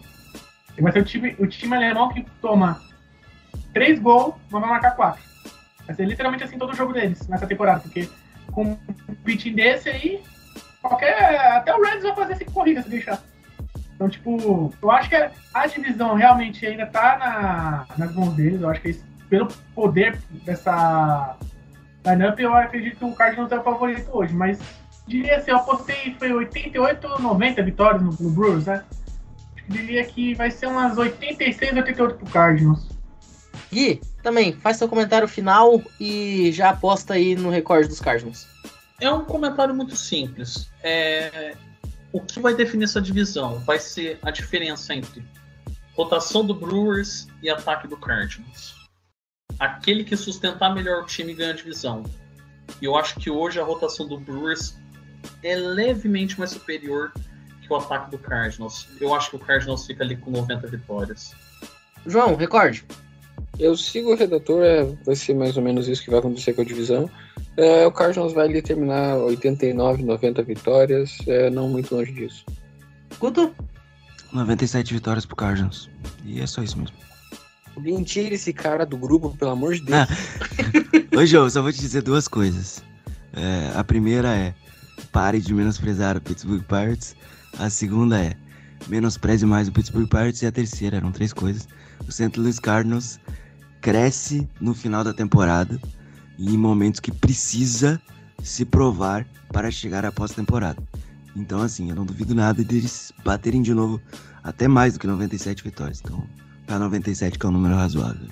Vai 0.79 0.93
ser 0.93 1.01
o 1.01 1.05
time, 1.05 1.37
o 1.39 1.47
time 1.47 1.77
alemão 1.77 2.09
que 2.09 2.27
toma 2.41 2.81
três 3.73 3.99
gols, 3.99 4.35
vai 4.51 4.61
marcar 4.61 4.93
quatro. 4.93 5.23
Vai 5.87 5.95
ser 5.95 6.07
literalmente 6.07 6.45
assim 6.45 6.59
todo 6.59 6.73
o 6.73 6.77
jogo 6.77 6.93
deles 6.93 7.27
nessa 7.29 7.47
temporada, 7.47 7.81
porque 7.81 8.09
com 8.53 8.65
um 8.65 8.77
pitching 9.25 9.55
desse 9.55 9.89
aí, 9.89 10.23
qualquer. 10.81 11.37
Até 11.53 11.75
o 11.75 11.83
Reds 11.83 12.03
vai 12.03 12.15
fazer 12.15 12.37
cinco 12.37 12.53
corridas 12.53 12.85
se 12.85 12.91
deixar. 12.91 13.21
Então, 13.95 14.09
tipo, 14.09 14.73
eu 14.83 14.91
acho 14.91 15.09
que 15.09 15.17
a 15.55 15.67
divisão 15.67 16.15
realmente 16.15 16.67
ainda 16.67 16.87
tá 16.87 17.17
na, 17.19 17.87
nas 17.97 18.15
mãos 18.15 18.35
deles. 18.35 18.61
Eu 18.61 18.69
acho 18.69 18.81
que 18.81 18.89
eles, 18.89 19.05
pelo 19.29 19.49
poder 19.75 20.19
dessa 20.45 21.37
lineup, 22.05 22.39
eu 22.39 22.55
acredito 22.55 22.99
que 22.99 23.05
o 23.05 23.15
Cardinals 23.15 23.53
é 23.53 23.59
o 23.59 23.63
favorito 23.63 24.09
hoje. 24.13 24.35
Mas 24.35 24.59
diria 25.07 25.37
assim, 25.37 25.51
eu 25.51 25.59
apostei 25.59 26.17
foi 26.19 26.33
88 26.33 27.07
ou 27.07 27.21
90 27.21 27.63
vitórias 27.63 28.03
no, 28.03 28.11
no 28.11 28.31
Brewers, 28.31 28.67
né? 28.67 28.83
Diria 29.69 30.05
que 30.05 30.35
vai 30.35 30.51
ser 30.51 30.67
umas 30.67 30.99
86, 30.99 31.73
88 31.73 32.17
pro 32.17 32.27
Cardinals. 32.31 32.94
Gui, 33.75 34.01
também, 34.23 34.53
faz 34.53 34.77
seu 34.77 34.89
comentário 34.89 35.27
final 35.27 35.83
e 35.99 36.53
já 36.53 36.71
aposta 36.71 37.15
aí 37.15 37.35
no 37.35 37.51
recorde 37.51 37.89
dos 37.89 37.99
Cardinals. 37.99 38.47
É 39.01 39.11
um 39.11 39.25
comentário 39.25 39.75
muito 39.75 39.97
simples. 39.97 40.71
É... 40.81 41.57
O 42.13 42.21
que 42.21 42.39
vai 42.39 42.55
definir 42.55 42.85
essa 42.85 43.03
divisão 43.03 43.59
vai 43.59 43.81
ser 43.81 44.21
a 44.23 44.31
diferença 44.31 44.95
entre 44.95 45.25
rotação 45.97 46.47
do 46.47 46.55
Brewers 46.55 47.27
e 47.43 47.51
ataque 47.51 47.89
do 47.89 47.97
Cardinals. 47.97 48.75
Aquele 49.59 50.05
que 50.05 50.17
sustentar 50.17 50.73
melhor 50.73 51.03
o 51.03 51.07
time 51.07 51.35
ganha 51.35 51.53
a 51.53 51.57
divisão. 51.57 52.05
E 52.81 52.85
eu 52.85 52.97
acho 52.97 53.17
que 53.17 53.29
hoje 53.29 53.59
a 53.59 53.65
rotação 53.65 54.07
do 54.07 54.19
Brewers 54.19 54.77
é 55.43 55.57
levemente 55.57 56.39
mais 56.39 56.53
superior 56.53 57.13
que 57.61 57.73
o 57.73 57.77
ataque 57.77 58.13
do 58.13 58.19
Cardinals. 58.19 58.87
Eu 59.01 59.13
acho 59.13 59.31
que 59.31 59.37
o 59.37 59.39
Cardinals 59.41 59.85
fica 59.85 60.05
ali 60.05 60.17
com 60.17 60.31
90 60.31 60.69
vitórias. 60.69 61.35
João, 62.07 62.37
recorde. 62.37 62.85
Eu 63.59 63.77
sigo 63.77 64.13
o 64.13 64.17
redator, 64.17 64.63
é, 64.63 64.85
vai 65.05 65.15
ser 65.15 65.35
mais 65.35 65.57
ou 65.57 65.63
menos 65.63 65.87
isso 65.87 66.03
que 66.03 66.11
vai 66.11 66.19
acontecer 66.19 66.53
com 66.55 66.63
a 66.63 66.65
divisão. 66.65 67.09
É, 67.57 67.87
o 67.87 67.93
Cardinals 67.93 68.33
vai 68.33 68.49
ali 68.49 68.61
terminar 68.61 69.17
89, 69.17 70.03
90 70.03 70.43
vitórias, 70.43 71.19
é, 71.27 71.51
não 71.51 71.69
muito 71.69 71.95
longe 71.95 72.13
disso. 72.13 72.45
Guto? 73.19 73.55
97 74.33 74.93
vitórias 74.93 75.25
pro 75.25 75.37
Cardinals. 75.37 75.89
E 76.25 76.41
é 76.41 76.47
só 76.47 76.63
isso 76.63 76.77
mesmo. 76.79 76.97
Mentira 77.77 78.35
esse 78.35 78.53
cara 78.53 78.85
do 78.85 78.97
grupo, 78.97 79.37
pelo 79.37 79.53
amor 79.53 79.75
de 79.75 79.83
Deus. 79.83 79.99
Ah. 79.99 80.09
Ô, 81.17 81.25
João, 81.25 81.49
só 81.49 81.63
vou 81.63 81.73
te 81.73 81.81
dizer 81.81 82.03
duas 82.03 82.27
coisas. 82.27 82.83
É, 83.33 83.73
a 83.77 83.85
primeira 83.85 84.35
é, 84.35 84.55
pare 85.13 85.41
de 85.41 85.55
menosprezar 85.55 86.17
o 86.17 86.21
Pittsburgh 86.21 86.63
Pirates. 86.63 87.15
A 87.59 87.71
segunda 87.71 88.21
é, 88.21 88.35
menospreze 88.89 89.47
mais 89.47 89.69
o 89.69 89.73
Pittsburgh 89.73 90.09
Pirates. 90.09 90.43
E 90.43 90.47
a 90.47 90.53
terceira, 90.53 90.97
eram 90.97 91.13
três 91.13 91.33
coisas. 91.33 91.69
O 92.07 92.13
St. 92.13 92.39
Louis 92.39 92.59
Cardinals 92.59 93.19
cresce 93.81 94.49
no 94.61 94.75
final 94.75 95.05
da 95.05 95.13
temporada 95.13 95.81
e 96.39 96.55
em 96.55 96.59
momentos 96.59 97.01
que 97.01 97.13
precisa 97.13 98.01
se 98.43 98.65
provar 98.65 99.27
para 99.53 99.71
chegar 99.71 100.05
à 100.05 100.13
pós-temporada. 100.13 100.83
Então, 101.37 101.63
assim, 101.63 101.91
eu 101.91 101.97
não 101.97 102.05
duvido 102.05 102.35
nada 102.35 102.63
deles 102.63 103.13
baterem 103.25 103.63
de 103.63 103.75
novo 103.75 104.01
até 104.43 104.69
mais 104.69 104.95
do 104.95 105.01
que 105.01 105.07
97 105.07 105.65
vitórias. 105.65 106.01
Então, 106.05 106.25
para 106.67 106.79
97, 106.79 107.39
que 107.39 107.47
é 107.47 107.49
um 107.49 107.53
número 107.53 107.75
razoável. 107.75 108.29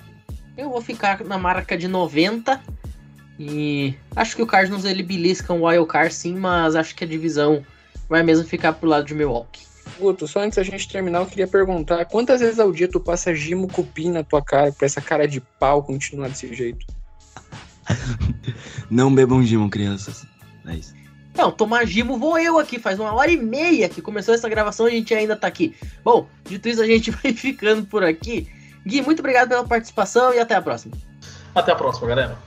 Eu 0.57 0.69
vou 0.69 0.81
ficar 0.81 1.23
na 1.23 1.37
marca 1.37 1.77
de 1.77 1.87
90 1.87 2.61
e 3.39 3.95
acho 4.15 4.35
que 4.35 4.41
o 4.41 4.47
Cardinals 4.47 4.85
ele 4.85 5.03
belisca 5.03 5.51
um 5.51 5.65
wild 5.65 5.87
card 5.87 6.13
sim, 6.13 6.35
mas 6.35 6.75
acho 6.75 6.95
que 6.95 7.03
a 7.03 7.07
divisão 7.07 7.65
vai 8.07 8.21
mesmo 8.21 8.45
ficar 8.45 8.73
pro 8.73 8.87
lado 8.87 9.05
de 9.05 9.15
Milwaukee. 9.15 9.72
Guto, 9.99 10.27
só 10.27 10.39
antes 10.39 10.57
da 10.57 10.63
gente 10.63 10.87
terminar, 10.87 11.19
eu 11.19 11.25
queria 11.25 11.47
perguntar: 11.47 12.05
quantas 12.05 12.41
vezes 12.41 12.59
ao 12.59 12.71
dia 12.71 12.87
tu 12.87 12.99
passa 12.99 13.33
gimo 13.33 13.67
cupim 13.67 14.11
na 14.11 14.23
tua 14.23 14.41
cara 14.41 14.71
pra 14.71 14.85
essa 14.85 15.01
cara 15.01 15.27
de 15.27 15.39
pau 15.59 15.83
continuar 15.83 16.29
desse 16.29 16.53
jeito? 16.53 16.85
Não 18.89 19.13
bebam 19.13 19.43
gimo, 19.43 19.69
crianças. 19.69 20.25
É 20.65 20.75
isso. 20.75 20.93
Não, 21.35 21.51
tomar 21.51 21.85
gimo 21.85 22.17
vou 22.17 22.37
eu 22.37 22.59
aqui. 22.59 22.79
Faz 22.79 22.99
uma 22.99 23.13
hora 23.13 23.31
e 23.31 23.37
meia 23.37 23.89
que 23.89 24.01
começou 24.01 24.33
essa 24.33 24.47
gravação 24.47 24.87
e 24.87 24.91
a 24.91 24.95
gente 24.95 25.13
ainda 25.13 25.35
tá 25.35 25.47
aqui. 25.47 25.75
Bom, 26.03 26.27
dito 26.45 26.69
isso, 26.69 26.81
a 26.81 26.85
gente 26.85 27.11
vai 27.23 27.33
ficando 27.33 27.85
por 27.85 28.03
aqui. 28.03 28.47
Gui, 28.85 29.01
muito 29.01 29.19
obrigado 29.19 29.49
pela 29.49 29.65
participação 29.65 30.33
e 30.33 30.39
até 30.39 30.55
a 30.55 30.61
próxima. 30.61 30.95
Até 31.55 31.71
a 31.71 31.75
próxima, 31.75 32.07
galera. 32.07 32.37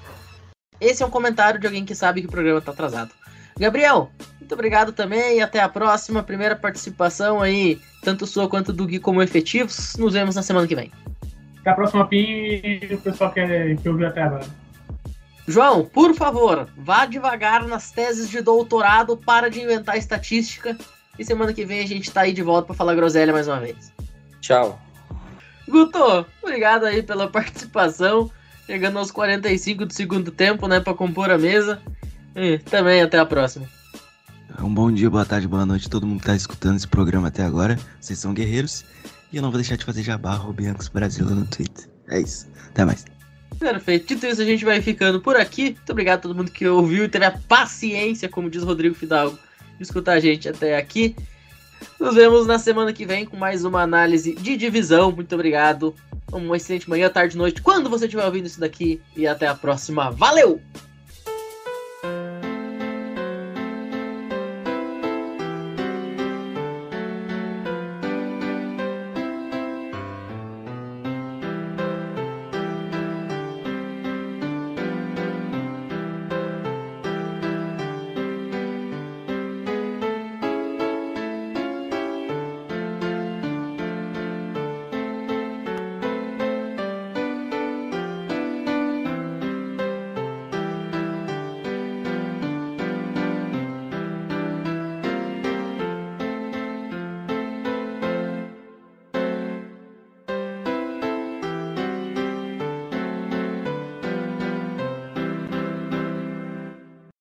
Esse 0.80 1.02
é 1.02 1.06
um 1.06 1.10
comentário 1.10 1.58
de 1.58 1.66
alguém 1.66 1.84
que 1.84 1.94
sabe 1.94 2.20
que 2.20 2.26
o 2.26 2.30
programa 2.30 2.60
tá 2.60 2.70
atrasado. 2.70 3.10
Gabriel, 3.58 4.10
muito 4.46 4.54
obrigado 4.54 4.92
também 4.92 5.38
e 5.38 5.42
até 5.42 5.58
a 5.58 5.68
próxima. 5.68 6.22
Primeira 6.22 6.54
participação 6.54 7.42
aí, 7.42 7.80
tanto 8.00 8.28
sua 8.28 8.48
quanto 8.48 8.72
do 8.72 8.86
Gui 8.86 9.00
como 9.00 9.20
efetivos. 9.20 9.96
Nos 9.96 10.14
vemos 10.14 10.36
na 10.36 10.42
semana 10.42 10.68
que 10.68 10.76
vem. 10.76 10.92
Até 11.60 11.70
a 11.70 11.74
próxima, 11.74 12.06
Pim, 12.06 12.60
e 12.62 12.88
o 12.92 12.98
pessoal 12.98 13.32
que, 13.32 13.76
que 13.82 13.88
ouviu 13.88 14.06
até 14.06 14.22
agora. 14.22 14.46
João, 15.48 15.84
por 15.84 16.14
favor, 16.14 16.68
vá 16.76 17.06
devagar 17.06 17.66
nas 17.66 17.90
teses 17.90 18.30
de 18.30 18.40
doutorado, 18.40 19.16
para 19.16 19.50
de 19.50 19.60
inventar 19.60 19.98
estatística. 19.98 20.78
E 21.18 21.24
semana 21.24 21.52
que 21.52 21.64
vem 21.64 21.80
a 21.80 21.86
gente 21.86 22.08
tá 22.12 22.20
aí 22.20 22.32
de 22.32 22.42
volta 22.42 22.68
para 22.68 22.76
falar 22.76 22.94
groselha 22.94 23.32
mais 23.32 23.48
uma 23.48 23.58
vez. 23.58 23.92
Tchau. 24.40 24.80
Guto, 25.68 26.24
obrigado 26.40 26.84
aí 26.84 27.02
pela 27.02 27.28
participação. 27.28 28.30
Chegando 28.64 29.00
aos 29.00 29.10
45 29.10 29.86
do 29.86 29.92
segundo 29.92 30.30
tempo, 30.30 30.68
né, 30.68 30.78
para 30.78 30.94
compor 30.94 31.32
a 31.32 31.38
mesa. 31.38 31.82
E 32.36 32.58
também 32.58 33.02
até 33.02 33.18
a 33.18 33.26
próxima. 33.26 33.75
Um 34.62 34.72
bom 34.72 34.90
dia, 34.90 35.10
boa 35.10 35.24
tarde, 35.24 35.46
boa 35.46 35.66
noite 35.66 35.88
todo 35.88 36.06
mundo 36.06 36.20
que 36.20 36.26
tá 36.26 36.34
escutando 36.34 36.76
esse 36.76 36.88
programa 36.88 37.28
até 37.28 37.42
agora. 37.42 37.78
Vocês 38.00 38.18
são 38.18 38.32
guerreiros. 38.32 38.84
E 39.32 39.36
eu 39.36 39.42
não 39.42 39.50
vou 39.50 39.60
deixar 39.60 39.76
de 39.76 39.84
fazer 39.84 40.02
jabá, 40.02 40.38
Biancos 40.38 40.88
Brasil 40.88 41.26
no 41.26 41.44
Twitter. 41.46 41.86
É 42.08 42.20
isso. 42.20 42.46
Até 42.68 42.84
mais. 42.84 43.04
Perfeito. 43.58 44.06
Dito 44.08 44.26
isso, 44.26 44.40
a 44.40 44.44
gente 44.44 44.64
vai 44.64 44.80
ficando 44.80 45.20
por 45.20 45.36
aqui. 45.36 45.70
Muito 45.70 45.92
obrigado 45.92 46.18
a 46.18 46.22
todo 46.22 46.34
mundo 46.34 46.50
que 46.50 46.66
ouviu 46.66 47.04
e 47.04 47.08
teve 47.08 47.26
a 47.26 47.32
paciência, 47.32 48.28
como 48.28 48.48
diz 48.48 48.62
Rodrigo 48.62 48.94
Fidalgo, 48.94 49.38
de 49.76 49.82
escutar 49.82 50.12
a 50.12 50.20
gente 50.20 50.48
até 50.48 50.76
aqui. 50.76 51.14
Nos 52.00 52.14
vemos 52.14 52.46
na 52.46 52.58
semana 52.58 52.92
que 52.92 53.04
vem 53.04 53.26
com 53.26 53.36
mais 53.36 53.64
uma 53.64 53.82
análise 53.82 54.34
de 54.34 54.56
divisão. 54.56 55.12
Muito 55.12 55.34
obrigado. 55.34 55.94
Uma 56.32 56.56
excelente 56.56 56.88
manhã, 56.88 57.10
tarde, 57.10 57.36
noite, 57.36 57.60
quando 57.60 57.90
você 57.90 58.06
estiver 58.06 58.24
ouvindo 58.24 58.46
isso 58.46 58.60
daqui. 58.60 59.00
E 59.14 59.26
até 59.26 59.46
a 59.46 59.54
próxima. 59.54 60.10
Valeu! 60.10 60.60